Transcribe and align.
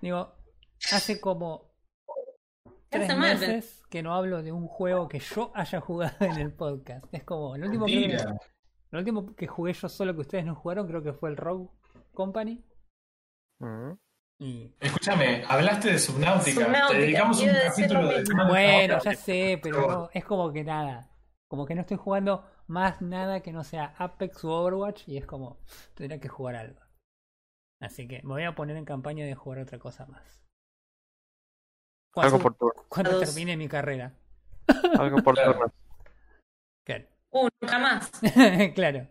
Digo, 0.00 0.34
hace 0.92 1.20
como 1.20 1.72
tres 2.88 3.16
meses 3.16 3.82
que 3.90 4.02
no 4.02 4.14
hablo 4.14 4.42
de 4.42 4.52
un 4.52 4.66
juego 4.66 5.08
que 5.08 5.18
yo 5.18 5.52
haya 5.54 5.80
jugado 5.80 6.16
en 6.20 6.38
el 6.38 6.52
podcast. 6.52 7.04
Es 7.12 7.24
como, 7.24 7.56
el 7.56 7.64
último, 7.64 7.86
que, 7.86 8.00
Mentira. 8.00 8.36
el 8.92 8.98
último 8.98 9.34
que 9.34 9.46
jugué 9.46 9.72
yo 9.72 9.88
solo 9.88 10.14
que 10.14 10.20
ustedes 10.20 10.44
no 10.44 10.54
jugaron 10.54 10.86
creo 10.86 11.02
que 11.02 11.12
fue 11.12 11.30
el 11.30 11.36
Rogue 11.36 11.68
Company. 12.14 12.64
Mm. 13.60 13.92
Y 14.40 14.72
Escúchame, 14.78 15.44
hablaste 15.48 15.92
de 15.92 15.98
Subnautica. 15.98 16.64
Subnautica, 16.64 16.88
Te 16.92 16.98
dedicamos 16.98 17.42
un 17.42 17.48
capítulo 17.48 18.02
lo 18.02 18.08
de 18.08 18.20
mismo. 18.20 18.46
Bueno, 18.46 18.98
ya 19.02 19.14
sé, 19.14 19.58
pero 19.60 19.86
no, 19.88 20.10
es 20.12 20.24
como 20.24 20.52
que 20.52 20.62
nada. 20.62 21.10
Como 21.48 21.66
que 21.66 21.74
no 21.74 21.80
estoy 21.80 21.96
jugando 21.96 22.44
más 22.68 23.00
nada 23.02 23.40
que 23.40 23.52
no 23.52 23.64
sea 23.64 23.94
Apex 23.98 24.44
o 24.44 24.50
Overwatch 24.50 25.08
y 25.08 25.16
es 25.16 25.26
como, 25.26 25.58
tendría 25.94 26.20
que 26.20 26.28
jugar 26.28 26.54
algo. 26.54 26.80
Así 27.80 28.08
que 28.08 28.22
me 28.22 28.30
voy 28.30 28.44
a 28.44 28.54
poner 28.54 28.76
en 28.76 28.84
campaña 28.84 29.24
de 29.24 29.34
jugar 29.34 29.60
otra 29.60 29.78
cosa 29.78 30.06
más. 30.06 30.42
Algo 32.16 32.38
por 32.38 32.54
turno. 32.54 32.82
cuando 32.88 33.12
Dos. 33.12 33.20
termine 33.20 33.56
mi 33.56 33.68
carrera. 33.68 34.12
Algo 34.98 35.22
por 35.22 35.36
turno. 35.36 35.72
Claro. 36.84 37.06
Uh, 37.30 37.48
nunca 37.60 37.78
más. 37.78 38.10
claro, 38.74 39.06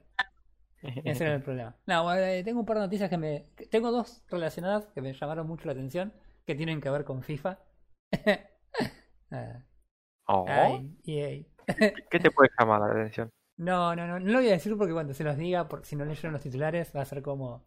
ese 0.82 1.24
era 1.24 1.36
el 1.36 1.44
problema. 1.44 1.76
No, 1.86 2.14
eh, 2.16 2.44
tengo 2.44 2.60
un 2.60 2.66
par 2.66 2.78
de 2.78 2.84
noticias 2.84 3.10
que 3.10 3.18
me... 3.18 3.48
Tengo 3.70 3.92
dos 3.92 4.24
relacionadas 4.28 4.88
que 4.88 5.02
me 5.02 5.14
llamaron 5.14 5.48
mucho 5.48 5.66
la 5.66 5.74
atención, 5.74 6.14
que 6.46 6.56
tienen 6.56 6.82
que 6.82 6.90
ver 6.90 7.04
con 7.04 7.24
FIFA. 7.24 7.60
Ah, 9.30 9.62
Oh, 10.28 10.46
ay. 10.48 10.96
¿Qué 12.10 12.20
te 12.20 12.32
puede 12.32 12.50
llamar 12.58 12.82
la 12.82 12.88
atención? 12.92 13.30
No, 13.58 13.96
no, 13.96 14.08
no, 14.08 14.20
no 14.20 14.32
lo 14.32 14.40
voy 14.40 14.48
a 14.50 14.52
decir 14.52 14.78
porque 14.78 14.94
cuando 14.94 15.14
se 15.14 15.24
los 15.24 15.38
diga, 15.38 15.68
por, 15.68 15.86
si 15.86 15.96
no 15.96 16.06
leyeron 16.06 16.34
los 16.34 16.44
titulares, 16.44 16.94
va 16.96 17.02
a 17.02 17.06
ser 17.06 17.22
como, 17.22 17.67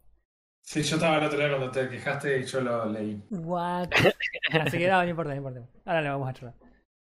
Sí, 0.63 0.83
yo 0.83 0.95
estaba 0.95 1.17
el 1.17 1.25
otro 1.25 1.39
día 1.39 1.49
cuando 1.49 1.71
te 1.71 1.89
quejaste 1.89 2.39
y 2.39 2.43
yo 2.45 2.61
lo 2.61 2.85
leí. 2.85 3.21
¿what? 3.31 3.89
Así 4.61 4.77
que 4.77 4.87
no, 4.87 5.03
no 5.03 5.09
importa, 5.09 5.31
no 5.31 5.37
importa. 5.37 5.67
Ahora 5.85 6.01
le 6.01 6.09
vamos 6.09 6.29
a 6.29 6.33
charlar. 6.33 6.55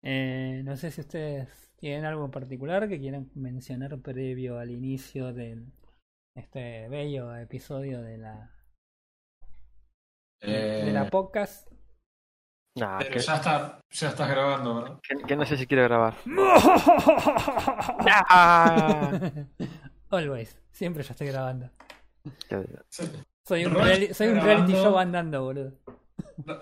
Eh, 0.02 0.62
no 0.64 0.76
sé 0.76 0.90
si 0.90 1.00
ustedes 1.02 1.70
tienen 1.76 2.04
algo 2.04 2.24
en 2.24 2.30
particular 2.30 2.88
que 2.88 2.98
quieran 3.00 3.30
mencionar 3.34 3.98
previo 4.00 4.58
al 4.58 4.70
inicio 4.70 5.32
de 5.32 5.62
este 6.36 6.88
bello 6.88 7.34
episodio 7.36 8.00
de 8.00 8.18
la, 8.18 8.50
de 10.40 10.90
Eh, 10.90 10.92
la 10.92 11.10
podcast. 11.10 11.68
Nah, 12.76 12.98
pero 12.98 13.10
que, 13.10 13.18
ya, 13.18 13.34
está, 13.36 13.80
ya 13.90 14.08
estás 14.08 14.30
grabando, 14.30 14.76
¿verdad? 14.76 15.00
que- 15.02 15.26
que 15.26 15.36
no 15.36 15.44
sé 15.44 15.56
si 15.56 15.66
quiero 15.66 15.82
grabar. 15.84 16.14
Always, 20.10 20.56
siempre 20.70 21.02
ya 21.02 21.12
estoy 21.12 21.26
grabando. 21.28 21.68
Sí. 22.88 23.04
Soy 23.46 23.64
un, 23.64 23.74
reali- 23.74 24.12
soy 24.12 24.28
un 24.28 24.40
reality 24.40 24.72
show 24.72 24.96
andando, 24.98 25.42
boludo. 25.44 25.72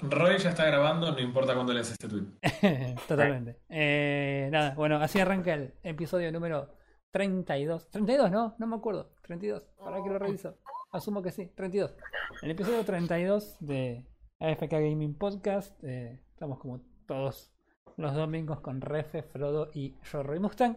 Roy 0.02 0.38
ya 0.38 0.50
está 0.50 0.64
grabando, 0.66 1.12
no 1.12 1.20
importa 1.20 1.54
cuándo 1.54 1.72
leas 1.72 1.90
este 1.90 2.08
tweet. 2.08 2.26
Totalmente. 3.08 3.60
Eh, 3.68 4.48
nada, 4.50 4.74
bueno, 4.74 4.96
así 4.96 5.20
arranca 5.20 5.54
el 5.54 5.74
episodio 5.82 6.32
número 6.32 6.74
32. 7.12 7.90
32, 7.90 8.30
no, 8.30 8.54
no 8.58 8.66
me 8.66 8.76
acuerdo. 8.76 9.12
32. 9.22 9.68
Ahora 9.80 10.02
que 10.02 10.08
lo 10.10 10.18
reviso. 10.18 10.56
Asumo 10.92 11.22
que 11.22 11.30
sí, 11.30 11.46
32. 11.54 11.94
El 12.42 12.50
episodio 12.52 12.84
32 12.84 13.56
de 13.60 14.06
AFK 14.40 14.70
Gaming 14.70 15.14
Podcast. 15.16 15.82
eh, 15.84 16.20
estamos 16.32 16.58
como 16.58 16.80
todos 17.06 17.52
los 17.96 18.14
domingos 18.14 18.60
con 18.60 18.80
Refe, 18.80 19.22
Frodo 19.22 19.70
y 19.74 19.96
yo, 20.10 20.22
Roy 20.22 20.38
Mustang. 20.38 20.76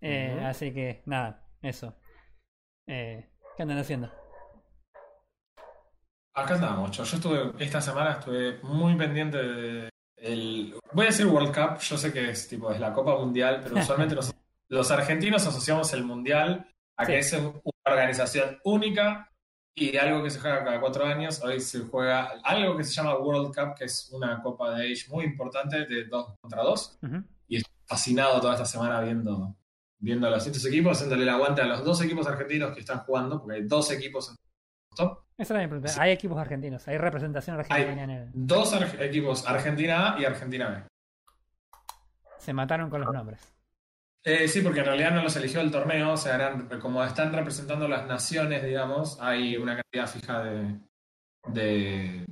Eh. 0.00 0.40
Así 0.44 0.72
que 0.72 1.02
nada, 1.06 1.44
eso. 1.62 1.94
Eh, 2.86 3.30
¿Qué 3.56 3.62
andan 3.62 3.78
haciendo? 3.78 4.10
Acá 6.42 6.54
andamos, 6.54 6.96
yo, 6.96 7.04
yo 7.04 7.16
estuve, 7.16 7.52
esta 7.64 7.80
semana 7.80 8.12
estuve 8.12 8.58
muy 8.62 8.96
pendiente 8.96 9.38
de 9.38 9.88
el, 10.16 10.74
voy 10.92 11.06
a 11.06 11.08
decir 11.08 11.26
World 11.26 11.54
Cup, 11.54 11.78
yo 11.80 11.96
sé 11.98 12.12
que 12.12 12.30
es 12.30 12.48
tipo, 12.48 12.70
es 12.72 12.80
la 12.80 12.92
Copa 12.92 13.16
Mundial, 13.16 13.60
pero 13.62 13.76
usualmente 13.80 14.14
los, 14.14 14.32
los 14.68 14.90
argentinos 14.90 15.46
asociamos 15.46 15.92
el 15.94 16.04
Mundial 16.04 16.66
a 16.96 17.06
que 17.06 17.22
Sí. 17.22 17.36
es 17.36 17.42
un- 17.42 17.60
una 17.64 17.94
organización 17.94 18.58
única 18.64 19.30
y 19.76 19.96
algo 19.96 20.22
que 20.22 20.30
se 20.30 20.40
juega 20.40 20.64
cada 20.64 20.80
cuatro 20.80 21.04
años. 21.06 21.40
Hoy 21.42 21.60
se 21.60 21.80
juega 21.80 22.32
algo 22.42 22.76
que 22.76 22.82
se 22.84 22.92
llama 22.94 23.16
World 23.16 23.54
Cup, 23.54 23.74
que 23.78 23.84
es 23.84 24.10
una 24.12 24.42
Copa 24.42 24.72
de 24.74 24.92
Age 24.92 25.04
muy 25.08 25.24
importante 25.24 25.86
de 25.86 26.04
dos 26.06 26.34
contra 26.40 26.62
dos. 26.62 26.98
Ujú. 27.02 27.22
Fascinado 27.86 28.40
toda 28.40 28.52
esta 28.54 28.66
semana 28.66 29.00
viendo, 29.00 29.56
viendo 29.98 30.26
a 30.26 30.30
los 30.30 30.44
distintos 30.44 30.66
equipos, 30.70 30.92
haciéndole 30.98 31.22
el 31.22 31.28
aguante 31.30 31.62
a 31.62 31.66
los 31.66 31.82
dos 31.84 32.02
equipos 32.02 32.26
argentinos 32.26 32.74
que 32.74 32.80
están 32.80 32.98
jugando, 32.98 33.40
porque 33.40 33.56
hay 33.56 33.62
dos 33.66 33.90
equipos 33.92 34.28
en 34.30 34.36
top. 34.96 35.20
Esa 35.38 35.54
era 35.54 35.62
mi 35.62 35.68
pregunta. 35.68 35.88
Sí. 35.88 36.00
Hay 36.02 36.10
equipos 36.10 36.36
argentinos, 36.38 36.86
hay 36.88 36.98
representación 36.98 37.56
argentina 37.58 38.02
en 38.04 38.10
el. 38.10 38.28
Dos 38.34 38.72
ar- 38.74 39.02
equipos, 39.02 39.46
Argentina 39.46 40.14
A 40.14 40.20
y 40.20 40.24
Argentina 40.24 40.68
B. 40.68 40.82
Se 42.38 42.52
mataron 42.52 42.90
con 42.90 43.00
los 43.02 43.12
nombres. 43.12 43.40
Eh, 44.24 44.48
sí, 44.48 44.60
porque 44.62 44.80
en 44.80 44.86
realidad 44.86 45.12
no 45.12 45.22
los 45.22 45.36
eligió 45.36 45.60
el 45.60 45.70
torneo, 45.70 46.12
o 46.12 46.16
sea, 46.16 46.34
eran, 46.34 46.68
como 46.80 47.02
están 47.04 47.32
representando 47.32 47.86
las 47.86 48.06
naciones, 48.06 48.64
digamos, 48.64 49.18
hay 49.20 49.56
una 49.56 49.76
cantidad 49.76 50.06
fija 50.08 50.42
de, 50.42 50.80
de, 51.46 52.24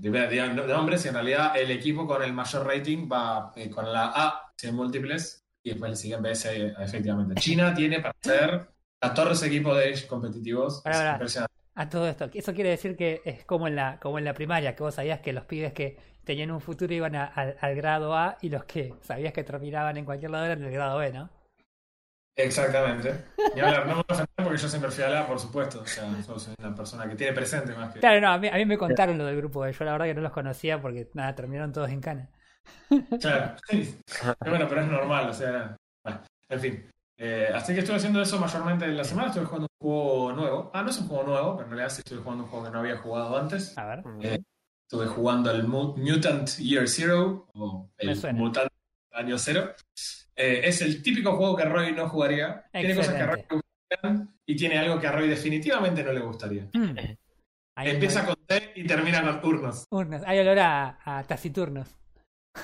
y 1.05 1.09
en 1.09 1.15
realidad 1.15 1.57
el 1.57 1.71
equipo 1.71 2.07
con 2.07 2.23
el 2.23 2.33
mayor 2.33 2.67
rating 2.67 3.09
va 3.11 3.53
eh, 3.55 3.71
con 3.71 3.91
la 3.91 4.07
A, 4.15 4.53
hay 4.63 4.73
múltiples, 4.73 5.45
y 5.63 5.71
después 5.71 5.91
le 5.91 5.97
siguen 5.97 6.23
BS 6.23 6.75
efectivamente. 6.79 7.35
China 7.41 7.73
tiene 7.73 8.01
para 8.01 8.15
ser 8.21 8.69
14 9.01 9.47
equipos 9.47 9.77
de 9.79 10.07
competitivos. 10.07 10.83
Pará, 10.83 11.11
Es 11.11 11.13
impresionante. 11.15 11.56
A 11.77 11.89
todo 11.89 12.09
esto, 12.09 12.29
eso 12.33 12.55
quiere 12.55 12.71
decir 12.71 12.97
que 12.97 13.21
es 13.25 13.45
como 13.45 13.69
en 13.69 13.77
la, 13.77 13.99
como 14.01 14.19
en 14.19 14.25
la 14.25 14.35
primaria, 14.35 14.75
que 14.75 14.83
vos 14.83 14.95
sabías 14.95 15.21
que 15.21 15.33
los 15.33 15.45
pibes 15.45 15.73
que 15.75 15.97
tenían 16.25 16.51
un 16.51 16.61
futuro 16.61 16.93
iban 16.95 17.15
a- 17.15 17.27
al, 17.27 17.57
al 17.61 17.75
grado 17.77 18.17
A 18.17 18.39
y 18.41 18.49
los 18.49 18.65
que 18.65 18.95
sabías 19.03 19.33
que 19.33 19.45
terminaban 19.45 19.97
en 19.97 20.05
cualquier 20.07 20.31
lado 20.31 20.47
eran 20.47 20.61
del 20.61 20.73
grado 20.73 20.99
B, 20.99 21.13
¿no? 21.13 21.29
Exactamente. 22.39 23.15
Y 23.55 23.61
hablar, 23.61 23.87
no 23.87 23.97
me 23.97 24.03
voy 24.09 24.19
a 24.19 24.45
porque 24.45 24.59
yo 24.59 24.69
siempre 24.69 24.91
fui 24.91 25.05
a 25.05 25.09
la, 25.09 25.27
por 25.27 25.39
supuesto. 25.39 25.81
O 25.81 25.87
sea, 25.87 26.05
yo 26.27 26.39
soy 26.39 26.55
una 26.59 26.75
persona 26.75 27.09
que 27.09 27.15
tiene 27.15 27.33
presente 27.33 27.75
más 27.75 27.93
que. 27.95 28.01
Claro, 28.01 28.21
no, 28.21 28.29
a 28.31 28.39
mí, 28.39 28.49
a 28.49 28.55
mí 28.55 28.67
me 28.67 28.77
contaron 28.77 29.17
lo 29.17 29.25
del 29.25 29.37
grupo 29.39 29.61
B, 29.61 29.73
yo 29.73 29.85
la 29.85 29.93
verdad 29.93 30.07
que 30.07 30.15
no 30.15 30.21
los 30.21 30.33
conocía 30.33 30.81
porque 30.81 31.09
nada, 31.15 31.35
terminaron 31.35 31.73
todos 31.73 31.91
en 31.91 32.01
cana. 32.01 32.29
Claro, 33.21 33.57
sí. 33.69 33.97
Bueno, 34.41 34.67
pero 34.69 34.81
es 34.83 34.87
normal, 34.89 35.31
o 35.31 35.35
sea. 35.35 35.77
bueno, 36.05 36.21
en 36.51 36.61
fin. 36.61 36.91
Eh, 37.19 37.49
así 37.55 37.73
que 37.73 37.81
estuve 37.81 37.97
haciendo 37.97 38.21
eso 38.21 38.39
mayormente 38.39 38.85
en 38.85 38.97
la 38.97 39.05
semana. 39.05 39.29
Estuve 39.29 39.47
jugando 39.47 39.69
un 39.81 39.87
juego 39.89 40.33
nuevo. 40.33 40.71
Ah, 40.75 40.83
no 40.83 40.91
es 40.91 40.99
un 40.99 41.09
juego 41.09 41.25
nuevo, 41.25 41.57
pero 41.57 41.65
en 41.67 41.71
realidad 41.73 41.91
sí 41.95 42.03
estuve 42.05 42.21
jugando 42.21 42.45
un 42.45 42.51
juego 42.51 42.65
que 42.67 42.71
no 42.73 42.79
había 42.81 42.99
jugado 42.99 43.39
antes. 43.39 43.77
A 43.79 43.85
ver. 43.87 44.03
Eh, 44.23 44.43
Estuve 44.89 45.07
jugando 45.09 45.51
el 45.51 45.65
Mu- 45.67 45.97
Mutant 45.97 46.49
Year 46.59 46.87
Zero, 46.89 47.49
o 47.55 47.91
Me 48.01 48.11
el 48.13 48.17
suena. 48.17 48.39
Mutant 48.39 48.71
Año 49.13 49.37
Cero. 49.37 49.73
Eh, 50.37 50.61
es 50.65 50.81
el 50.83 51.03
típico 51.03 51.35
juego 51.37 51.57
que 51.57 51.63
a 51.65 51.69
Roy 51.69 51.93
no 51.93 52.09
jugaría. 52.09 52.65
Tiene 52.71 52.95
cosas 52.95 53.15
que 53.15 53.23
a 53.23 53.27
Roy 53.27 53.45
le 53.51 53.57
gustarían 53.57 54.35
y 54.47 54.55
tiene 54.57 54.79
algo 54.79 55.01
que 55.01 55.07
a 55.09 55.13
Roy 55.13 55.29
definitivamente 55.29 56.05
no 56.05 56.13
le 56.13 56.21
gustaría. 56.21 56.69
Mm. 56.73 56.97
Empieza 57.79 58.23
olor- 58.23 58.27
con 58.27 58.47
T 58.47 58.73
y 58.77 58.87
termina 58.87 59.23
con 59.23 59.41
turnos. 59.41 59.87
hay 60.25 60.39
olor 60.39 60.59
a, 60.61 60.99
a 61.05 61.23
taciturnos. 61.25 61.89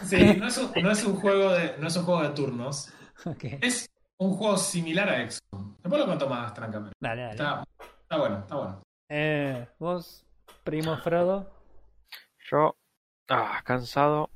Sí, 0.04 0.36
no 0.38 0.46
es 0.46 0.58
un, 0.58 0.70
no 0.82 0.90
es 0.90 1.04
un 1.04 1.16
juego 1.16 1.50
de, 1.52 1.76
no 1.78 1.88
es 1.88 1.96
un 1.96 2.04
juego 2.04 2.22
de 2.22 2.28
turnos. 2.30 2.92
Ok. 3.24 3.44
Es 3.60 3.88
un 4.24 4.34
juego 4.34 4.56
similar 4.56 5.08
a 5.08 5.30
XCOM. 5.30 5.76
Después 5.82 6.00
lo 6.00 6.06
cuento 6.06 6.28
más 6.28 6.54
trancamente. 6.54 6.94
Dale, 7.00 7.22
dale. 7.22 7.32
Está, 7.32 7.64
está 7.78 8.18
bueno, 8.18 8.38
está 8.38 8.56
bueno. 8.56 8.82
Eh, 9.08 9.66
vos, 9.78 10.24
primo 10.64 10.96
Frodo. 10.96 11.50
Yo, 12.50 12.76
ah, 13.28 13.60
cansado. 13.64 14.30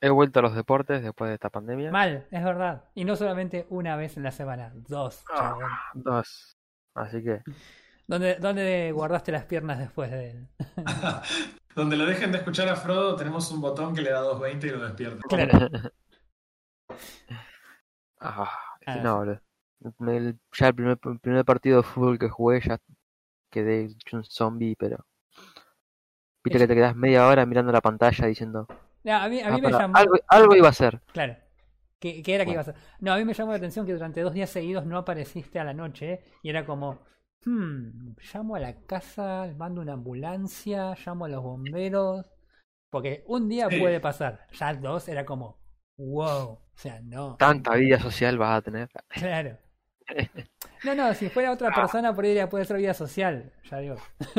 He 0.00 0.10
vuelto 0.10 0.38
a 0.38 0.42
los 0.42 0.54
deportes 0.54 1.02
después 1.02 1.28
de 1.28 1.34
esta 1.34 1.50
pandemia. 1.50 1.90
Mal, 1.90 2.26
es 2.30 2.44
verdad. 2.44 2.84
Y 2.94 3.04
no 3.04 3.16
solamente 3.16 3.66
una 3.68 3.96
vez 3.96 4.16
en 4.16 4.22
la 4.22 4.30
semana, 4.30 4.72
dos. 4.74 5.24
Ah. 5.32 5.56
Dos. 5.94 6.56
Así 6.94 7.22
que, 7.22 7.42
¿Dónde, 8.08 8.36
¿Dónde 8.36 8.90
guardaste 8.92 9.32
las 9.32 9.44
piernas 9.44 9.78
después 9.78 10.10
de 10.10 10.30
él? 10.30 10.48
Donde 11.74 11.96
lo 11.96 12.06
dejen 12.06 12.32
de 12.32 12.38
escuchar 12.38 12.66
a 12.68 12.74
Frodo, 12.74 13.14
tenemos 13.16 13.52
un 13.52 13.60
botón 13.60 13.94
que 13.94 14.00
le 14.00 14.10
da 14.10 14.20
220 14.20 14.66
y 14.66 14.70
lo 14.70 14.84
despierta. 14.84 15.22
Claro. 15.28 15.68
ah, 18.20 18.67
Ah, 18.90 18.98
no, 19.02 19.22
el- 20.08 20.38
ya 20.52 20.68
el 20.68 20.74
primer, 20.74 20.98
el 21.04 21.18
primer 21.20 21.44
partido 21.44 21.78
de 21.78 21.82
fútbol 21.84 22.18
que 22.18 22.28
jugué 22.28 22.60
ya 22.60 22.78
quedé 23.50 23.84
hecho 23.86 24.18
un 24.18 24.24
zombie, 24.24 24.76
pero. 24.78 25.06
Viste 26.42 26.56
Es- 26.56 26.62
que 26.62 26.66
te 26.68 26.74
quedas 26.74 26.96
media 26.96 27.28
hora 27.28 27.46
mirando 27.46 27.70
la 27.70 27.80
pantalla 27.80 28.26
diciendo. 28.26 28.66
No, 29.04 29.12
a 29.14 29.28
mí, 29.28 29.40
a 29.40 29.46
"Ah, 29.46 29.58
me 29.58 29.70
llamó. 29.72 29.96
algo, 29.96 30.14
algo 30.28 30.56
iba 30.56 30.68
a 30.68 30.72
ser. 30.72 31.00
Claro. 31.12 31.36
¿Qué, 32.00 32.22
qué 32.22 32.34
era 32.34 32.44
que 32.44 32.52
iba 32.52 32.60
a 32.60 32.62
hacer? 32.62 32.74
No, 33.00 33.12
a 33.12 33.16
mí 33.18 33.24
me 33.24 33.34
llamó 33.34 33.50
la 33.52 33.56
atención 33.58 33.86
que 33.86 33.92
durante 33.92 34.20
dos 34.22 34.32
días 34.34 34.50
seguidos 34.50 34.86
no 34.86 34.98
apareciste 34.98 35.58
a 35.58 35.64
la 35.64 35.74
noche 35.74 36.12
¿eh? 36.12 36.24
y 36.42 36.50
era 36.50 36.64
como, 36.64 37.00
hmm, 37.44 38.12
llamo 38.32 38.56
a 38.56 38.60
la 38.60 38.74
casa, 38.86 39.52
mando 39.56 39.80
una 39.80 39.94
ambulancia, 39.94 40.94
llamo 41.04 41.24
a 41.24 41.28
los 41.28 41.42
bomberos. 41.42 42.26
Porque 42.90 43.24
un 43.26 43.48
día 43.48 43.68
Sí. 43.70 43.78
puede 43.80 44.00
pasar, 44.00 44.46
ya 44.52 44.74
dos 44.74 45.08
era 45.08 45.24
como, 45.26 45.58
wow, 45.98 46.58
o 46.78 46.80
sea, 46.80 47.00
no, 47.02 47.34
Tanta 47.36 47.74
vida 47.74 47.98
social 47.98 48.38
vas 48.38 48.58
a 48.58 48.62
tener. 48.62 48.88
claro. 49.08 49.56
No, 50.84 50.94
no, 50.94 51.12
si 51.12 51.28
fuera 51.28 51.50
otra 51.50 51.74
persona 51.74 52.14
podría 52.14 52.48
poder 52.48 52.64
ser 52.64 52.76
vida 52.76 52.94
social, 52.94 53.52
ya 53.68 53.78
digo. 53.78 53.96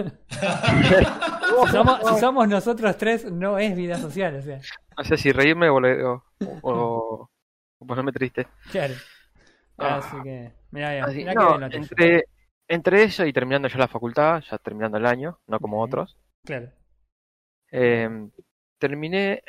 Si 1.66 1.72
somos, 1.72 2.00
si 2.08 2.20
somos 2.20 2.48
nosotros 2.48 2.98
tres, 2.98 3.26
no 3.30 3.60
es 3.60 3.76
vida 3.76 3.98
social, 3.98 4.36
o 4.36 4.42
sea, 4.42 4.62
No 4.98 5.04
sé 5.04 5.18
si 5.18 5.32
reírme 5.34 5.70
o, 5.70 5.80
le- 5.82 6.02
o, 6.06 6.24
o- 6.62 7.30
o 7.78 7.86
ponerme 7.86 8.12
triste. 8.14 8.48
claro. 8.72 8.94
Ah. 9.78 9.98
Así 9.98 10.16
que, 10.24 10.52
mira, 10.72 10.90
mira, 10.92 11.06
Así- 11.06 11.18
mirá 11.18 11.34
no, 11.34 11.58
bien 11.58 11.74
entre, 11.74 12.24
entre 12.68 13.04
eso 13.04 13.26
y 13.26 13.34
terminando 13.34 13.68
ya 13.68 13.78
la 13.78 13.88
facultad, 13.90 14.42
ya 14.50 14.58
terminando 14.60 14.98
el 14.98 15.06
año, 15.06 15.40
no 15.48 15.60
como 15.60 15.78
Bien. 15.78 15.88
otros, 15.88 16.18
Claro. 16.46 16.70
eh, 17.72 18.10
terminé 18.78 19.44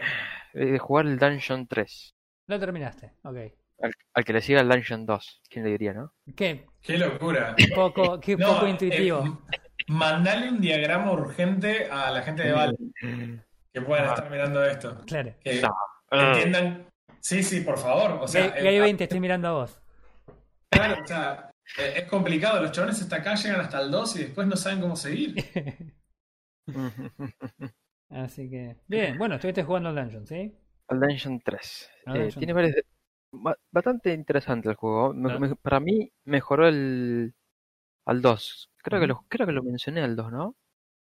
eh, 0.55 0.65
de 0.67 0.79
jugar 0.79 1.07
el 1.07 1.19
Dungeon 1.19 1.67
3. 1.69 2.15
Lo 2.51 2.59
terminaste, 2.59 3.13
ok. 3.23 3.37
Al, 3.83 3.93
al 4.15 4.25
que 4.25 4.33
le 4.33 4.41
siga 4.43 4.61
el 4.61 4.69
Dungeon 4.69 5.07
2, 5.07 5.43
¿quién 5.49 5.65
le 5.65 5.71
diría, 5.71 5.93
no? 5.95 6.13
Qué 6.37 6.67
Qué 6.83 6.99
locura. 6.99 7.55
poco, 7.77 8.19
qué 8.21 8.37
No, 8.37 8.49
poco 8.55 8.67
eh, 8.67 8.71
intuitivo. 8.71 9.21
m- 9.21 9.37
mandale 9.87 10.49
un 10.49 10.61
diagrama 10.61 11.13
urgente 11.13 11.89
a 11.89 12.11
la 12.11 12.23
gente 12.23 12.43
de 12.43 12.53
Valve 12.53 12.77
que 13.73 13.81
puedan 13.83 14.07
Ah. 14.09 14.15
estar 14.15 14.31
mirando 14.31 14.65
esto. 14.65 15.01
Claro. 15.07 15.33
Que 15.45 15.63
No. 15.63 16.27
entiendan. 16.33 16.87
Sí, 17.21 17.43
sí, 17.45 17.61
por 17.61 17.79
favor. 17.79 18.19
O 18.21 18.27
sea, 18.27 18.49
Gay, 18.49 18.59
eh, 18.59 18.63
Gay 18.65 18.81
20, 18.81 19.05
estoy 19.05 19.21
mirando 19.21 19.47
a 19.47 19.53
vos. 19.53 19.81
Claro, 20.71 21.03
o 21.03 21.07
sea, 21.07 21.51
eh, 21.79 21.93
es 21.99 22.05
complicado. 22.09 22.61
Los 22.63 22.73
chabones 22.73 23.01
hasta 23.01 23.17
acá 23.17 23.37
llegan 23.37 23.61
hasta 23.61 23.81
el 23.81 23.93
2 23.93 24.17
y 24.17 24.25
después 24.25 24.49
no 24.49 24.57
saben 24.57 24.81
cómo 24.81 24.97
seguir. 24.97 25.37
Así 28.11 28.51
que, 28.51 28.77
bien, 28.89 29.17
bueno, 29.19 29.37
estuviste 29.37 29.63
jugando 29.63 29.91
al 29.91 29.95
Dungeon, 29.95 30.27
¿sí? 30.27 30.53
El 30.91 31.01
Dungeon 31.01 31.41
3. 31.41 31.91
Al 32.07 32.17
Eh, 32.17 32.21
Dungeon 32.21 32.39
tiene 32.39 32.53
varios... 32.53 32.75
ba- 33.33 33.57
Bastante 33.71 34.13
interesante 34.13 34.69
el 34.69 34.75
juego. 34.75 35.15
Me- 35.15 35.33
Ah. 35.33 35.39
me- 35.39 35.57
para 35.57 35.81
mí 35.81 36.13
mejoró 36.25 36.69
el... 36.69 37.35
al 38.07 38.23
2. 38.23 38.71
Creo, 38.83 39.01
que 39.01 39.07
lo, 39.07 39.25
creo 39.29 39.47
que 39.47 39.53
lo 39.53 39.63
mencioné 39.63 40.03
al 40.03 40.17
2, 40.17 40.33
¿no? 40.33 40.57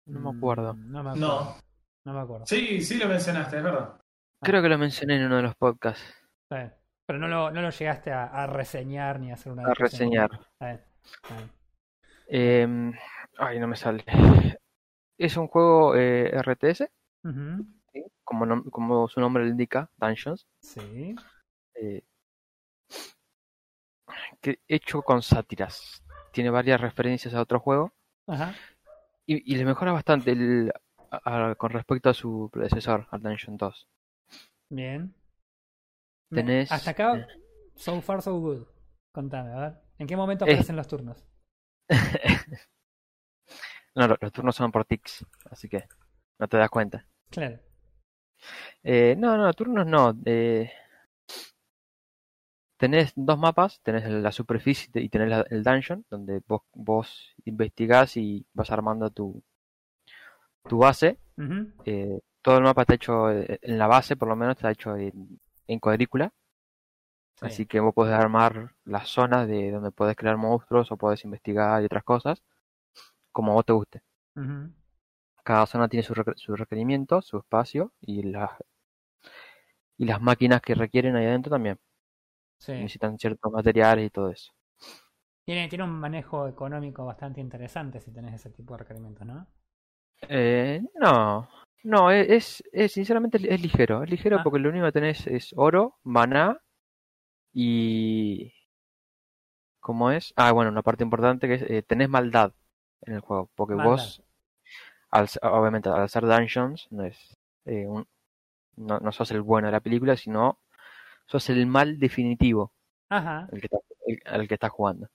No 0.06 0.20
me 0.20 0.36
acuerdo. 0.36 0.74
Mm, 0.74 0.92
No 0.92 1.02
me 1.02 1.10
acuerdo. 1.10 1.28
No. 1.44 1.56
No 2.04 2.12
me 2.14 2.20
acuerdo. 2.20 2.46
Sí, 2.46 2.80
sí 2.82 2.98
lo 2.98 3.08
mencionaste, 3.08 3.58
es 3.58 3.62
verdad. 3.62 4.00
Creo 4.42 4.62
que 4.62 4.68
lo 4.68 4.78
mencioné 4.78 5.16
en 5.16 5.26
uno 5.26 5.36
de 5.36 5.42
los 5.42 5.54
podcasts. 5.56 6.02
Bien. 6.50 6.72
Pero 7.06 7.18
no 7.18 7.28
lo, 7.28 7.50
no 7.50 7.60
lo 7.60 7.70
llegaste 7.70 8.10
a, 8.12 8.24
a 8.26 8.46
reseñar 8.46 9.20
ni 9.20 9.30
a 9.30 9.34
hacer 9.34 9.52
una 9.52 9.64
A 9.68 9.74
reseñar. 9.74 10.30
Bien. 10.60 10.80
Em, 12.28 12.92
ay, 13.38 13.58
no 13.58 13.66
me 13.66 13.76
sale. 13.76 14.04
Es 15.18 15.36
un 15.36 15.48
juego 15.48 15.94
eh, 15.96 16.30
RTS, 16.34 16.90
Ujú, 17.24 17.66
¿sí? 17.92 18.04
como, 18.24 18.46
nom- 18.46 18.70
como 18.70 19.08
su 19.08 19.20
nombre 19.20 19.44
lo 19.44 19.50
indica, 19.50 19.90
Dungeons, 19.96 20.46
Sí. 20.62 21.14
eh, 21.74 22.02
que 24.40 24.58
hecho 24.68 25.02
con 25.02 25.22
sátiras. 25.22 26.02
Tiene 26.32 26.50
varias 26.50 26.80
referencias 26.80 27.34
a 27.34 27.40
otro 27.42 27.60
juego 27.60 27.92
Ajá. 28.26 28.54
y, 29.26 29.52
y 29.52 29.56
le 29.56 29.64
mejora 29.64 29.92
bastante 29.92 30.32
el- 30.32 30.72
a- 31.10 31.50
a- 31.50 31.54
con 31.56 31.70
respecto 31.70 32.08
a 32.10 32.14
su 32.14 32.48
predecesor, 32.52 33.06
al 33.10 33.22
Dungeon 33.22 33.56
2. 33.56 33.88
Bien. 34.70 35.14
Tenés- 36.30 36.70
Hasta 36.70 36.92
acá, 36.92 37.26
so 37.74 38.00
far 38.00 38.22
so 38.22 38.38
good. 38.38 38.66
Contame, 39.12 39.52
a 39.52 39.58
ver. 39.58 39.74
¿En 39.98 40.06
qué 40.06 40.16
momento 40.16 40.44
Eh. 40.46 40.50
aparecen 40.52 40.76
los 40.76 40.86
turnos? 40.88 41.26
No, 43.96 44.06
lo- 44.06 44.16
los 44.20 44.32
turnos 44.32 44.54
son 44.54 44.70
por 44.70 44.84
tics, 44.84 45.26
así 45.50 45.68
que 45.68 45.88
no 46.38 46.46
te 46.46 46.56
das 46.56 46.70
cuenta. 46.70 47.04
Claro. 47.28 47.58
Eh, 48.82 49.14
no, 49.18 49.36
no, 49.36 49.52
turnos 49.54 49.86
no. 49.86 50.14
eh, 50.24 50.70
tenés 52.78 53.12
dos 53.14 53.38
mapas, 53.38 53.80
tenés 53.84 54.08
la 54.08 54.32
superficie 54.32 54.90
y 54.94 55.08
tenés 55.08 55.28
la- 55.28 55.46
el 55.50 55.62
dungeon, 55.62 56.04
donde 56.10 56.40
vos, 56.48 56.62
vos 56.74 57.34
investigás 57.44 58.16
y 58.16 58.44
vas 58.54 58.70
armando 58.72 59.08
tu, 59.10 59.40
tu 60.66 60.78
base. 60.78 61.18
Ujú, 61.38 61.72
Eh, 61.84 62.20
todo 62.42 62.58
el 62.58 62.64
mapa 62.64 62.82
está 62.82 62.94
hecho, 62.94 63.30
eh, 63.32 63.58
en 63.62 63.78
la 63.78 63.86
base 63.86 64.16
por 64.16 64.28
lo 64.28 64.36
menos 64.36 64.56
está 64.56 64.70
hecho 64.72 64.96
en, 64.96 65.40
en 65.68 65.78
cuadrícula. 65.80 66.32
sí. 67.40 67.46
Así 67.46 67.66
que 67.66 67.80
vos 67.80 67.92
podés 67.92 68.14
armar 68.14 68.74
las 68.86 69.08
zonas 69.10 69.46
de 69.46 69.70
donde 69.70 69.90
podés 69.92 70.16
crear 70.16 70.38
monstruos 70.38 70.90
o 70.90 70.96
podés 70.96 71.22
investigar 71.26 71.82
y 71.82 71.84
otras 71.84 72.02
cosas, 72.02 72.42
como 73.32 73.52
a 73.52 73.54
vos 73.56 73.66
te 73.66 73.72
guste. 73.74 74.02
Cada 75.44 75.66
zona 75.66 75.88
tiene 75.88 76.02
su, 76.02 76.14
su 76.36 76.56
requerimiento, 76.56 77.22
su 77.22 77.38
espacio 77.38 77.92
y 78.00 78.22
las, 78.22 78.50
y 79.98 80.04
las 80.04 80.20
máquinas 80.20 80.60
que 80.62 80.74
requieren 80.74 81.14
ahí 81.14 81.26
adentro 81.26 81.50
también. 81.50 81.78
sí. 82.58 82.72
Necesitan 82.72 83.16
ciertos 83.16 83.52
materiales 83.52 84.06
y 84.06 84.10
todo 84.10 84.30
eso. 84.30 84.52
Tiene, 85.44 85.68
tiene 85.68 85.84
un 85.84 85.90
manejo 86.00 86.48
económico 86.48 87.04
bastante 87.04 87.42
interesante 87.42 88.00
si 88.00 88.10
tenés 88.10 88.32
ese 88.36 88.48
tipo 88.48 88.72
de 88.72 88.78
requerimientos, 88.78 89.26
¿no? 89.26 89.46
Eh, 90.28 90.80
no, 91.00 91.48
no, 91.84 92.10
e- 92.10 92.36
es, 92.36 92.62
es, 92.72 92.92
sinceramente 92.92 93.38
es 93.52 93.60
ligero. 93.60 94.02
Es 94.02 94.10
ligero 94.10 94.38
Ah. 94.38 94.44
porque 94.44 94.58
lo 94.58 94.68
único 94.70 94.86
que 94.86 94.92
tenés 94.92 95.26
es 95.26 95.52
oro, 95.56 95.98
maná 96.04 96.58
y... 97.54 98.52
¿Cómo 99.80 100.10
es? 100.10 100.32
Ah, 100.36 100.52
bueno, 100.52 100.70
una 100.70 100.82
parte 100.82 101.04
importante 101.04 101.48
que 101.48 101.54
es, 101.54 101.62
eh, 101.62 101.82
tenés 101.82 102.08
maldad 102.08 102.52
en 103.02 103.14
el 103.14 103.20
juego. 103.20 103.50
Porque 103.54 103.74
Maldad. 103.74 103.90
vos, 103.92 104.22
al, 105.10 105.28
obviamente, 105.42 105.88
al 105.88 106.08
ser 106.08 106.26
dungeons, 106.26 106.86
no 106.90 107.04
es 107.04 107.36
eh, 107.64 107.86
un, 107.86 108.06
no, 108.76 108.98
no 108.98 109.12
sos 109.12 109.30
el 109.32 109.42
bueno 109.42 109.68
de 109.68 109.72
la 109.72 109.80
película, 109.80 110.16
sino 110.16 110.58
sos 111.26 111.48
el 111.50 111.66
mal 111.66 111.98
definitivo 111.98 112.72
Ajá. 113.08 113.48
el 113.52 113.60
que 113.60 113.66
está, 113.66 113.78
el- 114.06 114.22
al 114.26 114.48
que 114.48 114.54
estás 114.54 114.70
jugando. 114.70 115.08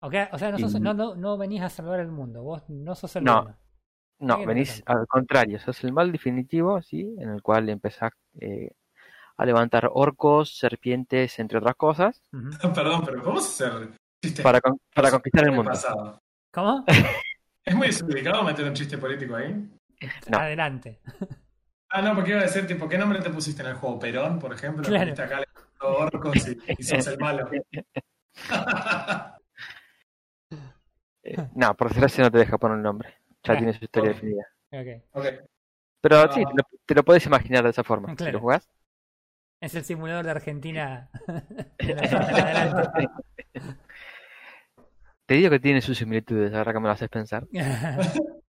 Ok, 0.00 0.14
o 0.32 0.38
sea, 0.38 0.50
no, 0.52 0.58
sos- 0.58 0.74
Y- 0.74 0.80
no, 0.80 0.92
no, 0.92 1.14
no 1.14 1.38
venís 1.38 1.62
a 1.62 1.70
salvar 1.70 2.00
el 2.00 2.10
mundo. 2.10 2.42
Vos 2.42 2.62
no 2.68 2.94
sos 2.94 3.16
el 3.16 3.24
No. 3.24 3.42
bueno. 3.42 3.56
No, 4.20 4.46
venís 4.46 4.82
al 4.86 5.06
contrario, 5.08 5.58
sos 5.58 5.82
el 5.84 5.92
mal 5.92 6.12
definitivo, 6.12 6.80
¿sí? 6.82 7.14
En 7.18 7.30
el 7.30 7.42
cual 7.42 7.68
empezás 7.68 8.12
eh, 8.40 8.70
a 9.36 9.44
levantar 9.44 9.90
orcos, 9.92 10.56
serpientes, 10.56 11.38
entre 11.38 11.58
otras 11.58 11.74
cosas. 11.76 12.22
Perdón, 12.74 13.02
pero 13.04 13.22
¿podemos 13.22 13.46
hacer 13.46 13.90
para, 14.42 14.60
con- 14.60 14.80
para 14.94 15.10
conquistar 15.10 15.44
el 15.44 15.52
mundo. 15.52 15.70
pasado? 15.72 16.18
¿Cómo? 16.52 16.84
¿Es 17.64 17.74
muy 17.74 17.86
desubicado 17.88 18.42
meter 18.44 18.64
un 18.66 18.74
chiste 18.74 18.98
político 18.98 19.36
ahí? 19.36 19.52
No. 20.30 20.38
Adelante. 20.38 21.00
Ah, 21.88 22.02
no, 22.02 22.14
porque 22.14 22.30
iba 22.30 22.40
a 22.40 22.44
decir, 22.44 22.66
tipo, 22.66 22.88
¿qué 22.88 22.98
nombre 22.98 23.20
te 23.20 23.30
pusiste 23.30 23.62
en 23.62 23.68
el 23.68 23.74
juego? 23.74 23.98
Perón, 23.98 24.38
por 24.38 24.52
ejemplo. 24.52 24.82
Claro. 24.82 25.04
Viniste 25.04 25.22
acá 25.22 25.42
orcos 25.80 26.36
y, 26.48 26.58
y 26.78 26.82
sos 26.82 27.06
el 27.06 27.18
malo. 27.18 27.48
Eh, 31.22 31.36
no, 31.54 31.74
por 31.74 31.88
desgracia 31.88 32.24
no 32.24 32.30
te 32.30 32.38
deja 32.38 32.58
poner 32.58 32.76
un 32.76 32.82
nombre, 32.82 33.14
ya 33.42 33.54
Ah, 33.54 33.56
tiene 33.56 33.72
su 33.72 33.84
historia 33.84 34.10
definida. 34.10 34.46
Ok. 34.72 35.02
ok. 35.12 35.26
Pero 36.00 36.16
Ah. 36.18 36.30
sí, 36.32 36.44
te 36.44 36.52
lo, 36.52 36.62
te 36.84 36.94
lo 36.94 37.02
puedes 37.02 37.24
imaginar 37.26 37.64
de 37.64 37.70
esa 37.70 37.82
forma, 37.84 38.14
si 38.16 38.30
lo 38.30 38.40
jugás. 38.40 38.68
Es 39.60 39.74
el 39.74 39.84
simulador 39.84 40.24
de 40.26 40.30
Argentina. 40.32 41.08
adelante. 41.78 43.08
Te 45.26 45.34
digo 45.34 45.50
que 45.50 45.58
tiene 45.60 45.80
sus 45.80 45.98
similitudes, 45.98 46.52
ahora 46.54 46.72
que 46.72 46.80
me 46.80 46.86
lo 46.86 46.92
haces 46.92 47.08
pensar. 47.08 47.46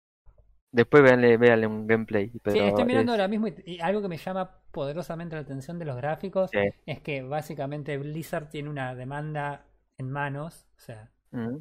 Después 0.72 1.04
véanle, 1.04 1.38
véanle 1.38 1.68
un 1.68 1.88
gameplay, 1.88 2.30
pero 2.44 2.58
sí, 2.58 2.60
estoy 2.60 2.86
mirando 2.86 3.12
es- 3.12 3.18
ahora 3.18 3.28
mismo 3.28 3.48
y, 3.48 3.54
y 3.66 3.80
algo 3.80 4.02
que 4.02 4.08
me 4.10 4.18
llama 4.18 4.60
poderosamente 4.72 5.36
la 5.36 5.42
atención 5.42 5.80
de 5.80 5.86
los 5.86 5.96
gráficos 5.96 6.52
Sí. 6.52 6.60
es 6.86 7.00
que 7.02 7.22
básicamente 7.22 7.98
Blizzard 7.98 8.50
tiene 8.50 8.70
una 8.70 8.94
demanda 8.96 9.66
en 9.98 10.12
manos, 10.12 10.68
o 10.78 10.80
sea, 10.80 11.12
Mm. 11.32 11.60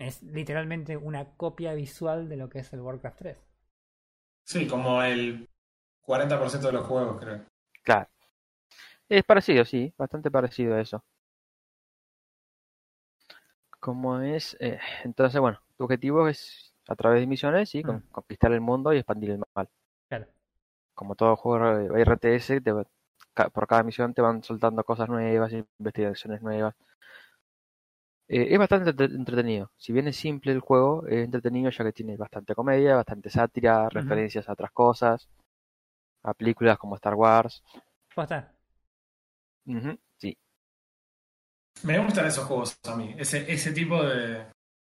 es 0.00 0.20
literalmente 0.24 0.96
una 0.96 1.36
copia 1.36 1.74
visual 1.74 2.28
de 2.28 2.36
lo 2.36 2.48
que 2.48 2.58
es 2.58 2.72
el 2.72 2.80
Warcraft 2.80 3.18
3. 3.18 3.38
Sí, 4.44 4.66
como 4.66 5.02
el 5.02 5.48
40% 6.02 6.68
de 6.68 6.74
los 6.74 6.86
juegos, 6.86 7.18
creo. 7.20 7.42
Claro. 7.82 8.08
Es 9.10 9.24
parecido, 9.24 9.64
sí, 9.66 9.92
bastante 9.98 10.30
parecido 10.30 10.74
a 10.74 10.80
eso. 10.80 11.04
Como 13.80 14.20
es, 14.20 14.56
eh, 14.60 14.78
entonces, 15.04 15.40
bueno, 15.40 15.58
tu 15.76 15.84
objetivo 15.84 16.28
es 16.28 16.74
a 16.88 16.94
través 16.96 17.20
de 17.20 17.26
misiones, 17.26 17.70
sí, 17.70 17.82
Mm. 17.82 18.02
conquistar 18.12 18.52
el 18.52 18.60
mundo 18.60 18.92
y 18.92 18.98
expandir 18.98 19.30
el 19.30 19.42
mal. 19.54 19.68
Claro. 20.08 20.26
Como 20.94 21.14
todo 21.14 21.36
juego 21.36 21.96
RTS, 21.96 22.60
te 22.60 22.72
por 23.54 23.66
cada 23.66 23.82
misión 23.82 24.12
te 24.12 24.22
van 24.22 24.42
soltando 24.42 24.84
cosas 24.84 25.08
nuevas, 25.08 25.52
investigaciones 25.78 26.42
nuevas. 26.42 26.74
Eh, 28.28 28.48
es 28.54 28.58
bastante 28.58 28.90
entre- 28.90 29.06
entretenido. 29.06 29.70
Si 29.76 29.92
bien 29.92 30.06
es 30.08 30.16
simple 30.16 30.52
el 30.52 30.60
juego, 30.60 31.06
es 31.06 31.24
entretenido 31.24 31.70
ya 31.70 31.84
que 31.84 31.92
tiene 31.92 32.16
bastante 32.16 32.54
comedia, 32.54 32.96
bastante 32.96 33.30
sátira, 33.30 33.88
referencias 33.88 34.48
a 34.48 34.52
otras 34.52 34.70
cosas, 34.72 35.28
a 36.22 36.34
películas 36.34 36.78
como 36.78 36.96
Star 36.96 37.14
Wars. 37.14 37.62
Posta. 38.14 38.52
Ujú, 39.66 39.90
sí. 39.90 40.00
Me 41.82 41.98
gustan 41.98 42.26
esos 42.26 42.44
juegos 42.44 42.76
a 42.88 42.94
mí. 42.96 43.14
Ese, 43.18 43.50
ese 43.50 43.72
tipo 43.72 44.02
de, 44.02 44.46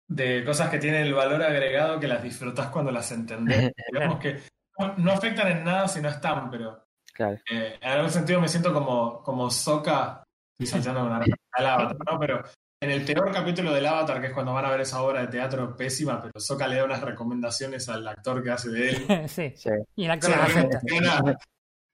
de 0.10 0.44
cosas 0.44 0.70
que 0.70 0.78
tienen 0.80 1.04
el 1.04 1.14
valor 1.14 1.42
agregado 1.42 2.00
que 2.00 2.08
las 2.08 2.22
disfrutas 2.22 2.68
cuando 2.68 2.92
las 2.92 3.12
entendés. 3.12 3.72
Digamos 3.92 4.20
que 4.20 4.42
no, 4.78 4.94
no 4.98 5.12
afectan 5.14 5.48
en 5.50 5.64
nada 5.64 5.88
si 5.88 6.02
no 6.02 6.10
están, 6.10 6.50
pero 6.52 6.84
Claro. 7.14 7.38
eh, 7.52 7.78
en 7.82 7.92
algún 7.92 8.10
sentido 8.10 8.40
me 8.42 8.48
siento 8.48 8.74
como, 8.74 9.22
como 9.24 9.50
Soca. 9.50 10.24
Estoy 10.60 10.68
saltando 10.82 11.02
con 11.02 11.14
Arca. 11.14 11.36
al 11.54 11.66
Avatar, 11.68 11.98
¿no? 12.12 12.20
Pero 12.20 12.44
en 12.84 12.92
el 12.92 13.06
peor 13.06 13.32
capítulo 13.32 13.74
del 13.74 13.86
Avatar, 13.86 14.20
que 14.22 14.28
es 14.28 14.34
cuando 14.34 14.54
van 14.54 14.66
a 14.66 14.72
ver 14.72 14.82
esa 14.82 15.02
obra 15.04 15.22
de 15.22 15.28
teatro 15.28 15.76
pésima, 15.78 16.22
pero 16.22 16.40
Soka 16.40 16.68
le 16.68 16.78
da 16.78 16.86
unas 16.86 17.02
recomendaciones 17.02 17.88
al 17.90 18.08
actor 18.08 18.44
que 18.44 18.52
hace 18.52 18.70
de 18.70 18.90
él. 18.90 19.06
sí. 19.30 19.54
Sí. 19.56 19.70
Y 19.96 20.06
el 20.06 20.12
actor 20.12 20.32
Sí, 20.32 20.38
lo 20.38 20.44
acepta. 20.44 20.80
reacciona. 20.80 21.38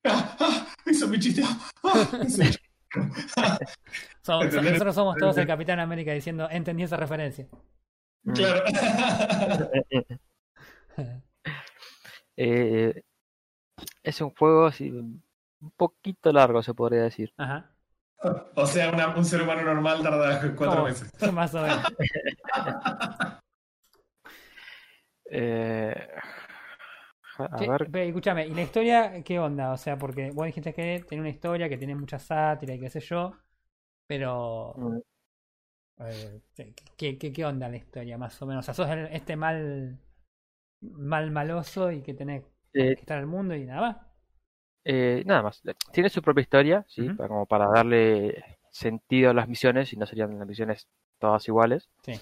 Ah, 0.06 0.38
ah, 0.40 0.68
Hizo 0.86 1.08
mi 1.08 1.20
chiste. 1.20 1.42
Ah, 1.84 2.08
hizo 2.26 2.38
mi 2.40 2.46
chiste. 2.46 2.67
So- 4.22 4.44
nosotros 4.44 4.96
somos 4.96 5.16
todos 5.18 5.38
el 5.38 5.48
Capitán 5.48 5.80
América 5.80 6.12
diciendo, 6.12 6.48
entendí 6.52 6.84
esa 6.84 6.98
referencia. 6.98 7.48
Mm. 8.24 8.34
Claro. 8.34 8.64
Eh, 12.40 13.02
es 14.04 14.22
un 14.22 14.30
juego 14.36 14.68
así, 14.68 14.90
un 14.92 15.24
poquito 15.76 16.32
largo, 16.32 16.62
se 16.62 16.74
podría 16.76 17.02
decir. 17.04 17.34
Ajá. 17.38 17.72
O 18.56 18.66
sea, 18.68 18.92
una- 18.92 19.16
un 19.16 19.26
ser 19.26 19.42
humano 19.42 19.64
normal 19.64 20.04
tarda 20.04 20.40
cuatro 20.56 20.56
Como- 20.76 20.84
meses. 20.86 21.12
Más 21.34 21.54
o 21.56 21.62
menos. 21.64 21.84
Eh, 25.30 26.08
a 27.38 27.66
ver, 27.66 27.90
escúchame, 28.08 28.48
¿y 28.48 28.54
la 28.54 28.62
historia 28.64 29.24
qué 29.24 29.40
onda? 29.40 29.72
O 29.74 29.78
sea, 29.78 29.98
porque 29.98 30.32
vos 30.32 30.46
dijiste 30.46 30.74
que 30.74 31.06
tiene 31.08 31.22
una 31.22 31.30
historia 31.30 31.70
que 31.70 31.78
tiene 31.78 31.96
mucha 31.96 32.20
sátira 32.20 32.74
y 32.76 32.80
qué 32.80 32.90
sé 32.90 33.00
yo, 33.00 33.34
pero 34.08 34.76
mm, 34.78 35.00
eh, 36.00 36.42
¿qué, 36.98 37.18
qué, 37.18 37.34
qué 37.34 37.46
onda 37.46 37.70
la 37.70 37.78
historia 37.78 38.18
más 38.18 38.40
o 38.42 38.46
menos? 38.46 38.66
O 38.66 38.74
sea, 38.74 38.74
sos 38.74 38.90
el- 38.90 39.08
este 39.08 39.36
mal 39.36 39.98
mal 40.82 41.32
maloso 41.32 41.92
y 41.92 42.04
que 42.04 42.14
tenés 42.16 42.44
eh, 42.74 42.96
que 42.96 43.02
estar 43.02 43.20
al 43.20 43.28
mundo 43.28 43.56
y 43.56 43.66
nada 43.66 43.82
más. 43.82 43.98
eh, 44.86 45.24
nada 45.26 45.44
más. 45.44 45.62
Tiene 45.92 46.10
su 46.10 46.22
propia 46.22 46.42
historia, 46.42 46.86
sí, 46.88 47.10
para, 47.10 47.30
como 47.30 47.46
para 47.46 47.68
darle 47.68 48.44
sentido 48.72 49.32
a 49.32 49.34
las 49.34 49.48
misiones, 49.48 49.92
y 49.94 49.98
no 49.98 50.06
serían 50.06 50.38
las 50.40 50.48
misiones 50.48 50.88
todas 51.20 51.48
iguales. 51.48 51.90
Sí. 52.04 52.20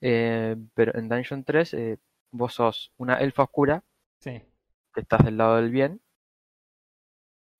Eh, 0.00 0.56
pero 0.74 0.96
en 0.98 1.08
Dungeon 1.08 1.44
3, 1.44 1.74
eh, 1.74 1.98
vos 2.36 2.52
sos 2.54 2.92
una 2.96 3.18
elfa 3.18 3.44
oscura 3.44 3.84
Sí. 4.18 4.42
que 4.92 5.00
estás 5.00 5.24
del 5.24 5.36
lado 5.36 5.56
del 5.56 5.70
bien 5.70 6.00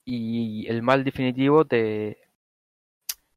y 0.04 0.66
el 0.68 0.82
mal 0.82 1.04
definitivo 1.04 1.64
te, 1.64 2.18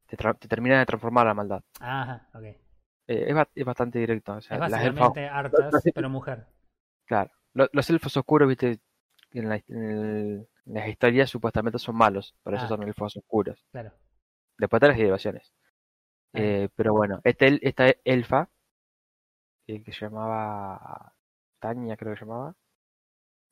te, 0.07 0.17
termina 0.47 0.79
de 0.79 0.85
transformar 0.85 1.25
a 1.25 1.29
la 1.29 1.33
maldad. 1.33 1.63
Ajá, 1.79 2.27
ok. 2.33 2.43
Eh, 2.43 2.59
es, 3.07 3.33
ba- 3.35 3.49
es 3.55 3.65
bastante 3.65 3.99
directo. 3.99 4.33
O 4.33 4.41
sea, 4.41 4.57
Es 4.57 4.71
las 4.71 4.83
elfas, 4.83 5.11
Arthas, 5.31 5.83
pero 5.95 6.09
mujer. 6.09 6.45
claro, 7.05 7.31
lo- 7.53 7.69
los 7.71 7.89
elfos 7.89 8.17
oscuros, 8.17 8.47
viste, 8.49 8.79
en, 9.31 9.49
la- 9.49 9.63
en 9.67 9.83
el- 9.83 10.49
en 10.65 10.73
las 10.73 10.87
historias 10.89 11.29
supuestamente 11.29 11.79
son 11.79 11.95
malos, 11.95 12.35
por 12.43 12.53
eso 12.53 12.65
Ah. 12.65 12.67
son 12.67 12.83
elfos 12.83 13.15
oscuros. 13.15 13.63
Claro. 13.71 13.93
Después 14.57 14.81
de 14.81 14.87
las 14.89 14.97
derivaciones. 14.97 15.53
Eh, 16.33 16.67
pero 16.75 16.93
bueno, 16.93 17.21
este, 17.23 17.57
esta 17.67 17.85
elfa, 18.03 18.49
eh, 19.67 19.81
que 19.83 19.93
se 19.93 20.05
llamaba 20.05 21.13
Tania, 21.59 21.97
creo 21.97 22.13
que 22.13 22.19
se 22.19 22.25
llamaba. 22.25 22.55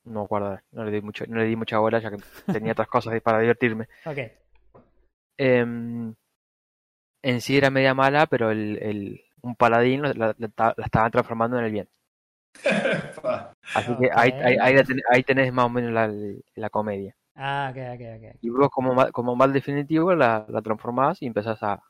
No 0.06 0.20
me 0.22 0.26
acuerdo, 0.26 0.60
no 0.72 0.84
le 0.86 0.92
di 0.92 1.02
mucho, 1.02 1.26
no 1.28 1.38
le 1.38 1.46
di 1.46 1.56
mucha 1.56 1.80
bola 1.80 2.00
ya 2.00 2.10
que 2.12 2.18
tenía 2.52 2.72
otras 2.74 2.88
cosas 2.88 3.20
para 3.22 3.40
divertirme. 3.40 3.88
Ok. 4.06 4.20
Em, 5.38 6.16
en 7.24 7.42
sí 7.42 7.58
era 7.58 7.70
media 7.70 7.94
mala, 7.94 8.26
pero 8.28 8.52
el, 8.52 8.78
el- 8.82 9.22
un 9.42 9.56
paladín 9.56 10.02
la, 10.02 10.14
la- 10.14 10.36
la- 10.38 10.76
estaban 10.78 11.12
transformando 11.12 11.60
en 11.60 11.66
el 11.66 11.72
bien. 11.72 11.90
Así 13.74 13.92
que 14.00 14.10
ahí, 14.14 14.30
Ok. 14.30 14.42
ahí, 14.46 14.58
ahí 14.62 14.84
ten- 14.84 15.02
ahí 15.12 15.24
tenés 15.24 15.52
más 15.54 15.66
o 15.66 15.70
menos 15.70 15.92
la, 15.92 16.12
la 16.56 16.70
comedia. 16.70 17.16
Ah, 17.36 17.70
ok, 17.72 17.78
ok, 17.96 18.02
ok. 18.18 18.36
Y 18.42 18.50
vos 18.50 18.70
como 18.70 18.94
mal, 18.94 19.12
como 19.12 19.36
mal 19.36 19.52
definitivo 19.52 20.14
la, 20.16 20.46
la 20.48 20.62
transformás 20.62 21.22
y 21.22 21.26
empezás 21.28 21.62
a, 21.64 21.82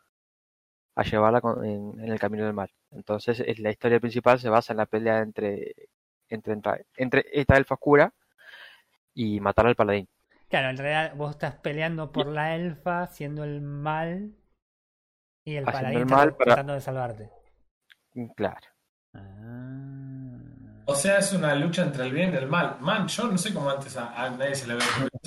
a 0.95 1.03
llevarla 1.03 1.41
con- 1.41 1.63
en, 1.65 1.99
en 1.99 2.11
el 2.11 2.19
camino 2.19 2.45
del 2.45 2.53
mal. 2.53 2.69
Entonces 2.91 3.39
es- 3.39 3.59
la 3.59 3.71
historia 3.71 3.99
principal 3.99 4.39
se 4.39 4.49
basa 4.49 4.73
en 4.73 4.77
la 4.77 4.85
pelea 4.85 5.19
entre, 5.21 5.73
entre, 6.29 6.59
entre, 6.97 7.25
esta 7.31 7.57
elfa 7.57 7.75
oscura 7.75 8.13
y 9.13 9.39
matar 9.39 9.67
al 9.67 9.75
paladín. 9.75 10.07
Claro, 10.49 10.69
en 10.69 10.77
realidad 10.77 11.15
vos 11.15 11.31
estás 11.31 11.55
peleando 11.55 12.11
por 12.11 12.27
la 12.27 12.55
elfa, 12.55 13.07
siendo 13.07 13.43
el 13.43 13.61
mal, 13.61 14.31
y 15.43 15.55
el 15.55 15.63
Haciendo 15.67 15.71
paladín 15.71 15.97
el 15.97 16.03
está 16.03 16.15
mal 16.15 16.35
para- 16.35 16.45
tratando 16.45 16.73
de 16.73 16.81
salvarte. 16.81 17.29
Mm, 18.13 18.27
Claro. 18.35 18.67
Ah. 19.13 20.81
O 20.87 20.93
sea, 20.93 21.17
es 21.17 21.33
una 21.33 21.55
lucha 21.55 21.81
entre 21.83 22.03
el 22.05 22.13
bien 22.13 22.31
y 22.33 22.35
el 22.37 22.47
mal. 22.47 22.77
Man, 22.79 23.07
yo 23.07 23.23
no 23.27 23.37
sé 23.39 23.51
cómo 23.53 23.69
antes 23.71 23.97
a, 23.97 24.23
a 24.23 24.29
nadie 24.29 24.53
se 24.53 24.67
le 24.67 24.75
ve. 24.75 24.81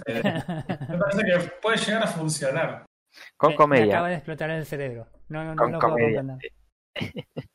Me 0.88 0.98
parece 0.98 1.22
que 1.24 1.50
puede 1.60 1.78
llegar 1.78 2.04
a 2.04 2.06
funcionar. 2.06 2.86
Con 3.36 3.48
Me- 3.50 3.54
Me 3.54 3.56
comedia. 3.56 3.94
acaba 3.94 4.08
de 4.08 4.14
explotar 4.14 4.50
el 4.50 4.64
cerebro. 4.66 5.08
No, 5.28 5.42
no, 5.42 5.54
no 5.54 5.56
Con 5.56 5.72
lo 5.72 5.78
puedo 5.80 5.92
comedia. 5.94 6.18
comprender. 6.20 6.52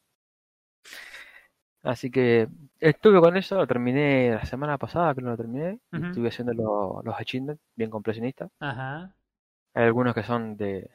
Así 1.83 2.09
que 2.11 2.47
estuve 2.89 3.19
con 3.19 3.35
eso, 3.37 3.55
lo 3.55 3.67
terminé 3.67 4.31
la 4.31 4.45
semana 4.45 4.77
pasada, 4.77 5.13
creo 5.13 5.25
que 5.27 5.31
lo 5.31 5.37
terminé. 5.37 5.79
Estuve 5.91 6.29
haciendo 6.29 6.53
lo- 6.53 7.01
los 7.03 7.15
achievements 7.19 7.61
bien 7.75 7.89
completionistas. 7.89 8.49
Ajá. 8.59 9.15
Hay 9.75 9.83
algunos 9.83 10.15
que 10.15 10.23
son 10.23 10.57
de, 10.57 10.89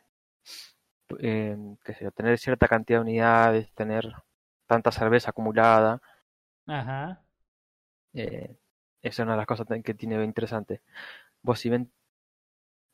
eh, 1.20 1.56
qué 1.84 1.94
sé 1.94 2.04
yo, 2.04 2.10
tener 2.12 2.38
cierta 2.38 2.68
cantidad 2.68 2.98
de 2.98 3.02
unidades, 3.02 3.72
tener 3.74 4.12
tanta 4.66 4.92
cerveza 4.92 5.30
acumulada. 5.30 6.00
Ajá. 6.66 7.22
eh, 8.14 8.56
esa 9.02 9.22
es 9.22 9.26
una 9.26 9.32
de 9.32 9.38
las 9.38 9.46
cosas 9.46 9.66
que 9.84 9.94
tiene 9.94 10.22
interesante. 10.24 10.80
Vos 11.42 11.60
si 11.60 11.70
ven, 11.70 11.90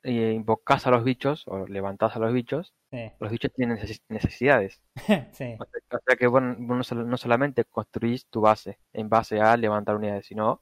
eh, 0.04 0.32
invocás 0.34 0.86
a 0.86 0.92
los 0.92 1.04
bichos 1.04 1.44
o 1.48 1.66
levantás 1.66 2.16
a 2.16 2.20
los 2.20 2.32
bichos, 2.32 2.74
Sí. 2.92 3.12
los 3.20 3.30
bichos 3.32 3.52
tienen 3.54 3.78
neces- 3.78 4.02
necesidades. 4.08 4.80
sí. 5.32 5.56
O 5.60 5.98
sea, 6.06 6.16
que 6.16 6.26
vos, 6.28 6.42
vos 6.58 6.76
no, 6.78 6.84
sol- 6.84 7.08
no 7.08 7.16
solamente 7.16 7.64
construís 7.64 8.26
tu 8.28 8.40
base 8.42 8.78
en 8.92 9.08
base 9.08 9.40
a 9.40 9.56
levantar 9.56 9.96
unidades, 9.96 10.26
sino 10.26 10.60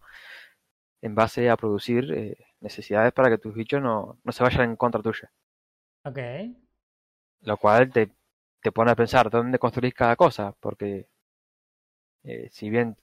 en 1.03 1.15
base 1.15 1.51
a 1.51 1.57
producir 1.59 2.11
eh, 2.15 2.37
necesidades 2.61 3.13
para 3.13 3.29
que 3.29 3.37
tus 3.39 3.55
bichos 3.55 3.83
no, 3.83 4.19
no 4.25 4.33
se 4.33 4.43
vayan 4.43 4.71
en 4.71 4.77
contra 4.77 5.03
tuya. 5.03 5.31
Ok. 6.05 6.19
Lo 7.43 7.59
cual 7.59 7.93
te, 7.93 8.11
te 8.63 8.73
pone 8.73 8.91
a 8.91 8.97
pensar 8.97 9.29
dónde 9.29 9.59
construís 9.59 9.93
cada 9.93 10.17
cosa, 10.17 10.57
porque 10.61 11.09
eh, 12.25 12.49
si 12.51 12.71
bien 12.71 12.97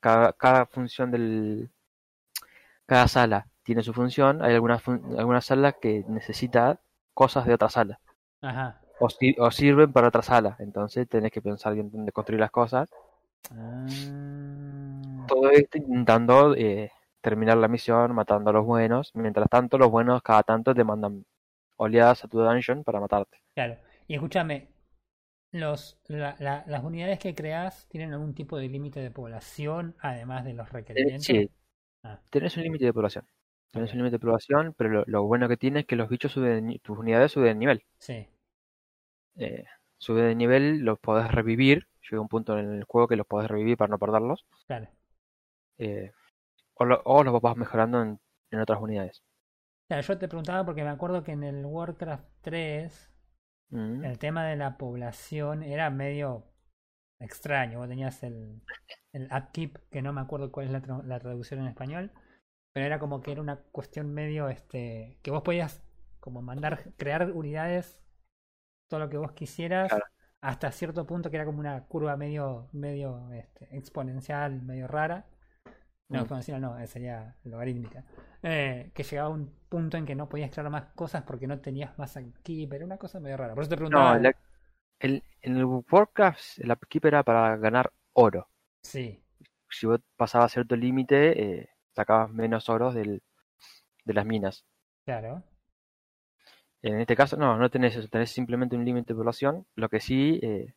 cada, 0.00 0.32
cada 0.34 0.66
función 0.66 1.10
del... 1.10 1.70
cada 2.86 3.08
sala 3.08 3.48
tiene 3.64 3.82
su 3.82 3.92
función, 3.92 4.42
hay 4.42 4.54
algunas, 4.54 4.82
fun- 4.82 5.16
algunas 5.18 5.44
salas 5.46 5.74
que 5.80 6.04
necesitan 6.08 6.78
cosas 7.14 7.46
de 7.46 7.54
otra 7.54 7.68
sala. 7.70 7.98
Ajá. 8.42 8.80
O, 9.00 9.10
si- 9.10 9.34
o 9.38 9.50
sirven 9.50 9.92
para 9.92 10.08
otra 10.08 10.22
sala, 10.22 10.56
entonces 10.60 11.08
tenés 11.08 11.32
que 11.32 11.42
pensar 11.42 11.74
bien 11.74 11.90
dónde 11.90 12.12
construir 12.12 12.40
las 12.40 12.50
cosas 12.50 12.88
Ah. 13.50 13.86
todo 15.28 15.50
esto 15.50 15.78
intentando 15.78 16.54
eh, 16.56 16.90
terminar 17.20 17.56
la 17.58 17.68
misión, 17.68 18.14
matando 18.14 18.50
a 18.50 18.52
los 18.52 18.64
buenos. 18.64 19.10
Mientras 19.14 19.48
tanto, 19.50 19.76
los 19.78 19.90
buenos 19.90 20.22
cada 20.22 20.42
tanto 20.42 20.74
te 20.74 20.84
mandan 20.84 21.24
oleadas 21.76 22.24
a 22.24 22.28
tu 22.28 22.38
dungeon 22.40 22.84
para 22.84 23.00
matarte. 23.00 23.38
Claro. 23.54 23.76
Y 24.06 24.14
escúchame, 24.14 24.68
los, 25.52 25.98
la- 26.08 26.36
la- 26.38 26.64
las 26.66 26.84
unidades 26.84 27.18
que 27.18 27.34
creas 27.34 27.86
tienen 27.88 28.12
algún 28.12 28.34
tipo 28.34 28.56
de 28.58 28.68
límite 28.68 29.00
de 29.00 29.10
población, 29.10 29.94
además 30.00 30.44
de 30.44 30.54
los 30.54 30.66
Eh, 30.68 30.72
requerimientos. 30.72 31.24
sí, 31.26 31.50
Ah. 32.02 32.18
tenés 32.30 32.56
un 32.56 32.62
límite 32.64 32.84
de 32.86 32.92
población. 32.92 33.24
Ok. 33.74 33.90
un 33.92 33.98
límite 33.98 34.12
de 34.16 34.20
población, 34.20 34.74
pero 34.76 34.90
lo, 34.90 35.04
lo 35.06 35.22
bueno 35.24 35.48
que 35.48 35.56
tiene 35.56 35.80
es 35.80 35.86
que 35.86 35.96
los 35.96 36.08
bichos 36.08 36.32
suben, 36.32 36.68
de 36.68 36.78
tus 36.80 36.98
unidades 36.98 37.32
suben 37.32 37.48
de 37.48 37.54
nivel. 37.56 37.84
Sí. 37.98 38.28
Eh, 39.36 39.64
suben 39.98 40.26
de 40.26 40.34
nivel, 40.34 40.78
los 40.80 40.98
podés 40.98 41.30
revivir. 41.30 41.86
Llega 42.10 42.20
un 42.20 42.28
punto 42.28 42.58
en 42.58 42.72
el 42.72 42.84
juego 42.84 43.06
que 43.08 43.16
los 43.16 43.26
podés 43.26 43.48
revivir 43.48 43.76
para 43.76 43.90
no 43.90 43.98
perderlos. 43.98 44.44
Claro. 44.66 44.88
eh, 45.78 46.10
o, 46.74 46.84
lo- 46.86 47.02
o 47.04 47.24
los 47.24 47.40
vas 47.42 47.56
mejorando 47.56 48.02
en, 48.02 48.20
en 48.50 48.60
otras 48.60 48.80
unidades. 48.80 49.22
Claro, 49.88 50.02
yo 50.02 50.18
te 50.18 50.28
preguntaba 50.28 50.64
porque 50.64 50.82
me 50.82 50.90
acuerdo 50.90 51.22
que 51.22 51.32
en 51.32 51.42
el 51.44 51.64
Warcraft 51.66 52.24
3 52.42 53.10
Mm. 53.70 54.04
el 54.04 54.18
tema 54.18 54.46
de 54.46 54.56
la 54.56 54.78
población 54.78 55.62
era 55.62 55.90
medio 55.90 56.46
extraño. 57.20 57.78
Vos 57.80 57.88
tenías 57.88 58.22
el, 58.24 58.62
el 59.12 59.28
upkeep, 59.32 59.78
que 59.90 60.02
no 60.02 60.12
me 60.12 60.20
acuerdo 60.22 60.52
cuál 60.52 60.66
es 60.68 60.72
la 61.06 61.20
traducción 61.20 61.60
en 61.60 61.68
español, 61.68 62.12
pero 62.74 62.86
era 62.86 63.00
como 63.00 63.22
que 63.22 63.32
era 63.32 63.42
una 63.42 63.58
cuestión 63.72 64.14
medio 64.14 64.50
este 64.50 65.18
que 65.22 65.32
vos 65.32 65.42
podías 65.42 65.82
como 66.20 66.42
mandar, 66.42 66.92
crear 66.98 67.32
unidades, 67.32 67.98
todo 68.88 69.00
lo 69.00 69.08
que 69.10 69.18
vos 69.18 69.32
quisieras, 69.32 69.90
Claro. 69.90 70.04
hasta 70.42 70.72
cierto 70.72 71.06
punto 71.06 71.30
que 71.30 71.36
era 71.36 71.46
como 71.46 71.60
una 71.60 71.84
curva 71.86 72.16
medio, 72.16 72.68
medio 72.72 73.30
este, 73.32 73.68
exponencial, 73.76 74.62
medio 74.62 74.88
rara. 74.88 75.26
No, 76.08 76.18
Mm. 76.18 76.22
exponencial 76.22 76.60
no, 76.60 76.78
eh, 76.78 76.86
sería 76.86 77.36
logarítmica. 77.44 78.04
Eh, 78.42 78.90
que 78.94 79.02
llegaba 79.04 79.28
a 79.28 79.32
un 79.32 79.50
punto 79.68 79.96
en 79.96 80.06
que 80.06 80.14
no 80.14 80.28
podías 80.28 80.50
crear 80.50 80.70
más 80.70 80.86
cosas 80.94 81.22
porque 81.24 81.46
no 81.46 81.60
tenías 81.60 81.98
más 81.98 82.16
aquí, 82.16 82.66
pero 82.66 82.78
era 82.78 82.86
una 82.86 82.98
cosa 82.98 83.20
medio 83.20 83.36
rara. 83.38 83.54
Por 83.54 83.62
eso 83.64 83.70
te 83.70 83.76
preguntaba. 83.76 84.14
No, 84.16 84.20
la- 84.20 84.36
el, 85.00 85.22
en 85.42 85.56
el 85.56 85.64
Warcraft 85.64 86.58
el 86.60 86.72
upkeep 86.72 87.06
era 87.06 87.22
para 87.22 87.56
ganar 87.56 87.92
oro. 88.14 88.48
Sí, 88.82 89.20
si 89.70 89.86
vos 89.86 90.00
pasabas 90.16 90.52
cierto 90.52 90.76
límite, 90.76 91.42
eh, 91.60 91.68
sacabas 91.94 92.30
menos 92.30 92.68
oros 92.68 92.94
del, 92.94 93.22
de 94.04 94.14
las 94.14 94.26
minas. 94.26 94.64
claro. 95.04 95.42
En 96.82 97.00
este 97.00 97.16
caso, 97.16 97.36
no, 97.36 97.56
no 97.56 97.68
tenés 97.70 97.96
eso, 97.96 98.06
tenés 98.08 98.30
simplemente 98.30 98.76
un 98.76 98.84
límite 98.84 99.12
de 99.12 99.16
población. 99.16 99.66
Lo 99.74 99.88
que 99.88 100.00
sí, 100.00 100.38
eh, 100.42 100.74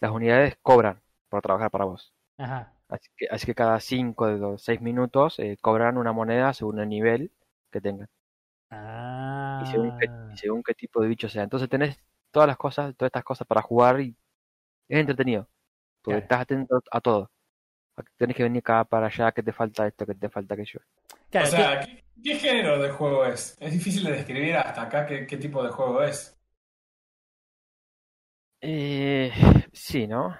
las 0.00 0.10
unidades 0.10 0.56
cobran 0.62 1.00
por 1.28 1.42
trabajar 1.42 1.70
para 1.70 1.84
vos. 1.84 2.12
Ajá. 2.38 2.72
Así 2.88 3.08
que, 3.16 3.26
así 3.30 3.46
que 3.46 3.54
cada 3.54 3.80
5 3.80 4.26
de 4.26 4.38
los 4.38 4.62
6 4.62 4.80
minutos 4.80 5.38
eh, 5.38 5.56
cobran 5.60 5.96
una 5.98 6.12
moneda 6.12 6.52
según 6.54 6.80
el 6.80 6.88
nivel 6.88 7.32
que 7.70 7.80
tengan. 7.80 8.08
Ah. 8.70 9.60
Y 9.62 9.66
según, 9.66 9.98
qué, 9.98 10.06
y 10.34 10.36
según 10.36 10.62
qué 10.62 10.74
tipo 10.74 11.00
de 11.02 11.08
bicho 11.08 11.28
sea. 11.28 11.42
Entonces 11.44 11.68
tenés 11.68 11.98
todas 12.30 12.46
las 12.48 12.56
cosas, 12.56 12.94
todas 12.96 13.08
estas 13.08 13.24
cosas 13.24 13.46
para 13.46 13.62
jugar 13.62 14.00
y 14.00 14.16
es 14.88 15.00
entretenido. 15.00 15.48
Porque 16.02 16.20
Claro. 16.20 16.22
estás 16.22 16.40
atento 16.42 16.82
a 16.90 17.00
todo. 17.00 17.30
A 17.96 18.02
que 18.02 18.10
Tenés 18.16 18.36
que 18.36 18.42
venir 18.42 18.60
acá 18.60 18.84
para 18.84 19.06
allá, 19.06 19.32
que 19.32 19.42
te 19.42 19.52
falta 19.52 19.86
esto, 19.86 20.06
que 20.06 20.14
te 20.14 20.28
falta 20.28 20.54
aquello. 20.54 20.80
Claro, 21.30 21.46
o 21.46 21.50
sea, 21.50 21.80
¿qué, 21.80 22.04
qué 22.22 22.34
género 22.36 22.78
de 22.80 22.90
juego 22.90 23.24
es? 23.26 23.56
Es 23.60 23.72
difícil 23.72 24.04
de 24.04 24.12
describir 24.12 24.56
hasta 24.56 24.82
acá 24.82 25.06
qué, 25.06 25.26
qué 25.26 25.36
tipo 25.36 25.62
de 25.62 25.70
juego 25.70 26.02
es. 26.02 26.38
Eh, 28.60 29.30
sí, 29.72 30.06
¿no? 30.06 30.36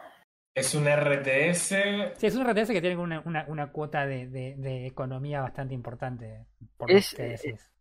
Es 0.55 0.75
un 0.75 0.87
RTS. 0.87 1.75
Sí, 2.17 2.27
es 2.27 2.37
un 2.37 2.47
RTS 2.47 2.73
que 2.73 2.81
tiene 2.81 2.97
una, 2.97 3.21
una, 3.25 3.45
una 3.49 3.73
cuota 3.73 4.07
de, 4.07 4.29
de, 4.29 4.55
de 4.57 4.87
economía 4.87 5.41
bastante 5.41 5.75
importante. 5.75 6.47
Por 6.77 6.91
Es, 6.91 7.13
lo 7.13 7.17
que 7.17 7.23
decís. 7.25 7.73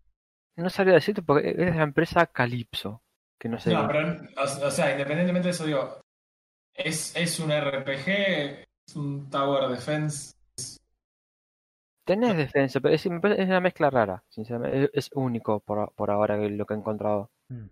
No 0.56 0.70
sabría 0.70 0.96
decirte 0.96 1.22
porque 1.22 1.50
es 1.50 1.58
de 1.58 1.72
la 1.72 1.84
empresa 1.84 2.26
Calypso. 2.28 3.04
Que 3.38 3.50
no 3.50 3.60
sé. 3.60 3.74
No, 3.74 3.88
pero, 3.88 4.16
o, 4.38 4.68
o 4.68 4.72
sea, 4.72 4.92
independientemente 4.92 5.48
de 5.48 5.52
eso, 5.52 5.66
digo, 5.66 6.00
es, 6.74 7.16
es 7.16 7.40
un 7.40 7.52
RPG, 7.52 8.64
es 8.92 8.96
un 8.98 9.30
Tower 9.30 9.70
Defense. 9.70 10.34
Tenés 12.04 12.36
defensa, 12.36 12.80
pero 12.82 12.94
es, 12.94 13.06
una 13.06 13.62
mezcla 13.62 13.90
rara. 13.90 14.24
Sinceramente, 14.30 14.86
es, 14.86 14.90
es 14.94 15.10
único 15.14 15.60
por, 15.62 15.94
por 15.94 16.12
ahora 16.12 16.36
lo 16.36 16.66
que 16.66 16.74
he 16.74 16.78
encontrado. 16.78 17.30
Mm. 17.48 17.66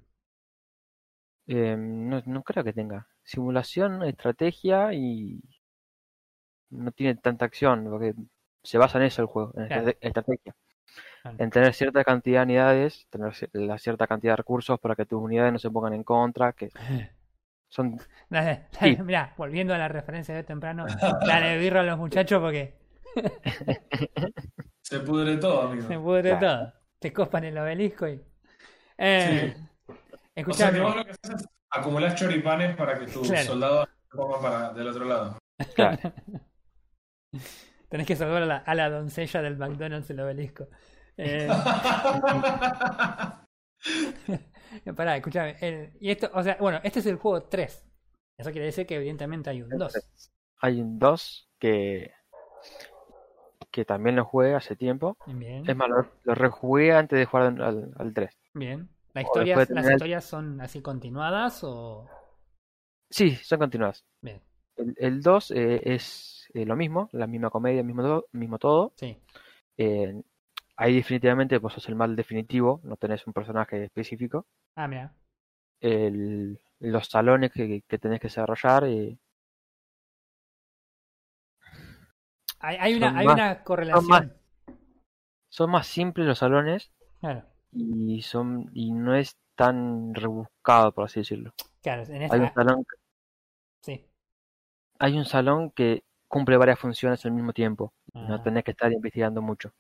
Eh, 1.48 1.76
no, 1.78 2.22
no 2.26 2.44
creo 2.44 2.64
que 2.64 2.74
tenga. 2.74 3.08
Simulación, 3.24 4.04
estrategia 4.04 4.94
y. 4.94 5.42
No 6.70 6.92
tiene 6.92 7.16
tanta 7.16 7.46
acción, 7.46 7.86
porque 7.90 8.14
se 8.64 8.78
basa 8.78 9.00
en 9.00 9.06
eso 9.06 9.24
el 9.24 9.28
juego, 9.28 9.52
en 9.58 9.68
Claro. 9.68 9.88
estrate- 9.88 9.98
estrategia. 10.02 10.56
Claro. 11.24 11.38
En 11.40 11.50
tener 11.50 11.74
cierta 11.74 12.04
cantidad 12.04 12.42
de 12.42 12.46
unidades, 12.46 13.08
tener 13.10 13.34
la 13.54 13.78
cierta 13.80 14.08
cantidad 14.08 14.34
de 14.34 14.38
recursos 14.38 14.80
para 14.80 14.96
que 14.96 15.06
tus 15.06 15.20
unidades 15.22 15.52
no 15.52 15.60
se 15.60 15.72
pongan 15.72 15.94
en 15.94 16.04
contra, 16.04 16.54
que 16.54 16.70
son 17.70 17.98
Dale, 18.30 18.68
Sí. 18.72 18.78
dale, 18.96 19.04
mirá, 19.04 19.34
volviendo 19.38 19.74
a 19.74 19.78
la 19.78 19.88
referencia 19.88 20.36
de 20.36 20.44
temprano, 20.44 20.86
dale 21.26 21.58
birra 21.60 21.82
a 21.82 21.84
los 21.84 21.98
muchachos 21.98 22.40
porque 22.42 22.78
Se 24.84 25.00
pudre 25.00 25.38
todo, 25.38 25.64
amigo. 25.70 25.88
se 25.88 25.98
pudre 26.00 26.38
Claro. 26.38 26.48
todo. 26.66 26.74
Te 27.00 27.14
copan 27.14 27.44
el 27.46 27.58
obelisco 27.58 28.08
y. 28.08 28.22
Eh, 28.98 29.56
O 30.48 30.54
sea 30.54 30.72
que 30.72 30.80
vos 30.80 30.96
lo 30.96 31.06
que 31.06 31.12
haces 31.12 31.32
es 31.42 31.48
acumular 31.72 32.16
choripanes 32.16 32.76
para 32.76 33.00
que 33.00 33.08
tus 33.08 33.28
Claro. 33.30 33.46
soldados 33.46 33.90
se 34.12 34.18
pongan 34.18 34.42
para 34.42 34.74
del 34.74 34.88
otro 34.88 35.06
lado. 35.06 35.38
claro. 35.76 36.14
Tenés 37.90 38.06
que 38.08 38.16
salvar 38.16 38.44
a 38.44 38.46
la, 38.46 38.58
a 38.58 38.76
la 38.76 38.90
doncella 38.90 39.42
del 39.42 39.58
McDonald's 39.58 40.10
el 40.10 40.20
obelisco. 40.20 40.68
Eh, 41.18 41.48
pará, 44.96 45.18
escuchame. 45.18 45.56
el- 45.62 45.92
y 46.00 46.12
esto, 46.12 46.30
o 46.34 46.44
sea, 46.44 46.58
bueno, 46.60 46.80
este 46.84 47.00
es 47.00 47.06
el 47.06 47.18
juego 47.18 47.44
3. 47.44 47.86
Eso 48.38 48.52
quiere 48.52 48.68
decir 48.68 48.86
que 48.86 48.96
evidentemente 48.96 49.50
hay 49.50 49.62
un 49.62 49.70
2. 49.70 49.94
Hay 50.62 50.82
un 50.82 50.98
2 51.00 51.50
que 51.60 52.12
que 53.72 53.86
también 53.86 54.16
lo 54.16 54.26
jugué 54.26 54.56
hace 54.56 54.76
tiempo. 54.76 55.18
Bien. 55.28 55.70
Es 55.70 55.76
más, 55.76 55.90
lo, 55.90 56.08
lo 56.24 56.36
rejugué 56.36 56.92
antes 56.94 57.20
de 57.20 57.26
jugar 57.26 57.62
al, 57.62 57.94
al 57.96 58.14
3. 58.14 58.32
Bien. 58.54 58.90
¿Las 59.14 59.26
O 59.26 59.28
historias, 59.28 59.58
después 59.60 59.70
de 59.70 59.76
las 59.76 59.92
historias 59.94 60.26
son 60.26 60.62
así 60.62 60.82
continuadas 60.82 61.64
o.? 61.64 62.08
Sí, 63.10 63.36
son 63.36 63.60
continuadas. 63.60 64.06
Bien, 64.22 64.40
El, 64.78 64.96
el 64.98 65.22
2 65.22 65.52
eh, 65.52 65.82
es 65.84 66.48
eh, 66.54 66.66
lo 66.66 66.76
mismo, 66.76 67.10
la 67.12 67.28
misma 67.28 67.50
comedia, 67.50 67.84
mismo, 67.84 68.02
todo- 68.04 68.26
mismo 68.32 68.58
todo. 68.60 68.94
sí. 68.96 69.18
Eh, 69.78 70.22
ahí 70.80 70.96
definitivamente 70.96 71.58
vos 71.58 71.74
sos 71.74 71.88
el 71.90 71.96
mal 71.96 72.16
definitivo, 72.16 72.80
no 72.84 72.96
tenés 72.98 73.26
un 73.28 73.34
personaje 73.34 73.84
específico. 73.84 74.46
Ah, 74.76 74.88
mira. 74.88 75.14
El, 75.82 76.60
los 76.80 77.08
salones 77.08 77.52
que, 77.52 77.84
que 77.88 77.98
tenés 78.00 78.20
que 78.20 78.28
desarrollar, 78.28 78.84
eh, 78.86 79.18
Hay, 82.60 82.76
hay 82.78 82.96
una, 82.96 83.18
hay 83.18 83.26
más- 83.26 83.36
una 83.36 83.64
correlación. 83.64 84.08
más- 84.08 84.28
son 85.50 85.72
más 85.72 85.88
simples 85.88 86.28
los 86.28 86.38
salones 86.40 86.92
Claro, 87.22 87.44
y 87.72 88.22
son 88.22 88.70
y 88.74 88.92
no 88.92 89.16
es 89.16 89.38
tan 89.56 90.14
rebuscado, 90.14 90.92
por 90.94 91.06
así 91.06 91.22
decirlo. 91.22 91.54
claro. 91.82 92.04
En 92.04 92.24
Hay 92.32 92.40
un 92.40 92.46
esta. 92.46 92.64
salón, 92.64 92.86
Sí. 93.82 94.06
hay 95.00 95.18
un 95.18 95.26
salón 95.26 95.72
que 95.72 96.04
cumple 96.28 96.58
varias 96.58 96.80
funciones 96.80 97.26
al 97.26 97.32
mismo 97.32 97.54
tiempo. 97.54 97.94
No 98.14 98.36
Ah. 98.36 98.44
tenés 98.44 98.64
que 98.64 98.72
estar 98.72 98.92
investigando 98.92 99.42
mucho. 99.42 99.72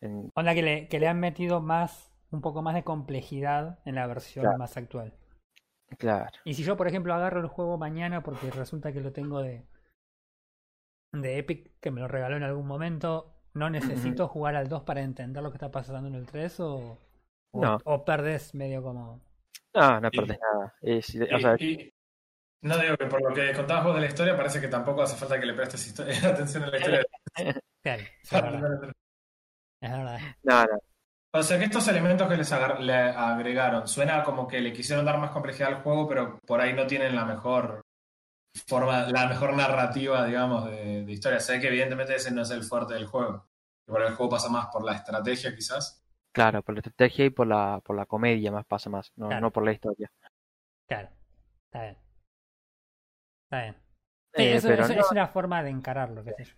En- 0.00 0.30
Onda 0.34 0.54
que 0.54 0.62
le, 0.62 0.88
que 0.88 1.00
le 1.00 1.08
han 1.08 1.18
metido 1.20 1.60
más, 1.60 2.12
un 2.30 2.40
poco 2.40 2.62
más 2.62 2.74
de 2.74 2.84
complejidad 2.84 3.78
en 3.84 3.94
la 3.96 4.06
versión 4.06 4.44
Claro. 4.44 4.58
más 4.58 4.76
actual. 4.76 5.14
claro. 5.98 6.30
Y 6.44 6.54
si 6.54 6.62
yo, 6.62 6.76
por 6.76 6.86
ejemplo, 6.86 7.14
agarro 7.14 7.40
el 7.40 7.46
juego 7.48 7.78
mañana 7.78 8.22
porque 8.22 8.50
resulta 8.50 8.92
que 8.92 9.00
lo 9.00 9.12
tengo 9.12 9.40
de, 9.42 9.64
de 11.12 11.38
Epic, 11.38 11.72
que 11.80 11.90
me 11.90 12.00
lo 12.00 12.08
regaló 12.08 12.36
en 12.36 12.42
algún 12.42 12.66
momento, 12.66 13.34
¿no 13.54 13.70
necesito 13.70 14.28
jugar 14.28 14.54
al 14.56 14.68
2 14.68 14.82
para 14.82 15.00
entender 15.02 15.42
lo 15.42 15.50
que 15.50 15.56
está 15.56 15.70
pasando 15.70 16.08
en 16.08 16.14
el 16.14 16.26
3 16.26 16.60
o, 16.60 16.98
o, 17.52 17.60
No. 17.62 17.78
o 17.84 18.04
perdés 18.04 18.54
medio 18.54 18.82
como... 18.82 19.20
No, 19.74 20.00
no 20.00 20.08
Y- 20.12 20.16
perdés 20.16 20.38
nada. 20.40 20.74
Es- 20.82 21.14
Y, 21.14 21.22
o 21.22 21.38
sea, 21.40 21.56
y- 21.58 21.92
no 22.62 22.76
digo 22.76 22.96
que 22.96 23.06
por 23.06 23.22
lo 23.22 23.34
que 23.34 23.52
contabas 23.54 23.84
vos 23.84 23.94
de 23.94 24.00
la 24.02 24.06
historia, 24.08 24.36
parece 24.36 24.60
que 24.60 24.68
tampoco 24.68 25.02
hace 25.02 25.16
falta 25.16 25.38
que 25.40 25.46
le 25.46 25.54
prestes 25.54 25.98
atención 26.24 26.64
a 26.64 26.66
la 26.70 26.76
historia. 26.76 27.04
Claro, 27.82 28.02
es 29.80 29.90
verdad. 29.90 30.18
No, 30.42 30.64
no. 30.64 30.78
O 31.34 31.42
sea 31.42 31.58
que 31.58 31.64
estos 31.66 31.86
elementos 31.88 32.26
que 32.28 32.36
les 32.36 32.50
agar- 32.52 32.80
le 32.80 32.94
agregaron, 32.94 33.86
suena 33.86 34.24
como 34.24 34.48
que 34.48 34.60
le 34.60 34.72
quisieron 34.72 35.04
dar 35.04 35.18
más 35.18 35.30
complejidad 35.30 35.68
al 35.68 35.82
juego, 35.82 36.08
pero 36.08 36.38
por 36.46 36.60
ahí 36.60 36.72
no 36.72 36.86
tienen 36.86 37.14
la 37.14 37.24
mejor 37.26 37.82
forma, 38.66 39.02
la 39.08 39.26
mejor 39.26 39.54
narrativa, 39.54 40.24
digamos, 40.24 40.64
de, 40.70 41.04
de 41.04 41.12
historia. 41.12 41.38
Sé 41.38 41.60
que 41.60 41.68
evidentemente 41.68 42.14
ese 42.14 42.30
no 42.30 42.42
es 42.42 42.50
el 42.50 42.62
fuerte 42.64 42.94
del 42.94 43.06
juego. 43.06 43.46
Por 43.86 44.02
el 44.02 44.14
juego 44.14 44.30
pasa 44.32 44.48
más 44.48 44.68
por 44.72 44.84
la 44.84 44.94
estrategia, 44.94 45.54
quizás. 45.54 46.02
Claro, 46.32 46.62
por 46.62 46.74
la 46.74 46.80
estrategia 46.80 47.26
y 47.26 47.30
por 47.30 47.46
la, 47.46 47.80
por 47.84 47.94
la 47.96 48.06
comedia 48.06 48.50
más 48.50 48.64
pasa 48.66 48.88
más, 48.90 49.12
no, 49.16 49.28
Claro. 49.28 49.40
no 49.42 49.50
por 49.52 49.64
la 49.64 49.72
historia. 49.72 50.10
Claro. 50.88 51.08
Está 51.66 51.82
bien. 51.82 51.98
Está 53.44 53.62
bien. 53.62 53.74
Sí, 54.34 54.42
Eh, 54.42 54.54
eso, 54.56 54.68
pero 54.68 54.84
eso 54.84 54.94
no- 54.94 55.00
es 55.00 55.10
una 55.10 55.26
forma 55.28 55.62
de 55.62 55.70
encararlo, 55.70 56.24
qué 56.24 56.32
sé 56.38 56.44
yo. 56.44 56.54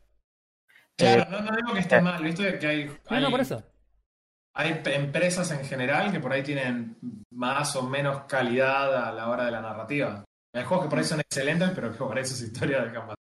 Claro, 1.01 1.23
Eh, 1.23 1.27
no, 1.31 1.41
no 1.41 1.57
digo 1.57 1.73
que 1.75 1.81
esté 1.81 1.97
eh. 1.97 2.01
mal, 2.01 2.23
¿viste? 2.23 2.59
Que 2.59 2.67
hay, 2.67 2.85
No, 3.11 3.17
hay, 3.17 3.23
no, 3.23 3.31
por 3.31 3.41
eso. 3.41 3.63
hay 4.55 4.83
empresas 4.87 5.51
en 5.53 5.65
general 5.65 6.11
que 6.13 6.21
por 6.21 6.33
ahí 6.33 6.43
tienen 6.43 6.97
más 7.31 7.77
o 7.77 7.83
menos 7.89 8.25
calidad 8.25 9.09
a 9.09 9.13
la 9.13 9.29
hora 9.29 9.45
de 9.47 9.51
la 9.53 9.61
narrativa. 9.61 10.25
Hay 10.55 10.65
juegos 10.65 10.87
que 10.87 10.91
por 10.91 10.99
ahí 10.99 11.05
son 11.05 11.21
excelentes, 11.21 11.71
pero 11.75 11.93
que 11.93 11.99
por 11.99 12.17
ahí 12.19 12.25
sus 12.25 12.43
historias 12.43 12.85
dejan 12.85 13.07
más. 13.07 13.17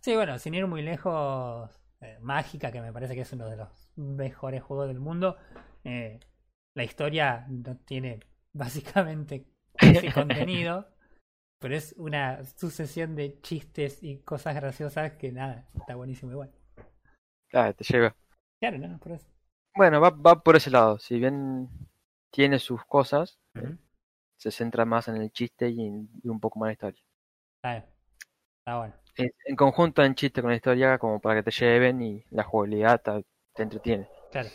Sí, 0.00 0.14
bueno, 0.14 0.38
sin 0.38 0.54
ir 0.54 0.66
muy 0.66 0.82
lejos, 0.82 1.70
eh, 2.00 2.18
Mágica, 2.20 2.70
que 2.72 2.80
me 2.80 2.92
parece 2.92 3.14
que 3.14 3.22
es 3.22 3.32
uno 3.32 3.48
de 3.48 3.56
los 3.56 3.90
mejores 3.96 4.62
juegos 4.62 4.88
del 4.88 5.00
mundo, 5.00 5.36
eh, 5.84 6.20
la 6.74 6.84
historia 6.84 7.46
no 7.48 7.76
tiene 7.78 8.20
básicamente 8.52 9.46
ese 9.74 10.12
contenido, 10.12 10.88
pero 11.58 11.76
es 11.76 11.94
una 11.98 12.44
sucesión 12.44 13.14
de 13.16 13.40
chistes 13.42 14.02
y 14.02 14.18
cosas 14.22 14.54
graciosas 14.54 15.12
que 15.12 15.32
nada, 15.32 15.68
está 15.74 15.94
buenísimo 15.96 16.32
igual. 16.32 16.50
Claro, 17.50 17.74
te 17.74 17.84
lleva. 17.84 18.16
Claro, 18.60 18.78
no, 18.78 18.98
por 18.98 19.12
eso. 19.12 19.26
Bueno, 19.74 20.00
va, 20.00 20.10
va 20.10 20.42
por 20.44 20.54
ese 20.56 20.70
lado. 20.70 20.98
Si 21.00 21.18
bien 21.18 21.68
tiene 22.30 22.58
sus 22.60 22.84
cosas, 22.84 23.38
se 24.38 24.50
centra 24.50 24.84
más 24.84 25.06
en 25.06 25.18
el 25.18 25.30
chiste 25.30 25.68
y, 25.70 25.86
en- 25.86 26.10
y 26.24 26.28
un 26.28 26.40
poco 26.40 26.58
más 26.58 26.66
en 26.66 26.68
la 26.70 26.72
historia. 26.72 27.02
Está 27.56 27.70
bien. 27.72 27.84
Está 28.60 28.78
bueno. 28.78 28.94
En, 29.16 29.30
en 29.44 29.54
conjunto 29.54 30.02
en 30.02 30.16
chiste 30.16 30.42
con 30.42 30.50
la 30.50 30.56
historia 30.56 30.98
como 30.98 31.20
para 31.20 31.36
que 31.36 31.44
te 31.44 31.52
lleven 31.52 32.02
y 32.02 32.24
la 32.30 32.42
jugabilidad 32.42 33.00
te, 33.00 33.24
te 33.54 33.62
entretiene. 33.62 34.08
Claro. 34.30 34.50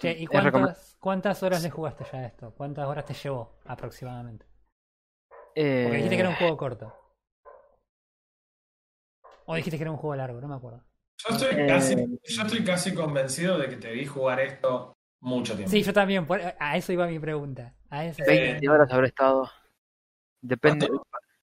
Che, 0.00 0.10
¿y 0.18 0.26
cuántas, 0.26 0.96
cuántas 1.00 1.42
horas 1.44 1.62
le 1.62 1.70
jugaste 1.70 2.04
ya 2.12 2.18
a 2.20 2.26
esto? 2.26 2.52
¿Cuántas 2.56 2.86
horas 2.88 3.04
te 3.04 3.14
llevó 3.14 3.52
aproximadamente? 3.66 4.46
Porque 5.80 5.96
dijiste 5.96 6.14
que 6.16 6.20
era 6.20 6.30
un 6.30 6.36
Eh, 6.36 6.36
juego 6.36 6.56
corto. 6.56 6.92
O 9.50 9.52
dijiste 9.56 9.76
que 9.76 9.84
era 9.86 9.90
un 9.94 9.96
juego 10.02 10.14
largo, 10.14 10.40
no 10.40 10.46
me 10.48 10.54
acuerdo. 10.54 10.80
Yo 11.26 11.34
estoy, 11.34 11.48
Eh, 11.60 11.66
casi, 11.66 11.94
yo 11.96 12.42
estoy 12.42 12.64
casi 12.64 12.94
convencido 12.94 13.58
de 13.58 13.68
que 13.68 13.76
te 13.76 13.90
vi 13.92 14.06
jugar 14.06 14.40
esto 14.40 14.96
mucho 15.20 15.54
tiempo. 15.54 15.70
Sí, 15.70 15.82
yo 15.82 15.92
también. 15.92 16.26
por- 16.26 16.40
a 16.58 16.76
eso 16.76 16.92
iba 16.92 17.06
mi 17.06 17.18
pregunta. 17.18 17.74
A 17.90 18.04
eso 18.04 18.22
sí. 18.24 18.30
20 18.30 18.68
horas 18.68 18.92
habré 18.92 19.08
estado. 19.08 19.50
Depende. 20.40 20.88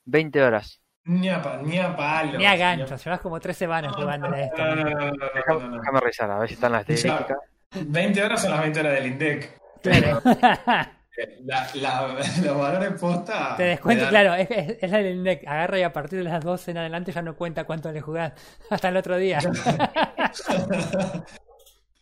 20 0.06 0.42
horas. 0.42 0.82
Ni 1.04 1.30
a, 1.30 1.42
pa- 1.42 1.58
ni 1.62 1.78
a 1.78 1.96
palo. 1.96 2.38
Ni 2.38 2.46
a 2.46 2.56
ganchos, 2.56 3.04
llevas 3.04 3.20
como 3.20 3.40
tres 3.40 3.58
semanas 3.58 3.94
jugándole 3.96 4.38
a 4.38 4.46
esto. 4.46 4.66
No, 4.66 4.76
no, 4.76 4.84
no, 4.84 4.90
no, 4.90 5.00
no, 5.00 5.12
no, 5.12 5.26
Déjame, 5.36 5.60
no, 5.60 5.68
no. 5.70 5.78
déjame 5.80 6.00
revisar, 6.00 6.32
a 6.32 6.40
ver 6.40 6.48
si 6.48 6.54
están 6.56 6.72
las 6.72 6.82
estadísticas. 6.90 7.38
20 7.86 8.24
horas 8.24 8.42
son 8.42 8.52
las 8.52 8.62
20 8.62 8.80
horas 8.80 8.94
del 8.94 9.06
INDEC. 9.08 9.62
Claro. 9.84 10.22
La, 11.44 11.68
la, 11.76 12.08
los 12.44 12.58
valores 12.58 13.00
posta. 13.00 13.56
Te 13.56 13.64
descuento, 13.64 14.04
dan- 14.04 14.10
claro, 14.12 14.34
es, 14.36 14.50
es, 14.52 14.78
es 14.84 14.94
el 14.94 15.24
NEC. 15.24 15.48
Agarra 15.48 15.80
y 15.80 15.84
a 15.84 15.94
partir 15.94 16.20
de 16.20 16.26
las 16.26 16.44
12 16.44 16.72
en 16.72 16.78
adelante 16.78 17.12
ya 17.12 17.22
no 17.22 17.36
cuenta 17.36 17.64
cuánto 17.66 17.92
le 17.92 18.02
jugás 18.02 18.34
hasta 18.70 18.90
el 18.90 18.98
otro 18.98 19.18
día. 19.18 19.40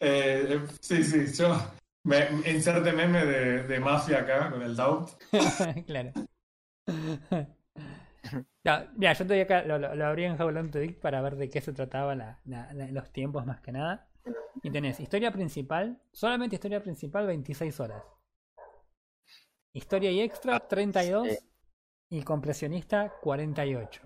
Eh, 0.06 0.60
sí, 0.82 1.02
sí, 1.04 1.34
yo. 1.34 1.56
Me, 2.04 2.28
inserte 2.52 2.92
meme 2.92 3.26
de, 3.26 3.64
de 3.64 3.80
mafia 3.80 4.20
acá 4.20 4.52
con 4.52 4.62
el 4.62 4.76
doubt. 4.76 5.12
claro. 5.88 6.12
No, 8.66 8.80
mira, 8.98 9.14
yo 9.14 9.24
todavía 9.24 9.44
acá 9.44 9.64
lo, 9.64 9.78
lo, 9.80 9.96
lo 9.96 10.06
abrí 10.06 10.26
en 10.26 10.42
How 10.42 10.52
Long 10.52 10.72
to 10.72 10.80
Beat 10.80 10.96
para 11.00 11.22
ver 11.22 11.38
de 11.38 11.50
qué 11.50 11.62
se 11.62 11.72
trataba 11.72 12.16
la- 12.16 12.40
los 12.92 13.12
tiempos 13.14 13.46
más 13.46 13.62
que 13.62 13.72
nada. 13.72 14.08
Y 14.62 14.72
tenés 14.72 15.00
historia 15.00 15.32
principal, 15.32 15.98
solamente 16.12 16.56
historia 16.58 16.82
principal 16.84 17.26
26 17.28 17.80
horas. 17.80 18.04
Historia 19.74 20.12
y 20.12 20.22
extra 20.22 20.60
32 20.60 21.28
sí. 21.30 21.38
y 22.10 22.22
compresionista 22.24 23.10
48. 23.22 24.02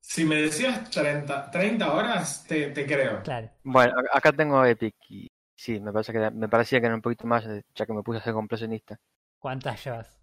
Si 0.00 0.24
me 0.24 0.36
decías 0.36 0.90
30, 0.90 1.50
30 1.50 1.92
horas, 1.94 2.44
te, 2.46 2.70
te 2.70 2.84
creo. 2.84 3.22
Claro. 3.22 3.50
Bueno, 3.62 3.94
acá 4.12 4.32
tengo 4.32 4.64
Epic 4.64 4.94
y 5.08 5.30
sí, 5.56 5.80
me 5.80 5.92
parece 5.92 6.12
que 6.12 6.30
me 6.30 6.48
parecía 6.48 6.80
que 6.80 6.86
era 6.86 6.94
un 6.94 7.00
poquito 7.00 7.26
más, 7.26 7.46
eh, 7.46 7.62
ya 7.74 7.86
que 7.86 7.92
me 7.94 8.02
puse 8.02 8.18
a 8.18 8.22
ser 8.22 8.34
compresionista. 8.34 8.98
¿Cuántas 9.38 9.82
llevas? 9.84 10.20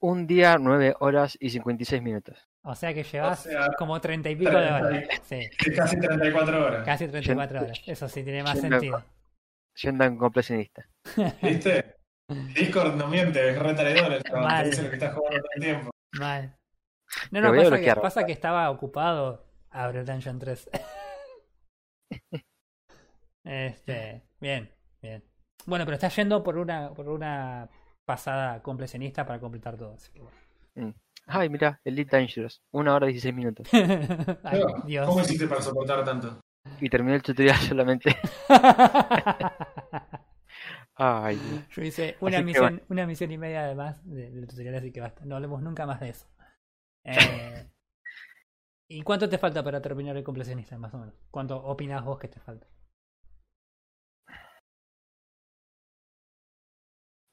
Un 0.00 0.26
día, 0.26 0.56
9 0.58 0.96
horas 0.98 1.36
y 1.38 1.50
56 1.50 2.02
minutos. 2.02 2.36
O 2.64 2.74
sea 2.74 2.92
que 2.94 3.04
llevas 3.04 3.46
O 3.46 3.50
sea, 3.50 3.68
como 3.78 4.00
30 4.00 4.30
y 4.30 4.36
pico 4.36 4.50
de 4.50 4.66
30 4.66 4.78
y- 4.80 4.96
horas. 5.04 5.20
Sí, 5.24 5.48
Casi 5.76 6.00
34 6.00 6.64
horas. 6.66 6.84
casi 6.84 7.08
34 7.08 7.60
horas. 7.60 7.82
Eso 7.86 8.08
sí 8.08 8.24
tiene 8.24 8.42
más 8.42 8.58
sentido. 8.58 9.04
Siendo 9.74 10.04
un 10.06 10.18
compresionista. 10.18 10.88
¿Viste? 11.40 11.96
Discord 12.54 12.94
no 12.96 13.08
miente, 13.08 13.50
es 13.50 13.58
re 13.58 13.74
traidor 13.74 14.12
el 14.12 14.22
chabón, 14.22 14.44
Mal. 14.44 14.64
te 14.64 14.70
dice 14.70 14.82
lo 14.82 14.88
que 14.88 14.94
está 14.96 15.12
jugando 15.12 15.38
todo 15.38 15.50
el 15.54 15.62
tiempo. 15.62 15.90
Mal. 16.12 16.56
No, 17.30 17.40
no, 17.40 17.54
pasa 17.54 17.80
que, 17.80 17.94
pasa 18.00 18.26
que 18.26 18.32
estaba 18.32 18.70
ocupado 18.70 19.44
Abre 19.70 20.04
Dungeon 20.04 20.38
3. 20.38 20.70
este, 23.44 24.22
bien, 24.40 24.70
bien. 25.00 25.24
Bueno, 25.66 25.84
pero 25.84 25.94
está 25.94 26.08
yendo 26.08 26.42
por 26.42 26.58
una, 26.58 26.92
por 26.92 27.08
una 27.08 27.68
pasada 28.04 28.62
completionista 28.62 29.24
para 29.24 29.40
completar 29.40 29.76
todo. 29.76 29.94
así 29.94 30.12
que 30.12 30.20
bueno. 30.20 30.94
Ay, 31.26 31.48
mira, 31.48 31.80
Elite 31.84 32.16
Dangerous. 32.16 32.62
Una 32.72 32.94
hora 32.94 33.08
y 33.08 33.12
16 33.12 33.34
minutos. 33.34 33.68
Ay, 34.42 34.60
Dios. 34.84 35.06
¿Cómo 35.06 35.20
hiciste 35.20 35.46
para 35.46 35.62
soportar 35.62 36.04
tanto? 36.04 36.40
Y 36.80 36.88
terminé 36.88 37.16
el 37.16 37.22
tutorial 37.22 37.56
solamente. 37.68 38.16
Ay. 40.94 41.38
Yo 41.70 41.82
hice 41.82 42.16
una 42.20 42.36
Así 42.36 42.44
misión, 42.44 42.82
una 42.88 43.06
misión 43.06 43.30
y 43.32 43.38
media 43.38 43.64
además 43.64 44.04
de- 44.04 44.30
del 44.30 44.46
tutorial, 44.46 44.74
así 44.76 44.92
que 44.92 45.00
basta. 45.00 45.24
No 45.24 45.36
hablemos 45.36 45.62
nunca 45.62 45.86
más 45.86 46.00
de 46.00 46.10
eso. 46.10 46.26
Eh, 47.04 47.68
¿Y 48.88 49.02
cuánto 49.02 49.28
te 49.28 49.36
falta 49.38 49.64
para 49.64 49.82
terminar 49.82 50.16
el 50.16 50.22
completionista, 50.22 50.78
más 50.78 50.94
o 50.94 50.98
menos? 50.98 51.14
¿Cuánto 51.32 51.56
opinas 51.56 52.04
vos 52.04 52.18
que 52.20 52.28
te 52.28 52.38
falta? 52.38 52.68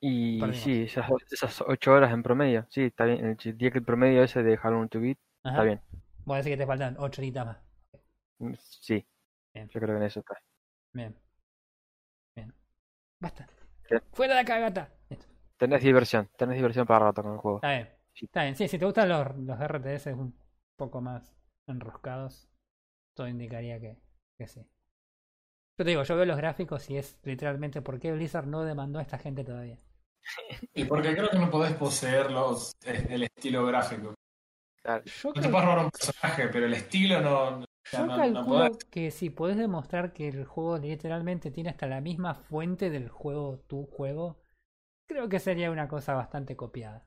Y 0.01 0.39
sí, 0.53 0.83
esas, 0.83 1.09
esas 1.29 1.61
8 1.67 1.91
horas 1.93 2.13
en 2.13 2.23
promedio. 2.23 2.65
Sí, 2.69 2.83
está 2.85 3.05
bien. 3.05 3.37
El 3.43 3.57
día 3.57 3.69
que 3.71 3.79
el 3.79 3.83
promedio 3.85 4.23
ese 4.23 4.41
de 4.41 4.57
Long 4.63 4.89
to 4.89 4.99
Beat, 5.01 5.17
Ajá. 5.43 5.55
está 5.55 5.63
bien. 5.65 5.81
Voy 6.25 6.35
a 6.35 6.37
decir 6.37 6.53
que 6.53 6.57
te 6.57 6.65
faltan 6.65 6.95
8 6.97 7.21
horitas 7.21 7.45
más. 7.45 7.57
Mm, 8.39 8.53
Sí, 8.57 9.05
Bien. 9.53 9.67
yo 9.67 9.79
creo 9.81 9.95
que 9.95 9.97
en 9.97 10.03
eso 10.07 10.19
está. 10.21 10.35
Bien. 10.93 11.15
Basta. 13.19 13.47
Fuera 14.13 14.35
de 14.35 14.41
acá, 14.41 14.59
gata. 14.59 14.89
Tenés 15.57 15.83
diversión, 15.83 16.29
tenés 16.37 16.55
diversión 16.55 16.85
para 16.85 17.05
rato 17.05 17.21
con 17.21 17.33
el 17.33 17.39
juego. 17.39 17.57
Está 17.57 17.71
bien. 17.71 17.89
Sí. 18.13 18.25
Está 18.25 18.43
bien. 18.43 18.55
Sí, 18.55 18.67
si 18.67 18.79
te 18.79 18.85
gustan 18.85 19.09
los, 19.09 19.35
los 19.37 19.59
RTS 19.59 20.07
un 20.07 20.33
poco 20.77 21.01
más 21.01 21.35
enroscados, 21.67 22.49
todo 23.13 23.27
indicaría 23.27 23.79
que, 23.79 23.97
que 24.37 24.47
sí. 24.47 24.61
Yo 25.79 25.85
te 25.85 25.91
digo, 25.91 26.03
yo 26.03 26.15
veo 26.15 26.25
los 26.25 26.37
gráficos 26.37 26.89
y 26.89 26.97
es 26.97 27.19
literalmente 27.23 27.81
por 27.81 27.99
qué 27.99 28.11
Blizzard 28.11 28.47
no 28.47 28.63
demandó 28.63 28.99
a 28.99 29.01
esta 29.01 29.17
gente 29.17 29.43
todavía. 29.43 29.77
Y 30.73 30.85
porque 30.85 31.13
creo 31.15 31.29
que 31.29 31.39
no 31.39 31.49
podés 31.49 31.73
poseer 31.73 32.31
los, 32.31 32.73
el 32.85 33.23
estilo 33.23 33.65
gráfico. 33.65 34.13
Claro. 34.81 35.03
Yo, 35.05 35.33
No 35.33 35.41
te 35.41 35.49
puedes 35.49 35.65
robar 35.65 35.85
un 35.85 35.91
personaje, 35.91 36.47
pero 36.49 36.65
el 36.65 36.73
estilo 36.73 37.21
no. 37.21 37.65
Yo 37.91 38.05
no- 38.05 38.15
calculo 38.15 38.69
que 38.89 39.11
si 39.11 39.29
podés 39.29 39.57
demostrar 39.57 40.13
que 40.13 40.27
el 40.27 40.45
juego 40.45 40.77
literalmente 40.77 41.51
tiene 41.51 41.69
hasta 41.69 41.87
la 41.87 42.01
misma 42.01 42.33
fuente 42.35 42.89
del 42.89 43.09
juego, 43.09 43.59
tu 43.67 43.85
juego, 43.85 44.41
creo 45.07 45.27
que 45.29 45.39
sería 45.39 45.71
una 45.71 45.87
cosa 45.87 46.13
bastante 46.13 46.55
copiada. 46.55 47.05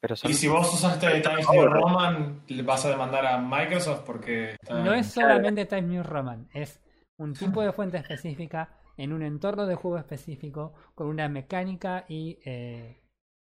Pero 0.00 0.14
son- 0.16 0.30
Y 0.30 0.34
si 0.34 0.46
vos 0.48 0.72
usaste 0.72 1.20
Times 1.20 1.48
New 1.50 1.66
Roman, 1.66 2.42
le 2.46 2.62
vas 2.62 2.84
a 2.84 2.90
demandar 2.90 3.26
a 3.26 3.38
Microsoft 3.38 4.02
porque. 4.06 4.50
está- 4.52 4.82
No 4.84 4.92
es 4.92 5.08
solamente 5.12 5.66
Time 5.66 5.82
New 5.82 6.02
Roman, 6.04 6.48
es 6.52 6.80
un 7.18 7.32
tipo 7.34 7.62
de 7.62 7.72
fuente 7.72 7.96
específica 7.98 8.76
en 8.96 9.12
un 9.12 9.22
entorno 9.22 9.66
de 9.66 9.74
juego 9.74 9.98
específico 9.98 10.72
con 10.94 11.08
una 11.08 11.28
mecánica 11.28 12.04
y 12.08 12.38
eh, 12.44 13.02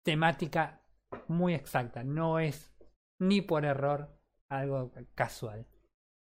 temática 0.04 0.80
muy 1.28 1.54
exacta. 1.54 2.04
No 2.04 2.38
es 2.38 2.72
ni 3.20 3.42
por 3.42 3.64
error 3.66 4.08
algo 4.50 4.90
casual. 5.14 5.66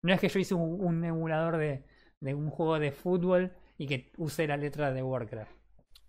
No 0.02 0.12
es 0.12 0.20
que 0.20 0.28
yo 0.28 0.38
hice 0.38 0.54
un, 0.54 0.85
un 0.85 1.04
emulador 1.04 1.56
de, 1.56 1.85
de 2.20 2.35
un 2.35 2.50
juego 2.50 2.78
de 2.78 2.92
fútbol 2.92 3.52
y 3.78 3.87
que 3.87 4.12
use 4.16 4.46
la 4.46 4.56
letra 4.56 4.92
de 4.92 5.02
Warcraft. 5.02 5.50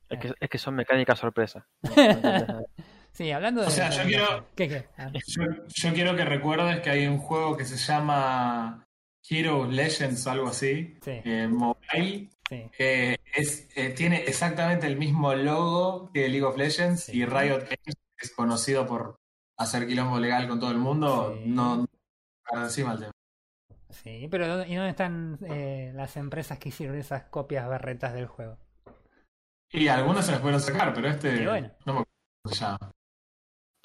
es, 0.09 0.19
que, 0.19 0.33
es 0.39 0.49
que 0.49 0.57
son 0.57 0.75
mecánicas 0.75 1.19
sorpresa. 1.19 1.67
Sí, 3.11 3.31
hablando 3.31 3.61
de... 3.61 3.67
O 3.67 3.71
sea, 3.71 3.89
yo 3.89 4.03
quiero- 4.03 4.47
¿Qué, 4.55 4.69
qué? 4.69 4.85
Ah, 4.95 5.09
Yo, 5.11 5.43
yo 5.65 5.93
quiero 5.93 6.15
que 6.15 6.23
recuerdes 6.23 6.81
que 6.81 6.91
hay 6.91 7.07
un 7.07 7.17
juego 7.17 7.57
que 7.57 7.65
se 7.65 7.75
llama 7.75 8.85
Hero 9.27 9.65
Legends 9.65 10.27
o 10.27 10.31
algo 10.31 10.47
así, 10.49 10.99
sí, 11.01 11.21
eh, 11.25 11.47
mobile. 11.47 12.29
sí. 12.47 12.69
Eh, 12.77 13.17
es, 13.35 13.67
eh, 13.75 13.89
tiene 13.89 14.17
exactamente 14.17 14.85
el 14.85 14.97
mismo 14.97 15.33
logo 15.33 16.11
que 16.13 16.27
League 16.29 16.43
of 16.43 16.57
Legends 16.57 17.05
Sí. 17.05 17.17
y 17.17 17.25
Riot 17.25 17.61
Games, 17.61 17.95
que 18.15 18.25
es 18.25 18.31
conocido 18.35 18.85
por 18.85 19.15
hacer 19.57 19.87
quilombo 19.87 20.19
legal 20.19 20.47
con 20.47 20.59
todo 20.59 20.69
el 20.69 20.77
mundo, 20.77 21.33
Sí. 21.35 21.49
no 21.49 21.77
no 21.77 21.87
para 22.47 22.65
encima 22.65 22.93
el 22.93 22.99
tema. 22.99 23.11
Sí, 23.89 24.27
pero 24.29 24.47
¿dónde- 24.47 24.67
¿y 24.69 24.75
dónde 24.75 24.89
están 24.91 25.37
eh, 25.47 25.91
las 25.95 26.17
empresas 26.17 26.59
que 26.59 26.69
hicieron 26.69 26.97
esas 26.97 27.23
copias 27.23 27.67
berretas 27.69 28.13
del 28.13 28.27
juego? 28.27 28.57
Y 29.71 29.87
algunos 29.87 30.25
se 30.25 30.31
los 30.31 30.41
pueden 30.41 30.59
sacar, 30.59 30.93
pero 30.93 31.07
este 31.09 31.45
bueno. 31.45 31.71
no 31.85 31.93
me 31.93 31.99
acuerdo 32.01 32.59
llama. 32.59 32.91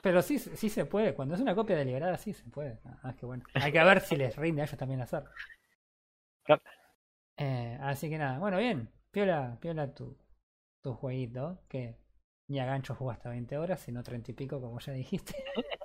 Pero 0.03 0.23
sí, 0.23 0.39
sí 0.39 0.69
se 0.69 0.85
puede. 0.85 1.15
Cuando 1.15 1.35
es 1.35 1.41
una 1.41 1.55
copia 1.55 1.77
deliberada, 1.77 2.17
sí 2.19 2.33
se 2.33 2.45
puede. 2.51 2.81
Ah, 3.03 3.15
que 3.17 3.27
bueno. 3.27 3.45
Hay 3.55 3.73
que 3.73 3.83
ver 3.85 4.01
si 4.01 4.17
les 4.17 4.37
rinde 4.37 4.63
a 4.63 4.65
ellos 4.65 4.79
también 4.79 5.01
hacerlo. 5.01 5.31
Claro. 6.45 6.63
Eh, 7.39 7.79
así 7.81 8.11
que 8.11 8.19
nada, 8.19 8.39
bueno, 8.39 8.59
bien. 8.59 8.91
Piola, 9.11 9.59
piola 9.61 9.95
tu, 9.95 10.17
tu 10.83 10.95
jueguito. 10.95 11.63
Que 11.69 11.99
ni 12.49 12.61
a 12.61 12.67
gancho 12.67 12.95
jugaste 12.95 13.29
20 13.29 13.59
horas, 13.59 13.81
sino 13.81 14.03
30 14.03 14.33
y 14.33 14.35
pico, 14.35 14.61
como 14.61 14.81
ya 14.81 14.93
dijiste. 14.93 15.35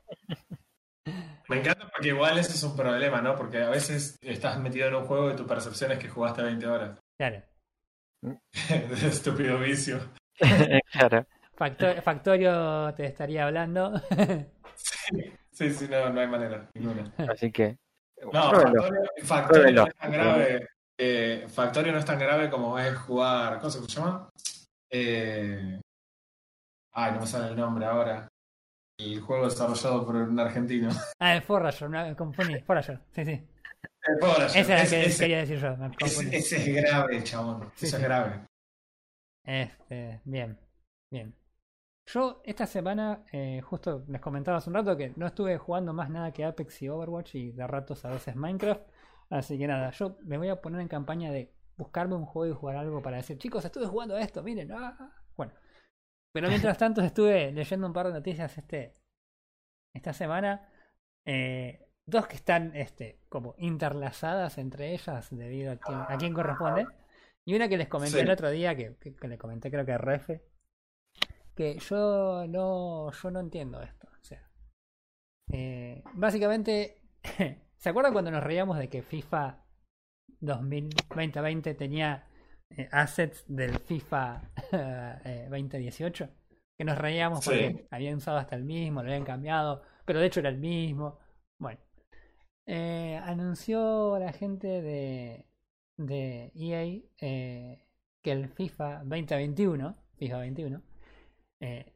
Me 1.50 1.60
encanta 1.60 1.88
porque 1.89 2.10
igual 2.10 2.38
ese 2.38 2.52
es 2.54 2.63
un 2.63 2.76
problema, 2.76 3.22
¿no? 3.22 3.36
Porque 3.36 3.62
a 3.63 3.70
veces 3.70 4.17
estás 4.22 4.60
metido 4.60 4.88
en 4.88 4.96
un 4.96 5.06
juego 5.06 5.32
y 5.32 5.36
tu 5.36 5.46
percepción 5.48 5.91
es 5.91 6.00
que 6.00 6.10
jugaste 6.10 6.43
20 6.43 6.67
horas. 6.67 7.00
Claro. 7.17 7.41
Estúpido 9.04 9.60
vicio. 9.60 10.00
claro. 10.91 11.26
Factor- 11.56 12.02
Factorio 12.02 12.93
te 12.96 13.06
estaría 13.06 13.46
hablando. 13.46 13.93
Sí, 15.52 15.72
sí, 15.74 15.88
no, 15.89 16.12
no 16.12 16.20
hay 16.22 16.28
manera, 16.28 16.70
ninguna. 16.76 17.12
Así 17.32 17.52
que. 17.52 17.78
No. 18.32 18.52
Factorio, 19.24 19.72
no 19.72 19.88
es 19.88 19.96
tan 19.96 20.12
grave. 20.12 20.67
eh, 21.00 21.46
Factorio 21.50 21.91
no 21.93 21.98
es 21.98 22.06
tan 22.06 22.20
grave 22.20 22.48
como 22.48 22.78
es 22.78 22.96
jugar. 22.96 23.58
¿Cómo 23.58 23.72
se 23.72 23.82
llama? 23.88 24.30
Eh, 24.91 25.82
ay, 26.93 27.12
no 27.13 27.22
me 27.22 27.26
sale 27.26 27.48
el 27.48 27.56
nombre 27.56 27.86
ahora. 27.88 28.28
El 28.98 29.22
juego 29.22 29.46
desarrollado 29.46 30.06
por 30.06 30.16
un 30.16 30.40
argentino. 30.40 30.90
ah, 31.20 31.36
el 31.36 31.42
Forager, 31.44 31.88
me 31.90 32.16
confundí. 32.16 32.60
Forager, 32.62 33.00
sí, 33.12 33.26
sí. 33.26 33.48
El 34.04 34.20
Forager. 34.20 34.62
Ese 34.62 34.72
era 34.74 34.82
el 34.84 34.90
que 34.90 35.06
ese, 35.06 35.20
quería 35.24 35.38
decir 35.40 35.60
yo, 35.60 35.78
me 35.78 35.92
ese- 36.00 36.58
es 36.58 36.76
grave, 36.76 37.24
chabón. 37.24 37.72
Sí, 37.76 37.86
Eso 37.86 37.98
sí. 37.98 38.02
es 38.02 38.08
grave. 38.10 38.42
Este, 39.44 40.22
bien, 40.26 40.60
bien. 41.12 41.36
Yo 42.08 42.42
esta 42.46 42.66
semana, 42.66 43.24
eh, 43.32 43.62
justo 43.62 44.04
les 44.08 44.22
comentaba 44.22 44.58
hace 44.58 44.70
un 44.70 44.76
rato 44.76 44.96
que 44.98 45.14
no 45.16 45.28
estuve 45.28 45.58
jugando 45.58 45.94
más 45.94 46.10
nada 46.10 46.32
que 46.32 46.46
Apex 46.46 46.82
y 46.82 46.90
Overwatch 46.90 47.36
y 47.36 47.52
de 47.52 47.68
ratos 47.68 48.04
a 48.06 48.10
veces 48.10 48.36
Minecraft. 48.36 48.82
Así 49.30 49.58
que 49.58 49.68
nada, 49.68 49.92
yo 49.92 50.18
me 50.24 50.38
voy 50.38 50.48
a 50.50 50.62
poner 50.62 50.80
en 50.82 50.88
campaña 50.88 51.32
de 51.32 51.54
buscarme 51.76 52.16
un 52.16 52.26
juego 52.26 52.52
y 52.52 52.58
jugar 52.58 52.78
algo 52.78 53.02
para 53.02 53.18
decir, 53.18 53.38
chicos, 53.38 53.64
estuve 53.64 53.86
jugando 53.86 54.16
a 54.16 54.22
esto, 54.22 54.42
miren. 54.42 54.72
ah". 54.72 55.14
Pero 56.34 56.50
mientras 56.50 56.78
tanto 56.78 57.02
estuve 57.02 57.52
leyendo 57.52 57.88
un 57.88 57.94
par 57.94 58.08
de 58.08 58.13
noticias 58.13 58.58
este 58.58 58.94
esta 59.94 60.13
semana. 60.13 60.70
eh, 61.26 61.84
dos 62.06 62.26
que 62.28 62.36
están 62.38 62.74
este, 62.76 63.20
como 63.28 63.54
interlazadas 63.58 64.58
entre 64.60 64.94
ellas 64.94 65.28
debido 65.30 65.74
a 65.74 65.76
quién, 65.78 66.00
a 66.08 66.18
quién 66.18 66.34
corresponde. 66.34 66.88
Y 67.44 67.56
una 67.56 67.68
que 67.68 67.78
les 67.78 67.88
comenté 67.90 68.18
Sí. 68.18 68.24
el 68.24 68.30
otro 68.30 68.50
día, 68.50 68.76
que, 68.76 68.96
que, 68.98 69.13
que 69.16 69.28
le 69.28 69.38
comenté 69.38 69.70
creo 69.72 69.86
que 69.86 69.92
a 69.94 69.98
Refe, 69.98 70.44
que 71.56 71.78
yo 71.80 72.46
no, 72.48 73.12
yo 73.12 73.32
no 73.32 73.40
entiendo 73.42 73.82
esto. 73.82 74.08
O 74.08 74.24
sea, 74.24 74.50
eh, 75.52 76.02
básicamente, 76.13 77.02
¿se 77.78 77.90
acuerdan 77.90 78.13
cuando 78.13 78.32
nos 78.32 78.44
reíamos 78.44 78.78
de 78.78 78.90
que 78.90 79.02
FIFA 79.02 79.66
2020 80.40 81.74
tenía 81.74 82.26
eh, 82.75 82.89
assets 82.91 83.43
del 83.47 83.80
FIFA 83.80 84.41
eh, 84.71 85.47
2018? 85.49 86.30
Que 86.77 86.84
nos 86.86 86.97
reíamos 86.97 87.43
Sí. 87.43 87.49
porque 87.49 87.88
habían 87.91 88.15
usado 88.17 88.38
hasta 88.38 88.56
el 88.56 88.63
mismo, 88.63 89.01
lo 89.01 89.10
habían 89.10 89.25
cambiado, 89.25 89.82
pero 90.06 90.19
de 90.19 90.27
hecho 90.27 90.39
era 90.41 90.49
el 90.49 90.58
mismo. 90.58 91.17
Bueno, 91.60 91.80
eh, 92.67 93.19
anunció 93.23 94.19
la 94.19 94.32
gente 94.32 94.67
de, 94.82 95.47
de 95.97 96.51
EA 96.56 97.01
eh, 97.21 97.88
que 98.23 98.32
el 98.32 98.49
FIFA 98.49 98.99
2021, 99.06 99.95
FIFA 100.17 100.38
21, 100.39 100.82
eh, 101.62 101.93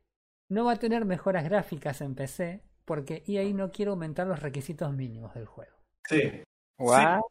no 0.49 0.65
va 0.65 0.73
a 0.73 0.77
tener 0.77 1.05
mejoras 1.05 1.43
gráficas 1.43 2.01
en 2.01 2.15
PC 2.15 2.63
porque 2.85 3.23
EA 3.27 3.43
no 3.53 3.71
quiere 3.71 3.91
aumentar 3.91 4.25
los 4.27 4.41
requisitos 4.41 4.91
mínimos 4.93 5.33
del 5.35 5.45
juego. 5.45 5.77
Sí. 6.09 6.43
What? 6.79 7.21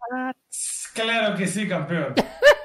Claro 0.95 1.37
que 1.37 1.47
sí, 1.49 1.67
campeón. 1.69 2.15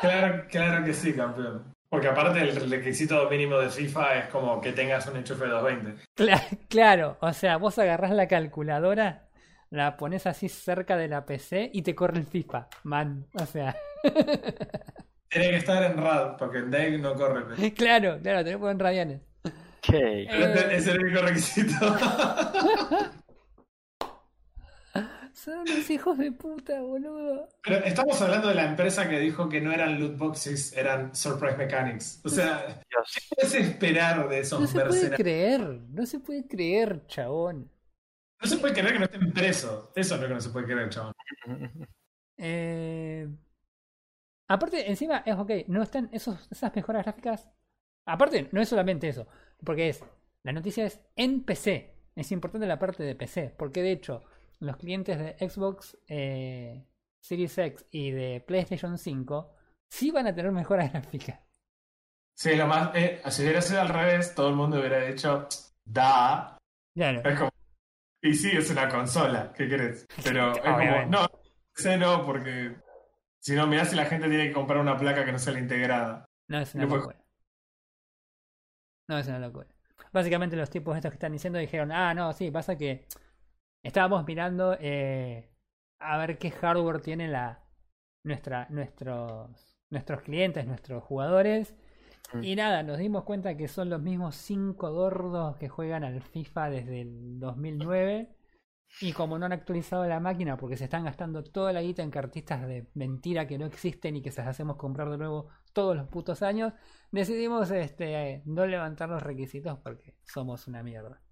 Claro, 0.00 0.44
claro 0.50 0.84
que 0.84 0.92
sí, 0.94 1.12
campeón. 1.14 1.74
Porque 1.90 2.08
aparte 2.08 2.40
el 2.40 2.70
requisito 2.70 3.28
mínimo 3.30 3.58
de 3.58 3.70
FIFA 3.70 4.18
es 4.18 4.26
como 4.26 4.60
que 4.60 4.72
tengas 4.72 5.06
un 5.06 5.16
enchufe 5.16 5.46
220. 5.46 6.02
Cla- 6.16 6.58
claro, 6.68 7.16
o 7.20 7.32
sea, 7.32 7.56
vos 7.56 7.78
agarrás 7.78 8.10
la 8.10 8.28
calculadora, 8.28 9.28
la 9.70 9.96
pones 9.96 10.26
así 10.26 10.48
cerca 10.50 10.96
de 10.98 11.08
la 11.08 11.24
PC 11.24 11.70
y 11.72 11.82
te 11.82 11.94
corre 11.94 12.18
el 12.18 12.26
FIFA, 12.26 12.68
man. 12.84 13.26
O 13.40 13.46
sea, 13.46 13.74
Tiene 15.30 15.50
que 15.50 15.56
estar 15.56 15.82
en 15.82 15.96
RAD, 15.98 16.36
porque 16.38 16.58
en 16.58 16.70
DEC 16.70 17.00
no 17.00 17.14
corre. 17.14 17.72
claro, 17.72 18.18
claro, 18.22 18.38
tenés 18.38 18.54
que 18.54 18.58
poner 18.58 18.78
radianes. 18.78 19.20
Okay. 19.78 20.26
Es 20.72 20.86
el 20.86 21.00
único 21.02 21.22
requisito. 21.22 21.74
Son 25.38 25.60
unos 25.60 25.88
hijos 25.88 26.18
de 26.18 26.32
puta, 26.32 26.80
boludo. 26.80 27.48
Pero 27.62 27.76
estamos 27.84 28.20
hablando 28.20 28.48
de 28.48 28.56
la 28.56 28.64
empresa 28.64 29.08
que 29.08 29.20
dijo 29.20 29.48
que 29.48 29.60
no 29.60 29.70
eran 29.70 30.00
loot 30.00 30.18
boxes, 30.18 30.76
eran 30.76 31.14
surprise 31.14 31.56
mechanics. 31.56 32.20
O 32.24 32.28
sea, 32.28 32.66
Dios. 32.66 33.14
¿qué 33.14 33.36
puedes 33.36 33.54
esperar 33.54 34.28
de 34.28 34.40
esos 34.40 34.60
No 34.60 34.66
se 34.66 34.80
puede 34.80 35.10
creer, 35.10 35.60
no 35.60 36.06
se 36.06 36.18
puede 36.18 36.48
creer, 36.48 37.06
chabón. 37.06 37.70
No 38.42 38.48
se 38.48 38.58
puede 38.58 38.74
creer 38.74 38.94
que 38.94 38.98
no 38.98 39.04
estén 39.04 39.32
presos. 39.32 39.90
Eso 39.94 40.14
es 40.16 40.20
lo 40.20 40.26
que 40.26 40.34
no 40.34 40.40
se 40.40 40.50
puede 40.50 40.66
creer, 40.66 40.88
chaval. 40.88 41.14
Eh, 42.36 43.28
aparte, 44.48 44.90
encima, 44.90 45.22
es 45.24 45.36
ok, 45.36 45.50
no 45.68 45.84
están 45.84 46.08
esos, 46.12 46.48
esas 46.50 46.74
mejoras 46.74 47.04
gráficas. 47.04 47.48
Aparte, 48.06 48.48
no 48.50 48.60
es 48.60 48.68
solamente 48.68 49.08
eso, 49.08 49.28
porque 49.64 49.88
es, 49.88 50.02
la 50.42 50.52
noticia 50.52 50.84
es 50.84 51.00
en 51.14 51.44
PC. 51.44 51.94
Es 52.16 52.32
importante 52.32 52.66
la 52.66 52.80
parte 52.80 53.04
de 53.04 53.14
PC, 53.14 53.54
porque 53.56 53.82
de 53.82 53.92
hecho, 53.92 54.24
los 54.60 54.76
clientes 54.76 55.18
de 55.18 55.48
Xbox 55.48 55.98
eh, 56.06 56.86
Series 57.20 57.56
X 57.58 57.86
y 57.90 58.10
de 58.10 58.40
PlayStation 58.46 58.98
5 58.98 59.54
sí 59.88 60.10
van 60.10 60.26
a 60.26 60.34
tener 60.34 60.52
mejoras 60.52 60.92
gráficas. 60.92 61.40
Sí, 62.36 62.54
lo 62.54 62.66
más. 62.66 62.94
eh, 62.94 63.20
si 63.30 63.42
hubiera 63.42 63.60
sido 63.60 63.80
al 63.80 63.88
revés, 63.88 64.34
todo 64.34 64.48
el 64.48 64.54
mundo 64.54 64.78
hubiera 64.78 65.00
dicho, 65.00 65.48
da. 65.84 66.56
Claro. 66.94 67.22
Es 67.28 67.38
como. 67.38 67.50
Y 68.22 68.34
sí, 68.34 68.50
es 68.52 68.70
una 68.70 68.88
consola, 68.88 69.52
¿qué 69.52 69.68
crees? 69.68 70.06
Pero 70.24 70.52
es 70.52 70.60
como, 70.60 71.06
no, 71.06 71.26
sé 71.74 71.96
no, 71.96 72.24
porque 72.24 72.76
si 73.40 73.54
no, 73.54 73.66
mirá 73.66 73.84
si 73.84 73.96
la 73.96 74.06
gente 74.06 74.28
tiene 74.28 74.48
que 74.48 74.52
comprar 74.52 74.80
una 74.80 74.96
placa 74.96 75.24
que 75.24 75.32
no 75.32 75.38
sea 75.38 75.52
la 75.52 75.60
integrada. 75.60 76.24
No 76.48 76.60
es 76.60 76.74
una 76.74 76.86
locura. 76.86 77.24
No 79.08 79.18
es 79.18 79.26
una 79.26 79.38
locura. 79.38 79.68
Básicamente 80.12 80.56
los 80.56 80.70
tipos 80.70 80.96
estos 80.96 81.10
que 81.10 81.16
están 81.16 81.32
diciendo 81.32 81.58
dijeron, 81.58 81.92
ah, 81.92 82.14
no, 82.14 82.32
sí, 82.32 82.50
pasa 82.50 82.76
que 82.76 83.06
estábamos 83.88 84.26
mirando 84.26 84.76
eh, 84.80 85.50
a 85.98 86.18
ver 86.18 86.38
qué 86.38 86.50
hardware 86.50 87.00
tiene 87.00 87.26
la 87.26 87.64
nuestra, 88.22 88.66
nuestros, 88.68 89.50
nuestros 89.88 90.22
clientes, 90.22 90.66
nuestros 90.66 91.02
jugadores. 91.02 91.74
Mm. 92.34 92.44
Y 92.44 92.56
nada, 92.56 92.82
nos 92.82 92.98
dimos 92.98 93.24
cuenta 93.24 93.56
que 93.56 93.66
son 93.66 93.88
los 93.88 94.02
mismos 94.02 94.36
cinco 94.36 94.92
gordos 94.92 95.56
que 95.56 95.70
juegan 95.70 96.04
al 96.04 96.20
FIFA 96.20 96.70
desde 96.70 97.00
el 97.00 97.40
2009. 97.40 98.36
Y 99.00 99.12
como 99.12 99.38
no 99.38 99.46
han 99.46 99.52
actualizado 99.52 100.06
la 100.06 100.20
máquina 100.20 100.58
porque 100.58 100.76
se 100.76 100.84
están 100.84 101.04
gastando 101.04 101.42
toda 101.42 101.72
la 101.72 101.82
guita 101.82 102.02
en 102.02 102.10
cartistas 102.10 102.66
de 102.66 102.90
mentira 102.94 103.46
que 103.46 103.58
no 103.58 103.66
existen 103.66 104.16
y 104.16 104.22
que 104.22 104.30
se 104.30 104.42
las 104.42 104.48
hacemos 104.48 104.76
comprar 104.76 105.10
de 105.10 105.18
nuevo 105.18 105.48
todos 105.72 105.96
los 105.96 106.08
putos 106.08 106.42
años, 106.42 106.74
decidimos 107.10 107.70
este, 107.70 108.42
no 108.44 108.66
levantar 108.66 109.08
los 109.08 109.22
requisitos 109.22 109.78
porque 109.82 110.16
somos 110.24 110.68
una 110.68 110.82
mierda. 110.82 111.22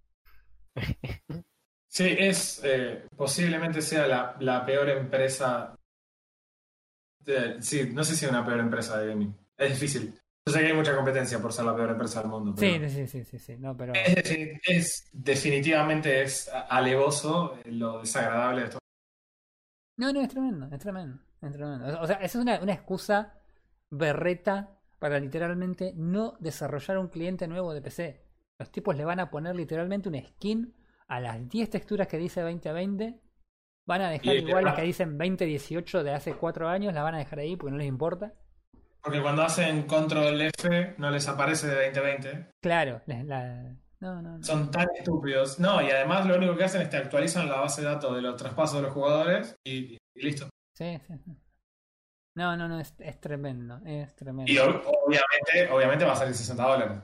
Sí, 1.96 2.14
es. 2.18 2.61
eh, 2.62 3.06
posiblemente 3.16 3.80
sea 3.80 4.06
la, 4.06 4.37
la 4.40 4.66
peor 4.66 4.90
empresa. 4.90 5.74
de- 7.24 7.62
sí, 7.62 7.88
no 7.90 8.04
sé 8.04 8.14
si 8.14 8.26
es 8.26 8.30
una 8.30 8.44
peor 8.44 8.61
empresa 8.61 8.98
de 8.98 9.09
gaming. 9.09 9.35
Es 9.56 9.70
difícil. 9.70 10.12
Yo 10.46 10.52
sé 10.52 10.61
que 10.61 10.66
hay 10.66 10.74
mucha 10.74 10.94
competencia 10.94 11.38
por 11.40 11.54
ser 11.54 11.64
la 11.64 11.74
peor 11.74 11.90
empresa 11.92 12.20
del 12.20 12.28
mundo. 12.30 12.54
Pero 12.54 12.87
Sí, 12.87 12.94
sí, 12.94 13.06
sí, 13.06 13.24
sí, 13.24 13.38
sí, 13.38 13.56
no, 13.59 13.74
pero... 13.74 13.94
es, 13.94 14.30
es- 14.68 15.09
definitivamente 15.11 16.22
es 16.22 16.50
alevoso 16.68 17.56
eh, 17.64 17.72
lo 17.72 18.00
desagradable 18.00 18.61
de 18.61 18.66
esto. 18.66 18.78
No, 19.96 20.12
no, 20.12 20.20
es 20.20 20.28
tremendo, 20.28 20.68
es 20.70 20.78
tremendo, 20.78 21.18
es 21.40 21.52
tremendo. 21.52 22.00
O 22.02 22.06
sea, 22.06 22.16
esa 22.16 22.24
es 22.26 22.42
una, 22.42 22.61
una 22.61 22.74
excusa 22.74 23.40
berreta 23.90 24.78
para 24.98 25.18
literalmente 25.18 25.94
no 25.96 26.37
desarrollar 26.40 26.98
un 26.98 27.09
cliente 27.09 27.48
nuevo 27.48 27.72
de 27.72 27.80
PC. 27.80 28.22
Los 28.59 28.70
tipos 28.70 28.94
le 28.96 29.06
van 29.06 29.20
a 29.20 29.30
poner 29.30 29.56
literalmente 29.56 30.11
una 30.11 30.20
skin 30.22 30.74
a 31.09 31.21
las 31.21 31.49
10 31.49 31.71
texturas 31.71 32.07
que 32.09 32.19
dice 32.19 32.40
2020. 32.40 33.21
Van 33.87 34.01
a 34.03 34.11
dejar 34.11 34.35
igual 34.35 34.64
las 34.64 34.75
que 34.75 34.83
dicen 34.83 35.16
2018 35.16 36.03
de 36.03 36.12
hace 36.12 36.35
4 36.35 36.69
años, 36.69 36.92
las 36.92 37.05
van 37.05 37.14
a 37.14 37.19
dejar 37.19 37.38
ahí 37.38 37.57
porque 37.57 37.71
no 37.73 37.79
les 37.79 37.87
importa. 37.87 38.33
Porque 39.01 39.23
cuando 39.23 39.42
hacen 39.42 39.83
control 39.87 40.40
F 40.42 40.95
no 40.99 41.11
les 41.11 41.29
aparece 41.29 41.69
de 41.69 41.90
2020. 41.92 42.49
Claro, 42.61 43.01
la, 43.07 43.23
la- 43.23 43.77
no, 44.01 44.21
no, 44.21 44.38
no. 44.38 44.42
Son 44.45 44.71
tan 44.73 44.88
estúpidos. 44.99 45.61
No, 45.61 45.81
y 45.81 45.88
además 45.90 46.27
lo 46.27 46.37
único 46.37 46.57
que 46.57 46.64
hacen 46.64 46.83
es 46.83 46.88
que 46.88 46.97
actualizan 46.97 47.49
la 47.49 47.61
base 47.61 47.83
de 47.83 47.87
datos 47.88 48.14
de 48.16 48.23
los 48.23 48.37
traspasos 48.37 48.77
de 48.79 48.83
los 48.83 48.92
jugadores 48.92 49.55
y, 49.64 49.95
y 49.95 49.99
listo. 50.23 50.49
Sí, 50.77 50.99
sí, 51.07 51.14
sí. 51.25 51.33
No, 52.35 52.57
no, 52.57 52.69
no, 52.69 52.81
es, 52.81 52.95
es 52.99 53.21
tremendo, 53.21 53.81
es 53.87 54.14
tremendo. 54.16 54.53
Y 54.53 54.57
ob- 54.57 54.83
obviamente, 54.85 55.73
obviamente 55.73 56.05
va 56.05 56.12
a 56.12 56.16
salir 56.16 56.35
60 56.35 56.62
dólares. 56.62 56.99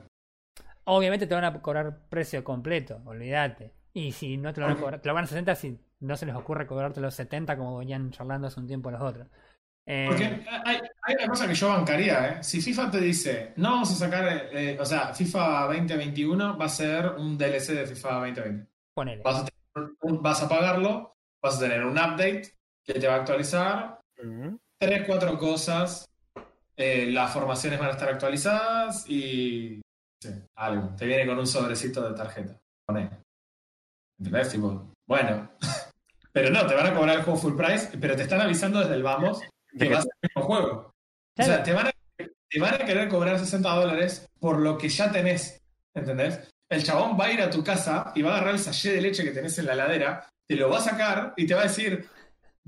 Obviamente 0.83 1.25
te 1.25 1.33
van 1.33 1.45
a 1.45 1.61
cobrar 1.61 2.07
precio 2.09 2.43
completo, 2.43 3.01
olvídate. 3.05 3.73
Y 3.93 4.11
si 4.11 4.37
no 4.37 4.51
te 4.53 4.61
lo 4.61 4.67
van 4.67 4.77
a 4.77 4.79
cobrar, 4.79 5.01
te 5.01 5.07
lo 5.07 5.13
van 5.13 5.25
a 5.25 5.27
60 5.27 5.55
si 5.55 5.77
no 5.99 6.17
se 6.17 6.25
les 6.25 6.35
ocurre 6.35 6.65
cobrarte 6.65 6.99
los 6.99 7.13
70 7.13 7.55
como 7.57 7.77
venían 7.77 8.11
charlando 8.11 8.47
hace 8.47 8.59
un 8.59 8.67
tiempo 8.67 8.89
los 8.91 9.01
otros. 9.01 9.27
Eh, 9.85 10.05
Porque 10.07 10.23
hay, 10.65 10.79
hay 11.03 11.15
una 11.15 11.27
cosa 11.27 11.47
que 11.47 11.53
yo 11.53 11.69
bancaría, 11.69 12.27
¿eh? 12.29 12.43
Si 12.43 12.61
FIFA 12.61 12.89
te 12.91 12.99
dice, 13.01 13.53
no 13.57 13.71
vamos 13.71 13.91
a 13.91 13.95
sacar, 13.95 14.49
eh, 14.53 14.77
o 14.79 14.85
sea, 14.85 15.13
FIFA 15.13 15.67
2021 15.67 16.57
va 16.57 16.65
a 16.65 16.69
ser 16.69 17.07
un 17.17 17.37
DLC 17.37 17.73
de 17.73 17.85
FIFA 17.87 18.13
2020. 18.13 18.67
ponele. 18.95 19.21
Vas 19.23 19.41
a, 19.41 19.45
tener 19.45 19.89
un- 20.01 20.21
vas 20.21 20.41
a 20.41 20.47
pagarlo, 20.49 21.15
vas 21.41 21.57
a 21.57 21.59
tener 21.59 21.83
un 21.83 21.97
update 21.97 22.53
que 22.85 22.93
te 22.93 23.07
va 23.07 23.15
a 23.15 23.17
actualizar, 23.17 23.99
tres, 24.79 25.03
cuatro 25.05 25.37
cosas, 25.37 26.05
eh, 26.77 27.07
las 27.11 27.31
formaciones 27.33 27.77
van 27.79 27.89
a 27.89 27.91
estar 27.91 28.09
actualizadas 28.09 29.07
y 29.09 29.81
sí, 30.21 30.29
algo. 30.55 30.95
Te 30.95 31.05
viene 31.05 31.25
con 31.27 31.37
un 31.37 31.47
sobrecito 31.47 32.07
de 32.07 32.15
tarjeta. 32.15 32.57
Poné. 32.85 33.09
¿Entendés? 34.23 34.49
Tipo, 34.49 34.93
bueno. 35.05 35.51
pero 36.31 36.49
no, 36.49 36.65
te 36.65 36.75
van 36.75 36.87
a 36.87 36.93
cobrar 36.93 37.17
el 37.17 37.23
juego 37.23 37.39
full 37.39 37.55
price, 37.55 37.89
pero 37.99 38.15
te 38.15 38.23
están 38.23 38.41
avisando 38.41 38.79
desde 38.79 38.95
el 38.95 39.03
vamos 39.03 39.41
que 39.77 39.89
va 39.89 39.99
a 39.99 40.01
ser 40.01 40.11
el 40.21 40.29
mismo 40.29 40.43
juego. 40.43 40.93
O 41.37 41.43
sea, 41.43 41.63
te 41.63 41.73
van, 41.73 41.87
a, 41.87 41.91
te 42.17 42.59
van 42.59 42.75
a 42.75 42.85
querer 42.85 43.09
cobrar 43.09 43.39
60 43.39 43.67
dólares 43.69 44.25
por 44.39 44.59
lo 44.59 44.77
que 44.77 44.87
ya 44.87 45.11
tenés. 45.11 45.59
¿Entendés? 45.95 46.39
El 46.69 46.83
chabón 46.83 47.19
va 47.19 47.25
a 47.25 47.31
ir 47.33 47.41
a 47.41 47.49
tu 47.49 47.63
casa 47.63 48.11
y 48.15 48.21
va 48.21 48.31
a 48.31 48.35
agarrar 48.35 48.53
el 48.53 48.59
sachet 48.59 48.93
de 48.93 49.01
leche 49.01 49.23
que 49.23 49.31
tenés 49.31 49.57
en 49.59 49.65
la 49.65 49.73
heladera, 49.73 50.29
te 50.47 50.55
lo 50.55 50.69
va 50.69 50.77
a 50.77 50.81
sacar 50.81 51.33
y 51.35 51.45
te 51.45 51.53
va 51.53 51.61
a 51.61 51.65
decir, 51.65 52.07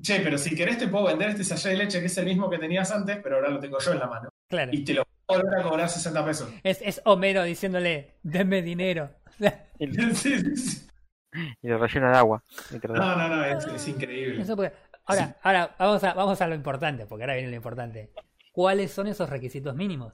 che, 0.02 0.20
pero 0.20 0.38
si 0.38 0.56
querés 0.56 0.78
te 0.78 0.88
puedo 0.88 1.06
vender 1.06 1.30
este 1.30 1.44
sachet 1.44 1.72
de 1.72 1.78
leche 1.78 2.00
que 2.00 2.08
es 2.08 2.18
el 2.18 2.26
mismo 2.26 2.50
que 2.50 2.58
tenías 2.58 2.92
antes, 2.92 3.18
pero 3.24 3.38
ahora 3.38 3.50
lo 3.50 3.60
tengo 3.60 3.80
yo 3.80 3.94
en 3.94 4.00
la 4.00 4.08
mano. 4.08 4.30
Claro. 4.48 4.72
Y 4.74 4.84
te 4.84 4.94
lo 4.94 5.06
voy 5.28 5.38
a 5.38 5.42
volver 5.42 5.60
a 5.60 5.64
cobrar 5.64 5.90
60 5.90 6.26
pesos. 6.26 6.50
Es, 6.64 6.80
es 6.82 7.02
Homero 7.06 7.44
diciéndole, 7.44 8.18
denme 8.24 8.62
dinero. 8.62 9.12
Sí, 9.78 10.16
sí, 10.16 10.56
sí. 10.56 10.88
y 11.62 11.68
lo 11.68 11.78
rellena 11.78 12.12
de 12.12 12.18
agua. 12.18 12.44
No, 12.88 13.16
no, 13.16 13.28
no, 13.28 13.46
es, 13.46 13.66
es 13.68 13.88
increíble. 13.88 14.42
Eso 14.42 14.56
porque- 14.56 14.76
Ahora, 15.08 15.38
ahora 15.44 15.76
vamos 15.78 16.04
a, 16.04 16.14
vamos 16.16 16.42
a 16.42 16.48
lo 16.48 16.56
importante, 16.56 17.06
porque 17.06 17.24
ahora 17.24 17.36
viene 17.36 17.50
lo 17.50 17.56
importante. 17.56 18.12
¿Cuáles 18.52 18.92
son 18.92 19.06
esos 19.08 19.30
requisitos 19.30 19.76
mínimos? 19.76 20.14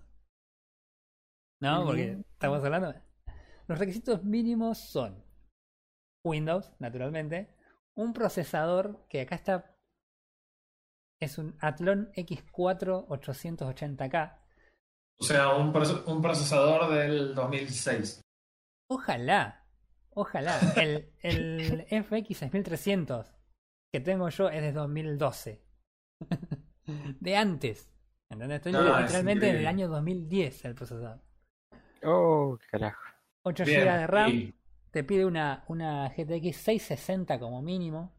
¿No? 1.62 1.86
Porque 1.86 2.18
estamos 2.34 2.64
hablando. 2.64 2.94
Los 3.68 3.80
requisitos 3.80 4.24
mínimos 4.26 4.80
son 4.80 5.24
Windows, 6.26 6.74
naturalmente, 6.80 7.56
un 7.96 8.12
procesador 8.14 9.06
que 9.08 9.22
acá 9.22 9.36
está. 9.36 9.78
Es 11.22 11.38
un 11.38 11.56
Athlon 11.62 12.12
X4 12.14 13.08
880K. 13.08 14.40
O 15.20 15.24
sea, 15.24 15.56
un 15.56 15.72
procesador 16.22 16.90
del 16.92 17.34
2006. 17.36 18.22
Ojalá, 18.90 19.61
ojalá. 20.12 20.60
El, 20.78 21.12
el 21.22 21.86
FX 22.04 22.38
6300 22.38 23.34
que 23.94 24.00
tengo 24.00 24.30
yo 24.30 24.50
es 24.50 24.62
de 24.62 24.72
2012. 24.72 25.62
De 27.20 27.36
antes. 27.38 27.92
¿Entendés? 28.30 28.58
Estoy 28.58 28.72
No, 28.72 28.96
es 28.98 29.02
literalmente 29.04 29.50
en 29.50 29.56
el 29.58 29.68
año 29.68 29.88
2010 29.90 30.66
el 30.66 30.76
procesador. 30.76 31.20
Oh, 32.04 32.58
qué 32.60 32.68
carajo. 32.68 33.02
8 33.44 33.64
Bien, 33.66 33.82
GB 33.82 33.98
de 34.00 34.08
RAM. 34.08 34.32
y- 34.32 34.54
Te 34.92 35.04
pide 35.04 35.26
una, 35.26 35.64
una 35.68 36.10
GTX 36.10 36.56
660 36.58 37.40
como 37.40 37.62
mínimo. 37.62 38.14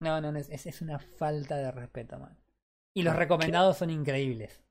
No, 0.00 0.20
no, 0.20 0.30
no, 0.32 0.38
es, 0.38 0.48
es 0.66 0.80
una 0.82 0.98
falta 0.98 1.56
de 1.56 1.70
respeto, 1.72 2.18
man. 2.18 2.38
Y 2.94 3.02
los 3.02 3.16
recomendados 3.16 3.78
son 3.78 3.90
increíbles. 3.90 4.62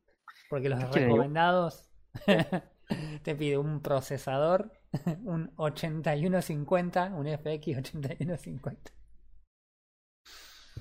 Porque 0.49 0.69
los 0.69 0.79
recomendados 0.93 1.89
te 3.23 3.35
pide 3.35 3.57
un 3.57 3.81
procesador, 3.81 4.71
un 5.25 5.51
8150, 5.57 7.05
un 7.15 7.27
FX 7.27 7.77
8150. 7.77 8.91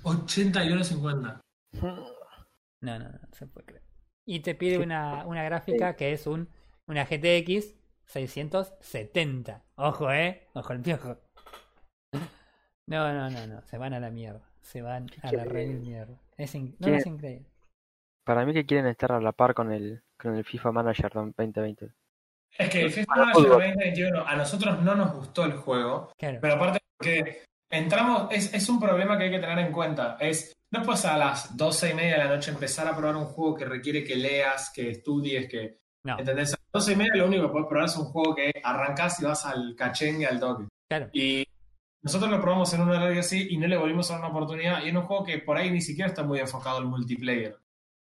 81.50. 0.02 1.40
No, 1.82 1.96
no, 2.80 2.98
no, 2.98 3.08
no 3.10 3.18
se 3.32 3.46
puede 3.46 3.66
creer. 3.66 3.82
Y 4.26 4.40
te 4.40 4.54
pide 4.54 4.78
una, 4.78 5.24
una 5.26 5.42
gráfica 5.44 5.96
que 5.96 6.12
es 6.12 6.26
un 6.26 6.48
una 6.88 7.04
GTX 7.04 7.74
670. 8.06 9.64
Ojo, 9.76 10.12
eh. 10.12 10.46
Ojo 10.54 10.72
el 10.72 10.80
piojo. 10.80 11.18
No, 12.86 13.12
no, 13.12 13.28
no, 13.30 13.46
no. 13.46 13.62
Se 13.66 13.78
van 13.78 13.94
a 13.94 14.00
la 14.00 14.10
mierda. 14.10 14.48
Se 14.60 14.82
van 14.82 15.08
a 15.22 15.32
la 15.32 15.44
re 15.44 15.66
mierda. 15.66 16.20
Es, 16.36 16.54
in- 16.54 16.76
no, 16.78 16.88
es 16.88 17.06
increíble. 17.06 17.46
Para 18.24 18.44
mí 18.44 18.52
que 18.52 18.66
quieren 18.66 18.86
estar 18.86 19.12
a 19.12 19.20
la 19.20 19.32
par 19.32 19.54
con 19.54 19.72
el, 19.72 20.02
con 20.18 20.34
el 20.36 20.44
FIFA 20.44 20.72
Manager 20.72 21.12
2020. 21.12 21.92
Es 22.58 22.70
que 22.70 22.82
el 22.82 22.90
FIFA 22.92 23.32
fútbol. 23.32 23.48
2021 23.50 24.26
a 24.26 24.36
nosotros 24.36 24.82
no 24.82 24.94
nos 24.94 25.12
gustó 25.14 25.44
el 25.44 25.52
juego, 25.52 26.10
Claro. 26.18 26.38
pero 26.40 26.54
aparte 26.54 26.78
porque 26.98 27.42
entramos, 27.70 28.28
es, 28.30 28.52
es 28.54 28.68
un 28.68 28.80
problema 28.80 29.18
que 29.18 29.24
hay 29.24 29.30
que 29.30 29.38
tener 29.38 29.58
en 29.58 29.72
cuenta. 29.72 30.16
Es, 30.20 30.52
no 30.72 30.82
puedes 30.82 31.04
a 31.04 31.16
las 31.16 31.56
12 31.56 31.90
y 31.90 31.94
media 31.94 32.12
de 32.18 32.24
la 32.24 32.34
noche 32.36 32.50
empezar 32.50 32.88
a 32.88 32.96
probar 32.96 33.16
un 33.16 33.26
juego 33.26 33.54
que 33.54 33.64
requiere 33.64 34.02
que 34.04 34.16
leas, 34.16 34.70
que 34.74 34.90
estudies, 34.90 35.48
que... 35.48 35.78
No, 36.04 36.18
¿Entendés? 36.18 36.54
A 36.54 36.56
las 36.56 36.84
12 36.84 36.92
y 36.92 36.96
media 36.96 37.16
lo 37.16 37.26
único 37.26 37.42
que 37.46 37.52
puedes 37.52 37.68
probar 37.68 37.86
es 37.88 37.96
un 37.96 38.04
juego 38.06 38.34
que 38.34 38.52
arrancás 38.62 39.20
y 39.20 39.24
vas 39.24 39.44
al 39.44 39.74
cachengue 39.76 40.26
al 40.26 40.40
toque. 40.40 40.64
claro. 40.88 41.08
Y 41.12 41.44
nosotros 42.02 42.30
lo 42.30 42.40
probamos 42.40 42.72
en 42.72 42.82
un 42.82 42.90
horario 42.90 43.18
así 43.18 43.48
y 43.50 43.56
no 43.56 43.66
le 43.66 43.76
volvimos 43.76 44.08
a 44.10 44.14
dar 44.14 44.20
una 44.22 44.30
oportunidad. 44.30 44.84
Y 44.84 44.88
en 44.90 44.96
un 44.96 45.02
juego 45.02 45.24
que 45.24 45.38
por 45.38 45.56
ahí 45.56 45.70
ni 45.70 45.80
siquiera 45.80 46.08
está 46.08 46.22
muy 46.22 46.38
enfocado 46.38 46.78
al 46.78 46.84
multiplayer. 46.86 47.56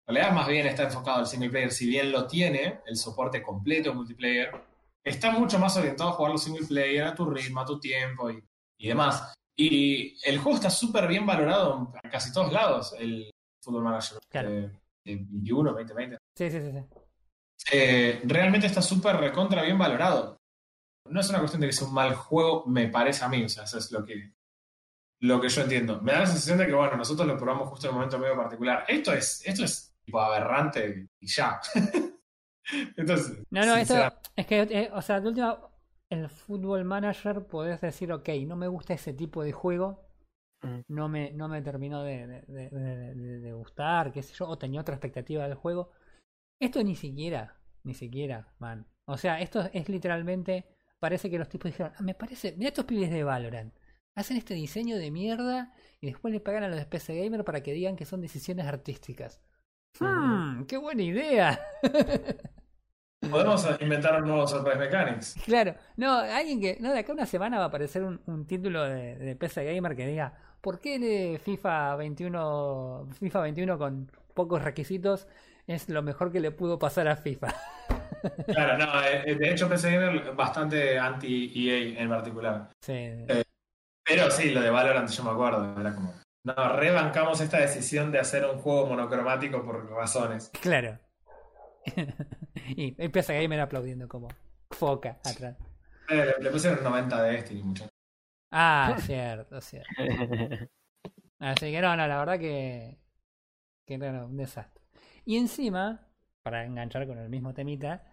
En 0.07 0.13
realidad, 0.15 0.35
más 0.35 0.47
bien 0.47 0.67
está 0.67 0.83
enfocado 0.83 1.19
al 1.19 1.27
single 1.27 1.49
player. 1.49 1.71
Si 1.71 1.87
bien 1.87 2.11
lo 2.11 2.27
tiene, 2.27 2.81
el 2.85 2.95
soporte 2.95 3.41
completo 3.41 3.93
multiplayer, 3.93 4.51
está 5.03 5.31
mucho 5.31 5.57
más 5.59 5.75
orientado 5.77 6.11
a 6.11 6.13
jugarlo 6.13 6.37
single 6.37 6.67
player, 6.67 7.03
a 7.05 7.15
tu 7.15 7.25
ritmo, 7.29 7.61
a 7.61 7.65
tu 7.65 7.79
tiempo 7.79 8.29
y, 8.29 8.43
y 8.77 8.87
demás. 8.87 9.33
Y 9.57 10.17
el 10.29 10.37
juego 10.39 10.57
está 10.57 10.69
súper 10.69 11.07
bien 11.07 11.25
valorado 11.25 11.91
en 12.03 12.09
casi 12.11 12.31
todos 12.31 12.51
lados, 12.51 12.93
el 12.99 13.31
Football 13.63 13.83
Manager 13.83 14.19
Claro. 14.29 14.49
de, 14.51 14.61
de 14.61 15.15
21, 15.15 15.71
2020. 15.71 16.17
Sí, 16.35 16.51
sí, 16.51 16.61
sí. 16.61 16.71
sí. 16.71 17.67
Eh, 17.71 18.21
realmente 18.25 18.67
está 18.67 18.81
súper 18.81 19.15
recontra 19.17 19.63
bien 19.63 19.77
valorado. 19.77 20.37
No 21.09 21.19
es 21.19 21.29
una 21.29 21.39
cuestión 21.39 21.61
de 21.61 21.67
que 21.67 21.73
sea 21.73 21.87
un 21.87 21.93
mal 21.93 22.13
juego, 22.15 22.65
me 22.67 22.89
parece 22.89 23.23
a 23.23 23.29
mí, 23.29 23.43
o 23.43 23.49
sea, 23.49 23.63
eso 23.63 23.77
es 23.77 23.91
lo 23.91 24.03
que, 24.03 24.33
lo 25.21 25.39
que 25.39 25.49
yo 25.49 25.61
entiendo. 25.61 26.01
Me 26.01 26.11
da 26.11 26.19
la 26.21 26.25
sensación 26.27 26.57
de 26.57 26.65
que, 26.67 26.73
bueno, 26.73 26.97
nosotros 26.97 27.27
lo 27.27 27.37
probamos 27.37 27.69
justo 27.69 27.87
en 27.87 27.91
un 27.91 27.95
momento 27.99 28.19
medio 28.19 28.35
particular. 28.35 28.85
Esto 28.87 29.13
es, 29.13 29.41
esto 29.45 29.63
es 29.63 29.84
tipo 30.05 30.19
aberrante 30.19 31.09
y 31.19 31.27
ya. 31.27 31.59
Entonces, 32.97 33.43
No, 33.51 33.65
no, 33.65 33.75
esto 33.75 33.93
sinceramente, 33.93 34.29
es 34.35 34.45
que, 34.47 34.61
eh, 34.61 34.89
o 34.93 35.01
sea, 35.01 35.21
de 35.21 35.27
última, 35.29 35.59
el 36.09 36.29
Football 36.29 36.85
Manager 36.85 37.45
podés 37.45 37.81
decir, 37.81 38.11
ok, 38.11 38.29
no 38.47 38.55
me 38.55 38.67
gusta 38.67 38.93
ese 38.93 39.13
tipo 39.13 39.43
de 39.43 39.51
juego, 39.51 40.03
Mm. 40.63 40.79
no 40.87 41.09
me, 41.09 41.31
no 41.33 41.47
me 41.47 41.61
terminó 41.61 42.01
de, 42.03 42.25
de- 42.25 42.41
de- 42.47 42.69
de- 42.69 43.13
de- 43.15 43.39
de 43.39 43.53
gustar, 43.53 44.11
qué 44.11 44.23
sé 44.23 44.33
yo, 44.33 44.47
o 44.47 44.57
tenía 44.57 44.81
otra 44.81 44.95
expectativa 44.95 45.43
del 45.43 45.55
juego. 45.55 45.91
Esto 46.59 46.81
ni 46.83 46.95
siquiera, 46.95 47.59
ni 47.83 47.93
siquiera, 47.93 48.47
man. 48.59 48.87
O 49.07 49.17
sea, 49.17 49.39
esto 49.41 49.69
es 49.73 49.89
literalmente, 49.89 50.65
parece 50.99 51.29
que 51.29 51.37
los 51.37 51.49
tipos 51.49 51.71
dijeron, 51.71 51.91
"Ah, 51.97 52.01
me 52.01 52.15
parece, 52.15 52.55
mira 52.57 52.69
estos 52.69 52.85
pibes 52.85 53.11
de 53.11 53.23
Valorant, 53.23 53.75
hacen 54.17 54.37
este 54.37 54.53
diseño 54.55 54.97
de 54.97 55.11
mierda 55.11 55.73
y 56.01 56.07
después 56.07 56.33
le 56.33 56.39
pagan 56.39 56.63
a 56.63 56.69
los 56.69 56.77
de 56.79 56.85
PC 56.85 57.21
Gamer 57.23 57.43
para 57.43 57.61
que 57.61 57.73
digan 57.73 57.97
que 57.97 58.05
son 58.05 58.21
decisiones 58.21 58.65
artísticas. 58.65 59.41
Hmm, 59.99 60.65
qué 60.65 60.77
buena 60.77 61.03
idea. 61.03 61.59
podemos 63.29 63.67
inventar 63.79 64.21
un 64.21 64.27
nuevo 64.29 64.47
Surprise 64.47 64.77
Mechanics. 64.77 65.35
Claro, 65.45 65.75
no, 65.97 66.17
alguien 66.19 66.61
que, 66.61 66.77
no, 66.79 66.93
de 66.93 66.99
acá 66.99 67.11
a 67.11 67.15
una 67.15 67.25
semana 67.25 67.57
va 67.57 67.65
a 67.65 67.67
aparecer 67.67 68.03
un, 68.03 68.21
un 68.25 68.45
título 68.45 68.83
de, 68.83 69.15
de 69.17 69.35
PC 69.35 69.65
Gamer 69.73 69.95
que 69.95 70.07
diga, 70.07 70.33
¿por 70.61 70.79
qué 70.79 70.99
de 70.99 71.39
FIFA 71.39 71.95
21, 71.95 73.09
FIFA 73.19 73.41
21 73.41 73.77
con 73.77 74.11
pocos 74.33 74.61
requisitos 74.61 75.27
es 75.67 75.89
lo 75.89 76.01
mejor 76.03 76.31
que 76.31 76.39
le 76.39 76.51
pudo 76.51 76.79
pasar 76.79 77.07
a 77.07 77.15
FIFA? 77.15 77.47
Claro, 78.47 78.77
no, 78.77 79.03
eh, 79.03 79.35
de 79.35 79.51
hecho 79.51 79.69
PC 79.69 79.91
Gamer 79.91 80.33
bastante 80.33 80.97
anti-EA 80.97 82.01
en 82.01 82.09
particular. 82.09 82.71
Sí, 82.81 83.11
Pero 84.03 84.31
sí, 84.31 84.49
lo 84.49 84.61
de 84.61 84.71
Valorant 84.71 85.09
yo 85.09 85.23
me 85.23 85.29
acuerdo, 85.29 85.79
era 85.79 85.93
como... 85.93 86.11
No, 86.45 86.77
rebancamos 86.77 87.41
esta 87.41 87.59
decisión 87.59 88.11
de 88.11 88.19
hacer 88.19 88.45
un 88.45 88.59
juego 88.59 88.85
monocromático 88.85 89.65
por 89.65 89.89
razones. 89.89 90.51
claro. 90.61 90.99
y 92.67 92.91
PC 93.09 93.41
Gamer 93.41 93.59
aplaudiendo 93.59 94.07
como 94.07 94.27
foca 94.71 95.19
atrás. 95.23 95.57
Eh, 96.09 96.15
le, 96.37 96.43
le 96.43 96.51
pusieron 96.51 96.83
90 96.83 97.23
de 97.23 97.35
este 97.35 97.53
y 97.55 97.63
mucho. 97.63 97.89
Ah, 98.51 98.95
cierto, 99.01 99.59
cierto. 99.59 99.89
Así 101.39 101.71
que 101.71 101.81
no, 101.81 101.97
no, 101.97 102.07
la 102.07 102.19
verdad 102.19 102.39
que, 102.39 102.99
que 103.85 103.97
no, 103.97 104.11
no, 104.11 104.27
un 104.27 104.37
desastre. 104.37 104.83
Y 105.25 105.37
encima, 105.37 106.07
para 106.43 106.63
enganchar 106.63 107.07
con 107.07 107.17
el 107.17 107.29
mismo 107.29 107.53
temita, 107.53 108.03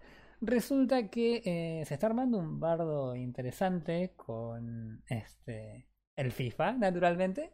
resulta 0.40 1.08
que 1.08 1.42
eh, 1.44 1.84
se 1.84 1.94
está 1.94 2.06
armando 2.06 2.38
un 2.38 2.58
bardo 2.58 3.14
interesante 3.14 4.14
con 4.16 5.02
este 5.06 5.86
el 6.16 6.32
FIFA, 6.32 6.72
naturalmente, 6.72 7.52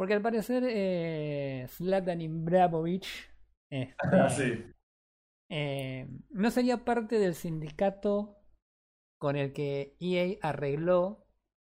porque 0.00 0.14
al 0.14 0.22
parecer 0.22 0.64
eh, 0.66 1.66
Zlatan 1.68 2.22
Ibrahimovic 2.22 3.04
este, 3.70 3.94
sí. 4.30 4.72
eh, 5.50 6.08
no 6.30 6.50
sería 6.50 6.86
parte 6.86 7.18
del 7.18 7.34
sindicato 7.34 8.38
con 9.20 9.36
el 9.36 9.52
que 9.52 9.98
EA 10.00 10.38
arregló 10.40 11.26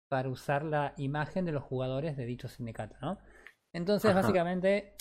para 0.10 0.28
usar 0.28 0.66
la 0.66 0.94
imagen 0.98 1.46
de 1.46 1.54
los 1.54 1.64
jugadores 1.64 2.18
de 2.18 2.26
dicho 2.26 2.50
sindicato, 2.50 2.98
¿no? 3.00 3.18
Entonces, 3.74 4.12
Ajá. 4.12 4.20
básicamente, 4.20 4.94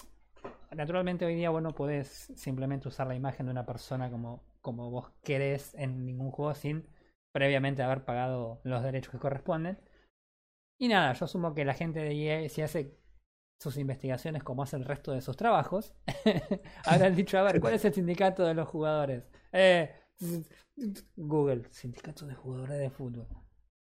naturalmente 0.70 1.26
hoy 1.26 1.34
día 1.34 1.50
vos 1.50 1.62
no 1.62 1.74
podés 1.74 2.32
simplemente 2.36 2.86
usar 2.86 3.08
la 3.08 3.16
imagen 3.16 3.46
de 3.46 3.50
una 3.50 3.66
persona 3.66 4.08
como, 4.08 4.44
como 4.60 4.88
vos 4.88 5.10
querés 5.24 5.74
en 5.74 6.06
ningún 6.06 6.30
juego 6.30 6.54
sin 6.54 6.86
previamente 7.32 7.82
haber 7.82 8.04
pagado 8.04 8.60
los 8.62 8.84
derechos 8.84 9.10
que 9.10 9.18
corresponden. 9.18 9.80
Y 10.78 10.86
nada, 10.86 11.12
yo 11.14 11.24
asumo 11.24 11.54
que 11.54 11.64
la 11.64 11.74
gente 11.74 11.98
de 11.98 12.12
EA, 12.12 12.48
si 12.48 12.62
hace 12.62 13.04
sus 13.58 13.76
investigaciones 13.78 14.42
como 14.42 14.62
hace 14.62 14.76
el 14.76 14.84
resto 14.84 15.12
de 15.12 15.20
sus 15.20 15.36
trabajos, 15.36 15.94
habrán 16.84 17.14
dicho, 17.14 17.38
a 17.38 17.42
ver, 17.42 17.60
¿cuál 17.60 17.74
es 17.74 17.84
el 17.84 17.94
sindicato 17.94 18.44
de 18.44 18.54
los 18.54 18.68
jugadores? 18.68 19.24
Eh, 19.52 19.90
Google, 21.16 21.64
sindicato 21.70 22.26
de 22.26 22.34
jugadores 22.34 22.78
de 22.78 22.90
fútbol. 22.90 23.26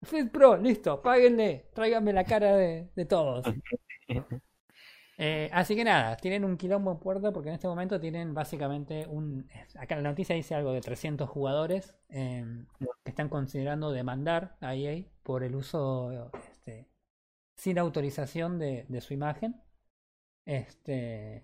Fit 0.03 0.31
Pro, 0.31 0.57
listo, 0.57 1.01
páguenle, 1.01 1.69
tráiganme 1.73 2.13
la 2.13 2.23
cara 2.23 2.55
de, 2.55 2.89
de 2.95 3.05
todos. 3.05 3.45
Eh, 5.21 5.49
así 5.51 5.75
que 5.75 5.83
nada, 5.83 6.15
tienen 6.15 6.45
un 6.45 6.55
quilombo 6.55 6.93
en 6.93 6.99
puerta 6.99 7.33
porque 7.33 7.49
en 7.49 7.55
este 7.55 7.67
momento 7.67 7.99
tienen 7.99 8.33
básicamente 8.33 9.05
un... 9.05 9.49
Acá 9.77 9.95
en 9.97 10.03
la 10.03 10.11
noticia 10.11 10.33
dice 10.33 10.55
algo 10.55 10.71
de 10.71 10.79
300 10.79 11.29
jugadores 11.29 11.97
eh, 12.07 12.45
que 13.03 13.09
están 13.09 13.27
considerando 13.27 13.91
demandar 13.91 14.55
a 14.61 14.75
EA 14.75 15.03
por 15.23 15.43
el 15.43 15.55
uso 15.55 16.31
sin 17.59 17.77
autorización 17.77 18.57
de, 18.57 18.85
de 18.87 19.01
su 19.01 19.13
imagen. 19.13 19.61
Este... 20.47 21.43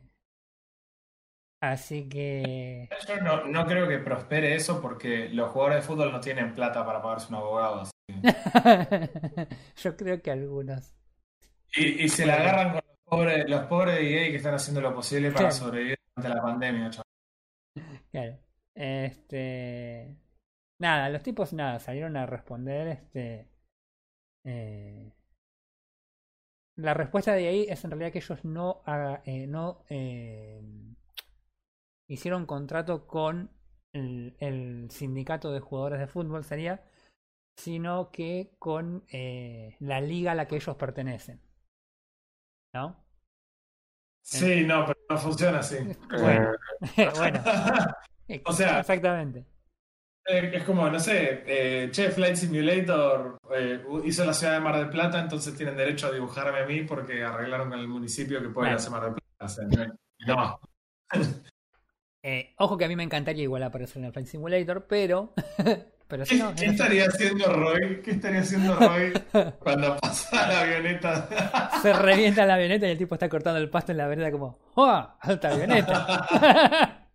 Así 1.62 2.08
que... 2.08 2.88
Yo 3.08 3.18
no, 3.22 3.46
no 3.46 3.66
creo 3.66 3.88
que 3.88 3.98
prospere 4.00 4.56
eso 4.56 4.82
porque 4.82 5.28
los 5.30 5.52
jugadores 5.52 5.82
de 5.82 5.88
fútbol 5.88 6.12
no 6.12 6.20
tienen 6.22 6.54
plata 6.54 6.86
para 6.86 7.02
pagarse 7.02 7.28
un 7.30 7.36
abogado. 7.36 7.82
así 7.82 7.92
que- 8.08 9.50
Yo 9.78 9.98
creo 9.98 10.22
que 10.22 10.32
algunos. 10.32 10.94
Y, 11.76 12.04
y 12.06 12.10
se 12.10 12.26
la 12.26 12.36
agarran 12.36 12.70
con 12.74 12.82
los 12.88 12.98
pobres, 13.06 13.50
los 13.50 13.66
pobres 13.66 13.96
de 13.96 14.26
EA 14.26 14.30
que 14.32 14.38
están 14.38 14.54
haciendo 14.54 14.80
lo 14.82 14.94
posible 14.96 15.32
para 15.32 15.52
sobrevivir 15.52 15.98
durante 16.16 16.36
la 16.38 16.42
pandemia. 16.42 16.90
chaval. 16.92 17.06
Claro. 18.12 18.38
Este. 18.76 20.16
Nada, 20.80 21.10
los 21.10 21.24
tipos 21.24 21.52
nada, 21.54 21.80
salieron 21.80 22.16
a 22.16 22.26
responder. 22.26 22.88
Este. 22.90 23.50
eh, 24.46 25.12
La 26.78 26.94
respuesta 26.94 27.34
de 27.34 27.48
ahí 27.48 27.66
es 27.70 27.84
en 27.84 27.92
realidad 27.92 28.12
que 28.12 28.20
ellos 28.20 28.44
no 28.46 28.82
haga- 28.86 29.22
eh, 29.26 29.48
no 29.48 29.84
eh, 29.90 30.62
hicieron 32.08 32.46
contrato 32.46 33.08
con 33.08 33.50
el, 33.94 34.36
el 34.40 34.90
sindicato 34.92 35.52
de 35.52 35.60
jugadores 35.60 36.00
de 36.00 36.08
fútbol, 36.08 36.44
sería, 36.44 36.84
sino 37.58 38.12
que 38.12 38.56
con 38.60 39.06
eh, 39.10 39.78
la 39.80 40.02
liga 40.02 40.34
a 40.34 40.36
la 40.36 40.48
que 40.48 40.58
ellos 40.58 40.76
pertenecen. 40.76 41.42
¿No? 42.74 43.04
Sí, 44.22 44.64
no, 44.66 44.86
pero 44.86 45.00
no 45.10 45.18
funciona 45.18 45.60
así. 45.60 45.78
Bueno, 46.10 46.52
bueno. 47.18 47.40
O 48.46 48.52
sea- 48.54 48.80
exactamente. 48.80 49.46
Eh, 50.28 50.52
Es 50.56 50.64
como, 50.64 50.90
no 50.90 51.00
sé, 51.00 51.44
eh, 51.46 51.90
che, 51.92 52.10
Flight 52.10 52.36
Simulator 52.36 53.38
eh, 53.56 53.80
hizo 54.06 54.26
la 54.26 54.34
ciudad 54.34 54.54
de 54.54 54.60
Mar 54.60 54.78
del 54.78 54.90
Plata, 54.90 55.20
entonces 55.20 55.56
tienen 55.56 55.78
derecho 55.78 56.08
a 56.08 56.12
dibujarme 56.12 56.60
a 56.60 56.66
mí 56.66 56.82
porque 56.84 57.24
arreglaron 57.24 57.70
con 57.70 57.80
el 57.80 57.88
municipio 57.88 58.42
que 58.42 58.50
puede 58.50 58.68
Claro. 58.70 58.78
hacer 58.78 58.92
Mar 58.92 59.04
del 59.04 59.14
Plata. 59.14 59.46
O 59.46 59.48
sea, 59.50 59.66
no. 60.28 60.60
Eh, 62.28 62.56
ojo 62.58 62.76
que 62.76 62.86
a 62.86 62.88
mí 62.88 62.96
me 62.96 63.04
encantaría 63.04 63.44
igual 63.44 63.62
aparecer 63.62 63.98
en 64.00 64.06
el 64.06 64.12
Flight 64.12 64.26
Simulator, 64.28 64.88
pero. 64.90 65.36
pero 66.08 66.26
si 66.26 66.36
¿Qué, 66.38 66.44
no, 66.44 66.50
estaría 66.58 67.06
haciendo 67.06 67.54
Roy? 67.54 68.02
¿Qué 68.02 68.10
estaría 68.10 68.40
haciendo 68.40 68.76
Roy 68.76 69.14
cuando 69.60 69.96
pasa 69.98 70.48
la 70.48 70.62
avioneta? 70.62 71.30
se 71.84 71.94
revienta 71.94 72.48
la 72.48 72.56
avioneta 72.56 72.88
y 72.88 72.90
el 72.94 72.98
tipo 72.98 73.14
está 73.14 73.30
cortando 73.30 73.60
el 73.60 73.70
pasto 73.70 73.92
en 73.92 74.00
la 74.00 74.08
vereda 74.08 74.32
como 74.32 74.58
¡Oh! 74.74 75.08
¡Alta 75.22 75.52
avioneta! 75.52 77.10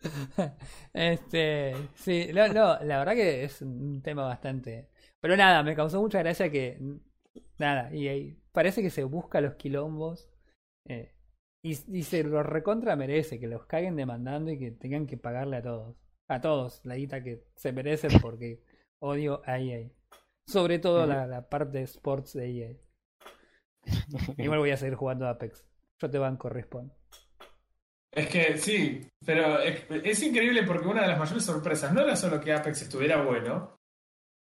este, 0.92 1.74
sí, 1.94 2.28
no, 2.34 2.48
no, 2.48 2.78
la 2.84 2.98
verdad 2.98 3.14
que 3.14 3.44
es 3.44 3.62
un 3.62 4.02
tema 4.02 4.24
bastante. 4.26 4.88
Pero 5.20 5.36
nada, 5.36 5.62
me 5.62 5.74
causó 5.74 6.00
mucha 6.00 6.20
gracia 6.20 6.50
que. 6.50 6.78
Nada, 7.58 7.94
y 7.94 8.36
parece 8.52 8.82
que 8.82 8.90
se 8.90 9.04
busca 9.04 9.40
los 9.40 9.54
quilombos. 9.56 10.28
eh, 10.86 11.14
y, 11.62 11.72
y 11.98 12.04
se 12.04 12.24
los 12.24 12.46
recontra 12.46 12.96
merece, 12.96 13.40
que 13.40 13.48
los 13.48 13.66
caguen 13.66 13.96
demandando 13.96 14.50
y 14.52 14.58
que 14.58 14.70
tengan 14.72 15.06
que 15.06 15.16
pagarle 15.18 15.56
a 15.58 15.62
todos. 15.62 15.96
A 16.28 16.40
todos 16.40 16.80
la 16.84 16.96
guita 16.96 17.22
que 17.22 17.44
se 17.56 17.72
merecen 17.72 18.12
porque 18.20 18.62
odio 19.00 19.42
a 19.46 19.58
EA. 19.60 19.90
Sobre 20.46 20.78
todo 20.78 21.06
la, 21.06 21.26
la 21.26 21.48
parte 21.48 21.78
de 21.78 21.84
sports 21.84 22.34
de 22.34 22.50
EA. 22.50 22.76
Igual 24.38 24.58
voy 24.60 24.70
a 24.70 24.76
seguir 24.76 24.94
jugando 24.94 25.26
a 25.26 25.30
Apex. 25.30 25.64
Yo 26.00 26.10
te 26.10 26.18
banco 26.18 26.48
respawn. 26.48 26.92
Es 28.12 28.28
que 28.28 28.56
sí, 28.58 29.06
pero 29.24 29.60
es, 29.60 29.84
es 29.90 30.22
increíble 30.22 30.62
porque 30.62 30.88
una 30.88 31.02
de 31.02 31.08
las 31.08 31.18
mayores 31.18 31.44
sorpresas 31.44 31.92
no 31.92 32.00
era 32.00 32.16
solo 32.16 32.40
que 32.40 32.52
Apex 32.52 32.82
estuviera 32.82 33.22
bueno, 33.22 33.76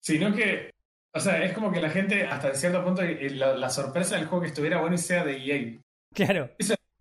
sino 0.04 0.34
que, 0.34 0.70
o 1.16 1.20
sea, 1.20 1.44
es 1.44 1.54
como 1.54 1.72
que 1.72 1.82
la 1.82 1.90
gente, 1.90 2.26
hasta 2.26 2.54
cierto 2.54 2.84
punto, 2.84 3.04
y 3.04 3.30
la, 3.30 3.56
la 3.56 3.70
sorpresa 3.70 4.16
del 4.16 4.28
juego 4.28 4.44
que 4.44 4.50
estuviera 4.50 4.80
bueno 4.80 4.96
y 4.96 5.00
sea 5.00 5.24
de 5.24 5.38
EA. 5.38 5.80
Claro, 6.14 6.52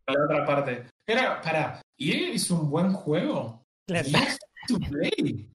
La 0.07 0.25
otra 0.25 0.47
parte. 0.47 0.87
Era, 1.07 1.41
para, 1.41 1.83
¿EA 1.99 2.33
es 2.35 2.51
un 2.51 2.71
buen 2.71 2.93
juego? 2.93 3.62
claro. 3.87 4.09
¿EA 4.09 4.23
es 4.23 4.39
to 4.67 4.79
play? 4.79 5.51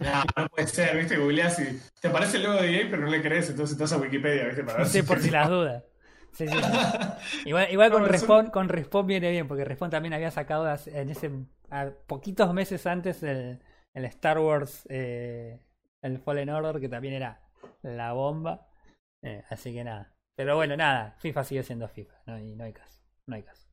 No, 0.00 0.24
no 0.36 0.48
puede 0.48 0.66
ser, 0.66 0.96
viste, 0.96 1.16
googleás 1.16 1.60
y 1.60 1.80
te 2.00 2.08
aparece 2.08 2.38
el 2.38 2.42
logo 2.42 2.60
de 2.60 2.80
EA, 2.80 2.86
pero 2.90 3.02
no 3.02 3.10
le 3.10 3.22
crees, 3.22 3.48
entonces 3.50 3.78
vas 3.78 3.92
a 3.92 3.98
Wikipedia, 3.98 4.46
viste, 4.46 4.64
para 4.64 4.78
ver 4.78 4.86
Sí, 4.88 5.02
por 5.02 5.20
si 5.20 5.30
las 5.30 5.48
dudas. 5.48 5.84
Sí, 6.32 6.46
sí, 6.46 6.54
sí. 6.56 7.48
Igual, 7.48 7.70
igual 7.70 7.90
con 7.90 8.02
No, 8.02 8.08
Respawn, 8.08 8.50
con 8.50 8.68
Respawn 8.68 9.06
viene 9.06 9.30
bien, 9.30 9.48
porque 9.48 9.64
Respawn 9.64 9.90
también 9.90 10.14
había 10.14 10.30
sacado 10.30 10.68
en 10.86 11.10
ese 11.10 11.30
a 11.70 11.90
poquitos 12.06 12.52
meses 12.54 12.86
antes 12.86 13.22
el, 13.22 13.60
el 13.94 14.04
Star 14.06 14.38
Wars, 14.38 14.86
eh, 14.88 15.60
el 16.02 16.18
Fallen 16.18 16.50
Order, 16.50 16.80
que 16.80 16.88
también 16.88 17.14
era 17.14 17.40
la 17.82 18.12
bomba. 18.12 18.68
Eh, 19.22 19.44
así 19.50 19.72
que 19.72 19.84
nada. 19.84 20.14
Pero 20.36 20.54
bueno, 20.56 20.76
nada, 20.76 21.16
FIFA 21.18 21.44
sigue 21.44 21.62
siendo 21.62 21.88
FIFA, 21.88 22.14
no 22.26 22.34
hay, 22.34 22.54
no 22.54 22.64
hay 22.64 22.72
caso. 22.72 23.00
No 23.26 23.34
hay 23.34 23.42
caso. 23.42 23.68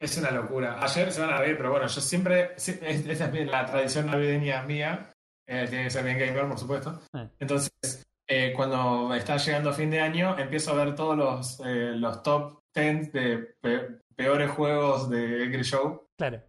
Es 0.00 0.16
una 0.18 0.30
locura. 0.30 0.78
Ayer 0.80 1.10
se 1.10 1.20
van 1.20 1.30
a 1.30 1.40
ver, 1.40 1.56
pero 1.56 1.70
bueno, 1.70 1.86
yo 1.86 2.00
siempre, 2.00 2.52
esa 2.56 2.72
es 2.72 3.46
la 3.46 3.66
tradición 3.66 4.06
navideña 4.06 4.62
mía, 4.62 5.12
eh, 5.48 5.66
tiene 5.68 5.84
que 5.84 5.90
ser 5.90 6.04
bien 6.04 6.18
gamer, 6.18 6.46
por 6.46 6.58
supuesto. 6.58 7.00
Eh. 7.14 7.28
Entonces, 7.40 8.06
eh, 8.28 8.52
cuando 8.54 9.14
está 9.14 9.36
llegando 9.38 9.72
fin 9.72 9.90
de 9.90 10.00
año, 10.00 10.38
empiezo 10.38 10.72
a 10.72 10.84
ver 10.84 10.94
todos 10.94 11.16
los, 11.16 11.60
eh, 11.60 11.92
los 11.96 12.22
top 12.22 12.60
10 12.74 13.12
de 13.12 13.38
pe- 13.60 13.98
peores 14.14 14.50
juegos 14.50 15.08
de 15.10 15.44
Angry 15.44 15.62
Show, 15.62 16.08
Claro. 16.16 16.42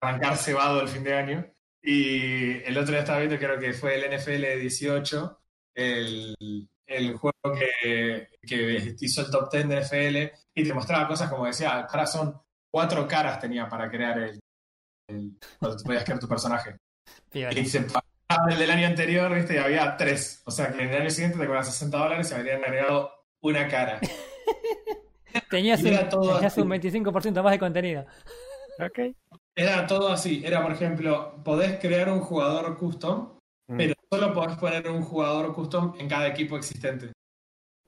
arrancar 0.00 0.36
cebado 0.36 0.80
el 0.82 0.88
fin 0.88 1.04
de 1.04 1.14
año. 1.14 1.46
Y 1.82 2.62
el 2.64 2.76
otro 2.78 2.92
día 2.92 3.00
estaba 3.00 3.18
viendo, 3.18 3.38
creo 3.38 3.58
que 3.58 3.72
fue 3.72 3.96
el 3.96 4.04
NFL 4.12 4.60
18, 4.60 5.40
el, 5.74 6.36
el 6.86 7.16
juego 7.16 7.32
que, 7.58 8.28
que 8.42 8.94
hizo 9.00 9.22
el 9.22 9.30
top 9.30 9.50
10 9.50 9.68
de 9.68 9.76
NFL, 9.80 10.32
y 10.54 10.64
te 10.64 10.74
mostraba 10.74 11.08
cosas 11.08 11.28
como 11.30 11.46
decía, 11.46 11.80
ahora 11.80 12.06
son 12.06 12.40
cuatro 12.70 13.08
caras 13.08 13.40
tenía 13.40 13.68
para 13.68 13.90
crear 13.90 14.18
el, 14.18 14.40
el- 15.08 15.38
cuando 15.58 15.76
tú 15.76 15.84
podías 15.84 16.04
crear 16.04 16.20
tu 16.20 16.28
personaje. 16.28 16.76
Y 17.56 17.64
se 17.64 17.78
el 18.50 18.58
del 18.58 18.70
año 18.70 18.86
anterior, 18.86 19.34
viste, 19.34 19.54
y 19.54 19.58
había 19.58 19.96
tres. 19.96 20.42
O 20.46 20.50
sea 20.50 20.72
que 20.72 20.82
en 20.82 20.90
el 20.90 21.00
año 21.02 21.10
siguiente 21.10 21.38
te 21.38 21.46
cobras 21.46 21.66
60 21.72 21.96
dólares 21.98 22.30
y 22.30 22.34
habrían 22.34 22.64
agregado 22.64 23.12
una 23.40 23.68
cara. 23.68 24.00
Tenías, 25.50 25.80
un, 25.82 25.90
tenías 25.90 26.58
un 26.58 26.68
25% 26.68 27.42
más 27.42 27.52
de 27.52 27.58
contenido. 27.58 28.04
Ok. 28.78 29.14
Era 29.54 29.86
todo 29.86 30.08
así. 30.12 30.42
Era, 30.44 30.62
por 30.62 30.72
ejemplo, 30.72 31.42
podés 31.44 31.78
crear 31.78 32.08
un 32.10 32.20
jugador 32.20 32.76
custom, 32.78 33.38
Mm. 33.68 33.76
pero 33.76 33.94
solo 34.12 34.32
podés 34.34 34.56
poner 34.58 34.90
un 34.90 35.02
jugador 35.02 35.54
custom 35.54 35.94
en 35.98 36.08
cada 36.08 36.26
equipo 36.26 36.56
existente. 36.56 37.12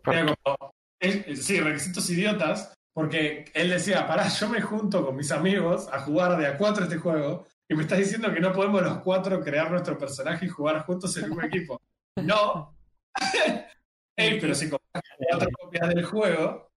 ¿Por 0.03 0.15
Era 0.15 0.33
como, 0.45 0.71
es- 1.01 1.45
sí, 1.45 1.59
requisitos 1.61 2.09
idiotas, 2.11 2.73
porque 2.95 3.47
él 3.55 3.71
decía, 3.71 4.07
pará, 4.07 4.29
yo 4.29 4.49
me 4.49 4.61
junto 4.63 5.05
con 5.05 5.17
mis 5.17 5.33
amigos 5.33 5.89
a 5.93 5.99
jugar 6.01 6.39
de 6.39 6.47
a 6.47 6.57
cuatro 6.57 6.85
este 6.85 6.97
juego, 6.99 7.45
y 7.69 7.75
me 7.75 7.83
estás 7.83 7.99
diciendo 7.99 8.33
que 8.33 8.41
no 8.41 8.53
podemos 8.53 8.83
los 8.83 8.99
cuatro 8.99 9.41
crear 9.41 9.71
nuestro 9.71 9.97
personaje 9.99 10.47
y 10.47 10.49
jugar 10.49 10.85
juntos 10.85 11.17
en 11.17 11.33
un 11.33 11.45
equipo. 11.45 11.81
No. 12.17 12.77
Ey, 14.17 14.41
pero 14.41 14.55
si 14.55 14.71
compras 14.71 15.03
cuatro 15.31 15.49
copias 15.61 15.89
del 15.89 16.05
juego, 16.05 16.71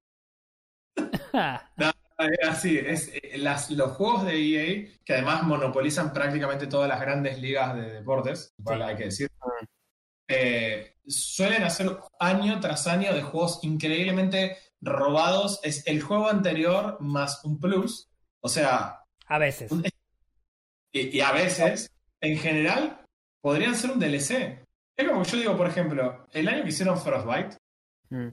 es 0.97 2.49
así, 2.49 2.77
es, 2.79 3.11
eh, 3.13 3.37
las, 3.37 3.69
los 3.71 3.91
juegos 3.91 4.25
de 4.25 4.35
EA, 4.35 4.89
que 5.05 5.13
además 5.13 5.43
monopolizan 5.43 6.13
prácticamente 6.13 6.65
todas 6.67 6.89
las 6.89 6.99
grandes 6.99 7.39
ligas 7.39 7.75
de 7.75 7.91
deportes, 7.93 8.53
igual 8.57 8.79
Sí. 8.79 8.83
hay 8.83 8.95
que 8.95 9.03
decir, 9.05 9.29
Mm. 9.39 9.65
eh, 10.29 10.95
suelen 11.05 11.63
hacer 11.63 11.95
año 12.19 12.59
tras 12.59 12.87
año 12.87 13.13
de 13.13 13.21
juegos 13.21 13.59
increíblemente 13.61 14.57
robados. 14.81 15.59
Es 15.63 15.85
el 15.87 16.01
juego 16.01 16.27
anterior 16.29 16.97
más 16.99 17.43
un 17.45 17.59
plus. 17.59 18.09
O 18.41 18.49
sea, 18.49 18.99
A 19.27 19.37
veces. 19.37 19.71
Y, 21.01 21.17
y 21.17 21.21
a 21.21 21.31
veces, 21.31 21.89
en 22.21 22.37
general, 22.37 23.03
podrían 23.41 23.75
ser 23.75 23.91
un 23.91 23.99
DLC. 23.99 24.63
Es 24.97 25.07
como 25.07 25.23
yo 25.23 25.37
digo, 25.37 25.55
por 25.57 25.67
ejemplo, 25.67 26.25
el 26.31 26.47
año 26.47 26.63
que 26.63 26.69
hicieron 26.69 26.97
Frostbite, 26.99 27.57
Mm. 28.09 28.29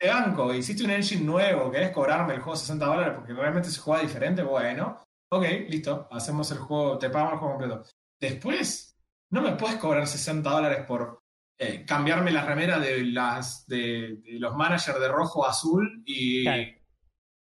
te 0.00 0.08
banco, 0.08 0.54
hiciste 0.54 0.84
un 0.84 0.90
engine 0.92 1.24
nuevo, 1.24 1.72
querés 1.72 1.90
cobrarme 1.90 2.34
el 2.34 2.40
juego 2.40 2.56
60 2.56 2.86
dólares 2.86 3.14
porque 3.16 3.32
realmente 3.32 3.68
se 3.68 3.80
juega 3.80 4.00
diferente, 4.02 4.42
bueno, 4.44 5.02
ok, 5.32 5.44
listo, 5.68 6.06
hacemos 6.12 6.48
el 6.52 6.58
juego, 6.58 6.98
te 6.98 7.10
pagamos 7.10 7.32
el 7.32 7.38
juego 7.40 7.54
completo. 7.58 7.82
Después, 8.20 8.96
no 9.32 9.42
me 9.42 9.56
puedes 9.56 9.76
cobrar 9.76 10.06
60 10.06 10.48
dólares 10.48 10.84
por 10.86 11.18
eh, 11.58 11.84
cambiarme 11.84 12.30
la 12.30 12.44
remera 12.46 12.78
de 12.78 13.02
las 13.06 13.66
de, 13.66 14.18
de 14.22 14.38
los 14.38 14.54
managers 14.54 15.00
de 15.00 15.08
rojo 15.08 15.44
a 15.44 15.50
azul 15.50 16.00
y, 16.06 16.44
Claro. 16.44 16.62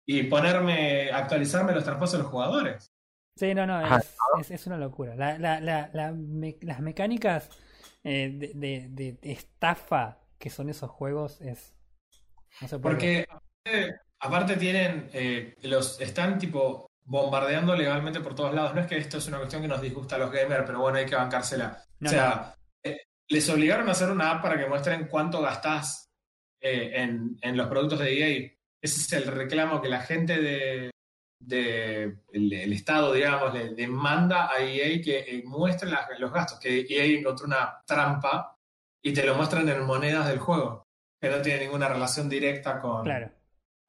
y 0.09 0.23
ponerme, 0.25 1.11
actualizarme 1.13 1.73
los 1.73 1.85
traspasos 1.85 2.15
de 2.19 2.23
los 2.25 2.33
jugadores. 2.33 2.90
Sí, 3.41 3.55
no, 3.55 3.67
no, 3.67 3.97
es, 3.97 4.17
es, 4.39 4.51
es 4.51 4.67
una 4.67 4.77
locura. 4.77 5.15
La, 5.17 5.39
la, 5.39 5.61
la, 5.61 5.89
la 5.95 6.13
me- 6.13 6.59
las 6.61 6.81
mecánicas 6.81 7.49
eh, 8.05 8.31
de, 8.35 8.53
de, 8.55 8.89
de- 8.91 9.13
de 9.15 9.33
estafa 9.33 10.19
que 10.39 10.51
son 10.51 10.69
esos 10.69 10.91
juegos 10.91 11.41
es... 11.41 11.75
No 12.61 12.69
se 12.69 12.79
puede 12.79 12.99
creer. 12.99 13.27
Porque 13.27 13.73
aparte, 13.73 14.01
aparte 14.21 14.57
tienen, 14.57 15.09
eh, 15.15 15.57
los 15.63 15.99
están 16.03 16.39
tipo 16.39 16.91
bombardeando 17.03 17.75
legalmente 17.75 18.21
por 18.21 18.35
todos 18.35 18.55
lados. 18.55 18.75
No 18.75 18.83
es 18.83 18.87
que 18.87 18.99
esto 18.99 19.17
es 19.17 19.27
una 19.29 19.39
cuestión 19.39 19.63
que 19.63 19.69
nos 19.69 19.81
disgusta 19.81 20.17
a 20.17 20.19
los 20.19 20.31
gamers, 20.31 20.65
pero 20.67 20.81
bueno, 20.81 20.99
hay 20.99 21.07
que 21.07 21.17
bancársela. 21.17 21.83
No, 22.01 22.09
o 22.11 22.13
sea, 22.13 22.55
eh, 22.85 22.99
les 23.29 23.49
obligaron 23.49 23.89
a 23.89 23.93
hacer 23.93 24.11
una 24.11 24.33
app 24.33 24.43
para 24.43 24.59
que 24.59 24.69
muestren 24.69 25.07
cuánto 25.09 25.41
gastás 25.41 26.11
eh, 26.61 26.91
en, 26.95 27.39
en 27.41 27.57
los 27.57 27.69
productos 27.69 28.01
de 28.01 28.13
EA. 28.19 28.51
Ese 28.83 29.01
es 29.01 29.13
el 29.15 29.33
reclamo 29.33 29.81
que 29.81 29.89
la 29.89 30.01
gente 30.01 30.41
de, 30.41 30.91
de 31.41 32.19
el, 32.33 32.53
el 32.53 32.73
Estado, 32.73 33.13
digamos, 33.13 33.53
le 33.55 33.75
demanda 33.75 34.51
a 34.53 34.61
EA 34.61 35.01
que 35.03 35.19
eh, 35.21 35.43
muestre 35.45 35.91
los 36.19 36.33
gastos, 36.33 36.61
que 36.61 36.87
EA 36.89 37.19
encontró 37.19 37.47
una 37.47 37.83
trampa 37.87 38.57
y 39.03 39.13
te 39.13 39.25
lo 39.25 39.35
muestran 39.35 39.69
en 39.69 39.83
monedas 39.83 40.29
del 40.29 40.39
juego, 40.39 40.87
que 41.21 41.31
no 41.31 41.41
tiene 41.41 41.65
ninguna 41.65 41.89
relación 41.89 42.29
directa 42.29 42.79
con 42.79 43.05
Claro. 43.05 43.31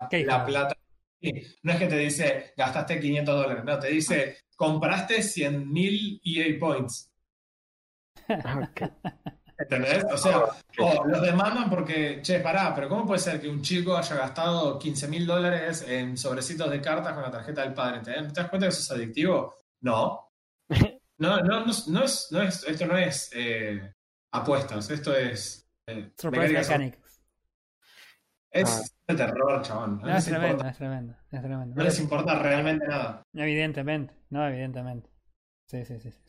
¿Qué 0.09 0.25
la 0.25 0.45
plata. 0.45 0.75
Sí, 1.21 1.31
No 1.61 1.73
es 1.73 1.77
que 1.77 1.87
te 1.87 1.97
dice 1.97 2.53
gastaste 2.57 2.99
500 2.99 3.35
dólares, 3.35 3.63
no, 3.63 3.77
te 3.77 3.89
dice 3.89 4.37
compraste 4.55 5.17
100.000 5.21 6.21
EA 6.23 6.59
Points. 6.59 7.11
Ok. 8.27 8.81
¿Entendés? 9.61 10.03
O 10.11 10.17
sea, 10.17 10.43
o 10.79 11.05
los 11.05 11.21
demandan 11.21 11.69
porque, 11.69 12.21
che, 12.21 12.39
pará, 12.39 12.73
pero 12.73 12.89
¿cómo 12.89 13.05
puede 13.05 13.19
ser 13.19 13.39
que 13.41 13.49
un 13.49 13.61
chico 13.61 13.95
haya 13.97 14.15
gastado 14.15 14.77
15 14.79 15.07
mil 15.07 15.25
dólares 15.25 15.85
en 15.87 16.17
sobrecitos 16.17 16.69
de 16.69 16.81
cartas 16.81 17.13
con 17.13 17.23
la 17.23 17.31
tarjeta 17.31 17.61
del 17.61 17.73
padre? 17.73 17.99
¿Te, 18.01 18.11
das 18.13 18.49
cuenta 18.49 18.59
que 18.65 18.67
eso 18.69 18.81
es 18.81 18.91
adictivo? 18.91 19.55
No. 19.81 20.29
No, 21.17 21.37
no, 21.39 21.63
no, 21.63 21.69
es- 21.71 21.87
no 21.87 22.03
es, 22.03 22.29
no 22.31 22.41
es, 22.41 22.63
esto 22.63 22.87
no 22.87 22.97
es 22.97 23.29
eh, 23.35 23.93
apuestas, 24.33 24.89
esto 24.89 25.15
es... 25.15 25.69
eh, 25.85 26.09
Surprise 26.17 26.51
Mechanics. 26.51 26.97
Es 28.49 28.95
de 29.07 29.15
terror, 29.15 29.61
chabón. 29.61 29.99
No, 29.99 30.07
No, 30.07 30.09
es 30.09 30.15
les 30.15 30.25
tremendo, 30.25 30.49
importa, 30.53 30.69
es 30.71 30.77
tremendo, 30.77 31.15
es 31.31 31.41
tremendo. 31.41 31.75
no 31.75 31.83
les 31.83 31.99
importa 31.99 32.39
realmente 32.39 32.87
nada. 32.87 33.21
Evidentemente, 33.35 34.15
no, 34.31 34.47
evidentemente. 34.47 35.11
Sí, 35.67 35.85
sí, 35.85 35.99
sí. 35.99 36.09
sí. 36.09 36.19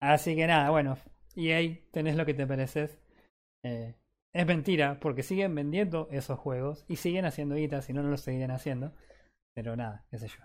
Así 0.00 0.36
que 0.36 0.46
nada, 0.46 0.68
bueno, 0.68 0.98
y 1.36 1.52
ahí 1.52 1.86
tenés 1.92 2.16
lo 2.16 2.26
que 2.26 2.34
te 2.34 2.46
mereces. 2.46 2.98
Eh, 3.64 3.94
es 4.34 4.46
mentira, 4.46 4.98
porque 5.00 5.22
siguen 5.22 5.54
vendiendo 5.54 6.08
esos 6.10 6.38
juegos 6.38 6.84
y 6.88 6.96
siguen 6.96 7.24
haciendo 7.24 7.54
guita, 7.54 7.80
si 7.82 7.92
no, 7.92 8.02
no 8.02 8.10
lo 8.10 8.16
seguirían 8.16 8.50
haciendo. 8.50 8.92
Pero 9.54 9.76
nada, 9.76 10.04
qué 10.10 10.18
sé 10.18 10.28
yo. 10.28 10.36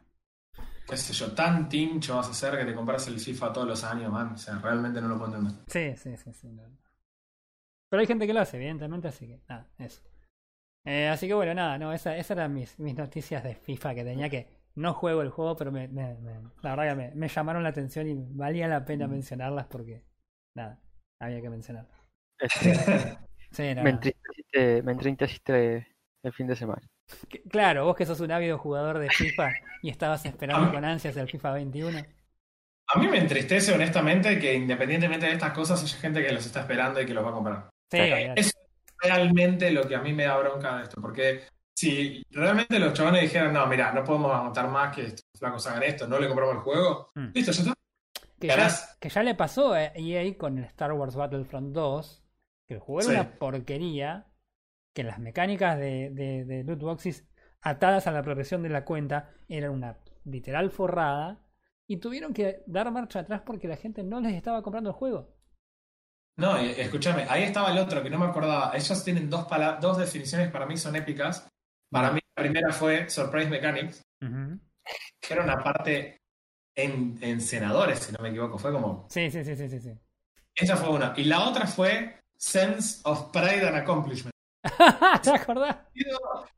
Qué 0.88 0.98
sé 0.98 1.14
yo, 1.14 1.34
tan 1.34 1.68
tincho 1.70 2.16
vas 2.16 2.30
a 2.30 2.34
ser 2.34 2.58
que 2.58 2.66
te 2.66 2.74
compras 2.76 3.08
el 3.08 3.20
FIFA 3.20 3.52
todos 3.54 3.68
los 3.68 3.84
años, 3.84 4.12
man. 4.12 4.34
O 4.34 4.38
sea, 4.38 4.60
realmente 4.60 5.02
no 5.02 5.08
lo 5.08 5.18
puedo 5.18 5.36
entender. 5.36 5.64
Sí, 5.68 5.96
sí, 5.98 6.18
sí, 6.18 6.34
sí. 6.34 6.48
no. 6.50 6.64
Pero 7.90 8.00
hay 8.02 8.08
gente 8.08 8.26
que 8.28 8.34
lo 8.34 8.40
hace, 8.40 8.58
evidentemente, 8.58 9.08
así 9.10 9.28
que 9.28 9.42
nada, 9.50 9.68
eso. 9.78 10.02
Eh, 10.86 11.08
así 11.10 11.28
que 11.28 11.34
bueno, 11.34 11.54
nada, 11.54 11.78
no, 11.78 11.94
esa- 11.94 12.18
esas 12.18 12.38
eran 12.38 12.54
mis, 12.54 12.80
mis 12.80 12.96
noticias 12.96 13.44
de 13.44 13.56
FIFA 13.56 13.96
que 13.96 14.04
tenía 14.04 14.30
que. 14.30 14.48
No 14.76 14.94
juego 14.94 15.22
el 15.22 15.30
juego, 15.30 15.58
pero 15.58 15.72
me, 15.72 15.90
me- 15.90 16.16
me- 16.16 16.40
la 16.62 16.76
verdad 16.76 16.90
que 16.90 16.96
me, 16.96 17.16
me 17.16 17.28
llamaron 17.28 17.64
la 17.64 17.70
atención 17.70 18.08
y 18.08 18.16
valía 18.16 18.68
la 18.70 18.86
pena 18.86 19.08
mencionarlas 19.08 19.68
porque. 19.68 20.04
Nada, 20.56 20.80
había 21.20 21.42
que 21.42 21.50
mencionarlas. 21.50 21.98
Este, 22.40 22.74
Sí, 23.52 23.76
no, 23.76 23.84
me, 23.84 23.90
entristeciste, 23.90 24.82
me 24.82 24.94
entristeciste 24.94 25.88
el 26.24 26.32
fin 26.34 26.48
de 26.48 26.56
semana. 26.56 26.82
Que- 27.28 27.42
Claro, 27.44 27.84
vos 27.86 27.98
que 27.98 28.06
sos 28.06 28.22
un 28.22 28.32
ávido 28.32 28.58
jugador 28.58 28.98
de 29.00 29.10
FIFA 29.10 29.52
y 29.82 29.90
estabas 29.90 30.26
esperando 30.26 30.72
con 30.72 30.86
ansias 30.86 31.18
el 31.18 31.28
FIFA 31.30 31.52
21. 31.54 32.00
A 32.94 33.00
mí 33.00 33.08
me 33.10 33.18
entristece, 33.18 33.74
honestamente, 33.74 34.40
que 34.40 34.54
independientemente 34.54 35.26
de 35.26 35.34
estas 35.34 35.52
cosas, 35.52 35.84
haya 35.84 35.98
gente 35.98 36.26
que 36.26 36.32
los 36.32 36.46
está 36.46 36.62
esperando 36.62 37.02
y 37.02 37.06
que 37.06 37.14
los 37.14 37.26
va 37.26 37.30
a 37.30 37.34
comprar. 37.34 37.70
Sí, 37.92 37.98
es 38.36 38.54
realmente 39.02 39.70
lo 39.72 39.86
que 39.86 39.96
a 39.96 40.02
mí 40.02 40.14
me 40.14 40.24
da 40.24 40.38
bronca 40.38 40.78
de 40.78 40.84
esto. 40.84 41.02
Porque 41.02 41.42
si 41.78 42.24
realmente 42.32 42.80
los 42.80 42.94
chavales 42.94 43.22
dijeran, 43.24 43.52
no, 43.52 43.68
mira, 43.68 43.92
no 43.92 44.04
podemos 44.06 44.34
aguantar 44.34 44.70
más 44.70 44.96
que 44.96 45.04
estos 45.04 45.26
flacos 45.38 45.68
hagan 45.68 45.84
esto, 45.84 46.08
no 46.08 46.20
le 46.20 46.28
compramos 46.28 46.56
el 46.56 46.62
juego, 46.62 47.12
Mm. 47.16 47.32
listo, 47.34 47.52
ya 47.52 47.62
está. 47.64 47.74
Que 48.42 48.48
ya, 48.48 48.56
Ganás. 48.58 48.98
que 49.00 49.10
ya 49.10 49.24
le 49.24 49.36
pasó 49.36 49.74
a 49.74 49.86
EA 49.96 50.38
con 50.38 50.58
el 50.58 50.66
Star 50.66 50.92
Wars 50.94 51.16
Battlefront 51.16 51.74
2, 51.74 52.24
que 52.68 52.74
el 52.74 52.80
juego 52.82 53.02
Sí. 53.02 53.12
era 53.12 53.22
una 53.22 53.38
porquería, 53.40 54.28
que 54.94 55.04
las 55.04 55.20
mecánicas 55.20 55.78
de, 55.78 56.10
de, 56.12 56.44
de 56.46 56.64
loot 56.64 56.80
boxes 56.82 57.28
atadas 57.62 58.08
a 58.08 58.12
la 58.12 58.24
progresión 58.24 58.64
de 58.64 58.70
la 58.70 58.84
cuenta 58.84 59.30
eran 59.48 59.72
una 59.72 59.98
literal 60.26 60.72
forrada, 60.72 61.46
y 61.88 61.98
tuvieron 61.98 62.34
que 62.34 62.64
dar 62.68 62.90
marcha 62.92 63.20
atrás 63.20 63.42
porque 63.46 63.68
la 63.68 63.76
gente 63.78 64.04
no 64.04 64.20
les 64.22 64.34
estaba 64.34 64.62
comprando 64.64 64.90
el 64.90 64.96
juego. 64.96 65.36
No, 66.38 66.58
escúchame, 66.58 67.26
ahí 67.30 67.44
estaba 67.44 67.72
el 67.72 67.78
otro 67.78 68.02
que 68.02 68.10
no 68.10 68.18
me 68.18 68.26
acordaba. 68.26 68.72
Ellos 68.76 69.04
tienen 69.04 69.30
dos, 69.30 69.46
dos 69.82 69.98
definiciones 69.98 70.50
para 70.50 70.66
mí 70.66 70.78
son 70.78 70.96
épicas. 70.96 71.48
Para 71.92 72.12
mí 72.12 72.20
la 72.38 72.44
primera 72.44 72.72
fue 72.72 73.10
Surprise 73.10 73.50
Mechanics, 73.50 74.02
que 75.20 75.34
era 75.34 75.44
una 75.44 75.62
parte 75.62 76.21
en, 76.76 77.18
en 77.22 77.42
senadores, 77.42 78.00
si 78.00 78.12
no 78.14 78.20
me 78.22 78.30
equivoco. 78.30 78.58
Fue 78.58 78.72
como, 78.72 79.08
Sí, 79.10 79.30
sí, 79.32 79.44
sí, 79.44 79.56
sí, 79.56 79.70
sí. 79.70 79.80
sí. 79.80 79.92
esa 80.56 80.76
fue 80.78 80.90
una. 80.90 81.14
Y 81.18 81.24
la 81.26 81.42
otra 81.48 81.68
fue 81.68 82.20
Sense 82.38 83.02
of 83.04 83.32
Pride 83.32 83.68
and 83.68 83.78
Accomplishment. 83.78 84.32
¿Te 85.24 85.32
acordás? 85.32 85.78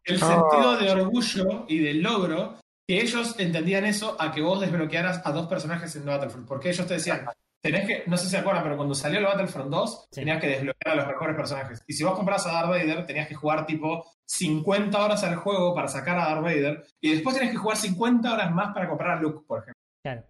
El 0.04 0.22
Ah. 0.22 0.28
sentido 0.28 0.78
de 0.78 0.92
orgullo 0.92 1.66
y 1.68 1.80
de 1.80 1.94
logro, 1.96 2.60
que 2.88 3.02
ellos 3.02 3.36
entendían 3.40 3.86
eso 3.86 4.16
a 4.20 4.32
que 4.32 4.42
vos 4.42 4.60
desbloquearas 4.60 5.22
a 5.26 5.32
dos 5.32 5.48
personajes 5.48 5.96
en 5.96 6.06
Battlefront. 6.06 6.48
Porque 6.48 6.70
ellos 6.70 6.86
te 6.86 6.96
decían, 6.96 7.26
tenés 7.62 7.88
que, 7.88 8.04
no 8.08 8.18
sé 8.18 8.26
si 8.26 8.32
se 8.32 8.38
acuerdan, 8.38 8.64
pero 8.64 8.76
cuando 8.76 8.94
salió 8.94 9.20
el 9.20 9.26
Battlefront 9.26 9.70
2, 9.70 10.08
Sí. 10.12 10.20
tenías 10.20 10.42
que 10.42 10.48
desbloquear 10.48 10.94
a 10.94 10.96
los 10.96 11.08
mejores 11.08 11.36
personajes. 11.38 11.82
Y 11.88 11.94
si 11.94 12.04
vos 12.04 12.14
comprabas 12.16 12.46
a 12.48 12.52
Darth 12.52 12.70
Vader, 12.70 13.06
tenías 13.06 13.28
que 13.28 13.36
jugar 13.36 13.66
tipo 13.66 14.06
50 14.26 15.02
horas 15.04 15.24
al 15.24 15.36
juego 15.38 15.74
para 15.74 15.88
sacar 15.88 16.18
a 16.20 16.26
Darth 16.26 16.44
Vader. 16.44 16.84
Y 17.00 17.14
después 17.14 17.36
tenías 17.36 17.54
que 17.54 17.58
jugar 17.60 17.78
50 17.78 18.34
horas 18.34 18.52
más 18.52 18.74
para 18.74 18.90
comprar 18.90 19.18
a 19.18 19.22
Luke, 19.22 19.46
por 19.48 19.60
ejemplo. 19.60 19.82
Claro. 20.04 20.24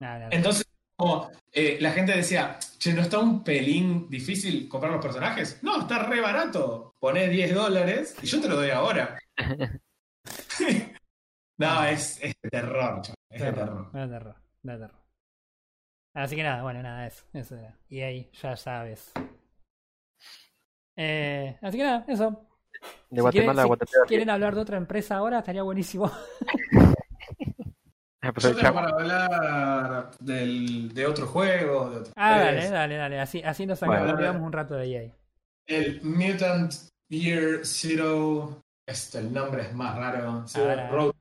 Nada, 0.00 0.18
nada. 0.20 0.28
Entonces, 0.30 0.64
como, 0.96 1.30
eh, 1.52 1.78
la 1.80 1.92
gente 1.92 2.12
decía, 2.14 2.58
che, 2.78 2.92
¿no 2.92 3.02
está 3.02 3.18
un 3.18 3.42
pelín 3.42 4.08
difícil 4.08 4.68
comprar 4.68 4.92
los 4.92 5.02
personajes? 5.02 5.62
No, 5.62 5.80
está 5.80 6.00
re 6.00 6.20
barato. 6.20 6.94
Poné 7.00 7.28
10 7.28 7.54
dólares 7.54 8.16
y 8.22 8.26
yo 8.26 8.40
te 8.40 8.48
lo 8.48 8.56
doy 8.56 8.70
ahora. 8.70 9.18
no, 11.58 11.84
es, 11.84 12.22
es 12.22 12.34
de 12.42 12.50
terror, 12.50 13.00
chaval, 13.02 13.16
Es 13.30 13.42
de 13.42 13.52
terror. 13.52 13.92
Da 13.92 14.08
terror, 14.08 14.36
terror. 14.62 14.94
Así 16.14 16.36
que 16.36 16.42
nada, 16.42 16.62
bueno, 16.62 16.82
nada, 16.82 17.06
eso, 17.06 17.24
eso 17.32 17.56
era. 17.56 17.78
Y 17.88 18.00
ahí, 18.00 18.30
ya 18.32 18.56
sabes. 18.56 19.12
Eh, 20.96 21.56
así 21.62 21.78
que 21.78 21.84
nada, 21.84 22.04
eso. 22.08 22.44
De 23.10 23.16
Si 23.16 23.20
Guatemala 23.20 23.30
quieren, 23.30 23.58
a 23.58 23.62
si 23.62 23.68
Guatemala. 23.68 24.06
quieren 24.08 24.30
hablar 24.30 24.54
de 24.54 24.60
otra 24.60 24.76
empresa 24.76 25.16
ahora, 25.16 25.38
estaría 25.38 25.62
buenísimo. 25.62 26.10
Ah, 28.20 28.32
pues 28.32 28.44
Yo 28.44 28.50
el 28.50 28.56
tengo 28.56 28.68
chavo- 28.68 28.74
para 28.74 28.90
hablar 28.96 30.10
del, 30.18 30.92
de 30.92 31.06
otro 31.06 31.26
juego. 31.26 31.90
De 31.90 31.96
otro 31.98 32.12
Ah, 32.16 32.38
dale, 32.40 32.68
dale, 32.70 32.96
dale. 32.96 33.20
Así, 33.20 33.42
así 33.42 33.64
nos 33.66 33.78
Bueno. 33.80 34.04
acordamos 34.04 34.42
un 34.42 34.52
rato 34.52 34.74
de 34.74 34.86
EA. 34.92 35.12
El 35.66 36.00
Mutant 36.02 36.72
Year 37.08 37.60
Zero. 37.64 38.62
Este, 38.86 39.18
el 39.18 39.32
nombre 39.32 39.62
es 39.62 39.74
más 39.74 39.96
raro. 39.96 40.44
Zero 40.48 40.70
Ahora. 40.70 40.88
Road. 40.90 41.12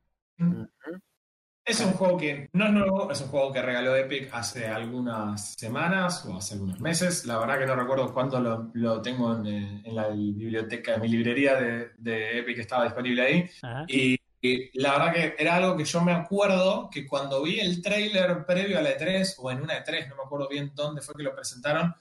Es 1.66 1.82
un 1.82 1.92
juego 1.92 2.18
que 2.18 2.48
no 2.54 2.66
es 2.68 2.72
nuevo, 2.72 3.12
es 3.12 3.20
un 3.20 3.28
juego 3.28 3.52
que 3.52 3.62
regaló 3.62 3.94
Epic 3.94 4.30
hace 4.32 4.68
algunas 4.68 5.54
semanas 5.56 6.26
o 6.26 6.38
hace 6.38 6.54
algunos 6.54 6.80
meses. 6.80 7.26
La 7.26 7.38
verdad 7.40 7.60
que 7.60 7.66
no 7.66 7.76
recuerdo 7.76 8.14
cuánto 8.14 8.40
lo, 8.40 8.72
lo 8.74 9.02
tengo 9.02 9.36
en, 9.36 9.46
eh, 9.48 9.82
en 9.84 9.94
la 9.96 10.08
biblioteca, 10.08 10.96
en 10.96 11.02
mi 11.02 11.10
librería 11.10 11.56
de, 11.60 11.92
de 11.98 12.40
Epic 12.40 12.60
estaba 12.60 12.86
disponible 12.86 13.22
ahí. 13.22 13.50
Ajá. 13.62 13.84
Y, 13.90 14.17
y 14.42 14.80
la 14.80 14.92
verdad 14.94 15.14
que 15.14 15.36
era 15.38 15.56
algo 15.56 15.76
que 15.76 15.86
yo 15.86 16.02
me 16.02 16.12
acuerdo 16.14 16.90
que 16.92 17.08
cuando 17.08 17.42
vi 17.44 17.60
el 17.60 17.82
trailer 17.82 18.46
previo 18.46 18.78
a 18.78 18.82
la 18.82 18.92
E3 18.98 19.36
o 19.40 19.52
en 19.52 19.62
una 19.62 19.84
E3, 19.84 20.10
no 20.10 20.16
me 20.16 20.24
acuerdo 20.24 20.48
bien 20.48 20.72
dónde 20.76 21.02
fue 21.02 21.16
que 21.16 21.24
lo 21.24 21.34
presentaron, 21.36 21.94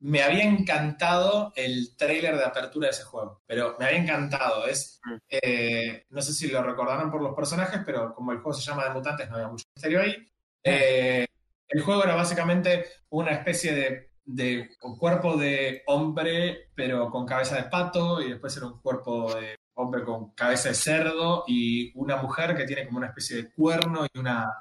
me 0.00 0.22
había 0.22 0.44
encantado 0.44 1.52
el 1.56 1.96
trailer 1.96 2.36
de 2.36 2.44
apertura 2.44 2.88
de 2.88 2.92
ese 2.92 3.04
juego. 3.04 3.42
Pero 3.46 3.76
me 3.78 3.86
había 3.86 3.98
encantado. 3.98 4.66
Es, 4.66 5.00
Mm. 5.04 5.16
eh, 5.28 6.06
no 6.10 6.20
sé 6.22 6.32
si 6.34 6.48
lo 6.48 6.62
recordaron 6.62 7.10
por 7.10 7.22
los 7.22 7.34
personajes, 7.34 7.80
pero 7.86 8.14
como 8.14 8.32
el 8.32 8.38
juego 8.38 8.54
se 8.54 8.62
llama 8.68 8.84
de 8.84 8.90
mutantes, 8.94 9.28
no 9.28 9.36
había 9.36 9.48
mucho 9.48 9.64
misterio 9.74 10.00
ahí. 10.02 10.16
Eh, 10.62 11.26
el 11.68 11.82
juego 11.82 12.04
era 12.04 12.14
básicamente 12.16 12.86
una 13.10 13.32
especie 13.32 13.74
de, 13.74 14.10
de 14.24 14.70
cuerpo 14.98 15.36
de 15.36 15.82
hombre, 15.86 16.70
pero 16.74 17.10
con 17.10 17.26
cabeza 17.26 17.56
de 17.56 17.64
pato, 17.64 18.20
y 18.22 18.30
después 18.30 18.56
era 18.56 18.66
un 18.66 18.80
cuerpo 18.80 19.34
de 19.34 19.56
hombre 19.74 20.04
con 20.04 20.30
cabeza 20.30 20.68
de 20.70 20.74
cerdo, 20.74 21.44
y 21.46 21.92
una 21.98 22.16
mujer 22.16 22.56
que 22.56 22.64
tiene 22.64 22.86
como 22.86 22.98
una 22.98 23.08
especie 23.08 23.36
de 23.36 23.52
cuerno 23.52 24.06
y 24.12 24.18
una, 24.18 24.52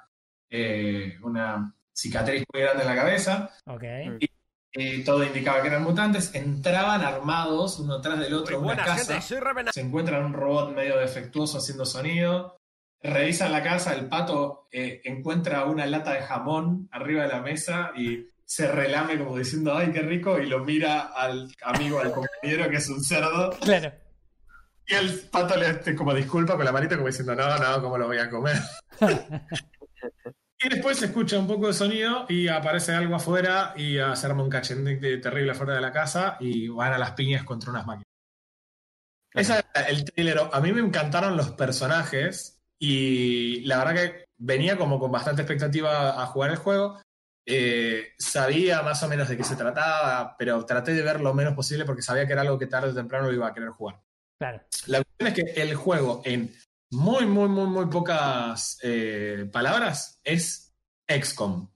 eh, 0.49 1.17
una 1.21 1.73
cicatriz 1.93 2.43
muy 2.51 2.61
grande 2.61 2.83
en 2.83 2.89
la 2.89 2.95
cabeza. 2.95 3.49
Ok. 3.65 3.83
Mm. 3.83 4.17
Y 4.75 5.03
todo 5.03 5.23
indicaba 5.23 5.61
que 5.61 5.67
eran 5.67 5.83
mutantes. 5.83 6.33
Entraban 6.33 7.01
armados 7.01 7.79
uno 7.79 8.01
tras 8.01 8.19
del 8.19 8.33
otro 8.33 8.57
en 8.57 8.63
una 8.63 8.75
casa 8.75 9.19
Revenant. 9.39 9.73
se 9.73 9.81
encuentran 9.81 10.25
un 10.25 10.33
robot 10.33 10.73
medio 10.73 10.97
defectuoso 10.97 11.59
haciendo 11.59 11.85
sonido, 11.85 12.57
revisan 12.99 13.51
la 13.51 13.61
casa, 13.61 13.93
el 13.93 14.07
pato 14.07 14.67
eh, 14.71 15.01
encuentra 15.03 15.65
una 15.65 15.85
lata 15.85 16.13
de 16.13 16.21
jamón 16.21 16.89
arriba 16.91 17.23
de 17.23 17.29
la 17.29 17.41
mesa 17.41 17.91
y 17.95 18.27
se 18.45 18.67
relame 18.71 19.19
como 19.19 19.37
diciendo, 19.37 19.75
ay, 19.75 19.91
qué 19.91 20.01
rico, 20.01 20.39
y 20.39 20.47
lo 20.47 20.59
mira 20.63 21.01
al 21.01 21.51
amigo, 21.61 21.99
al 21.99 22.11
compañero 22.11 22.69
que 22.69 22.77
es 22.77 22.89
un 22.89 23.03
cerdo, 23.03 23.51
Claro. 23.61 23.91
Y 24.87 24.93
el 24.93 25.19
pato 25.31 25.55
le 25.55 25.67
hace 25.67 25.95
como 25.95 26.13
disculpa 26.13 26.55
con 26.55 26.65
la 26.65 26.71
manita 26.71 26.95
como 26.95 27.07
diciendo, 27.07 27.35
no, 27.35 27.57
no, 27.57 27.81
¿cómo 27.81 27.97
lo 27.97 28.07
voy 28.07 28.17
a 28.17 28.29
comer? 28.29 28.57
Y 30.65 30.69
después 30.69 30.97
se 30.97 31.07
escucha 31.07 31.37
un 31.37 31.47
poco 31.47 31.67
de 31.67 31.73
sonido 31.73 32.25
y 32.29 32.47
aparece 32.47 32.93
algo 32.93 33.15
afuera 33.15 33.73
y 33.75 33.95
se 33.95 34.25
arma 34.25 34.43
un 34.43 34.49
cachete 34.49 35.17
terrible 35.17 35.51
afuera 35.51 35.73
de 35.73 35.81
la 35.81 35.91
casa 35.91 36.37
y 36.39 36.69
van 36.69 36.93
a 36.93 36.97
las 36.97 37.11
piñas 37.11 37.43
contra 37.43 37.69
unas 37.69 37.85
máquinas. 37.85 38.07
Ese 39.33 39.53
era 39.53 39.87
el 39.87 40.05
trailer. 40.05 40.39
A 40.51 40.61
mí 40.61 40.71
me 40.71 40.79
encantaron 40.79 41.35
los 41.35 41.51
personajes 41.51 42.61
y 42.79 43.59
la 43.65 43.79
verdad 43.79 43.95
que 43.95 44.25
venía 44.37 44.77
como 44.77 44.99
con 44.99 45.11
bastante 45.11 45.41
expectativa 45.41 46.21
a 46.21 46.25
jugar 46.27 46.51
el 46.51 46.57
juego. 46.57 47.01
Eh, 47.45 48.13
sabía 48.17 48.81
más 48.83 49.03
o 49.03 49.09
menos 49.09 49.27
de 49.27 49.35
qué 49.35 49.43
se 49.43 49.57
trataba, 49.57 50.37
pero 50.37 50.65
traté 50.65 50.93
de 50.93 51.01
ver 51.01 51.19
lo 51.19 51.33
menos 51.33 51.55
posible 51.55 51.83
porque 51.83 52.01
sabía 52.01 52.25
que 52.25 52.31
era 52.31 52.41
algo 52.41 52.57
que 52.57 52.67
tarde 52.67 52.91
o 52.91 52.95
temprano 52.95 53.29
iba 53.33 53.47
a 53.47 53.53
querer 53.53 53.69
jugar. 53.71 54.01
Claro. 54.39 54.61
La 54.87 55.01
cuestión 55.03 55.27
es 55.27 55.33
que 55.33 55.61
el 55.61 55.75
juego, 55.75 56.21
en 56.25 56.53
muy, 56.91 57.25
muy, 57.25 57.49
muy, 57.49 57.65
muy 57.67 57.85
pocas 57.87 58.77
eh, 58.83 59.49
palabras, 59.51 60.19
es 60.23 60.73
XCOM. 61.07 61.69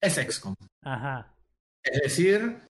Es 0.00 0.14
XCOM. 0.14 0.54
Ajá. 0.82 1.34
Es 1.82 2.00
decir, 2.02 2.68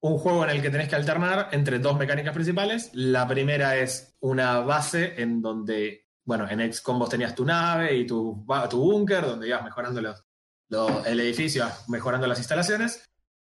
un 0.00 0.18
juego 0.18 0.44
en 0.44 0.50
el 0.50 0.62
que 0.62 0.70
tenés 0.70 0.88
que 0.88 0.96
alternar 0.96 1.48
entre 1.52 1.78
dos 1.78 1.96
mecánicas 1.96 2.34
principales. 2.34 2.90
La 2.94 3.26
primera 3.28 3.76
es 3.76 4.16
una 4.20 4.60
base 4.60 5.20
en 5.20 5.42
donde, 5.42 6.06
bueno, 6.24 6.48
en 6.48 6.72
XCOM 6.72 6.98
vos 6.98 7.08
tenías 7.10 7.34
tu 7.34 7.44
nave 7.44 7.94
y 7.96 8.06
tu, 8.06 8.44
tu 8.70 8.80
búnker, 8.80 9.24
donde 9.24 9.48
ibas 9.48 9.62
mejorando 9.64 10.00
los, 10.00 10.24
lo- 10.70 11.04
el 11.04 11.20
edificio, 11.20 11.66
mejorando 11.88 12.26
las 12.26 12.38
instalaciones. 12.38 13.04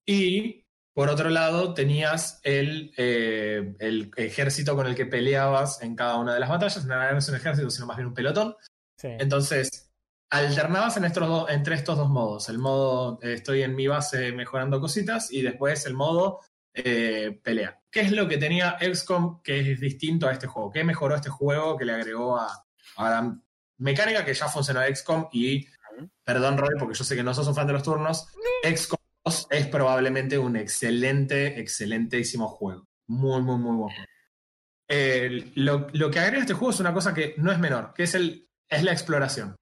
Y 0.07 0.60
por 1.01 1.09
otro 1.09 1.31
lado, 1.31 1.73
tenías 1.73 2.41
el, 2.43 2.93
eh, 2.99 3.75
el 3.79 4.11
ejército 4.17 4.77
con 4.77 4.87
el 4.87 4.95
que 4.95 5.07
peleabas 5.07 5.81
en 5.81 5.97
cada 5.97 6.17
una 6.19 6.35
de 6.35 6.41
las 6.41 6.51
batallas. 6.51 6.85
No 6.85 6.93
era 6.95 7.11
no 7.13 7.19
es 7.21 7.29
un 7.31 7.37
ejército, 7.37 7.71
sino 7.71 7.87
más 7.87 7.97
bien 7.97 8.09
un 8.09 8.13
pelotón. 8.13 8.55
Sí. 8.99 9.09
Entonces, 9.19 9.91
alternabas 10.29 10.99
en 10.99 11.07
estos 11.07 11.27
do- 11.27 11.49
entre 11.49 11.75
estos 11.77 11.97
dos 11.97 12.11
modos. 12.11 12.51
El 12.51 12.59
modo 12.59 13.19
eh, 13.23 13.33
estoy 13.33 13.63
en 13.63 13.75
mi 13.75 13.87
base 13.87 14.31
mejorando 14.33 14.79
cositas 14.79 15.33
y 15.33 15.41
después 15.41 15.87
el 15.87 15.95
modo 15.95 16.41
eh, 16.75 17.41
pelea. 17.43 17.81
¿Qué 17.91 18.01
es 18.03 18.13
lo 18.13 18.29
que 18.29 18.37
tenía 18.37 18.77
XCOM 18.79 19.41
que 19.43 19.73
es 19.73 19.81
distinto 19.81 20.29
a 20.29 20.33
este 20.33 20.49
juego? 20.49 20.71
¿Qué 20.71 20.85
mejoró 20.85 21.15
este 21.15 21.31
juego 21.31 21.79
que 21.79 21.87
le 21.87 21.95
agregó 21.95 22.37
a, 22.39 22.63
a 22.97 23.09
la 23.11 23.39
mecánica 23.79 24.23
que 24.23 24.35
ya 24.35 24.49
funcionó 24.49 24.83
XCOM? 24.83 25.31
Y, 25.33 25.67
perdón 26.23 26.59
Roy, 26.59 26.75
porque 26.79 26.99
yo 26.99 27.05
sé 27.05 27.17
que 27.17 27.23
no 27.23 27.33
sos 27.33 27.49
un 27.49 27.55
fan 27.55 27.67
de 27.67 27.73
los 27.73 27.83
turnos, 27.83 28.27
XCOM 28.63 29.00
2 29.25 29.47
es 29.51 29.67
probablemente 29.67 30.39
un 30.39 30.57
excelente, 30.57 31.61
excelentísimo 31.61 32.49
juego. 32.49 32.87
Muy, 33.07 33.43
muy, 33.43 33.59
muy 33.59 33.77
buen 33.77 33.95
lo 35.55 36.11
que 36.11 36.19
agrega 36.19 36.43
este 36.43 36.55
juego 36.55 36.71
es 36.71 36.81
una 36.81 36.93
cosa 36.93 37.15
que 37.15 37.35
no 37.39 37.53
es 37.53 37.59
menor, 37.59 37.93
que 37.95 38.05
es, 38.05 38.15
el, 38.15 38.49
es 38.69 38.83
la 38.83 38.93
exploración. 38.93 39.57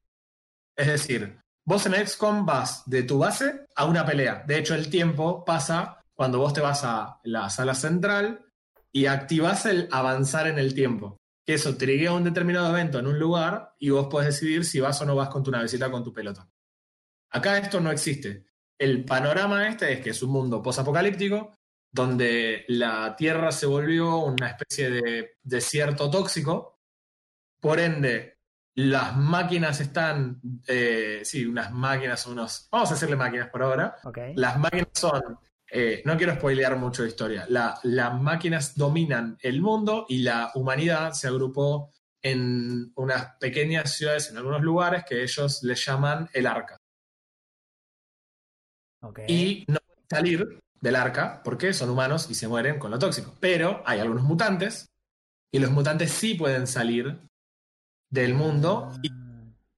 Es 0.76 0.86
decir, 0.86 1.38
vos 1.64 1.84
en 1.86 2.06
XCOM 2.06 2.46
vas 2.46 2.82
de 2.86 3.02
tu 3.02 3.18
base 3.18 3.66
a 3.74 3.84
una 3.84 4.06
pelea. 4.06 4.44
De 4.46 4.58
hecho, 4.58 4.74
el 4.74 4.88
tiempo 4.88 5.44
pasa 5.44 6.00
cuando 6.14 6.38
vos 6.38 6.54
te 6.54 6.60
vas 6.60 6.82
a 6.84 7.20
la 7.24 7.50
sala 7.50 7.74
central 7.74 8.46
y 8.92 9.06
activas 9.06 9.66
el 9.66 9.88
avanzar 9.90 10.46
en 10.46 10.58
el 10.58 10.74
tiempo. 10.74 11.18
Que 11.44 11.54
eso 11.54 11.76
triguea 11.76 12.12
un 12.12 12.24
determinado 12.24 12.70
evento 12.70 12.98
en 12.98 13.06
un 13.06 13.18
lugar 13.18 13.74
y 13.78 13.90
vos 13.90 14.08
podés 14.08 14.28
decidir 14.34 14.64
si 14.64 14.80
vas 14.80 15.00
o 15.00 15.04
no 15.04 15.16
vas 15.16 15.28
con 15.28 15.42
tu 15.42 15.50
navecita 15.50 15.90
con 15.90 16.04
tu 16.04 16.12
pelota. 16.12 16.48
Acá 17.30 17.58
esto 17.58 17.80
no 17.80 17.90
existe. 17.90 18.46
El 18.78 19.04
panorama 19.04 19.68
este 19.68 19.92
es 19.94 20.00
que 20.00 20.10
es 20.10 20.22
un 20.22 20.30
mundo 20.30 20.62
posapocalíptico 20.62 21.54
donde 21.90 22.64
la 22.68 23.16
Tierra 23.16 23.50
se 23.50 23.66
volvió 23.66 24.18
una 24.18 24.48
especie 24.50 24.90
de 24.90 25.36
desierto 25.42 26.10
tóxico. 26.10 26.78
Por 27.60 27.80
ende, 27.80 28.38
las 28.76 29.16
máquinas 29.16 29.80
están, 29.80 30.40
eh, 30.66 31.22
sí, 31.24 31.44
unas 31.44 31.72
máquinas, 31.72 32.24
unos, 32.26 32.68
vamos 32.70 32.90
a 32.90 32.94
decirle 32.94 33.16
máquinas 33.16 33.48
por 33.48 33.62
ahora. 33.62 33.96
Las 34.36 34.58
máquinas 34.58 34.88
son, 34.92 35.20
eh, 35.70 36.02
no 36.04 36.16
quiero 36.16 36.34
spoilear 36.34 36.76
mucho 36.76 37.02
de 37.02 37.08
historia, 37.08 37.46
la- 37.48 37.80
las 37.82 38.14
máquinas 38.20 38.76
dominan 38.76 39.36
el 39.40 39.60
mundo 39.60 40.06
y 40.08 40.18
la 40.22 40.52
humanidad 40.54 41.12
se 41.12 41.26
agrupó 41.26 41.90
en 42.22 42.92
unas 42.96 43.36
pequeñas 43.40 43.92
ciudades, 43.96 44.30
en 44.30 44.36
algunos 44.36 44.62
lugares 44.62 45.04
que 45.08 45.22
ellos 45.22 45.62
le 45.62 45.74
llaman 45.74 46.28
el 46.32 46.46
arca. 46.46 46.76
Y 49.26 49.64
no 49.68 49.78
pueden 49.78 50.04
salir 50.10 50.60
del 50.80 50.96
arca 50.96 51.40
porque 51.44 51.72
son 51.72 51.90
humanos 51.90 52.28
y 52.30 52.34
se 52.34 52.48
mueren 52.48 52.78
con 52.78 52.90
lo 52.90 52.98
tóxico. 52.98 53.34
Pero 53.40 53.82
hay 53.86 54.00
algunos 54.00 54.24
mutantes 54.24 54.88
y 55.52 55.58
los 55.58 55.70
mutantes 55.70 56.10
sí 56.12 56.34
pueden 56.34 56.66
salir 56.66 57.18
del 58.10 58.34
mundo 58.34 58.92
y 59.02 59.10
Ah, 59.10 59.14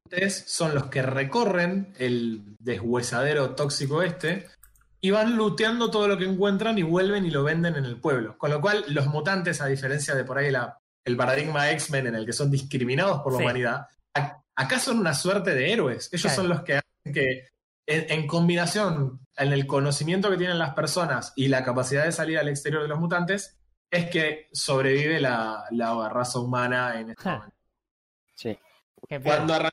mutantes 0.04 0.44
son 0.46 0.74
los 0.74 0.86
que 0.86 1.02
recorren 1.02 1.92
el 1.98 2.56
deshuesadero 2.58 3.54
tóxico 3.54 4.02
este 4.02 4.48
y 5.00 5.10
van 5.10 5.36
looteando 5.36 5.90
todo 5.90 6.08
lo 6.08 6.18
que 6.18 6.24
encuentran 6.24 6.76
y 6.78 6.82
vuelven 6.82 7.24
y 7.24 7.30
lo 7.30 7.44
venden 7.44 7.76
en 7.76 7.84
el 7.84 7.96
pueblo. 7.96 8.36
Con 8.36 8.50
lo 8.50 8.60
cual, 8.60 8.84
los 8.88 9.06
mutantes, 9.06 9.60
a 9.60 9.66
diferencia 9.66 10.14
de 10.14 10.24
por 10.24 10.36
ahí 10.38 10.50
la- 10.50 10.76
el 11.04 11.16
paradigma 11.16 11.70
X-Men 11.70 12.08
en 12.08 12.14
el 12.16 12.26
que 12.26 12.32
son 12.34 12.50
discriminados 12.50 13.22
por 13.22 13.32
la 13.32 13.38
Sí. 13.38 13.44
humanidad, 13.44 13.86
acá 14.54 14.78
son 14.78 14.98
una 14.98 15.14
suerte 15.14 15.54
de 15.54 15.72
héroes. 15.72 16.08
Ellos 16.12 16.22
Claro. 16.22 16.36
son 16.36 16.48
los 16.50 16.62
que 16.62 16.74
hacen 16.74 17.12
que, 17.14 17.48
en, 17.86 18.10
en 18.20 18.26
combinación 18.26 19.20
en 19.36 19.52
el 19.52 19.66
conocimiento 19.66 20.30
que 20.30 20.36
tienen 20.36 20.58
las 20.58 20.74
personas 20.74 21.32
y 21.36 21.48
la 21.48 21.64
capacidad 21.64 22.04
de 22.04 22.12
salir 22.12 22.38
al 22.38 22.48
exterior 22.48 22.82
de 22.82 22.88
los 22.88 22.98
mutantes, 23.00 23.58
es 23.90 24.10
que 24.10 24.48
sobrevive 24.52 25.18
la, 25.20 25.64
la 25.70 26.08
raza 26.08 26.38
humana 26.38 27.00
en 27.00 27.10
este 27.10 27.22
momento. 27.38 27.56
Sí. 28.34 28.58
Cuando 29.24 29.54
arran- 29.54 29.72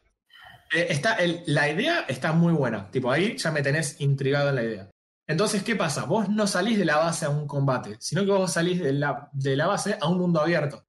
eh, 0.74 0.88
está 0.90 1.16
el- 1.16 1.44
la 1.48 1.70
idea 1.70 2.06
está 2.08 2.32
muy 2.32 2.54
buena. 2.54 2.90
Tipo, 2.92 3.12
ahí 3.12 3.38
ya 3.38 3.52
me 3.52 3.62
tenés 3.62 4.00
intrigado 4.02 4.50
en 4.50 4.56
la 4.56 4.64
idea. 4.64 4.90
Entonces, 5.28 5.62
¿qué 5.64 5.76
pasa? 5.76 6.06
Vos 6.06 6.30
no 6.30 6.48
salís 6.48 6.78
de 6.78 6.86
la 6.86 6.98
base 6.98 7.26
a 7.26 7.30
un 7.30 7.46
combate, 7.48 7.98
sino 8.00 8.24
que 8.24 8.32
vos 8.32 8.52
salís 8.54 8.82
de 8.82 8.94
la, 8.94 9.30
de 9.34 9.56
la 9.58 9.68
base 9.68 9.98
a 10.00 10.08
un 10.08 10.18
mundo 10.18 10.40
abierto, 10.42 10.86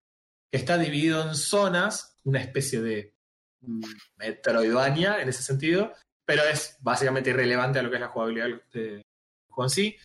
que 0.51 0.59
está 0.59 0.79
dividido 0.79 1.29
en 1.29 1.35
zonas, 1.35 2.17
una 2.25 2.41
especie 2.41 2.81
de 2.81 3.15
mm, 3.61 3.83
Metroidvania 4.17 5.21
en 5.21 5.29
ese 5.29 5.43
sentido, 5.43 5.93
pero 6.29 6.45
es 6.45 6.77
básicamente 6.81 7.31
irrelevante 7.31 7.79
a 7.79 7.83
lo 7.83 7.89
que 7.89 7.97
es 7.97 8.03
la 8.03 8.09
jugabilidad 8.09 8.49
del 8.71 9.03
juego 9.49 9.65
en 9.65 9.71
sí. 9.71 9.97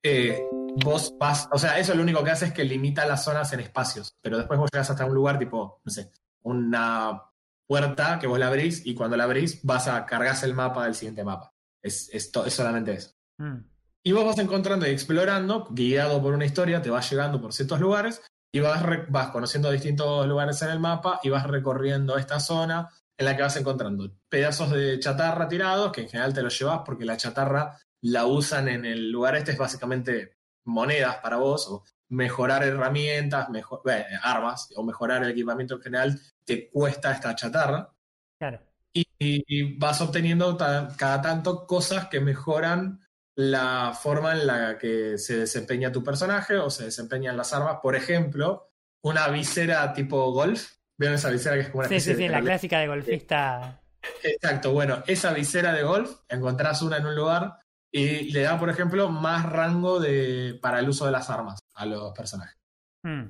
Eh, 0.00 0.46
vos 0.84 1.12
vas, 1.18 1.48
o 1.50 1.58
sea, 1.58 1.76
eso 1.80 1.92
lo 1.92 2.04
único 2.04 2.22
que 2.22 2.30
hace 2.30 2.46
es 2.46 2.52
que 2.52 2.62
limita 2.62 3.04
las 3.04 3.24
zonas 3.24 3.52
en 3.52 3.58
espacios, 3.58 4.14
pero 4.22 4.38
después 4.38 4.60
vos 4.60 4.70
llegas 4.72 4.90
hasta 4.90 5.04
un 5.04 5.14
lugar 5.14 5.40
tipo, 5.40 5.80
no 5.84 5.90
sé, 5.90 6.12
una 6.44 7.20
puerta 7.66 8.20
que 8.20 8.28
vos 8.28 8.38
la 8.38 8.46
abrís 8.46 8.86
y 8.86 8.94
cuando 8.94 9.16
la 9.16 9.24
abrís 9.24 9.58
vas 9.64 9.88
a 9.88 10.06
cargarse 10.06 10.46
el 10.46 10.54
mapa 10.54 10.84
del 10.84 10.94
siguiente 10.94 11.24
mapa. 11.24 11.52
Es, 11.82 12.10
es, 12.12 12.30
es 12.32 12.54
solamente 12.54 12.92
eso. 12.92 13.10
Mm, 13.38 13.56
Y 14.04 14.12
vos 14.12 14.24
vas 14.24 14.38
encontrando 14.38 14.86
y 14.86 14.90
explorando, 14.90 15.66
guiado 15.70 16.22
por 16.22 16.32
una 16.32 16.44
historia, 16.44 16.80
te 16.80 16.90
vas 16.90 17.10
llegando 17.10 17.40
por 17.40 17.52
ciertos 17.52 17.80
lugares 17.80 18.22
y 18.54 18.60
vas, 18.60 18.84
vas 19.08 19.30
conociendo 19.30 19.72
distintos 19.72 20.28
lugares 20.28 20.62
en 20.62 20.70
el 20.70 20.78
mapa 20.78 21.18
y 21.24 21.28
vas 21.28 21.44
recorriendo 21.44 22.16
esta 22.18 22.38
zona 22.38 22.88
en 23.18 23.24
la 23.24 23.36
que 23.36 23.42
vas 23.42 23.56
encontrando 23.56 24.10
pedazos 24.28 24.70
de 24.70 24.98
chatarra 25.00 25.48
tirados, 25.48 25.92
que 25.92 26.02
en 26.02 26.08
general 26.08 26.34
te 26.34 26.42
los 26.42 26.58
llevas 26.58 26.82
porque 26.84 27.04
la 27.04 27.16
chatarra 27.16 27.78
la 28.02 28.26
usan 28.26 28.68
en 28.68 28.84
el 28.84 29.10
lugar 29.10 29.36
este, 29.36 29.52
es 29.52 29.58
básicamente 29.58 30.36
monedas 30.64 31.16
para 31.18 31.36
vos, 31.36 31.66
o 31.68 31.84
mejorar 32.08 32.62
herramientas, 32.62 33.48
mejor, 33.50 33.82
armas, 34.22 34.68
o 34.76 34.82
mejorar 34.84 35.24
el 35.24 35.30
equipamiento 35.30 35.74
en 35.76 35.82
general, 35.82 36.20
te 36.44 36.68
cuesta 36.70 37.12
esta 37.12 37.34
chatarra 37.34 37.92
claro. 38.38 38.60
y, 38.92 39.06
y 39.18 39.78
vas 39.78 40.00
obteniendo 40.00 40.56
ta- 40.56 40.88
cada 40.96 41.22
tanto 41.22 41.66
cosas 41.66 42.08
que 42.08 42.20
mejoran 42.20 43.00
la 43.36 43.92
forma 44.00 44.32
en 44.32 44.46
la 44.46 44.78
que 44.78 45.18
se 45.18 45.38
desempeña 45.38 45.92
tu 45.92 46.02
personaje 46.02 46.56
o 46.56 46.70
se 46.70 46.84
desempeñan 46.84 47.36
las 47.36 47.52
armas. 47.52 47.78
Por 47.82 47.94
ejemplo, 47.94 48.70
una 49.02 49.28
visera 49.28 49.92
tipo 49.92 50.32
golf. 50.32 50.72
¿Vieron 50.98 51.16
esa 51.16 51.30
visera 51.30 51.56
que 51.56 51.62
es 51.62 51.68
como 51.68 51.80
una 51.80 51.88
Sí, 51.88 52.00
sí, 52.00 52.14
sí, 52.14 52.22
de 52.22 52.28
la 52.28 52.40
clásica 52.40 52.78
de 52.80 52.88
golfista. 52.88 53.80
Exacto, 54.22 54.72
bueno, 54.72 55.02
esa 55.06 55.32
visera 55.32 55.72
de 55.72 55.82
golf, 55.82 56.10
encontrás 56.28 56.80
una 56.82 56.96
en 56.98 57.06
un 57.06 57.14
lugar 57.14 57.58
y 57.92 58.30
le 58.32 58.42
da, 58.42 58.58
por 58.58 58.70
ejemplo, 58.70 59.08
más 59.10 59.44
rango 59.46 60.00
de, 60.00 60.58
para 60.62 60.78
el 60.80 60.88
uso 60.88 61.06
de 61.06 61.12
las 61.12 61.28
armas 61.28 61.58
a 61.74 61.86
los 61.86 62.12
personajes. 62.12 62.56
Mm, 63.02 63.24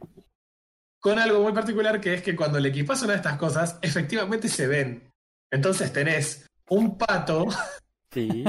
Con 1.00 1.18
algo 1.18 1.42
muy 1.42 1.52
particular 1.52 2.00
que 2.00 2.14
es 2.14 2.22
que 2.22 2.36
cuando 2.36 2.58
le 2.60 2.68
equipas 2.68 3.02
una 3.02 3.12
de 3.12 3.18
estas 3.18 3.36
cosas, 3.36 3.78
efectivamente 3.82 4.48
se 4.48 4.66
ven. 4.66 5.10
Entonces 5.50 5.92
tenés 5.92 6.46
un 6.68 6.96
pato 6.98 7.46
Sí. 8.12 8.44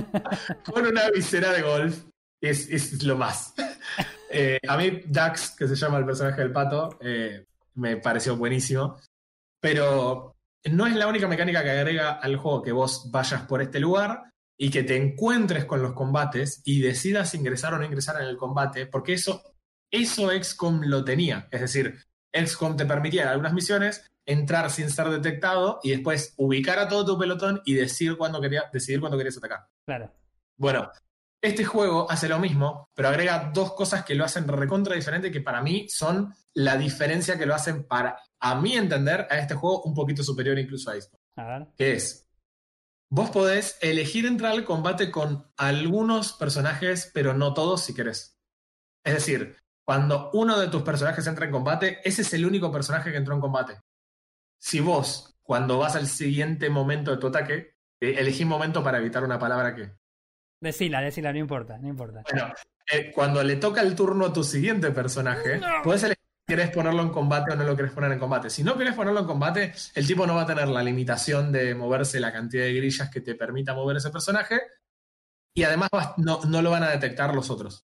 con 0.65 0.85
una 0.85 1.09
visera 1.09 1.51
de 1.51 1.61
golf. 1.61 2.03
Es, 2.41 2.69
es 2.69 3.03
lo 3.03 3.17
más. 3.17 3.53
Eh, 4.29 4.59
a 4.67 4.75
mí, 4.75 5.03
Dax, 5.05 5.51
que 5.51 5.69
se 5.69 5.75
llama 5.75 5.99
el 5.99 6.05
personaje 6.05 6.41
del 6.41 6.51
pato, 6.51 6.97
eh, 6.99 7.45
me 7.75 7.95
pareció 7.95 8.35
buenísimo. 8.35 8.97
Pero 9.59 10.35
no 10.65 10.87
es 10.87 10.95
la 10.95 11.07
única 11.07 11.27
mecánica 11.27 11.63
que 11.63 11.71
agrega 11.71 12.13
al 12.13 12.37
juego 12.37 12.61
que 12.61 12.71
vos 12.71 13.09
vayas 13.11 13.43
por 13.43 13.61
este 13.61 13.79
lugar 13.79 14.23
y 14.59 14.69
que 14.69 14.83
te 14.83 14.97
encuentres 14.97 15.65
con 15.65 15.81
los 15.81 15.93
combates 15.93 16.61
y 16.65 16.81
decidas 16.81 17.35
ingresar 17.35 17.73
o 17.73 17.77
no 17.77 17.85
ingresar 17.85 18.21
en 18.21 18.27
el 18.27 18.37
combate, 18.37 18.87
porque 18.87 19.13
eso, 19.13 19.41
eso 19.91 20.31
XCOM 20.31 20.81
lo 20.85 21.03
tenía. 21.03 21.47
Es 21.51 21.61
decir, 21.61 21.97
XCOM 22.33 22.75
te 22.75 22.85
permitía 22.85 23.23
en 23.23 23.29
algunas 23.29 23.53
misiones 23.53 24.05
entrar 24.25 24.69
sin 24.69 24.89
ser 24.89 25.09
detectado 25.09 25.79
y 25.83 25.91
después 25.91 26.33
ubicar 26.37 26.79
a 26.79 26.87
todo 26.87 27.05
tu 27.05 27.19
pelotón 27.19 27.61
y 27.65 27.75
decir 27.75 28.17
cuándo 28.17 28.41
quería, 28.41 28.65
decidir 28.73 28.99
cuándo 28.99 29.17
querías 29.17 29.37
atacar. 29.37 29.67
claro. 29.85 30.11
Bueno, 30.59 30.91
este 31.39 31.63
juego 31.63 32.09
hace 32.09 32.27
lo 32.27 32.39
mismo, 32.39 32.89
pero 32.95 33.09
agrega 33.09 33.51
dos 33.53 33.73
cosas 33.73 34.03
que 34.03 34.15
lo 34.15 34.25
hacen 34.25 34.47
recontra 34.47 34.95
diferente 34.95 35.31
que 35.31 35.41
para 35.41 35.61
mí 35.61 35.87
son 35.87 36.33
la 36.55 36.75
diferencia 36.77 37.37
que 37.37 37.45
lo 37.45 37.53
hacen 37.53 37.83
para, 37.83 38.19
a 38.39 38.55
mi 38.59 38.73
entender, 38.73 39.27
a 39.29 39.37
este 39.37 39.55
juego 39.55 39.83
un 39.83 39.93
poquito 39.93 40.23
superior 40.23 40.57
incluso 40.57 40.91
a 40.91 40.95
esto. 40.95 41.17
A 41.35 41.45
ver. 41.45 41.67
Que 41.77 41.93
es, 41.93 42.29
vos 43.09 43.29
podés 43.29 43.77
elegir 43.81 44.25
entrar 44.25 44.51
al 44.51 44.65
combate 44.65 45.11
con 45.11 45.51
algunos 45.57 46.33
personajes, 46.33 47.11
pero 47.13 47.33
no 47.33 47.53
todos 47.53 47.83
si 47.83 47.93
querés. 47.93 48.39
Es 49.03 49.13
decir, 49.13 49.55
cuando 49.85 50.31
uno 50.33 50.59
de 50.59 50.67
tus 50.67 50.81
personajes 50.81 51.25
entra 51.27 51.45
en 51.45 51.51
combate, 51.51 51.99
ese 52.03 52.21
es 52.21 52.33
el 52.33 52.45
único 52.45 52.71
personaje 52.71 53.11
que 53.11 53.17
entró 53.17 53.33
en 53.33 53.41
combate. 53.41 53.79
Si 54.59 54.79
vos, 54.79 55.37
cuando 55.43 55.77
vas 55.77 55.95
al 55.95 56.07
siguiente 56.07 56.69
momento 56.69 57.11
de 57.11 57.17
tu 57.17 57.27
ataque, 57.27 57.75
eh, 58.01 58.15
elegí 58.17 58.43
momento 58.43 58.83
para 58.83 58.97
evitar 58.97 59.23
una 59.23 59.39
palabra 59.39 59.73
que 59.73 59.91
Decila, 60.59 61.01
decila, 61.01 61.31
no 61.31 61.39
importa, 61.39 61.77
no 61.77 61.87
importa. 61.87 62.23
Bueno, 62.31 62.51
eh, 62.91 63.11
cuando 63.13 63.43
le 63.43 63.57
toca 63.57 63.81
el 63.81 63.95
turno 63.95 64.25
a 64.25 64.33
tu 64.33 64.43
siguiente 64.43 64.91
personaje, 64.91 65.61
puedes 65.83 66.03
elegir 66.03 66.26
querés 66.47 66.71
ponerlo 66.71 67.01
en 67.03 67.09
combate 67.09 67.51
o 67.53 67.55
no 67.55 67.63
lo 67.65 67.75
querés 67.75 67.91
poner 67.91 68.11
en 68.11 68.19
combate. 68.19 68.49
Si 68.49 68.63
no 68.63 68.77
querés 68.77 68.93
ponerlo 68.95 69.19
en 69.19 69.25
combate, 69.27 69.73
el 69.95 70.07
tipo 70.07 70.25
no 70.25 70.35
va 70.35 70.43
a 70.43 70.45
tener 70.45 70.67
la 70.69 70.81
limitación 70.81 71.51
de 71.51 71.75
moverse 71.75 72.19
la 72.19 72.31
cantidad 72.31 72.63
de 72.63 72.73
grillas 72.73 73.09
que 73.09 73.21
te 73.21 73.35
permita 73.35 73.73
mover 73.73 73.97
ese 73.97 74.09
personaje. 74.09 74.61
Y 75.53 75.63
además 75.63 75.89
no, 76.17 76.39
no 76.45 76.61
lo 76.61 76.71
van 76.71 76.83
a 76.83 76.89
detectar 76.91 77.35
los 77.35 77.49
otros. 77.49 77.83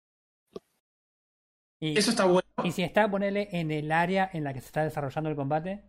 Y, 1.79 1.97
Eso 1.97 2.11
está 2.11 2.25
bueno. 2.25 2.47
y 2.63 2.71
si 2.71 2.83
está, 2.83 3.09
ponele 3.09 3.49
en 3.51 3.71
el 3.71 3.91
área 3.91 4.29
en 4.33 4.43
la 4.43 4.53
que 4.53 4.59
se 4.59 4.67
está 4.67 4.83
desarrollando 4.83 5.29
el 5.31 5.35
combate. 5.35 5.83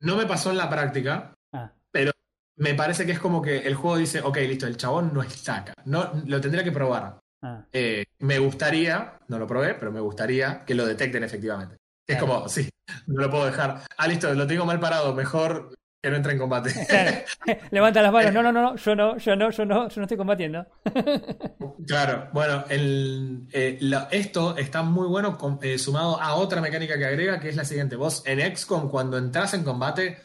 No 0.00 0.16
me 0.16 0.26
pasó 0.26 0.50
en 0.50 0.58
la 0.58 0.68
práctica, 0.68 1.32
Ah, 1.52 1.72
pero 1.90 2.12
me 2.58 2.74
parece 2.74 3.06
que 3.06 3.12
es 3.12 3.18
como 3.18 3.40
que 3.40 3.58
el 3.58 3.74
juego 3.74 3.96
dice, 3.96 4.20
ok, 4.20 4.36
listo, 4.38 4.66
el 4.66 4.76
chabón 4.76 5.14
no 5.14 5.22
está 5.22 5.58
acá. 5.58 5.72
No, 5.86 6.12
lo 6.26 6.38
tendría 6.40 6.62
que 6.64 6.72
probar. 6.72 7.18
ah. 7.42 7.64
Eh, 7.72 8.04
me 8.18 8.38
gustaría, 8.38 9.18
no 9.28 9.38
lo 9.38 9.46
probé, 9.46 9.74
pero 9.74 9.90
me 9.92 10.00
gustaría 10.00 10.64
que 10.66 10.74
lo 10.74 10.84
detecten 10.84 11.24
efectivamente. 11.24 11.76
Es 12.08 12.16
Claro. 12.18 12.26
como, 12.34 12.48
sí, 12.48 12.68
no 13.06 13.22
lo 13.22 13.30
puedo 13.30 13.46
dejar. 13.46 13.82
Ah, 13.96 14.06
listo, 14.06 14.32
lo 14.34 14.46
tengo 14.46 14.64
mal 14.64 14.78
parado, 14.80 15.12
mejor 15.14 15.74
que 16.02 16.10
no 16.10 16.16
entre 16.16 16.32
en 16.34 16.38
combate. 16.38 16.72
Claro. 16.88 17.16
Levanta 17.72 18.00
las 18.02 18.12
manos. 18.12 18.32
No, 18.32 18.42
no, 18.42 18.52
no, 18.52 18.62
no, 18.62 18.76
yo 18.76 18.94
no, 18.94 19.16
yo 19.18 19.34
no, 19.34 19.50
yo 19.50 19.64
no, 19.64 19.88
yo 19.88 19.96
no 19.96 20.02
estoy 20.04 20.16
combatiendo. 20.16 20.66
claro, 21.86 22.28
bueno, 22.32 22.64
el, 22.68 23.48
eh, 23.52 23.78
la- 23.80 24.08
esto 24.10 24.56
está 24.56 24.82
muy 24.82 25.06
bueno 25.08 25.36
con- 25.38 25.58
eh, 25.62 25.78
sumado 25.78 26.20
a 26.20 26.34
otra 26.34 26.60
mecánica 26.60 26.96
que 26.98 27.06
agrega, 27.06 27.40
que 27.40 27.48
es 27.48 27.56
la 27.56 27.64
siguiente. 27.64 27.96
Vos 27.96 28.22
en 28.26 28.40
XCOM, 28.56 28.88
cuando 28.88 29.18
entras 29.18 29.54
en 29.54 29.64
combate, 29.64 30.22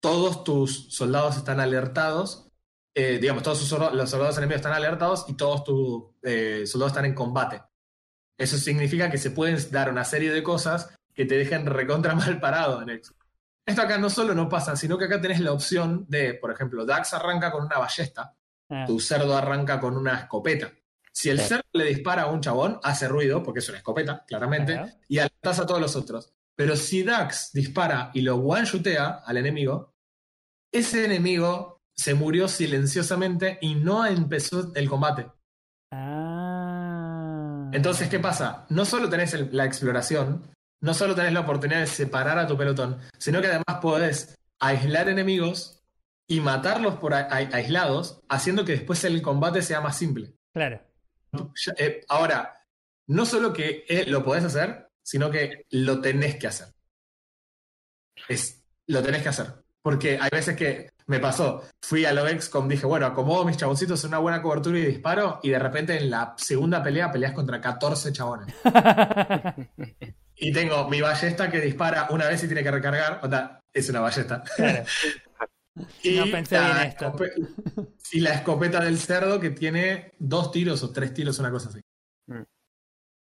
todos 0.00 0.44
tus 0.44 0.94
soldados 0.94 1.36
están 1.36 1.60
alertados. 1.60 2.44
eh, 2.94 3.18
digamos, 3.20 3.44
todos 3.44 3.58
sus 3.58 3.78
los 3.92 4.10
soldados 4.10 4.36
enemigos 4.38 4.56
están 4.56 4.72
alertados 4.72 5.24
y 5.28 5.34
todos 5.36 5.62
tus 5.62 6.04
eh, 6.22 6.64
soldados 6.66 6.92
están 6.92 7.04
en 7.04 7.14
combate. 7.14 7.62
Eso 8.36 8.56
significa 8.56 9.08
que 9.10 9.18
se 9.18 9.30
pueden 9.30 9.56
dar 9.70 9.88
una 9.90 10.04
serie 10.04 10.32
de 10.32 10.42
cosas 10.42 10.88
que 11.18 11.24
te 11.24 11.36
dejen 11.36 11.66
recontra 11.66 12.14
mal 12.14 12.38
parado 12.38 12.80
en 12.80 12.90
XCOM. 13.02 13.18
Esto 13.66 13.82
acá 13.82 13.98
no 13.98 14.08
solo 14.08 14.34
no 14.36 14.48
pasa, 14.48 14.76
sino 14.76 14.96
que 14.96 15.06
acá 15.06 15.20
tenés 15.20 15.40
la 15.40 15.50
opción 15.52 16.06
de, 16.08 16.34
por 16.34 16.52
ejemplo, 16.52 16.86
Dax 16.86 17.12
arranca 17.12 17.50
con 17.50 17.64
una 17.64 17.76
ballesta, 17.76 18.36
Ah, 18.70 18.84
tu 18.86 19.00
cerdo 19.00 19.36
arranca 19.36 19.80
con 19.80 19.96
una 19.96 20.14
escopeta. 20.20 20.70
Si 21.12 21.28
el 21.30 21.40
cerdo 21.40 21.64
le 21.72 21.84
dispara 21.86 22.22
a 22.22 22.26
un 22.26 22.40
chabón, 22.40 22.78
hace 22.84 23.08
ruido, 23.08 23.42
porque 23.42 23.58
es 23.58 23.68
una 23.68 23.78
escopeta, 23.78 24.24
claramente, 24.28 24.80
y 25.08 25.18
alertas 25.18 25.58
a 25.58 25.66
todos 25.66 25.80
los 25.80 25.96
otros. 25.96 26.32
Pero 26.54 26.76
si 26.76 27.02
Dax 27.02 27.50
dispara 27.52 28.10
y 28.14 28.20
lo 28.20 28.36
one-shootea 28.36 29.22
al 29.26 29.36
enemigo, 29.38 29.94
ese 30.72 31.04
enemigo 31.06 31.80
se 31.96 32.14
murió 32.14 32.46
silenciosamente 32.46 33.58
y 33.60 33.74
no 33.74 34.06
empezó 34.06 34.70
el 34.74 34.88
combate. 34.88 35.26
Ah. 35.90 37.70
Entonces, 37.72 38.08
¿qué 38.08 38.18
pasa? 38.20 38.66
No 38.70 38.84
solo 38.84 39.08
tenés 39.08 39.34
el- 39.34 39.48
la 39.52 39.64
exploración, 39.64 40.50
no 40.80 40.94
solo 40.94 41.14
tenés 41.14 41.32
la 41.32 41.40
oportunidad 41.40 41.80
de 41.80 41.86
separar 41.86 42.38
a 42.38 42.46
tu 42.46 42.56
pelotón, 42.56 42.98
sino 43.18 43.40
que 43.40 43.48
además 43.48 43.78
podés 43.82 44.38
aislar 44.60 45.08
enemigos 45.08 45.82
y 46.26 46.40
matarlos 46.40 46.96
por 46.96 47.14
a- 47.14 47.20
a- 47.30 47.36
aislados, 47.56 48.20
haciendo 48.28 48.64
que 48.64 48.72
después 48.72 49.02
el 49.04 49.22
combate 49.22 49.62
sea 49.62 49.80
más 49.80 49.96
simple. 49.96 50.32
Claro. 50.52 50.80
Eh, 51.78 52.04
ahora, 52.08 52.54
no 53.08 53.24
solo 53.26 53.52
que 53.52 53.84
eh, 53.88 54.04
lo 54.06 54.22
podés 54.24 54.44
hacer, 54.44 54.88
sino 55.02 55.30
que 55.30 55.64
lo 55.70 56.00
tenés 56.00 56.36
que 56.36 56.46
hacer. 56.48 56.68
Es, 58.28 58.62
lo 58.86 59.02
tenés 59.02 59.22
que 59.22 59.28
hacer. 59.30 59.46
Porque 59.80 60.18
hay 60.20 60.28
veces 60.30 60.56
que 60.56 60.90
me 61.06 61.18
pasó, 61.20 61.62
fui 61.80 62.04
a 62.04 62.12
lo 62.12 62.26
XCOM, 62.28 62.68
dije, 62.68 62.84
bueno, 62.84 63.06
acomodo 63.06 63.44
mis 63.46 63.56
chaboncitos 63.56 64.02
en 64.04 64.08
una 64.08 64.18
buena 64.18 64.42
cobertura 64.42 64.78
y 64.78 64.84
disparo, 64.86 65.40
y 65.42 65.48
de 65.50 65.58
repente 65.58 65.96
en 65.96 66.10
la 66.10 66.34
segunda 66.36 66.82
pelea 66.82 67.10
peleas 67.10 67.32
contra 67.32 67.60
14 67.60 68.12
chabones. 68.12 68.54
Y 70.40 70.52
tengo 70.52 70.88
mi 70.88 71.00
ballesta 71.00 71.50
que 71.50 71.60
dispara 71.60 72.06
una 72.10 72.26
vez 72.28 72.42
y 72.44 72.46
tiene 72.46 72.62
que 72.62 72.70
recargar, 72.70 73.20
o 73.22 73.28
sea, 73.28 73.60
es 73.72 73.88
una 73.90 74.00
ballesta. 74.00 74.42
Claro. 74.56 74.84
Y, 76.02 76.16
No 76.18 76.24
pensé 76.28 76.56
la 76.58 76.72
bien 76.74 76.86
esto. 76.88 77.14
y 78.10 78.18
la 78.18 78.30
escopeta 78.34 78.80
del 78.80 78.98
cerdo 78.98 79.38
que 79.38 79.50
tiene 79.50 80.10
dos 80.18 80.50
tiros 80.50 80.82
o 80.82 80.90
tres 80.90 81.14
tiros, 81.14 81.38
una 81.38 81.52
cosa 81.52 81.68
así. 81.68 81.80
Mm. 82.26 82.42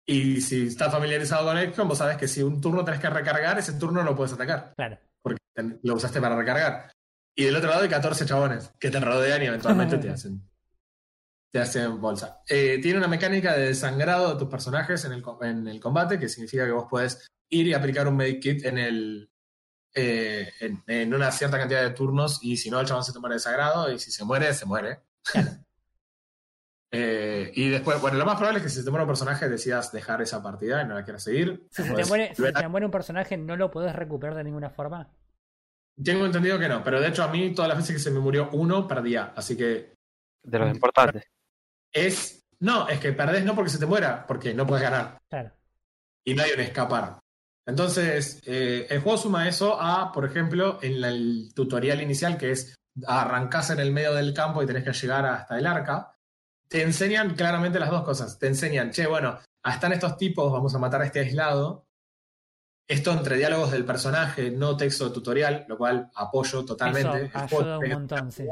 Y 0.06 0.42
si 0.42 0.68
estás 0.68 0.92
familiarizado 0.92 1.46
con 1.46 1.58
XCOM, 1.58 1.88
vos 1.88 1.98
sabes 1.98 2.16
que 2.18 2.28
si 2.28 2.44
un 2.44 2.62
turno 2.62 2.86
tenés 2.86 3.00
que 3.00 3.10
recargar, 3.10 3.58
ese 3.58 3.74
turno 3.74 4.04
no 4.04 4.16
puedes 4.16 4.34
atacar, 4.34 4.74
Claro. 4.76 5.00
porque 5.24 5.40
lo 5.82 5.96
usaste 5.96 6.22
para 6.22 6.36
recargar. 6.36 6.92
Y 7.36 7.46
del 7.46 7.56
otro 7.56 7.72
lado 7.72 7.82
hay 7.82 7.90
14 7.90 8.24
chabones 8.28 8.72
que 8.80 8.92
te 8.92 9.00
rodean 9.00 9.42
y 9.42 9.46
eventualmente 9.48 9.98
te 9.98 10.10
hacen 10.12 10.48
te 11.54 11.60
hacen 11.60 12.02
bolsa. 12.02 12.42
Eh, 12.48 12.80
tiene 12.82 12.98
una 12.98 13.08
mecánica 13.08 13.54
de 13.54 13.68
desangrado 13.68 14.34
de 14.34 14.40
tus 14.40 14.50
personajes 14.50 15.06
en 15.06 15.12
el, 15.12 15.24
en 15.42 15.68
el 15.68 15.80
combate, 15.80 16.18
que 16.18 16.28
significa 16.28 16.66
que 16.66 16.72
vos 16.72 16.88
podés 16.90 17.28
ir 17.50 17.68
y 17.68 17.76
aplicar 17.76 18.08
un 18.08 18.18
medikit 18.18 18.66
en 18.66 18.80
el 18.80 19.30
eh, 19.94 20.50
en, 20.62 20.84
en 20.88 21.14
una 21.14 21.32
cierta 21.32 21.60
cantidad 21.60 21.84
de 21.84 21.92
turnos 21.92 22.40
y 22.42 22.58
si 22.58 22.72
no 22.72 22.80
el 22.80 22.88
chabón 22.88 23.04
se 23.04 23.14
te 23.14 23.20
muere 23.20 23.36
desagrado 23.36 23.92
y 23.92 24.00
si 24.00 24.10
se 24.10 24.26
muere, 24.26 24.52
se 24.56 24.66
muere. 24.66 25.02
Eh, 26.96 27.52
y 27.56 27.70
después, 27.70 28.00
bueno, 28.00 28.20
lo 28.20 28.26
más 28.26 28.36
probable 28.36 28.60
es 28.60 28.66
que 28.66 28.70
si 28.70 28.76
se 28.78 28.84
te 28.84 28.92
muere 28.92 29.04
un 29.06 29.10
personaje 29.10 29.50
decidas 29.50 29.92
dejar 29.92 30.22
esa 30.22 30.44
partida 30.44 30.84
y 30.84 30.88
no 30.88 30.94
la 30.94 31.04
quieras 31.04 31.24
seguir. 31.24 31.66
Si 31.72 31.82
se, 31.82 31.88
te 31.88 31.90
Podés 31.92 32.08
muere, 32.08 32.30
si 32.30 32.36
se 32.36 32.42
volver 32.44 32.58
a- 32.58 32.62
te 32.62 32.68
muere 32.68 32.86
un 32.86 32.92
personaje, 32.92 33.36
no 33.36 33.56
lo 33.56 33.72
podés 33.72 33.96
recuperar 33.96 34.36
de 34.36 34.44
ninguna 34.44 34.70
forma. 34.70 35.12
Tengo 36.04 36.24
entendido 36.28 36.60
que 36.60 36.68
no, 36.70 36.84
pero 36.84 37.02
de 37.02 37.08
hecho 37.08 37.24
a 37.24 37.30
mí 37.30 37.52
todas 37.56 37.70
las 37.70 37.80
veces 37.80 37.96
que 37.96 38.00
se 38.00 38.12
me 38.12 38.20
murió 38.20 38.48
uno, 38.54 38.88
perdía. 38.88 39.34
Así 39.36 39.58
que 39.58 39.96
De 40.44 40.60
los 40.60 40.70
importantes. 40.70 41.24
Es... 41.94 42.44
No, 42.60 42.88
es 42.90 43.00
que 43.00 43.14
perdés 43.14 43.46
no 43.46 43.56
porque 43.56 43.70
se 43.72 43.78
te 43.80 43.86
muera, 43.86 44.26
porque 44.28 44.54
no 44.54 44.66
puedes 44.68 44.84
ganar. 44.84 45.18
Claro. 45.30 45.52
y 46.26 46.34
no 46.34 46.44
hay 46.44 46.52
un 46.52 46.62
escapar. 46.62 47.20
Entonces, 47.66 48.42
eh, 48.46 48.88
el 48.90 49.02
juego 49.02 49.18
suma 49.18 49.48
eso 49.48 49.80
a, 49.80 50.12
por 50.12 50.26
ejemplo, 50.26 50.80
en 50.82 51.00
la- 51.02 51.10
el 51.10 51.52
tutorial 51.54 52.02
inicial, 52.02 52.38
que 52.38 52.52
es 52.52 52.76
arrancás 53.08 53.70
en 53.72 53.80
el 53.80 53.92
medio 53.92 54.14
del 54.14 54.34
campo 54.34 54.62
y 54.62 54.66
tenés 54.66 54.84
que 54.84 54.94
llegar 54.94 55.26
hasta 55.26 55.58
el 55.58 55.66
arca. 55.68 56.16
Te 56.68 56.82
enseñan 56.82 57.36
claramente 57.36 57.80
las 57.80 57.90
dos 57.90 58.04
cosas. 58.04 58.38
Te 58.40 58.48
enseñan, 58.48 58.92
che, 58.92 59.06
bueno, 59.08 59.40
están 59.64 59.92
estos 59.94 60.16
tipos, 60.18 60.52
vamos 60.52 60.74
a 60.76 60.80
matar 60.80 61.02
a 61.02 61.06
este 61.06 61.20
aislado. 61.20 61.86
Esto 62.88 63.12
entre 63.12 63.38
diálogos 63.38 63.72
del 63.72 63.86
personaje, 63.86 64.52
no 64.52 64.76
texto 64.78 65.08
de 65.08 65.14
tutorial, 65.14 65.66
lo 65.68 65.78
cual 65.78 66.10
apoyo 66.16 66.64
totalmente. 66.66 67.26
Eso 67.26 67.38
El 67.40 67.50
juego 67.50 67.60
ayuda 67.60 67.78
un 67.78 67.84
te- 67.84 67.94
montón. 67.94 68.32
Sí, 68.32 68.44
sí. 68.44 68.50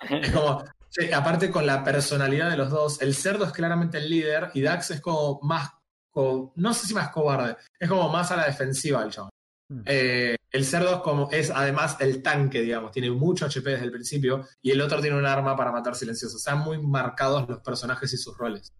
es 0.22 0.30
como, 0.32 0.64
sí, 0.88 1.12
aparte 1.12 1.50
con 1.50 1.66
la 1.66 1.84
personalidad 1.84 2.50
de 2.50 2.56
los 2.56 2.70
dos, 2.70 3.00
el 3.02 3.14
cerdo 3.14 3.44
es 3.44 3.52
claramente 3.52 3.98
el 3.98 4.10
líder 4.10 4.50
y 4.54 4.62
Dax 4.62 4.92
es 4.92 5.00
como 5.00 5.40
más, 5.42 5.70
no 6.14 6.74
sé 6.74 6.86
si 6.86 6.94
más 6.94 7.10
cobarde, 7.10 7.56
es 7.78 7.88
como 7.88 8.08
más 8.08 8.30
a 8.32 8.36
la 8.36 8.46
defensiva 8.46 9.02
el 9.02 9.10
chabón. 9.10 9.30
Mm. 9.68 9.82
Eh, 9.84 10.36
el 10.50 10.64
cerdo 10.64 10.96
es 10.96 11.00
como, 11.02 11.30
es 11.30 11.50
además 11.50 11.96
el 12.00 12.22
tanque, 12.22 12.62
digamos, 12.62 12.92
tiene 12.92 13.10
mucho 13.10 13.46
HP 13.46 13.70
desde 13.70 13.84
el 13.84 13.92
principio 13.92 14.46
y 14.62 14.70
el 14.70 14.80
otro 14.80 15.00
tiene 15.00 15.18
un 15.18 15.26
arma 15.26 15.56
para 15.56 15.72
matar 15.72 15.94
silenciosos. 15.94 16.38
Están 16.38 16.60
muy 16.60 16.78
marcados 16.78 17.48
los 17.48 17.60
personajes 17.60 18.12
y 18.12 18.16
sus 18.16 18.36
roles. 18.36 18.72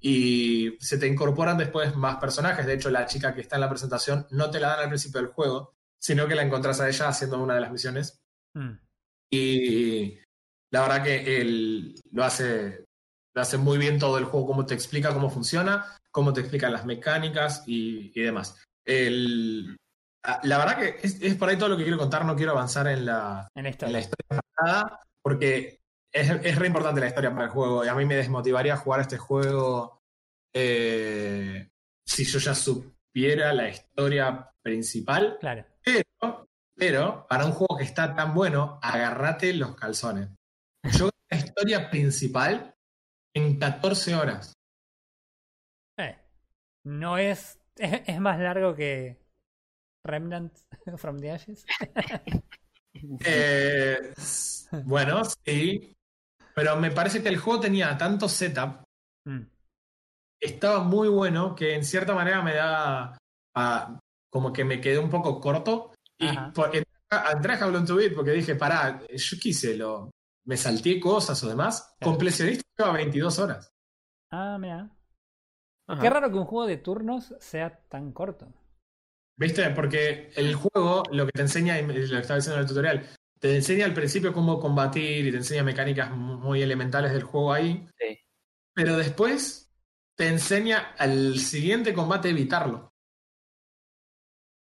Y 0.00 0.76
se 0.80 0.98
te 0.98 1.06
incorporan 1.06 1.58
después 1.58 1.94
más 1.94 2.16
personajes. 2.16 2.66
De 2.66 2.74
hecho, 2.74 2.90
la 2.90 3.06
chica 3.06 3.34
que 3.34 3.42
está 3.42 3.56
en 3.56 3.60
la 3.60 3.68
presentación 3.68 4.26
no 4.30 4.50
te 4.50 4.58
la 4.58 4.70
dan 4.70 4.80
al 4.80 4.88
principio 4.88 5.20
del 5.20 5.30
juego, 5.30 5.74
sino 6.00 6.26
que 6.26 6.34
la 6.34 6.42
encontrás 6.42 6.80
a 6.80 6.88
ella 6.88 7.08
haciendo 7.08 7.40
una 7.40 7.54
de 7.54 7.60
las 7.60 7.70
misiones. 7.70 8.20
Mm. 8.54 8.72
Y 9.30 10.18
la 10.72 10.80
verdad 10.82 11.02
que 11.04 11.40
él 11.40 11.94
lo 12.10 12.24
hace, 12.24 12.84
lo 13.34 13.42
hace 13.42 13.58
muy 13.58 13.78
bien 13.78 13.98
todo 13.98 14.18
el 14.18 14.24
juego, 14.24 14.46
cómo 14.46 14.66
te 14.66 14.74
explica 14.74 15.12
cómo 15.14 15.30
funciona, 15.30 15.96
cómo 16.10 16.32
te 16.32 16.40
explica 16.40 16.70
las 16.70 16.84
mecánicas 16.84 17.62
y, 17.66 18.10
y 18.18 18.22
demás. 18.22 18.62
El- 18.84 19.76
ah, 20.24 20.40
la 20.44 20.58
verdad 20.58 20.78
que 20.78 21.06
es, 21.06 21.20
es 21.22 21.34
por 21.36 21.48
ahí 21.48 21.56
todo 21.56 21.68
lo 21.68 21.76
que 21.76 21.84
quiero 21.84 21.98
contar, 21.98 22.24
no 22.24 22.34
quiero 22.34 22.52
avanzar 22.52 22.88
en 22.88 23.06
la, 23.06 23.48
En 23.54 23.66
en 23.66 23.92
la 23.92 24.00
historia 24.00 24.40
nada, 24.60 25.00
porque 25.22 25.80
es, 26.12 26.30
es 26.30 26.56
re 26.58 26.66
importante 26.66 27.00
la 27.00 27.08
historia 27.08 27.32
para 27.32 27.44
el 27.44 27.50
juego 27.50 27.84
y 27.84 27.88
a 27.88 27.94
mí 27.94 28.04
me 28.04 28.16
desmotivaría 28.16 28.76
jugar 28.76 29.00
este 29.00 29.18
juego 29.18 29.98
eh, 30.54 31.68
si 32.06 32.24
yo 32.24 32.38
ya 32.38 32.54
supiera 32.54 33.52
la 33.52 33.68
historia 33.68 34.50
principal. 34.62 35.36
Claro. 35.40 35.64
Pero, 35.84 36.46
pero, 36.76 37.26
para 37.28 37.44
un 37.46 37.52
juego 37.52 37.76
que 37.76 37.84
está 37.84 38.14
tan 38.14 38.34
bueno, 38.34 38.78
agarrate 38.82 39.52
los 39.54 39.74
calzones. 39.74 40.28
Yo 40.98 41.10
la 41.30 41.36
historia 41.38 41.90
principal 41.90 42.74
en 43.34 43.58
14 43.58 44.14
horas. 44.14 44.52
Eh, 45.98 46.16
no 46.84 47.18
es, 47.18 47.58
es. 47.76 48.02
es 48.06 48.20
más 48.20 48.38
largo 48.40 48.74
que 48.74 49.20
Remnant 50.04 50.52
from 50.96 51.18
the 51.20 51.30
Ashes. 51.32 51.64
Eh, 53.24 53.98
bueno, 54.84 55.22
sí. 55.24 55.92
Pero 56.54 56.76
me 56.76 56.90
parece 56.90 57.22
que 57.22 57.30
el 57.30 57.38
juego 57.38 57.60
tenía 57.60 57.96
tanto 57.96 58.28
setup, 58.28 58.82
Mm. 59.26 59.46
estaba 60.40 60.84
muy 60.84 61.08
bueno, 61.08 61.54
que 61.54 61.74
en 61.74 61.84
cierta 61.84 62.14
manera 62.14 62.42
me 62.42 62.54
da 62.54 63.16
ah, 63.56 63.98
como 64.30 64.52
que 64.52 64.64
me 64.64 64.80
quedé 64.80 64.98
un 64.98 65.08
poco 65.10 65.40
corto. 65.40 65.94
Y 66.18 66.28
por, 66.54 66.66
entré 66.76 66.84
a- 67.10 67.32
entré 67.32 67.54
a 67.54 67.64
How 67.66 67.70
Long 67.72 67.86
to 67.86 67.96
Beat 67.96 68.14
porque 68.14 68.32
dije, 68.32 68.54
pará, 68.56 69.00
yo 69.08 69.36
quise, 69.40 69.76
lo, 69.76 70.10
me 70.44 70.56
salté 70.56 70.98
cosas 71.00 71.42
o 71.44 71.48
demás. 71.48 71.94
Claro. 71.98 72.12
Completionista 72.12 72.64
lleva 72.78 72.92
22 72.92 73.38
horas. 73.38 73.72
Ah, 74.30 74.56
mira. 74.58 74.90
Ajá. 75.88 76.00
Qué 76.00 76.10
raro 76.10 76.30
que 76.30 76.38
un 76.38 76.44
juego 76.44 76.66
de 76.66 76.76
turnos 76.78 77.34
sea 77.40 77.80
tan 77.88 78.12
corto. 78.12 78.52
¿Viste? 79.36 79.68
Porque 79.70 80.30
el 80.36 80.54
juego 80.54 81.02
lo 81.10 81.26
que 81.26 81.32
te 81.32 81.42
enseña, 81.42 81.80
lo 81.80 81.92
que 81.92 82.02
estaba 82.02 82.36
diciendo 82.36 82.54
en 82.56 82.60
el 82.62 82.66
tutorial, 82.68 83.08
te 83.40 83.56
enseña 83.56 83.84
al 83.86 83.94
principio 83.94 84.32
cómo 84.32 84.60
combatir 84.60 85.26
y 85.26 85.30
te 85.30 85.38
enseña 85.38 85.64
mecánicas 85.64 86.10
mu- 86.12 86.38
muy 86.38 86.62
elementales 86.62 87.12
del 87.12 87.24
juego 87.24 87.52
ahí, 87.52 87.86
Sí. 87.98 88.18
pero 88.74 88.96
después 88.96 89.72
te 90.16 90.28
enseña 90.28 90.94
al 90.98 91.38
siguiente 91.38 91.92
combate 91.92 92.28
evitarlo. 92.28 92.91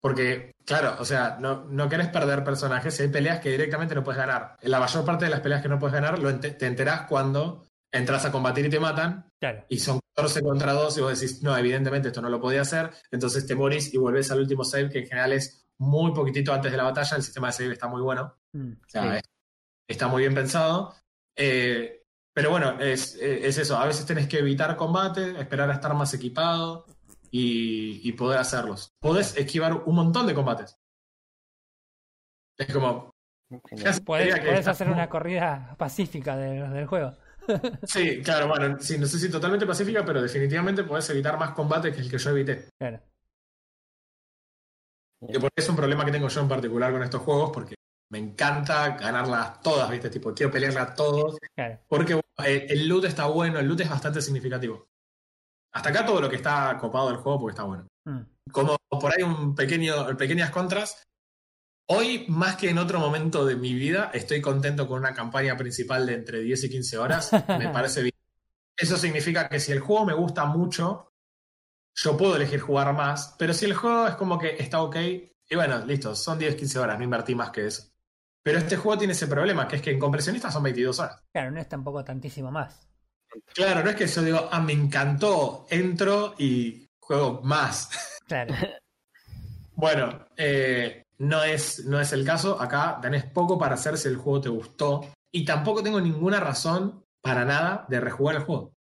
Porque, 0.02 0.52
claro, 0.66 0.96
o 1.00 1.06
sea, 1.06 1.38
no, 1.40 1.66
no 1.66 1.88
querés 1.88 2.08
perder 2.10 2.44
personajes, 2.44 3.00
hay 3.00 3.08
peleas 3.10 3.40
que 3.40 3.52
directamente 3.52 3.94
no 3.96 4.04
puedes 4.04 4.18
ganar. 4.20 4.58
En 4.62 4.72
la 4.72 4.80
mayor 4.80 5.06
parte 5.06 5.26
de 5.26 5.32
las 5.32 5.42
peleas 5.42 5.62
que 5.62 5.70
no 5.70 5.78
puedes 5.78 5.94
ganar 5.94 6.18
lo 6.18 6.40
te 6.40 6.66
enterás 6.66 7.04
cuando 7.08 7.66
entras 7.94 8.26
a 8.26 8.32
combatir 8.32 8.66
y 8.66 8.70
te 8.70 8.80
matan, 8.80 9.26
Claro. 9.40 9.66
y 9.70 9.78
son 9.80 10.00
14 10.16 10.42
contra 10.42 10.72
2 10.74 10.98
y 10.98 11.02
vos 11.02 11.20
decís, 11.20 11.44
no, 11.44 11.56
evidentemente 11.58 12.08
esto 12.08 12.22
no 12.22 12.30
lo 12.30 12.40
podía 12.42 12.62
hacer, 12.62 12.90
entonces 13.12 13.46
te 13.46 13.54
morís 13.54 13.94
y 13.94 13.98
volvés 13.98 14.32
al 14.32 14.40
último 14.40 14.64
save, 14.64 14.90
que 14.90 15.00
en 15.00 15.08
general 15.08 15.34
es 15.34 15.66
muy 15.78 16.14
poquitito 16.14 16.54
antes 16.54 16.72
de 16.72 16.78
la 16.78 16.84
batalla, 16.84 17.18
el 17.18 17.24
sistema 17.24 17.48
de 17.48 17.54
save 17.54 17.74
está 17.74 17.88
muy 17.88 18.02
bueno, 18.02 18.38
Mm. 18.54 18.72
o 18.74 18.90
sea, 18.90 19.04
Sí. 19.04 19.18
es- 19.18 19.24
está 19.90 20.08
muy 20.08 20.22
bien 20.22 20.34
pensado. 20.34 20.96
Eh, 21.36 22.04
pero 22.34 22.50
bueno, 22.50 22.80
es, 22.80 23.16
es 23.16 23.58
eso, 23.58 23.78
a 23.78 23.86
veces 23.86 24.06
tenés 24.06 24.28
que 24.28 24.40
evitar 24.40 24.76
combate, 24.78 25.38
esperar 25.40 25.70
a 25.70 25.74
estar 25.74 25.94
más 25.94 26.14
equipado 26.14 26.86
y, 27.32 28.08
y 28.08 28.12
poder 28.14 28.40
hacerlos. 28.40 28.92
Podés 29.00 29.36
esquivar 29.38 29.74
un 29.86 29.96
montón 29.96 30.28
de 30.28 30.34
combates. 30.36 30.78
Es 32.58 32.72
como... 32.72 33.12
Puedes, 34.06 34.68
hacer 34.68 34.88
una 34.90 35.10
corrida 35.10 35.76
pacífica 35.78 36.38
de- 36.38 36.70
del 36.70 36.86
juego. 36.88 37.16
Sí, 37.84 38.22
claro, 38.22 38.48
bueno, 38.48 38.78
sí, 38.80 39.00
no 39.00 39.08
sé 39.08 39.18
si 39.18 39.30
totalmente 39.30 39.66
pacífica, 39.66 40.06
pero 40.06 40.22
definitivamente 40.22 40.84
podés 40.84 41.10
evitar 41.10 41.40
más 41.40 41.52
combate 41.54 41.92
que 41.92 42.00
el 42.02 42.10
que 42.10 42.20
yo 42.20 42.30
evité. 42.30 42.70
Claro. 42.80 43.02
Y 45.22 45.34
porque 45.40 45.56
es 45.58 45.68
un 45.70 45.76
problema 45.76 46.06
que 46.06 46.12
tengo 46.12 46.28
yo 46.28 46.42
en 46.42 46.48
particular 46.48 46.92
con 46.92 47.02
estos 47.04 47.22
juegos, 47.22 47.50
porque 47.52 47.76
me 48.12 48.20
encanta 48.20 48.96
ganarlas 48.96 49.60
todas, 49.62 49.90
¿viste? 49.90 50.10
Tipo, 50.12 50.34
quiero 50.36 50.52
pelearlas 50.52 50.96
todos, 50.96 51.38
Claro. 51.56 51.80
porque 51.88 52.14
eh, 52.46 52.68
el 52.70 52.88
loot 52.88 53.06
está 53.06 53.26
bueno, 53.26 53.60
el 53.60 53.68
loot 53.68 53.82
es 53.82 53.90
bastante 53.90 54.22
significativo. 54.22 54.88
Hasta 55.74 55.90
acá 55.90 56.06
todo 56.06 56.22
lo 56.22 56.30
que 56.30 56.36
está 56.36 56.78
copado 56.80 57.10
del 57.10 57.18
juego 57.18 57.40
porque 57.40 57.54
está 57.54 57.64
bueno. 57.64 57.88
Mm. 58.06 58.22
Como 58.52 58.78
por 58.90 59.14
ahí 59.16 59.24
un 59.24 59.56
pequeño, 59.56 60.16
pequeñas 60.18 60.50
contras. 60.50 61.04
Hoy, 61.88 62.26
más 62.30 62.56
que 62.56 62.70
en 62.70 62.78
otro 62.78 63.00
momento 63.00 63.46
de 63.46 63.56
mi 63.56 63.74
vida, 63.74 64.12
estoy 64.14 64.42
contento 64.42 64.88
con 64.88 65.00
una 65.00 65.14
campaña 65.14 65.58
principal 65.58 66.06
de 66.06 66.14
entre 66.14 66.40
10 66.40 66.66
y 66.66 66.70
15 66.70 66.98
horas. 66.98 67.32
Me 67.48 67.70
parece 67.74 68.02
bien. 68.02 68.16
Eso 68.78 68.98
significa 68.98 69.48
que 69.48 69.60
si 69.60 69.72
el 69.72 69.80
juego 69.80 70.06
me 70.06 70.14
gusta 70.14 70.46
mucho, 70.46 71.14
yo 71.96 72.18
puedo 72.18 72.36
elegir 72.36 72.60
jugar 72.60 72.94
más, 72.94 73.36
pero 73.38 73.54
si 73.54 73.66
el 73.66 73.74
juego 73.74 74.08
es 74.08 74.16
como 74.16 74.40
que 74.40 74.56
está 74.58 74.82
ok, 74.82 74.96
y 74.96 75.56
bueno, 75.56 75.86
listo, 75.86 76.16
son 76.16 76.40
10, 76.40 76.56
15 76.56 76.80
horas, 76.80 76.98
no 76.98 77.04
invertí 77.04 77.36
más 77.36 77.52
que 77.52 77.68
eso. 77.68 77.92
Pero 78.44 78.58
este 78.58 78.78
juego 78.78 78.98
tiene 78.98 79.14
ese 79.14 79.28
problema, 79.28 79.68
que 79.68 79.76
es 79.76 79.82
que 79.82 79.92
en 79.92 80.00
compresionistas 80.00 80.54
son 80.54 80.64
22 80.64 81.00
horas. 81.00 81.22
Claro, 81.32 81.52
no 81.52 81.60
es 81.60 81.70
tampoco 81.70 82.04
tantísimo 82.04 82.52
más. 82.52 82.88
Claro, 83.54 83.84
no 83.84 83.90
es 83.90 83.96
que 83.96 84.08
yo 84.08 84.22
digo, 84.22 84.50
ah, 84.52 84.62
me 84.62 84.74
encantó, 84.74 85.66
entro 85.70 86.36
y 86.38 86.88
juego 87.00 87.42
más. 87.44 87.90
Claro. 88.32 88.56
Bueno, 89.74 90.26
eh, 90.38 91.04
no, 91.18 91.44
es, 91.44 91.84
no 91.86 92.00
es 92.00 92.14
el 92.14 92.26
caso. 92.26 92.62
Acá 92.62 92.98
tenés 93.02 93.26
poco 93.26 93.60
para 93.60 93.76
hacer 93.76 93.98
si 93.98 94.08
el 94.08 94.16
juego 94.16 94.40
te 94.40 94.48
gustó. 94.48 95.02
Y 95.34 95.44
tampoco 95.44 95.84
tengo 95.84 96.00
ninguna 96.00 96.40
razón 96.40 97.04
para 97.22 97.44
nada 97.44 97.86
de 97.90 98.00
rejugar 98.00 98.38
el 98.38 98.44
juego. 98.44 98.74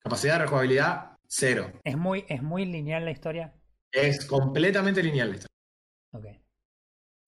Capacidad 0.00 0.34
de 0.34 0.38
rejugabilidad, 0.40 1.16
cero. 1.28 1.70
Es 1.84 1.96
muy, 1.96 2.24
es 2.28 2.42
muy 2.42 2.64
lineal 2.64 3.04
la 3.04 3.12
historia. 3.12 3.54
Es 3.92 4.24
completamente 4.26 5.02
lineal. 5.02 5.34
esta. 5.34 5.46
Ok. 6.12 6.26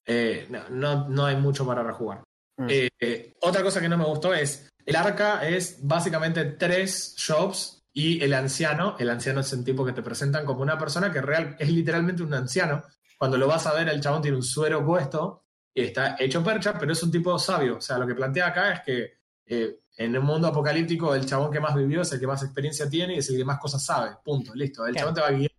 Eh, 0.07 0.47
no, 0.51 0.69
no, 0.71 1.09
no 1.09 1.27
hay 1.27 1.37
mucho 1.37 1.65
para 1.65 1.83
rejugar. 1.83 2.25
Mm. 2.57 2.67
Eh, 2.69 2.89
eh, 3.01 3.35
otra 3.43 3.63
cosa 3.63 3.81
que 3.81 3.89
no 3.89 3.97
me 3.97 4.05
gustó 4.05 4.35
es, 4.35 4.69
el 4.91 4.97
arca 4.97 5.47
es 5.47 5.79
básicamente 5.83 6.45
tres 6.45 7.15
shops 7.17 7.87
y 7.93 8.23
el 8.25 8.35
anciano, 8.35 8.97
el 8.99 9.09
anciano 9.09 9.39
es 9.41 9.53
el 9.53 9.65
tipo 9.65 9.85
que 9.85 9.93
te 9.93 10.03
presentan 10.03 10.45
como 10.45 10.63
una 10.63 10.77
persona 10.77 11.13
que 11.13 11.21
real, 11.21 11.55
es 11.59 11.71
literalmente 11.71 12.25
un 12.25 12.35
anciano. 12.35 12.83
Cuando 13.17 13.39
lo 13.39 13.47
vas 13.47 13.67
a 13.69 13.73
ver, 13.75 13.89
el 13.89 14.01
chabón 14.01 14.21
tiene 14.23 14.37
un 14.37 14.43
suero 14.43 14.85
puesto 14.85 15.45
y 15.73 15.83
está 15.83 16.17
hecho 16.19 16.43
percha, 16.43 16.77
pero 16.77 16.93
es 16.93 17.03
un 17.05 17.11
tipo 17.13 17.39
sabio. 17.39 17.77
O 17.77 17.81
sea, 17.81 17.99
lo 17.99 18.07
que 18.07 18.17
plantea 18.17 18.49
acá 18.49 18.73
es 18.73 18.81
que 18.81 19.13
eh, 19.47 19.81
en 19.97 20.19
un 20.19 20.25
mundo 20.25 20.49
apocalíptico 20.49 21.15
el 21.15 21.25
chabón 21.25 21.53
que 21.53 21.61
más 21.61 21.75
vivió 21.77 22.03
es 22.03 22.11
el 22.13 22.19
que 22.19 22.27
más 22.27 22.43
experiencia 22.43 22.89
tiene 22.91 23.15
y 23.15 23.19
es 23.19 23.31
el 23.31 23.37
que 23.37 23.45
más 23.45 23.61
cosas 23.61 23.85
sabe. 23.85 24.17
Punto, 24.25 24.55
listo. 24.57 24.85
El 24.87 24.93
Claro. 24.95 25.09
chabón 25.09 25.15
te 25.15 25.21
va 25.21 25.27
a 25.29 25.39
guiar. 25.39 25.51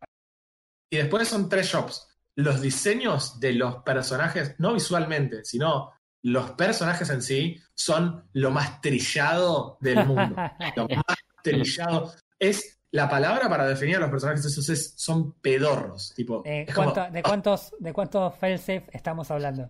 Y 0.90 0.98
después 0.98 1.28
son 1.28 1.48
tres 1.48 1.68
shops. 1.68 2.06
Los 2.36 2.60
diseños 2.60 3.40
de 3.40 3.54
los 3.54 3.78
personajes, 3.78 4.56
no 4.58 4.74
visualmente, 4.74 5.46
sino 5.46 5.92
los 6.24 6.52
personajes 6.52 7.10
en 7.10 7.22
sí, 7.22 7.58
son 7.74 8.26
lo 8.34 8.52
más 8.52 8.80
trillado 8.82 9.78
del 9.82 10.06
mundo. 10.06 10.36
lo 10.76 10.88
más 10.88 11.18
trillado. 11.44 12.14
Es 12.40 12.80
la 12.92 13.10
palabra 13.10 13.48
para 13.50 13.66
definir 13.66 13.96
a 13.96 14.00
los 14.00 14.10
personajes 14.10 14.46
esos 14.46 14.68
es, 14.70 14.94
son 14.98 15.34
pedorros. 15.40 16.14
Tipo, 16.16 16.44
Eh, 16.46 16.66
es 16.68 16.76
como- 16.76 16.94
¿cuánto- 16.94 17.14
¿De 17.14 17.24
cuántos, 17.24 17.74
de 17.80 17.94
cuántos 17.94 18.36
failsafe 18.36 18.86
estamos 18.92 19.32
hablando? 19.32 19.70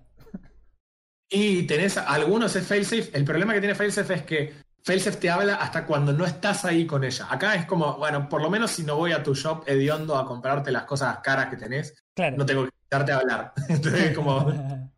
Y 1.29 1.63
tenés 1.63 1.97
algunos 1.97 2.55
es 2.55 2.67
failsafe. 2.67 3.09
El 3.13 3.23
problema 3.23 3.53
que 3.53 3.59
tiene 3.61 3.75
failsafe 3.75 4.13
es 4.15 4.23
que 4.23 4.53
failsafe 4.83 5.17
te 5.17 5.29
habla 5.29 5.55
hasta 5.55 5.85
cuando 5.85 6.11
no 6.11 6.25
estás 6.25 6.65
ahí 6.65 6.85
con 6.85 7.03
ella. 7.05 7.27
Acá 7.29 7.55
es 7.55 7.65
como, 7.65 7.95
bueno, 7.97 8.27
por 8.27 8.41
lo 8.41 8.49
menos 8.49 8.71
si 8.71 8.83
no 8.83 8.97
voy 8.97 9.13
a 9.13 9.23
tu 9.23 9.33
shop 9.33 9.63
hediondo 9.67 10.17
a 10.17 10.25
comprarte 10.25 10.71
las 10.71 10.83
cosas 10.83 11.19
caras 11.23 11.47
que 11.49 11.55
tenés, 11.57 11.93
Claro. 12.13 12.35
no 12.37 12.45
tengo 12.45 12.65
que 12.65 12.71
darte 12.89 13.11
a 13.13 13.17
hablar. 13.19 13.53
Entonces, 13.69 14.13
como, 14.15 14.51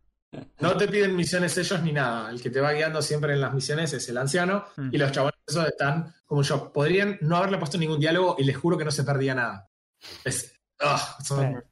no 0.59 0.77
te 0.77 0.87
piden 0.87 1.15
misiones 1.15 1.57
ellos 1.57 1.81
ni 1.83 1.91
nada. 1.91 2.29
El 2.31 2.41
que 2.41 2.49
te 2.49 2.59
va 2.61 2.71
guiando 2.73 3.01
siempre 3.01 3.33
en 3.33 3.41
las 3.41 3.53
misiones 3.53 3.93
es 3.93 4.07
el 4.09 4.17
anciano 4.17 4.65
Mm. 4.77 4.89
y 4.93 4.97
los 4.97 5.11
chabones 5.11 5.39
esos 5.47 5.67
están 5.67 6.13
como 6.25 6.41
yo. 6.41 6.71
Podrían 6.71 7.17
no 7.21 7.37
haberle 7.37 7.57
puesto 7.57 7.77
ningún 7.77 7.99
diálogo 7.99 8.35
y 8.39 8.43
les 8.43 8.57
juro 8.57 8.77
que 8.77 8.85
no 8.85 8.91
se 8.91 9.03
perdía 9.03 9.35
nada. 9.35 9.69
Es, 10.23 10.53
ah, 10.79 11.17
son 11.23 11.39
Claro. 11.51 11.63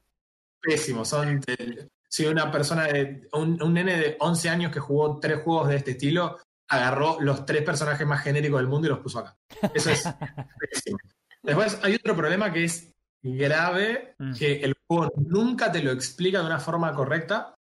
pésimos. 0.62 1.08
Son, 1.10 1.42
eh, 1.48 1.88
si 2.08 2.26
una 2.26 2.52
persona, 2.52 2.84
de, 2.88 3.28
un, 3.34 3.62
un 3.62 3.74
nene 3.74 3.98
de 3.98 4.18
11 4.20 4.50
años 4.50 4.72
que 4.72 4.80
jugó 4.80 5.20
tres 5.20 5.42
juegos 5.44 5.70
de 5.70 5.78
este 5.78 5.92
estilo, 5.92 6.38
agarró 6.70 7.18
los 7.22 7.46
tres 7.46 7.64
personajes 7.64 8.06
más 8.08 8.22
genéricos 8.24 8.60
del 8.60 8.68
mundo 8.68 8.88
y 8.88 8.90
los 8.92 9.00
puso 9.00 9.20
acá. 9.20 9.38
Eso 9.74 9.90
es 9.92 10.04
pésimo. 10.60 10.98
Después 11.44 11.80
hay 11.84 11.96
otro 11.96 12.16
problema 12.16 12.52
que 12.52 12.66
es 12.66 12.94
grave, 13.24 14.16
Mm. 14.20 14.34
que 14.36 14.62
el 14.62 14.76
juego 14.88 15.12
nunca 15.16 15.72
te 15.72 15.82
lo 15.84 15.92
explica 15.92 16.40
de 16.40 16.46
una 16.46 16.60
forma 16.60 16.94
correcta 16.94 17.56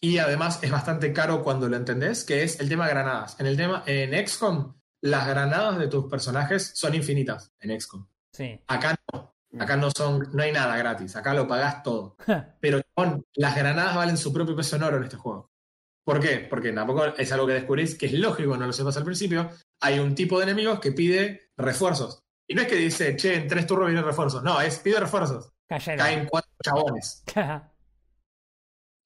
y 0.00 0.18
además 0.18 0.60
es 0.62 0.70
bastante 0.70 1.12
caro 1.12 1.42
cuando 1.42 1.68
lo 1.68 1.76
entendés, 1.76 2.24
que 2.24 2.42
es 2.42 2.60
el 2.60 2.68
tema 2.68 2.88
granadas. 2.88 3.38
En 3.40 3.46
el 3.46 3.56
tema 3.56 3.82
en 3.86 4.26
XCOM, 4.26 4.74
las 5.00 5.26
granadas 5.26 5.78
de 5.78 5.88
tus 5.88 6.06
personajes 6.06 6.72
son 6.74 6.94
infinitas 6.94 7.52
en 7.60 7.78
XCOM. 7.80 8.06
Sí. 8.32 8.60
Acá 8.66 8.96
no. 9.12 9.34
Acá 9.58 9.76
no 9.76 9.90
son, 9.90 10.28
no 10.32 10.42
hay 10.42 10.52
nada 10.52 10.76
gratis. 10.76 11.16
Acá 11.16 11.32
lo 11.32 11.48
pagás 11.48 11.82
todo. 11.82 12.16
Pero 12.60 12.80
las 13.34 13.56
granadas 13.56 13.96
valen 13.96 14.16
su 14.16 14.32
propio 14.32 14.54
peso 14.54 14.76
en 14.76 14.82
oro 14.82 14.98
en 14.98 15.04
este 15.04 15.16
juego. 15.16 15.50
¿Por 16.04 16.20
qué? 16.20 16.46
Porque 16.48 16.72
tampoco 16.72 17.04
es 17.04 17.32
algo 17.32 17.46
que 17.46 17.54
descubrís 17.54 17.96
que 17.96 18.06
es 18.06 18.12
lógico, 18.12 18.56
no 18.56 18.66
lo 18.66 18.72
sepas 18.72 18.96
al 18.96 19.04
principio. 19.04 19.50
Hay 19.80 19.98
un 19.98 20.14
tipo 20.14 20.38
de 20.38 20.44
enemigos 20.44 20.80
que 20.80 20.92
pide 20.92 21.50
refuerzos. 21.56 22.22
Y 22.46 22.54
no 22.54 22.62
es 22.62 22.68
que 22.68 22.76
dice, 22.76 23.14
che, 23.16 23.34
en 23.34 23.48
tres 23.48 23.66
turnos 23.66 23.88
vienen 23.88 24.04
refuerzos. 24.04 24.42
No, 24.42 24.60
es 24.60 24.78
pide 24.78 25.00
refuerzos. 25.00 25.52
Cayeron. 25.66 25.98
Caen 25.98 26.26
cuatro 26.26 26.50
chabones. 26.62 27.24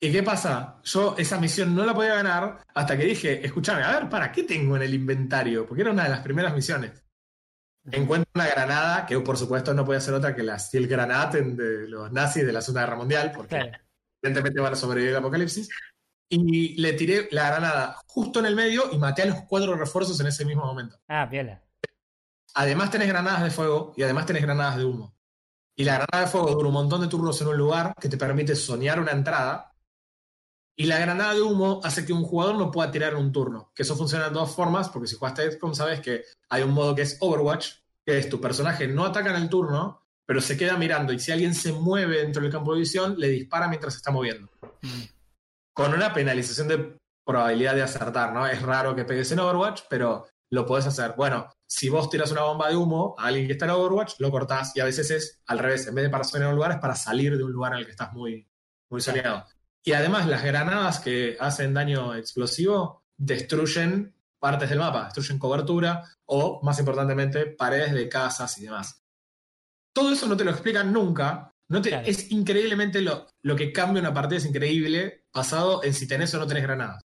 ¿Y 0.05 0.11
qué 0.11 0.25
pasa? 0.25 0.81
Yo 0.83 1.15
esa 1.17 1.39
misión 1.39 1.77
no 1.77 1.87
la 1.87 1.95
podía 1.95 2.17
ganar 2.17 2.59
hasta 2.75 2.99
que 2.99 3.05
dije, 3.05 3.47
escúchame, 3.47 3.85
a 3.85 4.01
ver, 4.01 4.09
¿para 4.09 4.33
qué 4.33 4.43
tengo 4.43 4.75
en 4.75 4.83
el 4.83 4.95
inventario? 4.95 5.65
Porque 5.65 5.83
era 5.83 5.93
una 5.93 6.03
de 6.03 6.09
las 6.11 6.21
primeras 6.21 6.53
misiones. 6.53 7.05
Encuentro 7.89 8.29
una 8.35 8.49
granada, 8.49 9.07
que 9.07 9.17
por 9.21 9.37
supuesto 9.39 9.73
no 9.75 9.85
puede 9.85 10.01
ser 10.01 10.15
otra 10.15 10.35
que 10.35 10.43
la 10.43 10.59
Steel 10.59 10.89
Granaten 10.89 11.57
de 11.57 11.87
los 11.89 12.11
nazis 12.11 12.45
de 12.45 12.53
la 12.53 12.61
Segunda 12.61 12.81
Guerra 12.83 12.97
Mundial, 12.97 13.31
porque 13.33 13.55
Claro. 13.57 13.79
evidentemente 14.21 14.61
van 14.61 14.73
a 14.73 14.77
sobrevivir 14.77 15.15
al 15.15 15.21
apocalipsis. 15.21 15.69
Y 16.29 16.81
le 16.83 16.95
tiré 16.95 17.29
la 17.31 17.47
granada 17.51 17.97
justo 18.09 18.41
en 18.41 18.47
el 18.47 18.57
medio 18.57 18.91
y 18.91 18.99
maté 18.99 19.23
a 19.23 19.27
los 19.27 19.43
cuatro 19.43 19.77
refuerzos 19.77 20.19
en 20.19 20.27
ese 20.27 20.45
mismo 20.45 20.65
momento. 20.65 20.99
Ah, 21.07 21.27
viola. 21.27 21.63
Además 22.55 22.91
tenés 22.91 23.07
granadas 23.07 23.45
de 23.45 23.51
fuego 23.51 23.95
y 23.97 24.03
además 24.03 24.27
tenés 24.27 24.43
granadas 24.43 24.79
de 24.79 24.85
humo. 24.85 25.15
Y 25.77 25.85
la 25.85 25.95
granada 25.99 26.25
de 26.27 26.31
fuego 26.31 26.51
dura 26.51 26.67
un 26.67 26.75
montón 26.75 27.01
de 27.03 27.07
turnos 27.07 27.41
en 27.41 27.47
un 27.47 27.57
lugar 27.57 27.95
que 28.01 28.09
te 28.09 28.17
permite 28.17 28.57
soñar 28.57 28.99
una 28.99 29.13
entrada. 29.13 29.72
Y 30.77 30.87
la 30.87 30.99
granada 30.99 31.35
de 31.35 31.43
humo 31.43 31.81
hace 31.85 32.07
que 32.07 32.13
un 32.13 32.23
jugador 32.23 32.57
no 32.57 32.71
pueda 32.71 32.91
tirar 32.91 33.13
en 33.13 33.19
un 33.19 33.33
turno. 33.33 33.73
Que 33.75 33.83
eso 33.83 33.97
funciona 33.97 34.29
de 34.29 34.35
dos 34.35 34.55
formas, 34.55 34.89
porque 34.89 35.09
si 35.09 35.17
jugaste 35.17 35.51
XCOM 35.51 35.75
sabes 35.75 36.01
que 36.01 36.25
hay 36.49 36.63
un 36.63 36.71
modo 36.73 36.95
que 36.95 37.03
es 37.03 37.19
Overwatch, 37.21 37.69
que 38.05 38.19
es 38.19 38.29
tu 38.29 38.41
personaje 38.41 38.89
no 38.89 39.05
ataca 39.05 39.31
en 39.31 39.43
el 39.43 39.49
turno, 39.49 40.03
pero 40.27 40.41
se 40.41 40.57
queda 40.57 40.77
mirando. 40.77 41.13
Y 41.13 41.19
si 41.19 41.31
alguien 41.31 41.55
se 41.55 41.73
mueve 41.73 42.19
dentro 42.19 42.43
del 42.43 42.51
campo 42.51 42.73
de 42.73 42.81
visión, 42.81 43.17
le 43.19 43.29
dispara 43.29 43.69
mientras 43.69 43.95
se 43.95 43.99
está 43.99 44.11
moviendo. 44.11 44.51
Mm. 44.81 45.03
Con 45.75 45.95
una 45.95 46.13
penalización 46.13 46.69
de 46.69 46.97
probabilidad 47.25 47.75
de 47.75 47.83
acertar, 47.83 48.33
¿no? 48.33 48.47
Es 48.47 48.63
raro 48.63 48.95
que 48.95 49.05
pegues 49.05 49.31
en 49.33 49.41
Overwatch, 49.41 49.83
pero 49.89 50.27
lo 50.51 50.67
podés 50.67 50.87
hacer. 50.87 51.15
Bueno, 51.17 51.51
si 51.67 51.89
vos 51.89 52.11
tiras 52.11 52.31
una 52.33 52.43
bomba 52.43 52.69
de 52.69 52.77
humo 52.77 53.15
a 53.19 53.27
alguien 53.27 53.47
que 53.47 53.53
está 53.53 53.65
en 53.65 53.71
Overwatch, 53.73 54.15
lo 54.19 54.31
cortás 54.31 54.77
y 54.77 54.81
a 54.81 54.85
veces 54.85 55.11
es 55.11 55.43
al 55.47 55.59
revés, 55.59 55.87
en 55.87 55.95
vez 55.95 56.05
de 56.05 56.11
para 56.11 56.25
soñar 56.25 56.49
un 56.49 56.57
lugar, 56.57 56.73
es 56.73 56.79
para 56.79 56.95
salir 56.95 57.37
de 57.37 57.45
un 57.45 57.53
lugar 57.53 57.73
en 57.73 57.79
el 57.79 57.85
que 57.85 57.93
estás 57.93 58.13
muy, 58.13 58.47
muy 58.91 59.01
soñado. 59.01 59.47
Y 59.85 59.93
además 59.93 60.27
las 60.29 60.45
granadas 60.45 61.01
que 61.01 61.37
hacen 61.41 61.75
daño 61.75 62.15
explosivo 62.15 63.05
destruyen 63.17 64.15
partes 64.39 64.71
del 64.71 64.79
mapa, 64.79 65.05
destruyen 65.05 65.39
cobertura 65.39 66.03
o, 66.27 66.61
más 66.63 66.79
importantemente, 66.79 67.47
paredes 67.47 67.93
de 67.93 68.09
casas 68.09 68.57
y 68.59 68.65
demás. 68.65 69.03
Todo 69.93 70.13
eso 70.13 70.27
no 70.27 70.37
te 70.37 70.45
lo 70.45 70.51
explican 70.53 70.93
nunca. 70.93 71.53
No 71.69 71.81
te, 71.81 71.91
Claro. 71.91 72.07
Es 72.07 72.31
increíblemente 72.31 73.01
lo, 73.01 73.29
lo 73.43 73.57
que 73.57 73.73
cambia 73.73 74.01
una 74.01 74.13
partida, 74.15 74.39
es 74.39 74.47
increíble, 74.47 75.25
basado 75.33 75.83
en 75.85 75.95
si 75.95 76.07
tenés 76.07 76.33
o 76.35 76.39
no 76.39 76.47
tenés 76.47 76.63
granadas. 76.65 77.03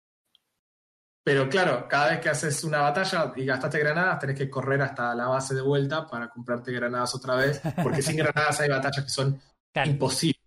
Pero 1.22 1.48
claro, 1.48 1.86
cada 1.88 2.10
vez 2.10 2.20
que 2.20 2.30
haces 2.30 2.64
una 2.64 2.80
batalla 2.80 3.32
y 3.36 3.44
gastaste 3.44 3.78
granadas, 3.78 4.18
tenés 4.18 4.36
que 4.38 4.48
correr 4.50 4.80
hasta 4.82 5.14
la 5.14 5.28
base 5.28 5.54
de 5.54 5.60
vuelta 5.60 6.06
para 6.06 6.28
comprarte 6.30 6.72
granadas 6.72 7.14
otra 7.14 7.34
vez, 7.36 7.60
porque 7.82 8.00
sin 8.02 8.16
granadas 8.18 8.60
hay 8.60 8.68
batallas 8.68 9.04
que 9.04 9.10
son 9.10 9.40
Claro. 9.72 9.90
imposibles. 9.90 10.40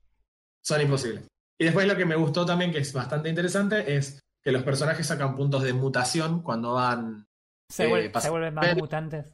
Son 0.61 0.81
imposibles. 0.81 1.25
Y 1.59 1.65
después 1.65 1.87
lo 1.87 1.95
que 1.95 2.05
me 2.05 2.15
gustó 2.15 2.45
también, 2.45 2.71
que 2.71 2.79
es 2.79 2.93
bastante 2.93 3.29
interesante, 3.29 3.95
es 3.95 4.19
que 4.43 4.51
los 4.51 4.63
personajes 4.63 5.07
sacan 5.07 5.35
puntos 5.35 5.63
de 5.63 5.73
mutación 5.73 6.41
cuando 6.41 6.73
van, 6.73 7.25
Se, 7.69 7.85
eh, 7.85 8.11
se 8.19 8.29
vuelven 8.29 8.53
más 8.53 8.75
mutantes. 8.75 9.33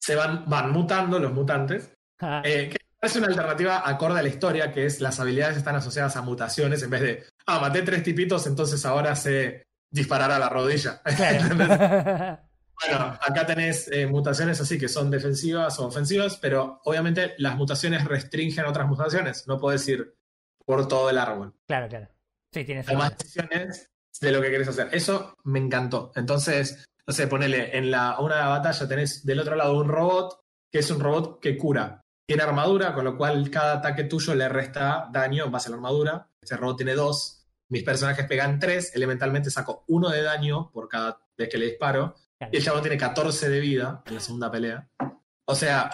se 0.00 0.14
van, 0.14 0.44
van 0.48 0.70
mutando 0.72 1.18
los 1.18 1.32
mutantes. 1.32 1.92
Ah, 2.22 2.42
Eh, 2.44 2.68
que 2.68 2.76
es 3.00 3.16
una 3.16 3.28
alternativa 3.28 3.88
acorde 3.88 4.20
a 4.20 4.22
la 4.22 4.28
historia, 4.28 4.70
que 4.70 4.84
es 4.84 5.00
las 5.00 5.18
habilidades 5.20 5.56
están 5.56 5.74
asociadas 5.76 6.16
a 6.16 6.20
mutaciones 6.20 6.82
en 6.82 6.90
vez 6.90 7.00
de, 7.00 7.24
ah, 7.46 7.58
maté 7.60 7.80
tres 7.80 8.02
tipitos, 8.02 8.46
entonces 8.46 8.84
ahora 8.84 9.16
sé 9.16 9.62
disparar 9.90 10.30
a 10.30 10.38
la 10.38 10.50
rodilla. 10.50 11.00
Bueno, 12.82 13.18
acá 13.20 13.44
tenés 13.46 13.88
eh, 13.92 14.06
mutaciones 14.06 14.60
así 14.60 14.78
que 14.78 14.88
son 14.88 15.10
defensivas 15.10 15.78
o 15.78 15.86
ofensivas, 15.86 16.36
pero 16.36 16.80
obviamente 16.84 17.34
las 17.38 17.54
mutaciones 17.56 18.04
restringen 18.06 18.64
otras 18.64 18.86
mutaciones. 18.88 19.46
No 19.46 19.58
puedes 19.58 19.86
ir 19.88 20.14
por 20.64 20.86
todo 20.88 21.10
el 21.10 21.18
árbol. 21.18 21.54
claro, 21.66 21.88
claro. 21.88 22.08
Sí, 22.52 22.64
tiene 22.64 22.82
Hay 22.86 22.96
más 22.96 23.10
sentido. 23.10 23.46
decisiones 23.48 23.90
de 24.20 24.32
lo 24.32 24.42
que 24.42 24.50
querés 24.50 24.68
hacer. 24.68 24.88
Eso 24.92 25.36
me 25.44 25.60
encantó. 25.60 26.10
Entonces, 26.16 26.84
no 27.06 27.14
sé, 27.14 27.26
ponele, 27.28 27.76
en 27.78 27.90
la, 27.92 28.18
una 28.18 28.48
batalla 28.48 28.88
tenés 28.88 29.24
del 29.24 29.38
otro 29.40 29.54
lado 29.54 29.76
un 29.78 29.88
robot, 29.88 30.40
que 30.70 30.80
es 30.80 30.90
un 30.90 30.98
robot 31.00 31.40
que 31.40 31.56
cura. 31.56 32.00
Tiene 32.26 32.42
armadura, 32.42 32.92
con 32.92 33.04
lo 33.04 33.16
cual 33.16 33.48
cada 33.50 33.74
ataque 33.74 34.04
tuyo 34.04 34.34
le 34.34 34.48
resta 34.48 35.08
daño 35.12 35.44
en 35.44 35.52
base 35.52 35.68
a 35.68 35.70
la 35.70 35.76
armadura. 35.76 36.28
Este 36.42 36.56
robot 36.56 36.76
tiene 36.78 36.94
dos. 36.94 37.46
Mis 37.68 37.84
personajes 37.84 38.26
pegan 38.26 38.58
tres. 38.58 38.94
Elementalmente 38.96 39.50
saco 39.50 39.84
uno 39.88 40.08
de 40.10 40.22
daño 40.22 40.70
por 40.72 40.88
cada 40.88 41.20
vez 41.38 41.48
que 41.48 41.58
le 41.58 41.66
disparo. 41.66 42.14
Claro. 42.38 42.50
Y 42.52 42.56
el 42.56 42.64
chabón 42.64 42.82
tiene 42.82 42.96
14 42.96 43.48
de 43.48 43.60
vida 43.60 44.02
en 44.06 44.14
la 44.14 44.20
segunda 44.20 44.50
pelea. 44.50 44.88
O 45.44 45.54
sea, 45.54 45.90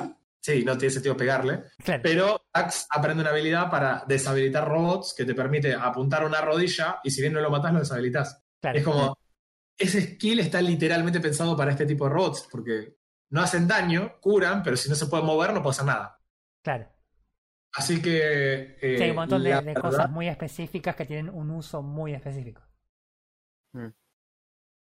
sí, 0.47 0.65
no 0.65 0.79
tiene 0.79 0.93
sentido 0.95 1.17
pegarle. 1.17 1.65
Claro. 1.85 2.03
Pero 2.03 2.41
Axe 2.53 2.87
aprende 2.91 3.23
una 3.23 3.31
habilidad 3.31 3.69
para 3.71 4.05
deshabilitar 4.07 4.67
robots 4.69 5.15
que 5.17 5.25
te 5.25 5.35
permite 5.35 5.75
apuntar 5.75 6.25
una 6.25 6.41
rodilla 6.41 7.01
y 7.03 7.11
si 7.11 7.21
bien 7.21 7.33
no 7.33 7.41
lo 7.41 7.51
matas, 7.51 7.73
lo 7.73 7.81
deshabilitas. 7.81 8.43
claro. 8.61 8.79
Es 8.79 8.85
como, 8.85 9.19
ese 9.79 10.01
skill 10.15 10.41
está 10.41 10.63
literalmente 10.63 11.21
pensado 11.21 11.57
para 11.57 11.71
este 11.73 11.85
tipo 11.87 12.05
de 12.07 12.11
robots, 12.15 12.49
porque 12.51 12.97
no 13.31 13.41
hacen 13.43 13.67
daño, 13.67 14.19
curan, 14.21 14.63
pero 14.63 14.77
si 14.77 14.89
no 14.89 14.95
se 14.95 15.07
pueden 15.07 15.27
mover, 15.27 15.53
no 15.53 15.63
puede 15.63 15.73
hacer 15.75 15.85
nada. 15.87 16.19
Claro. 16.63 16.89
Así 17.75 18.01
que. 18.01 18.79
eh, 18.81 18.97
Sí, 18.97 19.03
hay 19.03 19.11
un 19.11 19.17
montón 19.17 19.43
de, 19.43 19.51
la 19.51 19.61
de 19.61 19.67
verdad- 19.67 19.83
cosas 19.83 20.11
muy 20.11 20.29
específicas 20.29 20.97
que 20.97 21.05
tienen 21.05 21.29
un 21.29 21.51
uso 21.51 21.83
muy 21.83 22.15
específico. 22.15 22.63
Mm. 23.73 23.89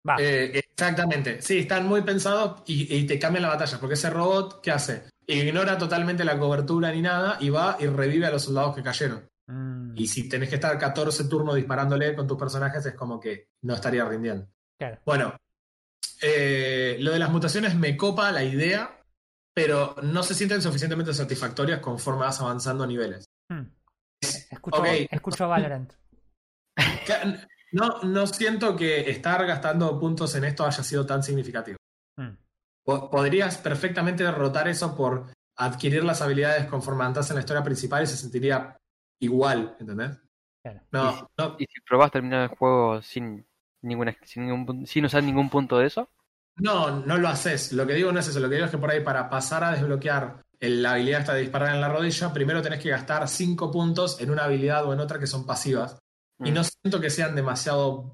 Va. 0.08 0.16
Eh, 0.20 0.60
exactamente. 0.60 1.41
Sí, 1.41 1.60
están 1.60 1.88
muy 1.88 2.02
pensados 2.02 2.62
y, 2.68 2.95
y 2.95 3.06
te 3.08 3.18
cambian 3.18 3.43
la 3.43 3.50
batalla, 3.50 3.80
porque 3.80 3.95
ese 3.95 4.10
robot, 4.10 4.62
¿qué 4.62 4.72
hace? 4.72 5.04
Ignora 5.28 5.78
totalmente 5.78 6.24
la 6.24 6.40
cobertura 6.40 6.92
ni 6.92 7.02
nada 7.02 7.38
y 7.42 7.50
va 7.50 7.76
y 7.80 7.86
revive 7.88 8.26
a 8.28 8.32
los 8.32 8.44
soldados 8.44 8.76
que 8.76 8.82
cayeron. 8.84 9.28
Mm, 9.48 9.94
Y 9.98 10.08
si 10.08 10.28
tenés 10.30 10.50
que 10.50 10.56
estar 10.56 10.78
14 10.78 11.26
turnos 11.26 11.56
disparándole 11.56 12.16
con 12.16 12.28
tus 12.28 12.38
personajes, 12.38 12.86
es 12.86 12.94
como 12.96 13.20
que 13.20 13.50
no 13.64 13.74
estaría 13.74 14.06
rindiendo. 14.06 14.48
claro. 14.80 15.00
Bueno, 15.06 15.36
eh, 16.22 16.98
lo 17.00 17.12
de 17.12 17.20
las 17.20 17.30
mutaciones 17.30 17.76
me 17.76 17.96
copa 17.98 18.32
la 18.32 18.44
idea, 18.44 19.02
pero 19.54 19.96
no 20.04 20.24
se 20.24 20.34
sienten 20.34 20.62
suficientemente 20.62 21.14
satisfactorias 21.14 21.80
conforme 21.80 22.22
vas 22.22 22.40
avanzando 22.42 22.84
a 22.84 22.88
niveles. 22.88 23.26
Mm. 23.50 23.64
Escucho, 24.22 24.80
Ok. 24.80 24.88
escucho 25.12 25.48
Valorant. 25.48 25.94
No, 27.74 28.02
no 28.04 28.26
siento 28.28 28.78
que 28.78 29.10
estar 29.12 29.46
gastando 29.46 30.00
puntos 30.00 30.34
en 30.36 30.46
esto 30.46 30.66
haya 30.66 30.84
sido 30.84 31.06
tan 31.06 31.22
significativo. 31.22 31.78
Mm. 32.18 32.30
Po- 32.88 33.10
Podrías 33.12 33.58
perfectamente 33.58 34.24
derrotar 34.24 34.68
eso 34.70 34.96
por 34.96 35.26
adquirir 35.58 36.04
las 36.06 36.22
habilidades 36.22 36.68
conforme 36.68 37.04
avanzas 37.04 37.30
en 37.32 37.36
la 37.36 37.42
historia 37.42 37.64
principal 37.64 38.04
y 38.04 38.08
se 38.08 38.16
sentiría 38.16 38.78
igual, 39.20 39.76
¿entendés? 39.80 40.18
Claro. 40.64 40.82
No, 40.92 41.30
no, 41.38 41.56
Y 41.60 41.66
si 41.66 41.82
probás 41.88 42.12
terminar 42.12 42.44
el 42.50 42.56
juego 42.58 43.02
sin 43.02 43.46
ninguna 43.82 44.16
sin, 44.24 44.46
ningún, 44.46 44.66
pun- 44.66 44.86
sin 44.86 45.04
usar 45.06 45.22
ningún 45.24 45.50
punto 45.50 45.78
de 45.80 45.88
eso, 45.88 46.10
No, 46.60 47.02
no 47.06 47.18
lo 47.18 47.28
haces. 47.28 47.72
Lo 47.74 47.86
que 47.86 47.94
digo 47.94 48.12
no 48.12 48.20
es 48.20 48.28
eso. 48.30 48.40
Lo 48.40 48.48
que 48.50 48.56
digo 48.56 48.66
es 48.66 48.72
que 48.72 48.80
por 48.80 48.90
ahí 48.90 49.02
para 49.04 49.30
pasar 49.30 49.64
a 49.64 49.72
desbloquear 49.74 50.42
el- 50.60 50.82
la 50.82 50.94
habilidad 50.94 51.20
esta 51.22 51.34
de 51.36 51.42
disparar 51.42 51.76
en 51.76 51.82
la 51.82 51.90
rodilla, 51.90 52.34
primero 52.34 52.62
tenés 52.64 52.82
que 52.82 52.90
gastar 52.90 53.28
5 53.28 53.70
puntos 53.72 54.20
en 54.22 54.32
una 54.32 54.46
habilidad 54.46 54.84
o 54.86 54.94
en 54.94 55.00
otra 55.00 55.20
que 55.20 55.28
son 55.28 55.46
pasivas. 55.46 56.00
Y 56.40 56.50
Mm. 56.52 56.54
no 56.56 56.64
siento 56.64 57.00
que 57.02 57.10
sean 57.12 57.36
demasiado... 57.36 58.14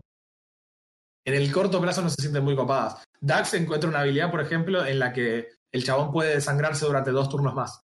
En 1.26 1.34
el 1.34 1.52
corto 1.52 1.80
plazo 1.82 2.02
no 2.02 2.10
se 2.10 2.22
sienten 2.22 2.44
muy 2.44 2.56
copadas. 2.56 3.04
Dax 3.22 3.54
encuentra 3.54 3.90
una 3.90 4.00
habilidad, 4.02 4.30
por 4.32 4.42
ejemplo, 4.42 4.86
en 4.86 5.00
la 5.00 5.14
que 5.14 5.50
el 5.72 5.84
chabón 5.84 6.12
puede 6.12 6.36
desangrarse 6.36 6.86
durante 6.86 7.12
dos 7.12 7.30
turnos 7.30 7.54
más. 7.54 7.82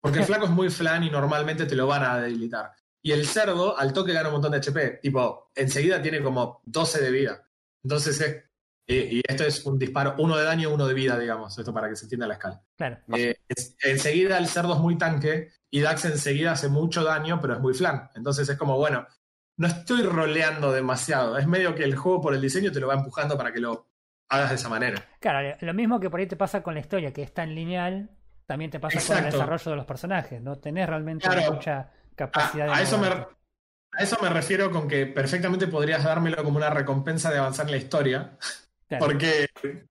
Porque 0.00 0.20
el 0.20 0.24
flaco 0.26 0.44
es 0.44 0.50
muy 0.50 0.70
flan 0.70 1.02
y 1.04 1.10
normalmente 1.10 1.66
te 1.66 1.74
lo 1.74 1.86
van 1.86 2.04
a 2.04 2.20
debilitar. 2.20 2.72
Y 3.02 3.12
el 3.12 3.26
cerdo 3.26 3.76
al 3.78 3.92
toque 3.92 4.12
gana 4.12 4.28
un 4.28 4.34
montón 4.34 4.52
de 4.52 4.58
HP. 4.58 4.98
Tipo, 5.02 5.50
enseguida 5.54 6.00
tiene 6.02 6.22
como 6.22 6.60
12 6.64 7.00
de 7.02 7.10
vida. 7.10 7.48
Entonces 7.82 8.20
es 8.20 8.44
y, 8.90 9.18
y 9.18 9.22
esto 9.28 9.44
es 9.44 9.66
un 9.66 9.78
disparo, 9.78 10.14
uno 10.18 10.34
de 10.38 10.44
daño, 10.44 10.70
uno 10.70 10.86
de 10.86 10.94
vida, 10.94 11.18
digamos, 11.18 11.58
esto 11.58 11.74
para 11.74 11.90
que 11.90 11.96
se 11.96 12.06
entienda 12.06 12.26
la 12.26 12.34
escala. 12.34 12.62
Claro. 12.74 12.96
Eh, 13.14 13.36
es- 13.46 13.76
enseguida 13.82 14.38
el 14.38 14.48
cerdo 14.48 14.72
es 14.74 14.80
muy 14.80 14.96
tanque 14.96 15.50
y 15.70 15.82
Dax 15.82 16.06
enseguida 16.06 16.52
hace 16.52 16.68
mucho 16.70 17.04
daño, 17.04 17.38
pero 17.42 17.52
es 17.54 17.60
muy 17.60 17.74
flan. 17.74 18.08
Entonces 18.14 18.48
es 18.48 18.56
como, 18.56 18.78
bueno, 18.78 19.06
no 19.58 19.66
estoy 19.66 20.02
roleando 20.02 20.72
demasiado. 20.72 21.36
Es 21.36 21.46
medio 21.46 21.74
que 21.74 21.84
el 21.84 21.94
juego 21.96 22.20
por 22.22 22.34
el 22.34 22.40
diseño 22.40 22.72
te 22.72 22.80
lo 22.80 22.88
va 22.88 22.94
empujando 22.94 23.36
para 23.36 23.52
que 23.52 23.60
lo 23.60 23.86
hagas 24.30 24.48
de 24.50 24.54
esa 24.56 24.68
manera. 24.68 25.04
Claro, 25.20 25.56
lo 25.60 25.74
mismo 25.74 26.00
que 26.00 26.08
por 26.10 26.20
ahí 26.20 26.26
te 26.26 26.36
pasa 26.36 26.62
con 26.62 26.74
la 26.74 26.80
historia, 26.80 27.12
que 27.12 27.22
es 27.22 27.32
tan 27.34 27.54
lineal, 27.54 28.10
también 28.46 28.70
te 28.70 28.80
pasa 28.80 28.98
con 29.06 29.24
el 29.24 29.30
desarrollo 29.32 29.70
de 29.70 29.76
los 29.76 29.86
personajes. 29.86 30.40
No 30.40 30.56
tenés 30.58 30.88
realmente 30.88 31.28
Claro. 31.28 31.52
mucha 31.54 31.78
A, 31.80 31.92
capacidad 32.16 32.66
de. 32.66 32.72
a 32.72 32.82
eso 32.82 32.98
me, 32.98 33.08
a 33.08 33.28
eso 34.02 34.16
me 34.22 34.28
refiero 34.28 34.70
con 34.70 34.86
que 34.88 35.06
perfectamente 35.06 35.66
podrías 35.66 36.04
dármelo 36.04 36.42
como 36.44 36.56
una 36.56 36.70
recompensa 36.70 37.30
de 37.30 37.38
avanzar 37.38 37.66
en 37.66 37.72
la 37.72 37.76
historia. 37.78 38.38
Claro, 38.86 39.04
Porque 39.04 39.48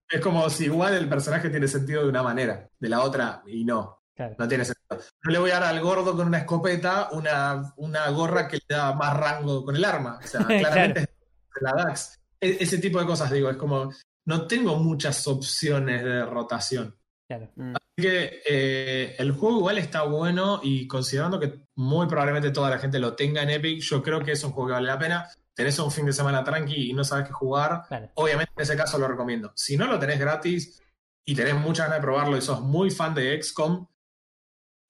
es 0.08 0.20
como 0.20 0.48
si 0.50 0.64
igual 0.64 0.94
el 0.94 1.08
personaje 1.08 1.50
tiene 1.50 1.68
sentido 1.68 2.02
de 2.02 2.08
una 2.08 2.22
manera, 2.22 2.68
de 2.80 2.88
la 2.88 3.02
otra, 3.02 3.42
y 3.46 3.64
no. 3.64 3.97
Claro. 4.18 4.34
No 4.38 4.46
tiene 4.48 4.64
sentido. 4.64 5.00
No 5.24 5.30
le 5.32 5.38
voy 5.38 5.50
a 5.50 5.60
dar 5.60 5.74
al 5.74 5.80
gordo 5.80 6.14
con 6.16 6.26
una 6.26 6.38
escopeta 6.38 7.08
una, 7.12 7.72
una 7.76 8.10
gorra 8.10 8.46
que 8.48 8.56
le 8.68 8.76
da 8.76 8.92
más 8.92 9.16
rango 9.16 9.64
con 9.64 9.76
el 9.76 9.84
arma. 9.84 10.18
O 10.22 10.26
sea, 10.26 10.40
claramente 10.46 11.00
es 11.02 11.62
la 11.62 11.72
DAX. 11.72 12.18
E- 12.40 12.58
ese 12.60 12.78
tipo 12.78 12.98
de 13.00 13.06
cosas, 13.06 13.30
digo, 13.30 13.48
es 13.48 13.56
como. 13.56 13.90
No 14.26 14.46
tengo 14.46 14.76
muchas 14.76 15.26
opciones 15.26 16.04
de 16.04 16.24
rotación. 16.26 16.94
claro. 17.26 17.48
mm, 17.56 17.74
Así 17.76 18.06
que 18.08 18.42
eh, 18.46 19.16
el 19.18 19.32
juego 19.32 19.56
igual 19.58 19.78
está 19.78 20.02
bueno 20.02 20.60
y 20.62 20.86
considerando 20.86 21.40
que 21.40 21.60
muy 21.76 22.06
probablemente 22.06 22.50
toda 22.50 22.68
la 22.70 22.78
gente 22.78 22.98
lo 22.98 23.14
tenga 23.14 23.42
en 23.42 23.50
Epic, 23.50 23.80
yo 23.80 24.02
creo 24.02 24.22
que 24.22 24.32
es 24.32 24.44
un 24.44 24.52
juego 24.52 24.68
que 24.68 24.74
vale 24.74 24.86
la 24.88 24.98
pena. 24.98 25.28
Tenés 25.54 25.78
un 25.80 25.90
fin 25.90 26.06
de 26.06 26.12
semana 26.12 26.44
tranqui 26.44 26.90
y 26.90 26.92
no 26.92 27.02
sabes 27.02 27.26
qué 27.26 27.32
jugar, 27.32 27.82
Claro. 27.88 28.10
obviamente 28.14 28.52
en 28.56 28.62
ese 28.62 28.76
caso 28.76 28.98
lo 28.98 29.08
recomiendo. 29.08 29.50
Si 29.56 29.76
no 29.76 29.86
lo 29.86 29.98
tenés 29.98 30.20
gratis 30.20 30.80
y 31.24 31.34
tenés 31.34 31.54
muchas 31.56 31.86
ganas 31.86 31.98
de 31.98 32.02
probarlo 32.06 32.36
y 32.36 32.42
sos 32.42 32.60
muy 32.60 32.90
fan 32.92 33.14
de 33.14 33.42
XCOM, 33.42 33.86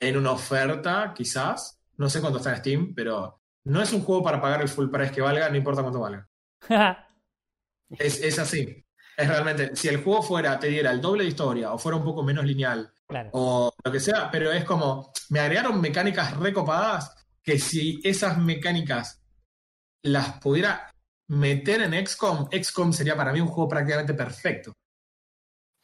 en 0.00 0.16
una 0.16 0.32
oferta 0.32 1.12
quizás, 1.14 1.80
no 1.96 2.08
sé 2.08 2.20
cuánto 2.20 2.38
está 2.38 2.50
en 2.50 2.56
Steam, 2.58 2.94
pero 2.94 3.40
no 3.64 3.82
es 3.82 3.92
un 3.92 4.02
juego 4.02 4.22
para 4.22 4.40
pagar 4.40 4.62
el 4.62 4.68
full 4.68 4.90
price 4.90 5.12
que 5.12 5.20
valga, 5.20 5.48
no 5.48 5.56
importa 5.56 5.82
cuánto 5.82 6.00
valga. 6.00 6.28
Es, 7.90 8.20
es 8.22 8.38
así. 8.38 8.84
Es 9.16 9.26
realmente, 9.26 9.74
si 9.74 9.88
el 9.88 10.04
juego 10.04 10.22
fuera, 10.22 10.58
te 10.58 10.66
diera 10.68 10.90
el 10.90 11.00
doble 11.00 11.24
de 11.24 11.30
historia 11.30 11.72
o 11.72 11.78
fuera 11.78 11.96
un 11.96 12.04
poco 12.04 12.22
menos 12.22 12.44
lineal 12.44 12.92
claro. 13.06 13.30
o 13.32 13.72
lo 13.82 13.90
que 13.90 13.98
sea, 13.98 14.30
pero 14.30 14.52
es 14.52 14.62
como, 14.64 15.10
me 15.30 15.40
agregaron 15.40 15.80
mecánicas 15.80 16.36
recopadas 16.36 17.14
que 17.42 17.58
si 17.58 17.98
esas 18.04 18.36
mecánicas 18.36 19.22
las 20.02 20.38
pudiera 20.38 20.92
meter 21.28 21.80
en 21.80 22.06
XCOM, 22.06 22.48
XCOM 22.52 22.92
sería 22.92 23.16
para 23.16 23.32
mí 23.32 23.40
un 23.40 23.48
juego 23.48 23.70
prácticamente 23.70 24.12
perfecto. 24.12 24.74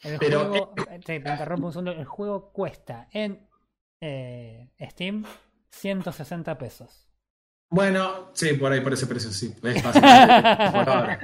El 0.00 0.18
Pero- 0.18 0.48
juego, 0.50 0.74
te, 0.74 0.98
te 1.00 1.14
interrumpo 1.16 1.68
un 1.68 1.72
segundo, 1.72 1.92
el 1.92 2.04
juego 2.04 2.52
cuesta 2.52 3.08
en 3.12 3.48
eh, 4.06 4.68
Steam 4.90 5.24
160 5.70 6.58
pesos. 6.58 7.08
Bueno, 7.70 8.30
sí, 8.34 8.52
por 8.54 8.70
ahí, 8.70 8.80
por 8.80 8.92
ese 8.92 9.06
precio, 9.06 9.30
sí. 9.30 9.54
Es 9.62 9.82
por 9.82 10.88
ahora. 10.88 11.18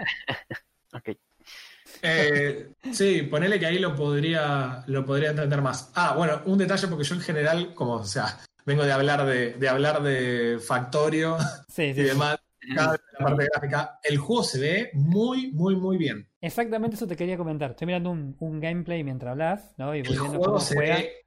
Eh, 2.03 2.71
sí, 2.93 3.23
ponele 3.23 3.59
que 3.61 3.67
ahí 3.67 3.79
lo 3.79 3.95
podría, 3.95 4.83
lo 4.87 5.05
podría 5.05 5.31
entender 5.31 5.61
más. 5.61 5.91
Ah, 5.95 6.15
bueno, 6.17 6.41
un 6.47 6.59
detalle 6.59 6.89
porque 6.89 7.05
yo 7.05 7.15
en 7.15 7.21
general, 7.21 7.75
como, 7.75 7.95
o 7.97 8.05
sea, 8.05 8.39
vengo 8.65 8.85
de 8.85 8.93
hablar 8.93 9.27
de, 9.27 9.53
de 9.55 9.69
hablar 9.69 10.03
de 10.03 10.59
Factorio 10.67 11.37
Sí, 11.69 11.75
sí, 11.77 11.91
y 11.91 11.95
sí. 11.95 12.03
demás, 12.03 12.39
cada 12.75 12.93
vez 12.93 13.01
la 13.19 13.25
parte 13.27 13.47
gráfica, 13.53 14.01
el 14.03 14.19
juego 14.19 14.43
se 14.43 14.59
ve 14.61 14.91
muy, 14.95 15.53
muy, 15.53 15.77
muy 15.77 15.99
bien. 15.99 16.27
Exactamente 16.41 16.97
eso 16.97 17.07
te 17.07 17.17
quería 17.17 17.37
comentar. 17.37 17.73
Estoy 17.73 17.87
mirando 17.87 18.11
un, 18.11 18.35
un 18.41 18.61
gameplay 18.61 19.05
mientras 19.05 19.33
hablas, 19.33 19.75
¿no? 19.77 19.95
Y 19.95 19.99
El 19.99 20.05
viendo 20.05 20.25
juego 20.29 20.45
cómo 20.45 20.61
se 20.61 20.75
juega. 20.75 20.97
ve 20.97 21.27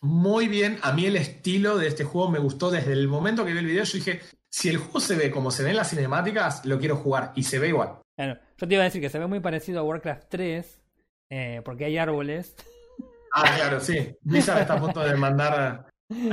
muy 0.00 0.48
bien. 0.48 0.78
A 0.82 0.92
mí 0.92 1.06
el 1.06 1.16
estilo 1.16 1.76
de 1.78 1.88
este 1.88 2.04
juego 2.04 2.30
me 2.30 2.38
gustó 2.38 2.70
desde 2.70 2.92
el 2.92 3.08
momento 3.08 3.44
que 3.44 3.52
vi 3.52 3.58
el 3.58 3.66
video. 3.66 3.84
Yo 3.84 3.98
dije, 3.98 4.20
si 4.50 4.68
el 4.68 4.78
juego 4.78 5.00
se 5.00 5.16
ve 5.16 5.30
como 5.30 5.50
se 5.50 5.62
ve 5.62 5.70
en 5.70 5.76
las 5.76 5.90
cinemáticas, 5.90 6.64
lo 6.64 6.78
quiero 6.78 6.96
jugar. 6.96 7.32
Y 7.34 7.44
se 7.44 7.58
ve 7.58 7.68
igual. 7.68 7.98
Bueno, 8.16 8.36
yo 8.56 8.68
te 8.68 8.74
iba 8.74 8.82
a 8.82 8.84
decir 8.84 9.00
que 9.00 9.10
se 9.10 9.18
ve 9.18 9.26
muy 9.26 9.40
parecido 9.40 9.80
a 9.80 9.84
Warcraft 9.84 10.24
3, 10.28 10.80
eh, 11.30 11.62
porque 11.64 11.84
hay 11.84 11.98
árboles. 11.98 12.54
Ah, 13.32 13.54
claro, 13.56 13.80
sí. 13.80 14.16
Blizzard 14.22 14.60
está 14.62 14.74
a 14.74 14.80
punto 14.80 15.00
de 15.00 15.14
mandar 15.16 15.54
a 15.54 15.86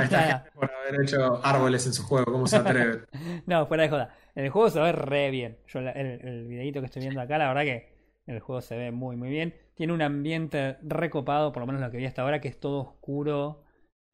esta 0.04 0.22
gente 0.22 0.52
por 0.52 0.72
haber 0.72 1.02
hecho 1.02 1.42
árboles 1.44 1.86
en 1.86 1.94
su 1.94 2.04
juego. 2.04 2.32
¿Cómo 2.32 2.48
se 2.48 2.58
atreve? 2.58 3.04
No, 3.46 3.68
fuera 3.68 3.84
de 3.84 3.90
joda. 3.90 4.16
El 4.34 4.50
juego 4.50 4.70
se 4.70 4.80
ve 4.80 4.92
re 4.92 5.30
bien. 5.32 5.58
Yo 5.68 5.80
el, 5.80 5.88
el 5.88 6.48
videito 6.48 6.80
que 6.80 6.88
estoy 6.88 7.02
viendo 7.02 7.22
acá, 7.22 7.38
la 7.38 7.48
verdad 7.48 7.64
que 7.64 7.95
el 8.26 8.40
juego 8.40 8.62
se 8.62 8.76
ve 8.78 8.92
muy 8.92 9.16
muy 9.16 9.30
bien. 9.30 9.56
Tiene 9.76 9.94
un 9.94 10.02
ambiente 10.02 10.78
recopado, 10.84 11.52
por 11.52 11.62
lo 11.62 11.68
menos 11.68 11.82
lo 11.82 11.92
que 11.92 11.98
vi 11.98 12.06
hasta 12.06 12.22
ahora, 12.22 12.40
que 12.42 12.48
es 12.48 12.60
todo 12.60 12.80
oscuro. 12.82 13.64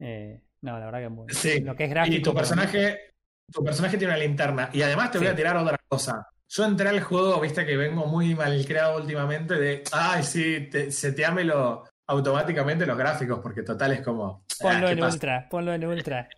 Eh, 0.00 0.42
no, 0.62 0.78
la 0.78 0.86
verdad 0.86 1.00
que 1.00 1.08
muy. 1.08 1.26
Sí. 1.32 1.60
Lo 1.60 1.74
que 1.76 1.84
es 1.84 1.90
gráfico. 1.90 2.16
Y 2.16 2.22
tu 2.22 2.34
personaje, 2.34 3.12
tu 3.52 3.62
personaje 3.64 3.96
tiene 3.98 4.12
una 4.14 4.22
linterna. 4.22 4.70
Y 4.72 4.82
además 4.82 5.10
te 5.10 5.18
voy 5.18 5.28
Sí. 5.28 5.32
a 5.32 5.36
tirar 5.36 5.56
otra 5.56 5.78
cosa. 5.88 6.26
Yo 6.48 6.64
entré 6.66 6.88
al 6.88 7.00
juego, 7.00 7.40
viste 7.40 7.64
que 7.64 7.76
vengo 7.76 8.06
muy 8.06 8.34
mal 8.34 8.62
creado 8.66 8.98
últimamente 9.00 9.54
de, 9.54 9.82
ay, 9.92 10.22
sí, 10.22 10.68
te, 10.70 10.90
seteámelo 10.90 11.84
automáticamente 12.08 12.84
los 12.84 12.98
gráficos, 12.98 13.38
porque 13.40 13.62
total 13.62 13.92
es 13.92 14.02
como... 14.02 14.44
ah, 14.44 14.54
Ponlo 14.60 14.86
¿qué 14.88 14.92
en 14.92 14.98
pasa? 14.98 15.14
ultra, 15.14 15.48
ponlo 15.48 15.72
en 15.72 15.86
ultra. 15.86 16.28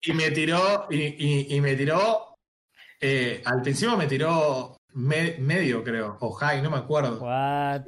Y 0.00 0.12
me 0.12 0.30
tiró, 0.30 0.86
y, 0.90 0.96
y- 1.02 1.56
y 1.56 1.60
me 1.60 1.74
tiró, 1.74 2.36
eh, 3.00 3.42
al 3.44 3.60
principio 3.62 3.96
me 3.96 4.06
tiró 4.06 4.76
me- 4.94 5.36
medio, 5.38 5.82
creo, 5.84 6.16
o 6.20 6.32
high, 6.32 6.62
no 6.62 6.70
me 6.70 6.76
acuerdo. 6.78 7.18
What? 7.20 7.86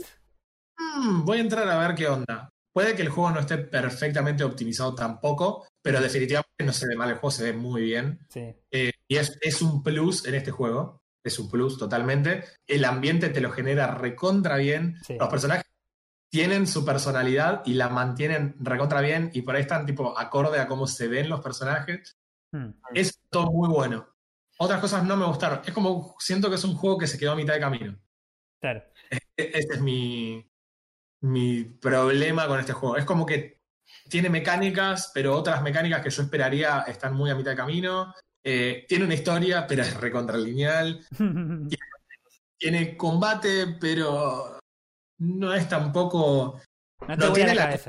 Mm, 0.78 1.24
voy 1.24 1.38
a 1.38 1.40
entrar 1.42 1.68
a 1.68 1.78
ver 1.78 1.94
qué 1.94 2.09
onda. 2.09 2.48
Puede 2.72 2.94
que 2.94 3.03
el 3.03 3.09
juego 3.09 3.30
no 3.32 3.40
esté 3.40 3.59
perfectamente 3.59 4.44
optimizado 4.44 4.94
tampoco, 4.94 5.66
pero 5.82 6.01
definitivamente 6.01 6.64
no 6.64 6.72
se 6.72 6.86
ve 6.86 6.94
mal, 6.96 7.09
el 7.11 7.16
juego 7.16 7.30
se 7.32 7.44
ve 7.44 7.53
muy 7.53 7.82
bien. 7.82 8.20
Sí. 8.28 8.55
Eh, 8.70 8.92
y 9.09 9.16
es, 9.16 9.36
es 9.40 9.61
un 9.61 9.82
plus 9.82 10.24
en 10.26 10.36
este 10.36 10.53
juego, 10.53 11.01
es 11.24 11.38
un 11.38 11.51
plus 11.51 11.76
totalmente. 11.78 12.44
El 12.66 12.84
ambiente 12.84 13.28
te 13.30 13.40
lo 13.40 13.51
genera 13.51 13.88
recontra 13.94 14.57
bien. 14.57 14.96
Sí. 15.03 15.16
Los 15.18 15.28
personajes 15.28 15.64
tienen 16.30 16.68
su 16.68 16.84
personalidad 16.84 17.62
y 17.66 17.74
la 17.74 17.88
mantienen 17.88 18.55
recontra 18.61 19.01
bien 19.01 19.30
y 19.34 19.42
por 19.42 19.57
ahí 19.57 19.62
están 19.62 19.84
tipo 19.84 20.16
acorde 20.16 20.61
a 20.61 20.68
cómo 20.68 20.86
se 20.86 21.09
ven 21.09 21.28
los 21.28 21.40
personajes. 21.40 22.16
Hmm. 22.53 22.70
Es 22.94 23.18
todo 23.30 23.51
muy 23.51 23.68
bueno. 23.68 24.07
Otras 24.62 24.80
cosas 24.80 25.04
no 25.04 25.16
me 25.16 25.24
gustaron. 25.26 25.61
Es 25.64 25.72
como, 25.72 26.14
siento 26.18 26.50
que 26.50 26.56
es 26.56 26.64
un 26.64 26.74
juego 26.76 26.98
que 26.98 27.06
se 27.06 27.18
quedó 27.18 27.32
a 27.32 27.36
mitad 27.36 27.54
de 27.54 27.61
camino. 27.61 27.98
Claro. 28.61 28.82
E- 29.11 29.18
Ese 29.36 29.74
es 29.74 29.80
mi, 29.80 30.46
mi 31.22 31.64
problema 31.64 32.46
con 32.46 32.61
este 32.61 32.74
juego. 32.74 32.96
Es 32.98 33.06
como 33.06 33.24
que 33.24 33.61
tiene 34.08 34.28
mecánicas, 34.28 35.11
pero 35.14 35.34
otras 35.34 35.62
mecánicas 35.62 36.02
que 36.02 36.11
yo 36.11 36.22
esperaría 36.22 36.80
están 36.86 37.14
muy 37.14 37.30
a 37.30 37.34
mitad 37.34 37.52
de 37.52 37.56
camino. 37.56 38.14
Eh, 38.44 38.84
tiene 38.86 39.04
una 39.06 39.14
historia, 39.14 39.66
pero 39.66 39.82
es 39.82 39.94
recontralineal. 39.98 41.06
Tiene 42.58 42.94
combate, 42.98 43.78
pero 43.80 44.58
no 45.18 45.54
es 45.54 45.66
tampoco. 45.66 46.61
No 47.08 47.32
tiene 47.32 47.54
la. 47.54 47.80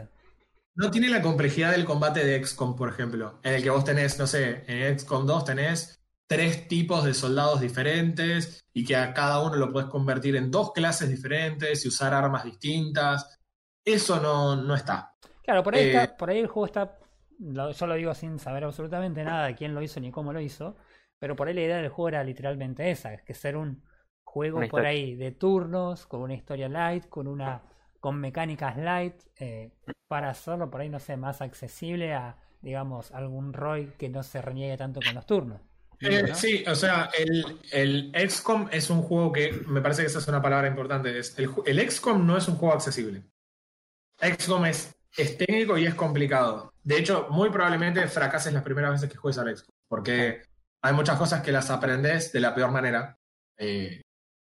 No 0.76 0.90
tiene 0.90 1.10
la 1.10 1.22
complejidad 1.22 1.72
del 1.72 1.84
combate 1.84 2.24
de 2.26 2.42
XCOM, 2.42 2.78
por 2.78 2.88
ejemplo, 2.88 3.42
en 3.44 3.56
el 3.56 3.64
que 3.64 3.70
vos 3.70 3.84
tenés, 3.84 4.18
no 4.18 4.26
sé, 4.26 4.64
en 4.68 4.98
XCOM 4.98 5.26
2 5.28 5.44
tenés 5.44 6.01
tres 6.32 6.68
tipos 6.70 7.04
de 7.04 7.14
soldados 7.14 7.60
diferentes 7.60 8.64
y 8.74 8.86
que 8.86 8.96
a 8.96 9.14
cada 9.14 9.42
uno 9.44 9.56
lo 9.58 9.70
podés 9.72 9.90
convertir 9.90 10.38
en 10.38 10.50
dos 10.50 10.72
clases 10.72 11.10
diferentes 11.10 11.84
y 11.84 11.90
usar 11.90 12.14
armas 12.14 12.46
distintas. 12.46 13.38
Eso 13.84 14.20
no, 14.22 14.56
no 14.56 14.74
está. 14.76 15.14
Claro, 15.44 15.62
por 15.64 15.76
ahí, 15.76 15.82
Eh, 15.82 15.88
está- 15.94 16.16
por 16.18 16.30
ahí 16.30 16.40
el 16.40 16.48
juego 16.48 16.66
está. 16.68 16.98
lo- 17.40 17.72
yo 17.72 17.88
lo 17.88 17.96
digo 17.96 18.14
sin 18.14 18.40
saber 18.40 18.64
absolutamente 18.64 19.24
nada 19.24 19.48
de 19.48 19.56
quién 19.56 19.74
lo 19.76 19.82
hizo 19.82 20.00
ni 20.00 20.12
cómo 20.12 20.32
lo 20.32 20.40
hizo. 20.40 20.76
Pero 21.20 21.36
por 21.36 21.48
ahí 21.48 21.54
la 21.54 21.62
idea 21.62 21.78
del 21.78 21.90
juego 21.90 22.10
era 22.10 22.24
literalmente 22.24 22.90
esa: 22.92 23.14
es 23.14 23.24
que 23.24 23.34
ser 23.34 23.58
un 23.58 23.84
juego 24.24 24.68
por 24.70 24.86
ahí 24.86 25.16
de 25.16 25.32
turnos, 25.32 26.06
con 26.08 26.22
una 26.22 26.34
historia 26.36 26.70
light, 26.70 27.10
con 27.10 27.28
una 27.28 27.62
con 28.00 28.20
mecánicas 28.20 28.78
light, 28.78 29.16
eh, 29.38 29.72
para 30.08 30.30
hacerlo 30.30 30.70
por 30.72 30.82
ahí, 30.82 30.90
no 30.90 31.00
sé, 31.00 31.18
más 31.18 31.42
accesible 31.42 32.14
a, 32.14 32.38
digamos, 32.62 33.12
algún 33.12 33.54
ROI 33.54 33.94
que 33.98 34.10
no 34.10 34.24
se 34.24 34.42
reniegue 34.42 34.78
tanto 34.78 35.04
con 35.04 35.16
los 35.16 35.26
turnos. 35.26 35.62
Eh. 36.02 36.34
Sí, 36.36 36.64
o 36.68 36.76
sea, 36.76 37.10
el, 37.18 37.60
el 37.72 38.12
XCOM 38.30 38.70
es 38.72 38.90
un 38.90 39.02
juego 39.04 39.32
que 39.32 39.52
me 39.68 39.82
parece 39.82 40.02
que 40.02 40.08
esa 40.08 40.20
es 40.20 40.28
una 40.28 40.42
palabra 40.42 40.68
importante. 40.68 41.18
Es, 41.18 41.38
el, 41.38 41.50
el 41.66 41.90
XCOM 41.92 42.26
no 42.26 42.38
es 42.38 42.48
un 42.48 42.56
juego 42.56 42.74
accesible. 42.74 43.24
XCOM 44.20 44.66
es, 44.66 44.94
es 45.18 45.38
técnico 45.38 45.78
y 45.78 45.86
es 45.86 45.96
complicado. 45.96 46.74
De 46.84 46.98
hecho, 46.98 47.28
muy 47.30 47.50
probablemente 47.50 48.08
fracases 48.08 48.54
las 48.54 48.64
primeras 48.64 48.92
veces 48.92 49.10
que 49.10 49.18
juegues 49.18 49.38
al 49.38 49.56
XCOM, 49.56 49.74
porque 49.88 50.42
hay 50.84 50.94
muchas 50.94 51.18
cosas 51.18 51.42
que 51.42 51.52
las 51.52 51.70
aprendes 51.70 52.32
de 52.32 52.40
la 52.40 52.54
peor 52.56 52.72
manera. 52.72 53.18
Eh, 53.58 54.02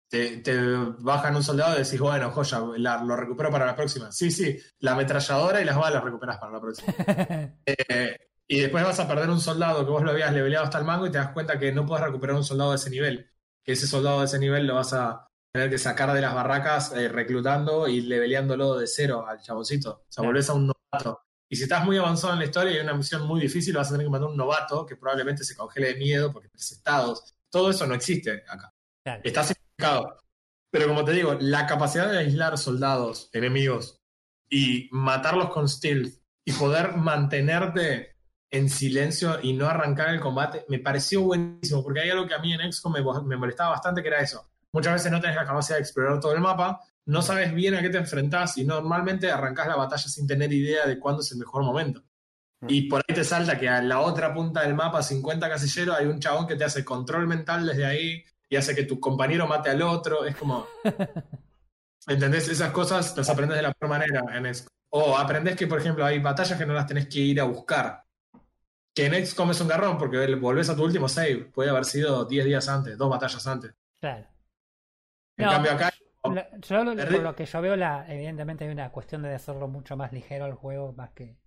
te, 0.09 0.37
te 0.37 0.55
bajan 0.99 1.35
un 1.35 1.43
soldado 1.43 1.75
y 1.75 1.83
decís, 1.83 1.99
bueno, 1.99 2.29
joya, 2.31 2.61
la- 2.77 3.03
lo 3.03 3.15
recupero 3.15 3.49
para 3.51 3.65
la 3.65 3.75
próxima. 3.75 4.11
Sí, 4.11 4.29
sí, 4.31 4.59
la 4.79 4.91
ametralladora 4.93 5.59
y 5.61 5.65
las 5.65 5.75
balas 5.75 6.03
recuperas 6.03 6.37
para 6.37 6.51
la 6.53 6.61
próxima. 6.61 6.93
Eh, 7.65 8.17
y 8.47 8.59
después 8.59 8.83
vas 8.83 8.99
a 8.99 9.07
perder 9.07 9.29
un 9.29 9.39
soldado 9.39 9.85
que 9.85 9.91
vos 9.91 10.03
lo 10.03 10.11
habías 10.11 10.33
leveleado 10.33 10.65
hasta 10.65 10.77
el 10.77 10.85
mango 10.85 11.07
y 11.07 11.11
te 11.11 11.17
das 11.17 11.31
cuenta 11.31 11.57
que 11.57 11.71
no 11.71 11.85
puedes 11.85 12.05
recuperar 12.05 12.35
un 12.35 12.43
soldado 12.43 12.71
de 12.71 12.77
ese 12.77 12.89
nivel. 12.89 13.31
Que 13.63 13.73
ese 13.73 13.87
soldado 13.87 14.19
de 14.19 14.25
ese 14.25 14.39
nivel 14.39 14.67
lo 14.67 14.75
vas 14.75 14.93
a 14.93 15.27
tener 15.53 15.69
que 15.69 15.77
sacar 15.77 16.11
de 16.13 16.21
las 16.21 16.33
barracas 16.33 16.91
eh, 16.93 17.07
reclutando 17.07 17.87
y 17.87 18.01
leveleándolo 18.01 18.75
de 18.75 18.87
cero 18.87 19.25
al 19.27 19.39
chaboncito. 19.39 20.03
O 20.07 20.11
sea, 20.11 20.23
volvés 20.23 20.49
a 20.49 20.53
un 20.53 20.67
novato. 20.67 21.21
Y 21.49 21.55
si 21.55 21.63
estás 21.63 21.85
muy 21.85 21.97
avanzado 21.97 22.33
en 22.33 22.39
la 22.39 22.45
historia 22.45 22.73
y 22.73 22.75
hay 22.77 22.83
una 22.83 22.95
misión 22.95 23.25
muy 23.27 23.39
difícil, 23.39 23.75
vas 23.75 23.87
a 23.87 23.91
tener 23.91 24.07
que 24.07 24.11
mandar 24.11 24.29
un 24.29 24.37
novato 24.37 24.85
que 24.85 24.95
probablemente 24.95 25.43
se 25.43 25.55
congele 25.55 25.93
de 25.93 25.95
miedo 25.95 26.31
porque 26.33 26.49
tenés 26.49 26.71
estados. 26.71 27.35
Todo 27.49 27.69
eso 27.69 27.85
no 27.85 27.93
existe 27.93 28.43
acá. 28.47 28.73
Claro. 29.03 29.21
Está 29.23 29.43
simplificado. 29.43 30.17
Pero 30.71 30.87
como 30.87 31.05
te 31.05 31.11
digo, 31.11 31.37
la 31.39 31.67
capacidad 31.67 32.11
de 32.11 32.17
aislar 32.17 32.57
soldados, 32.57 33.29
enemigos, 33.31 34.01
y 34.49 34.89
matarlos 34.91 35.49
con 35.51 35.69
stealth 35.69 36.15
y 36.45 36.51
poder 36.53 36.95
mantenerte 36.97 38.12
en 38.53 38.69
silencio 38.69 39.39
y 39.41 39.53
no 39.53 39.67
arrancar 39.67 40.09
el 40.09 40.19
combate, 40.19 40.63
me 40.69 40.77
pareció 40.77 41.23
buenísimo, 41.23 41.83
porque 41.83 42.01
hay 42.01 42.11
algo 42.11 42.27
que 42.27 42.35
a 42.35 42.39
mí 42.39 42.53
en 42.53 42.71
XCOM 42.71 42.93
me, 42.93 43.01
me 43.25 43.35
molestaba 43.35 43.71
bastante, 43.71 44.03
que 44.03 44.09
era 44.09 44.19
eso. 44.19 44.47
Muchas 44.71 44.93
veces 44.93 45.11
no 45.11 45.19
tenés 45.19 45.35
la 45.35 45.45
capacidad 45.45 45.77
de 45.77 45.81
explorar 45.81 46.19
todo 46.19 46.33
el 46.33 46.39
mapa, 46.39 46.79
no 47.05 47.23
sabes 47.23 47.51
bien 47.51 47.73
a 47.73 47.81
qué 47.81 47.89
te 47.89 47.97
enfrentás 47.97 48.57
y 48.59 48.63
normalmente 48.63 49.31
arrancás 49.31 49.67
la 49.67 49.75
batalla 49.75 50.07
sin 50.07 50.27
tener 50.27 50.53
idea 50.53 50.85
de 50.85 50.99
cuándo 50.99 51.21
es 51.21 51.31
el 51.31 51.39
mejor 51.39 51.63
momento. 51.63 52.03
Y 52.67 52.83
por 52.83 53.01
ahí 53.01 53.15
te 53.15 53.23
salta 53.23 53.59
que 53.59 53.67
a 53.67 53.81
la 53.81 53.99
otra 54.01 54.33
punta 54.33 54.61
del 54.61 54.75
mapa, 54.75 55.01
50 55.01 55.49
casilleros, 55.49 55.97
hay 55.97 56.05
un 56.05 56.19
chabón 56.19 56.45
que 56.45 56.55
te 56.55 56.63
hace 56.63 56.85
control 56.85 57.27
mental 57.27 57.65
desde 57.65 57.85
ahí 57.85 58.23
y 58.47 58.55
hace 58.55 58.75
que 58.75 58.83
tu 58.83 58.99
compañero 58.99 59.47
mate 59.47 59.71
al 59.71 59.81
otro. 59.81 60.25
Es 60.25 60.35
como. 60.35 60.67
¿Entendés? 62.07 62.47
Esas 62.49 62.71
cosas 62.71 63.17
las 63.17 63.29
aprendes 63.29 63.57
de 63.57 63.63
la 63.63 63.73
peor 63.73 63.89
manera 63.89 64.23
en 64.33 64.53
XCOM. 64.53 64.67
O 64.91 65.17
aprendes 65.17 65.55
que, 65.55 65.65
por 65.65 65.79
ejemplo, 65.79 66.05
hay 66.05 66.19
batallas 66.19 66.57
que 66.57 66.67
no 66.67 66.73
las 66.73 66.85
tenés 66.85 67.07
que 67.07 67.19
ir 67.19 67.41
a 67.41 67.45
buscar. 67.45 68.03
Que 68.95 69.05
en 69.07 69.25
XCOM 69.25 69.51
es 69.51 69.61
un 69.61 69.67
garrón 69.67 69.97
porque 69.97 70.35
volvés 70.35 70.69
a 70.69 70.75
tu 70.75 70.83
último 70.83 71.07
save. 71.09 71.45
Puede 71.45 71.69
haber 71.71 71.85
sido 71.85 72.25
10 72.25 72.45
días 72.45 72.67
antes, 72.69 72.97
dos 72.97 73.09
batallas 73.09 73.45
antes. 73.47 73.73
Claro. 73.99 74.27
En 75.37 75.45
No, 75.45 75.51
cambio, 75.51 75.71
acá. 75.71 75.89
Yo 76.61 76.83
lo- 76.83 76.95
por 76.95 77.19
lo 77.21 77.35
que 77.35 77.45
yo 77.45 77.61
veo, 77.61 77.75
la, 77.75 78.05
evidentemente 78.07 78.63
hay 78.65 78.71
una 78.71 78.91
cuestión 78.91 79.23
de 79.23 79.33
hacerlo 79.33 79.67
mucho 79.67 79.97
más 79.97 80.13
ligero 80.13 80.45
al 80.45 80.53
juego, 80.53 80.93
más 80.93 81.09
que. 81.11 81.37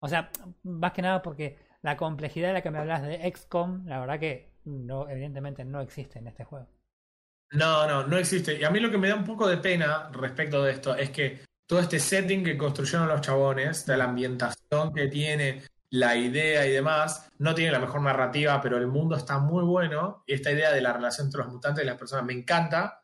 O 0.00 0.08
sea, 0.08 0.30
más 0.62 0.92
que 0.92 1.02
nada 1.02 1.22
porque 1.22 1.58
la 1.82 1.96
complejidad 1.96 2.48
de 2.48 2.54
la 2.54 2.62
que 2.62 2.70
me 2.70 2.78
hablas 2.78 3.02
de 3.02 3.28
XCOM, 3.34 3.86
la 3.86 3.98
verdad 4.00 4.20
que 4.20 4.52
no, 4.64 5.08
evidentemente 5.08 5.64
no 5.64 5.80
existe 5.80 6.18
en 6.18 6.28
este 6.28 6.44
juego. 6.44 6.68
No, 7.52 7.86
no, 7.88 8.06
no 8.06 8.18
existe. 8.18 8.58
Y 8.60 8.64
a 8.64 8.70
mí 8.70 8.78
lo 8.78 8.90
que 8.90 8.98
me 8.98 9.08
da 9.08 9.14
un 9.16 9.24
poco 9.24 9.48
de 9.48 9.56
pena 9.56 10.10
respecto 10.12 10.62
de 10.62 10.72
esto 10.72 10.94
es 10.94 11.10
que 11.10 11.40
todo 11.68 11.80
este 11.80 12.00
setting 12.00 12.42
que 12.42 12.56
construyeron 12.56 13.08
los 13.08 13.20
chabones, 13.20 13.84
de 13.84 13.96
la 13.96 14.04
ambientación 14.04 14.92
que 14.94 15.06
tiene, 15.08 15.62
la 15.90 16.16
idea 16.16 16.66
y 16.66 16.70
demás, 16.70 17.30
no 17.38 17.54
tiene 17.54 17.72
la 17.72 17.78
mejor 17.78 18.00
narrativa, 18.00 18.60
pero 18.60 18.78
el 18.78 18.86
mundo 18.86 19.16
está 19.16 19.38
muy 19.38 19.62
bueno. 19.64 20.22
Y 20.26 20.32
esta 20.32 20.50
idea 20.50 20.72
de 20.72 20.80
la 20.80 20.94
relación 20.94 21.26
entre 21.26 21.42
los 21.42 21.52
mutantes 21.52 21.84
y 21.84 21.86
las 21.86 21.98
personas 21.98 22.24
me 22.24 22.32
encanta. 22.32 23.02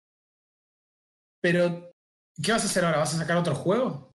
Pero, 1.43 1.93
¿qué 2.43 2.53
vas 2.53 2.63
a 2.63 2.67
hacer 2.67 2.87
ahora? 2.87 2.99
¿Vas 2.99 3.15
a 3.15 3.19
sacar 3.19 3.37
otro 3.37 3.55
juego? 3.55 4.11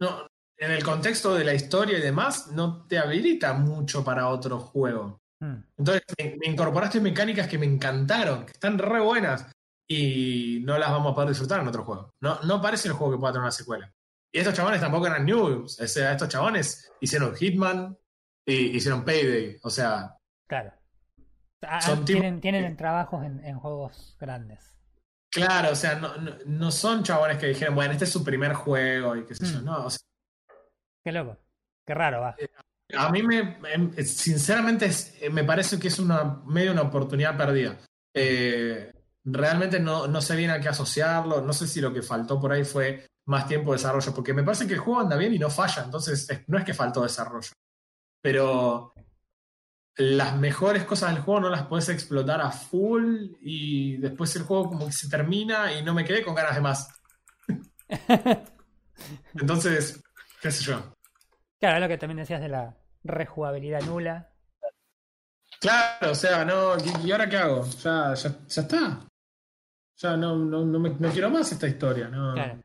No, 0.00 0.26
en 0.58 0.72
el 0.72 0.82
contexto 0.82 1.34
de 1.34 1.44
la 1.44 1.54
historia 1.54 1.98
y 1.98 2.02
demás, 2.02 2.48
no 2.48 2.86
te 2.88 2.98
habilita 2.98 3.52
mucho 3.52 4.02
para 4.02 4.28
otro 4.28 4.58
juego. 4.58 5.20
Hmm. 5.40 5.62
Entonces 5.78 6.02
me, 6.18 6.36
me 6.36 6.46
incorporaste 6.48 7.00
mecánicas 7.00 7.46
que 7.46 7.58
me 7.58 7.66
encantaron, 7.66 8.46
que 8.46 8.52
están 8.52 8.78
re 8.78 9.00
buenas. 9.00 9.46
Y 9.92 10.60
no 10.64 10.78
las 10.78 10.90
vamos 10.90 11.10
a 11.10 11.14
poder 11.14 11.30
disfrutar 11.30 11.60
en 11.60 11.66
otro 11.68 11.84
juego. 11.84 12.14
No, 12.22 12.40
no 12.42 12.62
parece 12.62 12.86
el 12.88 12.94
juego 12.94 13.12
que 13.14 13.18
pueda 13.18 13.32
tener 13.32 13.42
una 13.42 13.50
secuela. 13.50 13.92
Y 14.32 14.38
estos 14.38 14.54
chabones 14.54 14.80
tampoco 14.80 15.08
eran 15.08 15.24
news. 15.24 15.80
O 15.80 15.86
sea, 15.88 16.12
estos 16.12 16.28
chabones 16.28 16.92
hicieron 17.00 17.34
Hitman 17.34 17.98
y 18.46 18.76
hicieron 18.76 19.04
Payday. 19.04 19.58
O 19.64 19.70
sea, 19.70 20.16
Claro. 20.48 20.72
Ah, 21.62 21.80
Son 21.80 22.04
tipo- 22.04 22.20
tienen, 22.20 22.40
tienen 22.40 22.76
trabajos 22.76 23.24
en, 23.24 23.44
en 23.44 23.58
juegos 23.58 24.16
grandes. 24.20 24.76
claro, 25.30 25.72
o 25.72 25.74
sea, 25.74 25.96
no, 25.96 26.16
no, 26.18 26.32
no 26.46 26.70
son 26.70 27.02
chabones 27.02 27.36
que 27.38 27.48
dijeron, 27.48 27.74
bueno, 27.74 27.92
este 27.92 28.04
es 28.04 28.10
su 28.12 28.22
primer 28.24 28.54
juego 28.54 29.16
y 29.16 29.26
qué 29.26 29.34
sé 29.34 29.44
yo. 29.46 29.60
Mm. 29.60 29.64
No, 29.64 29.86
o 29.86 29.90
sea, 29.90 29.98
Qué 31.04 31.12
loco. 31.12 31.36
Qué 31.86 31.94
raro, 31.94 32.20
va. 32.20 32.36
a 32.96 33.10
mí 33.10 33.22
me, 33.22 33.58
em, 33.72 33.92
sinceramente, 34.04 34.88
eh, 35.20 35.30
me 35.30 35.42
parece 35.44 35.78
que 35.80 35.88
es 35.88 35.98
una 35.98 36.40
medio 36.46 36.72
una 36.72 36.82
oportunidad 36.82 37.36
perdida. 37.36 37.76
Eh, 38.14 38.92
realmente 39.24 39.80
no, 39.80 40.06
no 40.06 40.20
sé 40.20 40.36
bien 40.36 40.50
a 40.50 40.60
qué 40.60 40.68
asociarlo. 40.68 41.40
No 41.42 41.52
sé 41.52 41.66
si 41.66 41.80
lo 41.80 41.92
que 41.92 42.02
faltó 42.02 42.40
por 42.40 42.52
ahí 42.52 42.64
fue 42.64 43.06
más 43.26 43.46
tiempo 43.46 43.70
de 43.72 43.76
desarrollo, 43.78 44.14
porque 44.14 44.32
me 44.34 44.42
parece 44.42 44.66
que 44.66 44.74
el 44.74 44.80
juego 44.80 45.00
anda 45.00 45.16
bien 45.16 45.34
y 45.34 45.38
no 45.38 45.50
falla. 45.50 45.84
Entonces, 45.84 46.28
es- 46.28 46.48
no 46.48 46.58
es 46.58 46.64
que 46.64 46.74
faltó 46.74 47.02
desarrollo. 47.02 47.50
Pero 48.22 48.92
las 49.96 50.36
mejores 50.36 50.84
cosas 50.84 51.12
del 51.14 51.22
juego 51.22 51.40
no 51.40 51.50
las 51.50 51.66
puedes 51.66 51.88
explotar 51.90 52.40
a 52.40 52.50
full 52.50 53.32
y 53.42 53.96
después 53.98 54.34
el 54.36 54.42
juego 54.44 54.68
como 54.70 54.86
que 54.86 54.92
se 54.92 55.08
termina 55.08 55.72
y 55.72 55.82
no 55.82 55.92
me 55.94 56.04
quedé 56.04 56.22
con 56.24 56.34
ganas 56.34 56.54
de 56.54 56.60
más. 56.60 56.88
Entonces, 59.34 60.02
qué 60.40 60.50
sé 60.50 60.64
yo. 60.64 60.94
Claro, 61.58 61.80
lo 61.80 61.88
que 61.88 61.98
también 61.98 62.18
decías 62.18 62.40
de 62.40 62.48
la 62.48 62.76
rejugabilidad 63.04 63.82
nula. 63.82 64.30
Claro, 65.60 66.12
o 66.12 66.14
sea, 66.14 66.44
no, 66.44 66.76
¿y 66.78 67.06
y 67.08 67.12
ahora 67.12 67.28
qué 67.28 67.36
hago? 67.36 67.66
Ya, 67.82 68.14
ya, 68.14 68.38
ya 68.48 68.62
está. 68.62 69.00
Ya 70.02 70.16
no, 70.16 70.36
no, 70.36 70.64
no, 70.64 70.78
me- 70.78 70.96
no 70.98 71.10
quiero 71.10 71.30
más 71.30 71.52
esta 71.52 71.66
historia. 71.66 72.08
No. 72.08 72.32
Claro. 72.34 72.62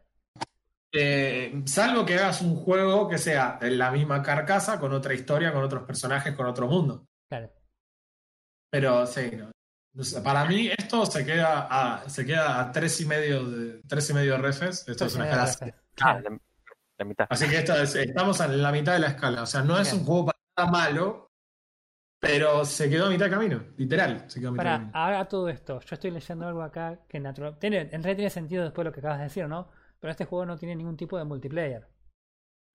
Eh, 0.93 1.61
salvo 1.65 2.05
que 2.05 2.15
hagas 2.15 2.41
un 2.41 2.55
juego 2.55 3.09
que 3.09 3.17
sea 3.17 3.59
en 3.61 3.77
la 3.77 3.91
misma 3.91 4.21
carcasa, 4.23 4.79
con 4.79 4.93
otra 4.93 5.13
historia, 5.13 5.51
con 5.51 5.63
otros 5.63 5.83
personajes, 5.83 6.33
con 6.33 6.45
otro 6.45 6.67
mundo. 6.67 7.05
Claro. 7.27 7.51
Pero 8.71 9.05
sí, 9.05 9.31
no. 9.33 9.51
Para 10.23 10.45
mí 10.45 10.69
esto 10.77 11.05
se 11.05 11.25
queda 11.25 11.67
a, 11.69 12.09
se 12.09 12.25
queda 12.25 12.59
a 12.61 12.71
tres 12.71 12.99
y 13.01 13.05
medio 13.05 13.43
de 13.49 13.81
tres 13.87 14.09
y 14.09 14.13
medio 14.13 14.37
refes. 14.37 14.85
Esto 14.87 15.05
es 15.05 15.15
una 15.15 15.25
escala 15.25 15.43
así. 15.43 15.65
Ah, 16.01 16.19
la, 16.21 16.37
la 16.99 17.05
mitad. 17.05 17.27
Así 17.29 17.47
que 17.49 17.57
esto 17.59 17.75
es- 17.81 17.95
estamos 17.95 18.39
en 18.41 18.61
la 18.61 18.71
mitad 18.71 18.93
de 18.93 18.99
la 18.99 19.07
escala. 19.07 19.43
O 19.43 19.45
sea, 19.45 19.61
no 19.61 19.77
es 19.79 19.91
un 19.93 20.03
juego 20.05 20.25
para 20.27 20.37
nada 20.57 20.71
malo, 20.71 21.31
pero 22.19 22.65
se 22.65 22.89
quedó 22.89 23.05
a 23.07 23.09
mitad 23.09 23.25
de 23.25 23.31
camino. 23.31 23.63
Literal, 23.77 24.25
se 24.29 24.39
quedó 24.39 24.49
a 24.49 24.51
mitad 24.53 24.63
de 24.69 24.69
Para, 24.69 24.77
camino. 24.79 24.91
ahora 24.93 25.27
todo 25.27 25.49
esto, 25.49 25.79
yo 25.79 25.93
estoy 25.93 26.11
leyendo 26.11 26.47
algo 26.47 26.61
acá 26.63 26.99
que 27.07 27.19
natural, 27.19 27.57
tiene, 27.59 27.81
en 27.81 27.89
realidad 28.03 28.15
tiene 28.15 28.29
sentido 28.29 28.63
después 28.63 28.83
de 28.83 28.89
lo 28.89 28.93
que 28.93 28.99
acabas 28.99 29.17
de 29.19 29.23
decir, 29.25 29.47
¿no? 29.47 29.69
Pero 29.99 30.11
este 30.11 30.25
juego 30.25 30.45
no 30.45 30.57
tiene 30.57 30.75
ningún 30.75 30.97
tipo 30.97 31.17
de 31.17 31.23
multiplayer. 31.25 31.87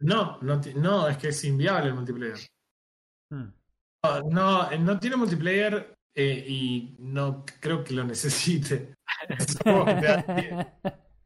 No, 0.01 0.39
no, 0.43 0.61
no, 0.77 1.09
es 1.09 1.17
que 1.19 1.29
es 1.29 1.45
inviable 1.45 1.89
el 1.89 1.95
multiplayer. 1.95 2.39
Hmm. 3.31 3.49
No, 4.03 4.21
no, 4.31 4.71
no 4.79 4.99
tiene 4.99 5.17
multiplayer 5.17 5.95
eh, 6.15 6.45
y 6.49 6.97
no 7.01 7.45
creo 7.61 7.85
que 7.85 7.95
lo 7.95 8.05
necesite. 8.05 8.95
Es 9.29 9.57
como 9.59 9.85
que 9.85 9.95
da 9.95 10.79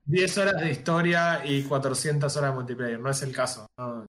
10 0.06 0.38
horas 0.38 0.60
de 0.60 0.70
historia 0.70 1.44
y 1.46 1.62
400 1.62 2.36
horas 2.36 2.50
de 2.50 2.54
multiplayer. 2.56 2.98
No 3.00 3.10
es 3.10 3.22
el 3.22 3.32
caso. 3.34 3.66
No, 3.78 4.06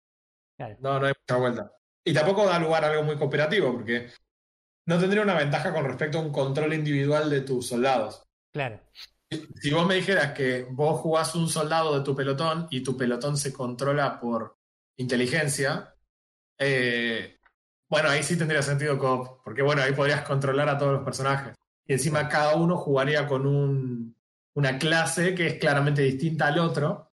Claro. 0.57 0.77
no, 0.79 0.99
no 0.99 1.05
hay 1.07 1.13
mucha 1.27 1.39
vuelta. 1.39 1.71
Y 2.03 2.13
tampoco 2.13 2.45
da 2.45 2.59
lugar 2.59 2.83
a 2.83 2.89
algo 2.89 3.03
muy 3.03 3.17
cooperativo, 3.17 3.71
porque 3.73 4.09
no 4.87 4.99
tendría 4.99 5.23
una 5.23 5.37
ventaja 5.37 5.73
con 5.73 5.85
respecto 5.85 6.17
a 6.17 6.21
un 6.21 6.31
control 6.31 6.73
individual 6.73 7.29
de 7.29 7.41
tus 7.41 7.67
soldados. 7.67 8.23
Claro. 8.51 8.81
Si 9.61 9.71
vos 9.71 9.87
me 9.87 9.95
dijeras 9.95 10.33
que 10.33 10.67
vos 10.69 10.99
jugás 10.99 11.35
un 11.35 11.47
soldado 11.47 11.97
de 11.97 12.03
tu 12.03 12.15
pelotón 12.15 12.67
y 12.69 12.81
tu 12.81 12.97
pelotón 12.97 13.37
se 13.37 13.53
controla 13.53 14.19
por 14.19 14.57
inteligencia, 14.97 15.95
eh, 16.57 17.39
bueno, 17.89 18.09
ahí 18.09 18.23
sí 18.23 18.37
tendría 18.37 18.61
sentido 18.61 18.97
coop, 18.97 19.41
porque 19.43 19.61
bueno, 19.61 19.81
ahí 19.81 19.93
podrías 19.93 20.23
controlar 20.23 20.69
a 20.69 20.77
todos 20.77 20.93
los 20.93 21.03
personajes. 21.03 21.55
Y 21.85 21.93
encima 21.93 22.27
cada 22.27 22.55
uno 22.55 22.77
jugaría 22.77 23.27
con 23.27 23.45
un, 23.45 24.15
una 24.53 24.77
clase 24.77 25.35
que 25.35 25.47
es 25.47 25.53
claramente 25.55 26.01
distinta 26.01 26.47
al 26.47 26.59
otro. 26.59 27.10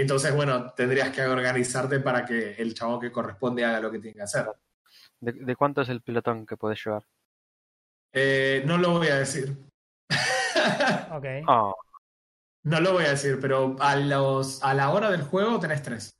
Entonces, 0.00 0.34
bueno, 0.34 0.72
tendrías 0.74 1.10
que 1.10 1.22
organizarte 1.22 2.00
para 2.00 2.24
que 2.24 2.52
el 2.52 2.74
chabón 2.74 3.00
que 3.00 3.10
corresponde 3.10 3.64
haga 3.64 3.80
lo 3.80 3.90
que 3.90 3.98
tiene 3.98 4.14
que 4.16 4.22
hacer. 4.22 4.46
¿De, 5.20 5.32
de 5.32 5.56
cuánto 5.56 5.80
es 5.80 5.88
el 5.88 6.02
pelotón 6.02 6.44
que 6.44 6.56
puedes 6.56 6.84
llevar? 6.84 7.04
Eh, 8.12 8.62
no 8.66 8.76
lo 8.76 8.90
voy 8.92 9.08
a 9.08 9.16
decir. 9.16 9.56
Ok. 11.12 11.24
Ah, 11.46 11.72
No 12.64 12.80
lo 12.80 12.92
voy 12.94 13.04
a 13.04 13.10
decir, 13.10 13.38
pero 13.40 13.76
a, 13.78 13.94
los, 13.96 14.62
a 14.64 14.74
la 14.74 14.90
hora 14.90 15.10
del 15.10 15.22
juego 15.22 15.60
tenés 15.60 15.82
tres. 15.82 16.10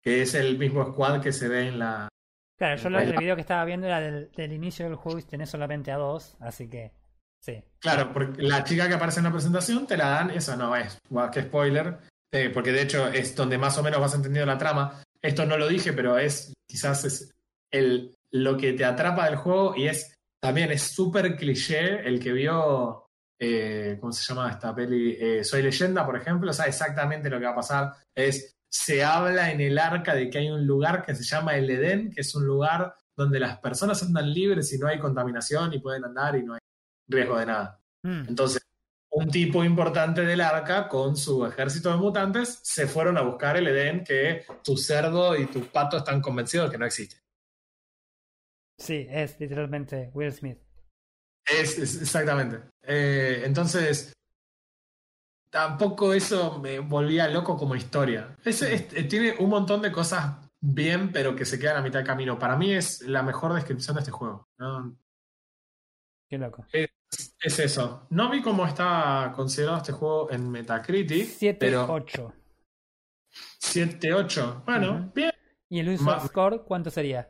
Que 0.00 0.22
es 0.22 0.34
el 0.34 0.56
mismo 0.56 0.92
squad 0.92 1.20
que 1.20 1.32
se 1.32 1.48
ve 1.48 1.68
en 1.68 1.78
la. 1.80 2.08
Claro, 2.56 2.76
yo 2.76 2.88
lo, 2.90 2.98
el 3.00 3.16
video 3.16 3.34
que 3.34 3.40
estaba 3.40 3.64
viendo 3.64 3.86
era 3.86 4.00
del, 4.00 4.30
del 4.32 4.52
inicio 4.52 4.86
del 4.86 4.94
juego 4.94 5.18
y 5.18 5.22
tenés 5.22 5.50
solamente 5.50 5.90
a 5.90 5.96
dos, 5.96 6.36
así 6.40 6.68
que 6.68 6.92
sí. 7.40 7.62
Claro, 7.80 8.12
porque 8.12 8.42
la 8.42 8.64
chica 8.64 8.88
que 8.88 8.94
aparece 8.94 9.20
en 9.20 9.24
la 9.24 9.32
presentación 9.32 9.86
te 9.86 9.96
la 9.96 10.08
dan, 10.08 10.30
eso 10.30 10.56
no 10.56 10.74
es, 10.76 10.98
guau, 11.08 11.30
qué 11.30 11.42
spoiler, 11.42 11.98
eh, 12.32 12.50
porque 12.52 12.72
de 12.72 12.82
hecho 12.82 13.08
es 13.08 13.34
donde 13.34 13.58
más 13.58 13.78
o 13.78 13.82
menos 13.82 14.00
vas 14.00 14.14
entendiendo 14.14 14.50
la 14.50 14.58
trama. 14.58 15.02
Esto 15.20 15.46
no 15.46 15.56
lo 15.56 15.68
dije, 15.68 15.92
pero 15.92 16.18
es 16.18 16.52
quizás 16.68 17.04
es 17.04 17.34
el, 17.70 18.14
lo 18.30 18.56
que 18.56 18.72
te 18.72 18.84
atrapa 18.84 19.26
del 19.26 19.36
juego 19.36 19.74
y 19.76 19.88
es 19.88 20.14
también 20.40 20.70
es 20.70 20.82
súper 20.82 21.36
cliché 21.36 22.06
el 22.06 22.20
que 22.20 22.32
vio, 22.32 23.06
eh, 23.40 23.96
¿cómo 24.00 24.12
se 24.12 24.22
llama 24.22 24.50
esta 24.50 24.74
peli? 24.74 25.16
Eh, 25.18 25.44
Soy 25.44 25.62
leyenda, 25.62 26.06
por 26.06 26.16
ejemplo, 26.16 26.52
sabe 26.52 26.68
exactamente 26.68 27.30
lo 27.30 27.38
que 27.38 27.46
va 27.46 27.52
a 27.52 27.56
pasar. 27.56 27.92
Es, 28.14 28.54
se 28.70 29.02
habla 29.02 29.50
en 29.50 29.60
el 29.60 29.78
arca 29.78 30.14
de 30.14 30.30
que 30.30 30.38
hay 30.38 30.50
un 30.50 30.66
lugar 30.66 31.04
que 31.04 31.14
se 31.14 31.24
llama 31.24 31.56
el 31.56 31.68
Edén, 31.68 32.12
que 32.12 32.20
es 32.20 32.34
un 32.34 32.46
lugar 32.46 32.94
donde 33.16 33.40
las 33.40 33.58
personas 33.58 34.00
andan 34.02 34.32
libres 34.32 34.72
y 34.72 34.78
no 34.78 34.86
hay 34.86 35.00
contaminación 35.00 35.72
y 35.72 35.80
pueden 35.80 36.04
andar 36.04 36.36
y 36.36 36.44
no 36.44 36.54
hay 36.54 36.60
riesgo 37.08 37.38
de 37.38 37.46
nada. 37.46 37.80
Hmm. 38.04 38.26
Entonces, 38.28 38.62
un 39.18 39.30
tipo 39.30 39.64
importante 39.64 40.22
del 40.24 40.40
arca 40.40 40.88
con 40.88 41.16
su 41.16 41.44
ejército 41.46 41.90
de 41.90 41.96
mutantes 41.96 42.60
se 42.62 42.86
fueron 42.86 43.16
a 43.18 43.22
buscar 43.22 43.56
el 43.56 43.66
Edén 43.68 44.04
que 44.04 44.44
tu 44.62 44.76
cerdo 44.76 45.36
y 45.36 45.46
tu 45.46 45.60
pato 45.66 45.96
están 45.98 46.20
convencidos 46.20 46.68
de 46.68 46.72
que 46.72 46.78
no 46.78 46.86
existe. 46.86 47.16
Sí, 48.78 49.06
es 49.10 49.38
literalmente 49.40 50.10
Will 50.14 50.32
Smith. 50.32 50.58
Es, 51.46 51.78
es- 51.78 52.00
exactamente. 52.02 52.60
Eh, 52.82 53.42
entonces, 53.44 54.12
tampoco 55.50 56.12
eso 56.12 56.58
me 56.60 56.78
volvía 56.78 57.26
loco 57.28 57.56
como 57.56 57.74
historia. 57.74 58.36
Es- 58.44 58.62
eh, 58.62 59.04
tiene 59.08 59.34
un 59.38 59.50
montón 59.50 59.82
de 59.82 59.90
cosas 59.90 60.36
bien, 60.60 61.10
pero 61.12 61.34
que 61.34 61.44
se 61.44 61.58
quedan 61.58 61.78
a 61.78 61.82
mitad 61.82 62.00
de 62.00 62.04
camino. 62.06 62.38
Para 62.38 62.56
mí 62.56 62.72
es 62.72 63.02
la 63.02 63.22
mejor 63.22 63.54
descripción 63.54 63.96
de 63.96 64.00
este 64.00 64.12
juego. 64.12 64.48
¿no? 64.58 64.96
Qué 66.28 66.38
loco. 66.38 66.66
Es 67.40 67.58
eso. 67.58 68.06
No 68.10 68.30
vi 68.30 68.42
cómo 68.42 68.66
está 68.66 69.32
considerado 69.34 69.78
este 69.78 69.92
juego 69.92 70.30
en 70.30 70.50
Metacritic, 70.50 71.26
7, 71.26 71.58
pero 71.58 71.86
8. 71.92 72.34
7-8. 73.60 74.64
Bueno, 74.64 74.92
Ujú. 74.92 75.12
bien. 75.14 75.30
¿Y 75.70 75.80
el 75.80 75.98
Ma- 76.00 76.20
score 76.20 76.64
cuánto 76.64 76.90
sería? 76.90 77.28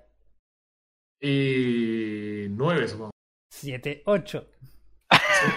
Y 1.21 2.47
9, 2.51 2.89
supongo. 2.89 3.11
7, 3.53 4.03
8. 4.07 4.49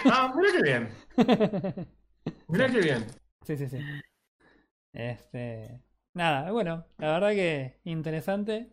Ah, 0.06 0.34
mira 0.36 0.52
qué 0.54 0.62
bien. 0.64 0.90
Mira 2.48 2.70
qué 2.72 2.80
bien. 2.80 3.06
Sí, 3.46 3.58
sí, 3.58 3.68
sí. 3.68 3.80
Este. 4.94 5.82
Nada, 6.14 6.52
bueno, 6.52 6.86
la 6.98 7.14
verdad 7.14 7.32
que 7.32 7.80
interesante. 7.86 8.72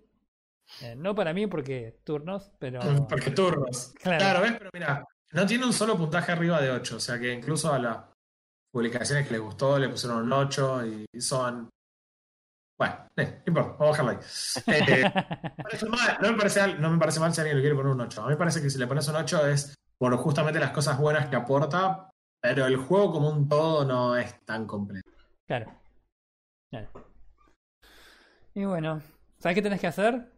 Eh, 0.82 0.94
no 0.96 1.14
para 1.14 1.32
mí 1.32 1.46
porque 1.46 2.00
turnos, 2.04 2.52
pero. 2.58 2.80
Porque 3.08 3.30
turnos. 3.30 3.94
Claro. 4.02 4.18
Claro, 4.18 4.40
¿ves? 4.42 4.52
Pero 4.58 4.70
mira, 4.74 5.04
no 5.32 5.46
tiene 5.46 5.66
un 5.66 5.72
solo 5.72 5.96
puntaje 5.96 6.32
arriba 6.32 6.60
de 6.60 6.70
8. 6.70 6.96
O 6.96 7.00
sea 7.00 7.18
que 7.18 7.32
incluso 7.32 7.72
a 7.72 7.78
las 7.78 7.98
publicaciones 8.72 9.26
que 9.26 9.34
les 9.34 9.42
gustó 9.42 9.78
le 9.78 9.88
pusieron 9.88 10.22
un 10.22 10.32
8 10.32 10.82
y 11.12 11.20
son. 11.20 11.68
Bueno, 12.78 12.94
eh, 13.16 13.42
no 13.44 13.50
importa, 13.50 13.72
vamos 13.72 13.98
a 13.98 14.02
bajarlo 14.02 14.10
ahí. 14.12 14.18
Eh, 14.66 15.12
me 15.56 15.64
parece 15.64 15.88
mal, 15.88 16.18
no, 16.22 16.30
me 16.30 16.36
parece, 16.36 16.74
no 16.74 16.90
me 16.90 16.98
parece 16.98 17.20
mal 17.20 17.34
si 17.34 17.40
alguien 17.40 17.56
le 17.56 17.62
quiere 17.62 17.76
poner 17.76 17.92
un 17.92 18.00
8. 18.00 18.20
A 18.20 18.24
mí 18.24 18.30
me 18.30 18.36
parece 18.36 18.62
que 18.62 18.70
si 18.70 18.78
le 18.78 18.86
pones 18.86 19.08
un 19.08 19.16
8 19.16 19.46
es 19.48 19.74
por 19.98 20.16
justamente 20.16 20.60
las 20.60 20.70
cosas 20.70 20.96
buenas 20.98 21.28
que 21.28 21.36
aporta, 21.36 22.10
pero 22.40 22.66
el 22.66 22.76
juego 22.76 23.12
como 23.12 23.30
un 23.30 23.48
todo 23.48 23.84
no 23.84 24.16
es 24.16 24.44
tan 24.44 24.66
completo. 24.66 25.10
Claro. 25.46 25.74
Claro. 26.70 26.88
Y 28.54 28.64
bueno, 28.64 29.00
¿sabes 29.38 29.56
qué 29.56 29.62
tenés 29.62 29.80
que 29.80 29.86
hacer? 29.86 30.30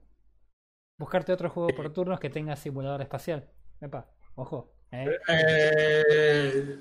Buscarte 0.99 1.33
otro 1.33 1.51
juego 1.51 1.69
por 1.75 1.93
turnos 1.93 2.21
que 2.21 2.31
tenga 2.31 2.57
simulador 2.57 3.03
espacial. 3.03 3.51
Epa, 3.81 4.07
ojo. 4.35 4.80
¿Eh? 4.93 5.19
Eh, 5.29 6.79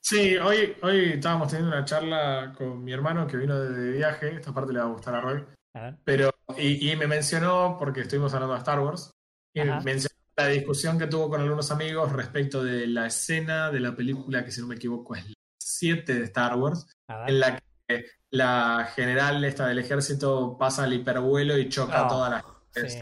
sí, 0.00 0.36
hoy, 0.36 0.76
hoy 0.82 1.12
estábamos 1.14 1.48
teniendo 1.48 1.76
una 1.76 1.84
charla 1.84 2.52
con 2.56 2.82
mi 2.82 2.92
hermano 2.92 3.26
que 3.26 3.36
vino 3.36 3.58
de 3.58 3.92
viaje. 3.92 4.34
Esta 4.34 4.52
parte 4.52 4.72
le 4.72 4.78
va 4.80 4.86
a 4.86 4.88
gustar 4.88 5.14
a 5.14 5.20
Roy. 5.20 5.44
A 5.74 5.80
ver. 5.82 5.96
Pero, 6.04 6.30
y, 6.56 6.90
y 6.90 6.96
me 6.96 7.06
mencionó, 7.06 7.76
porque 7.78 8.02
estuvimos 8.02 8.32
hablando 8.34 8.54
de 8.54 8.58
Star 8.60 8.80
Wars, 8.80 9.10
y 9.54 9.60
Ajá. 9.60 9.80
mencionó 9.80 10.14
la 10.36 10.46
discusión 10.48 10.98
que 10.98 11.06
tuvo 11.06 11.28
con 11.30 11.40
algunos 11.40 11.70
amigos 11.70 12.12
respecto 12.12 12.62
de 12.64 12.86
la 12.86 13.06
escena 13.06 13.70
de 13.70 13.80
la 13.80 13.94
película, 13.94 14.44
que 14.44 14.50
si 14.50 14.60
no 14.60 14.66
me 14.66 14.74
equivoco 14.76 15.14
es 15.14 15.26
la 15.28 15.34
7 15.62 16.14
de 16.14 16.24
Star 16.24 16.56
Wars, 16.56 16.86
A 17.08 17.26
en 17.28 17.40
la 17.40 17.60
que 17.88 18.04
la 18.30 18.90
general 18.94 19.44
esta 19.44 19.68
del 19.68 19.78
ejército 19.78 20.56
pasa 20.58 20.84
al 20.84 20.92
hipervuelo 20.92 21.56
y 21.56 21.68
choca 21.68 22.06
Oh, 22.06 22.08
todas 22.08 22.30
las 22.30 22.44
Sí. 22.92 22.98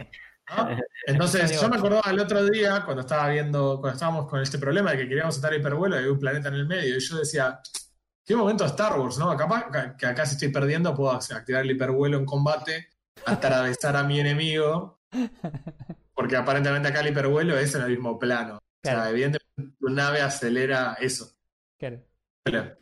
¿No? 0.56 0.76
Entonces, 1.06 1.60
yo 1.60 1.68
me 1.68 1.76
acordaba 1.76 2.10
el 2.10 2.20
otro 2.20 2.44
día, 2.46 2.82
cuando 2.84 3.00
estaba 3.02 3.28
viendo, 3.28 3.78
cuando 3.80 3.94
estábamos 3.94 4.28
con 4.28 4.40
este 4.40 4.58
problema 4.58 4.92
de 4.92 4.98
que 4.98 5.08
queríamos 5.08 5.36
estar 5.36 5.52
hipervuelo 5.54 5.96
y 5.96 5.98
había 5.98 6.12
un 6.12 6.18
planeta 6.18 6.48
en 6.48 6.54
el 6.54 6.66
medio, 6.66 6.96
y 6.96 7.00
yo 7.00 7.18
decía, 7.18 7.60
qué 8.24 8.36
momento 8.36 8.64
Star 8.66 8.98
Wars, 8.98 9.18
¿no? 9.18 9.36
Capaz 9.36 9.66
que- 9.98 10.06
acá 10.06 10.24
si 10.26 10.34
estoy 10.34 10.48
perdiendo 10.48 10.94
puedo 10.94 11.10
activar 11.12 11.62
el 11.62 11.70
hipervuelo 11.72 12.18
en 12.18 12.24
combate, 12.24 12.88
atravesar 13.26 13.96
a 13.96 14.04
mi 14.04 14.20
enemigo, 14.20 15.00
porque 16.14 16.36
aparentemente 16.36 16.88
acá 16.88 17.00
el 17.00 17.08
hipervuelo 17.08 17.58
es 17.58 17.74
en 17.74 17.82
el 17.82 17.90
mismo 17.90 18.18
plano. 18.18 18.56
O 18.56 18.88
sea, 18.88 19.10
evidentemente 19.10 19.76
tu 19.78 19.88
nave 19.88 20.20
acelera 20.20 20.96
eso. 21.00 21.30
Claro. 21.78 22.00
Pero, 22.44 22.76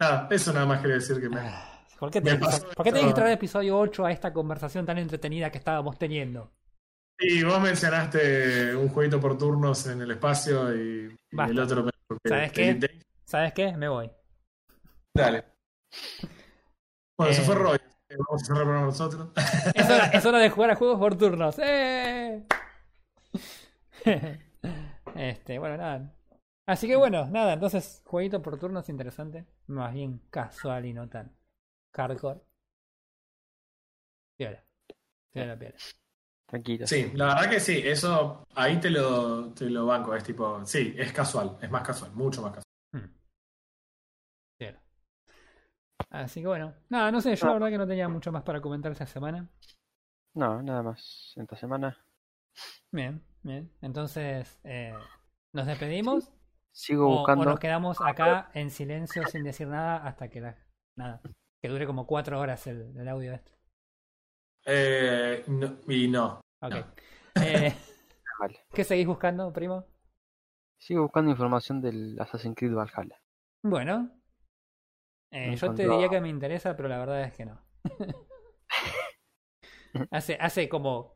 nada, 0.00 0.28
eso 0.30 0.52
nada 0.52 0.66
más 0.66 0.80
quería 0.80 0.96
decir 0.96 1.20
que 1.20 1.28
me... 1.28 1.40
Ah, 1.40 1.64
¿Por 1.98 2.10
qué 2.10 2.20
Me 2.20 2.30
tenés 2.30 2.38
que, 2.38 2.44
pasó 2.46 2.68
¿por 2.74 2.84
qué 2.84 2.90
tenés 2.90 3.02
que 3.02 3.08
esto. 3.08 3.14
traer 3.16 3.30
el 3.32 3.34
episodio 3.38 3.78
8 3.78 4.06
a 4.06 4.12
esta 4.12 4.32
conversación 4.32 4.86
tan 4.86 4.98
entretenida 4.98 5.50
que 5.50 5.58
estábamos 5.58 5.98
teniendo? 5.98 6.52
Y 7.20 7.42
vos 7.42 7.60
mencionaste 7.60 8.74
un 8.76 8.88
jueguito 8.88 9.20
por 9.20 9.36
turnos 9.36 9.86
en 9.88 10.00
el 10.02 10.10
espacio 10.12 10.74
y, 10.74 11.16
el 11.32 11.58
otro... 11.58 11.88
porque- 12.06 12.28
¿Sabes 12.28 12.52
qué? 12.52 13.00
¿Sabes 13.24 13.52
qué? 13.52 13.76
Me 13.76 13.88
voy. 13.88 14.10
Dale. 15.14 15.44
Bueno, 17.18 17.34
se 17.34 17.42
Eh. 17.42 17.44
fue 17.44 17.54
Roy. 17.56 17.78
Vamos 18.10 18.42
a 18.42 18.46
cerrar 18.46 18.64
para 18.64 18.80
nosotros. 18.80 19.28
Es 19.74 19.90
hora, 19.90 20.06
es 20.14 20.24
hora 20.24 20.38
de 20.38 20.48
jugar 20.50 20.70
a 20.70 20.76
juegos 20.76 20.98
por 20.98 21.16
turnos. 21.18 21.58
¡Eh! 21.58 22.46
Este, 25.14 25.58
bueno, 25.58 25.76
nada. 25.76 26.14
Así 26.66 26.86
que 26.86 26.94
bueno, 26.96 27.26
nada, 27.26 27.54
entonces, 27.54 28.02
jueguito 28.04 28.42
por 28.42 28.58
turnos 28.58 28.88
interesante. 28.88 29.46
Más 29.68 29.92
bien 29.94 30.20
casual 30.30 30.84
y 30.86 30.92
no 30.92 31.08
tan 31.08 31.34
hardcore. 31.94 32.40
Piola. 34.36 34.64
Piola, 35.32 35.58
piola. 35.58 35.74
Tranquilo. 36.48 36.86
Sí, 36.86 37.10
la 37.14 37.26
verdad 37.26 37.50
que 37.50 37.60
sí, 37.60 37.82
eso 37.84 38.44
ahí 38.54 38.80
te 38.80 38.90
lo, 38.90 39.52
te 39.52 39.68
lo 39.68 39.86
banco. 39.86 40.14
Es 40.14 40.24
tipo, 40.24 40.64
sí, 40.64 40.94
es 40.96 41.12
casual, 41.12 41.58
es 41.60 41.70
más 41.70 41.82
casual, 41.86 42.10
mucho 42.14 42.40
más 42.42 42.52
casual. 42.52 42.64
Hmm. 42.92 43.18
Así 46.10 46.40
que 46.40 46.46
bueno, 46.46 46.74
nada, 46.88 47.10
no 47.12 47.20
sé, 47.20 47.36
yo 47.36 47.46
la 47.46 47.52
verdad 47.54 47.68
que 47.68 47.78
no 47.78 47.86
tenía 47.86 48.08
mucho 48.08 48.32
más 48.32 48.42
para 48.42 48.60
comentar 48.60 48.90
esta 48.92 49.06
semana. 49.06 49.48
No, 50.34 50.62
nada 50.62 50.82
más. 50.82 51.34
Esta 51.36 51.56
semana 51.56 51.98
Bien, 52.90 53.22
bien. 53.42 53.70
Entonces, 53.82 54.58
eh, 54.64 55.06
¿nos 55.52 55.66
despedimos? 55.66 56.32
sigo 56.72 57.08
O, 57.08 57.24
o 57.26 57.26
buscando. 57.26 57.44
nos 57.44 57.58
quedamos 57.58 58.00
acá 58.00 58.50
en 58.54 58.70
silencio 58.70 59.26
sin 59.26 59.44
decir 59.44 59.68
nada 59.68 59.98
hasta 60.06 60.28
que 60.30 60.40
la, 60.40 60.56
nada, 60.96 61.20
que 61.62 61.68
dure 61.68 61.86
como 61.86 62.06
cuatro 62.06 62.38
horas 62.40 62.66
el, 62.66 62.96
el 62.96 63.08
audio 63.08 63.32
este. 63.34 63.57
Eh, 64.70 65.44
no- 65.48 65.78
y 65.88 66.08
no. 66.08 66.40
Ok. 66.62 66.74
No. 66.74 66.86
Eh, 67.40 67.72
Vale. 68.40 68.60
¿Qué 68.74 68.82
seguís 68.84 69.06
buscando, 69.06 69.52
primo? 69.52 69.84
Sigo 70.80 71.02
buscando 71.02 71.30
información 71.30 71.80
del 71.80 72.18
Assassin's 72.20 72.56
Creed 72.56 72.74
Valhalla. 72.74 73.20
Bueno. 73.64 74.10
Eh, 75.32 75.54
yo 75.56 75.74
te 75.74 75.88
diría 75.88 76.08
que 76.08 76.20
me 76.20 76.28
interesa, 76.28 76.76
pero 76.76 76.88
la 76.88 76.98
verdad 76.98 77.22
es 77.22 77.32
que 77.32 77.44
no. 77.46 77.60
hace, 80.10 80.36
hace 80.40 80.68
como 80.68 81.14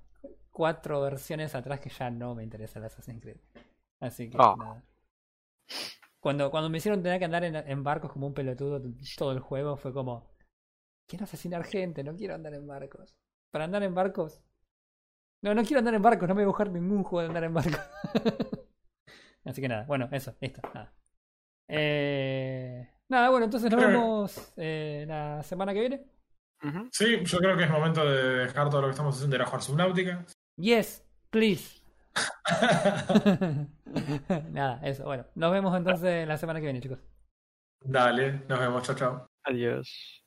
cuatro 0.50 1.00
versiones 1.00 1.54
atrás 1.54 1.80
que 1.80 1.90
ya 1.90 2.10
no 2.10 2.34
me 2.34 2.44
interesa 2.44 2.78
el 2.78 2.84
Assassin's 2.84 3.20
Creed. 3.20 3.38
Así 4.00 4.30
que 4.30 4.36
Ah. 4.40 4.54
nada. 4.56 4.84
Cuando, 6.20 6.50
cuando 6.52 6.70
me 6.70 6.78
hicieron 6.78 7.02
tener 7.02 7.18
que 7.18 7.24
andar 7.24 7.42
en, 7.44 7.56
en 7.56 7.82
barcos 7.82 8.12
como 8.12 8.28
un 8.28 8.34
pelotudo 8.34 8.80
todo 9.18 9.32
el 9.32 9.40
juego, 9.40 9.76
fue 9.76 9.92
como, 9.92 10.30
quiero 11.08 11.24
asesinar 11.24 11.64
gente, 11.64 12.04
no 12.04 12.14
quiero 12.14 12.34
andar 12.36 12.54
en 12.54 12.64
barcos. 12.66 13.12
Para 13.52 13.66
andar 13.66 13.82
en 13.84 13.94
barcos. 13.94 14.42
No, 15.42 15.54
no 15.54 15.62
quiero 15.62 15.78
andar 15.78 15.94
en 15.94 16.02
barcos, 16.02 16.28
no 16.28 16.34
me 16.34 16.40
voy 16.40 16.44
a 16.44 16.52
buscar 16.52 16.70
ningún 16.70 17.04
juego 17.04 17.20
de 17.20 17.26
andar 17.28 17.44
en 17.44 17.54
barcos. 17.54 17.80
Así 19.44 19.60
que 19.60 19.68
nada, 19.68 19.84
bueno, 19.86 20.08
eso, 20.10 20.34
listo, 20.40 20.62
nada. 20.72 20.92
Eh, 21.68 22.88
nada, 23.08 23.30
bueno, 23.30 23.44
entonces 23.44 23.70
nos 23.70 23.80
vemos 23.80 24.52
eh, 24.56 25.04
la 25.06 25.42
semana 25.42 25.74
que 25.74 25.80
viene. 25.80 26.04
Sí, 26.92 27.24
yo 27.24 27.38
creo 27.38 27.56
que 27.56 27.64
es 27.64 27.70
momento 27.70 28.08
de 28.08 28.46
dejar 28.46 28.70
todo 28.70 28.82
lo 28.82 28.86
que 28.86 28.92
estamos 28.92 29.16
haciendo 29.16 29.34
y 29.34 29.38
ir 29.38 29.42
a 29.42 29.46
jugar 29.46 29.62
Subnáutica. 29.62 30.24
Yes, 30.56 31.04
please. 31.30 31.82
nada, 34.50 34.80
eso, 34.86 35.04
bueno. 35.04 35.26
Nos 35.34 35.52
vemos 35.52 35.76
entonces 35.76 36.26
la 36.26 36.38
semana 36.38 36.60
que 36.60 36.66
viene, 36.66 36.80
chicos. 36.80 37.00
Dale, 37.84 38.44
nos 38.48 38.60
vemos, 38.60 38.82
chao, 38.84 38.94
chao. 38.94 39.26
Adiós. 39.44 40.21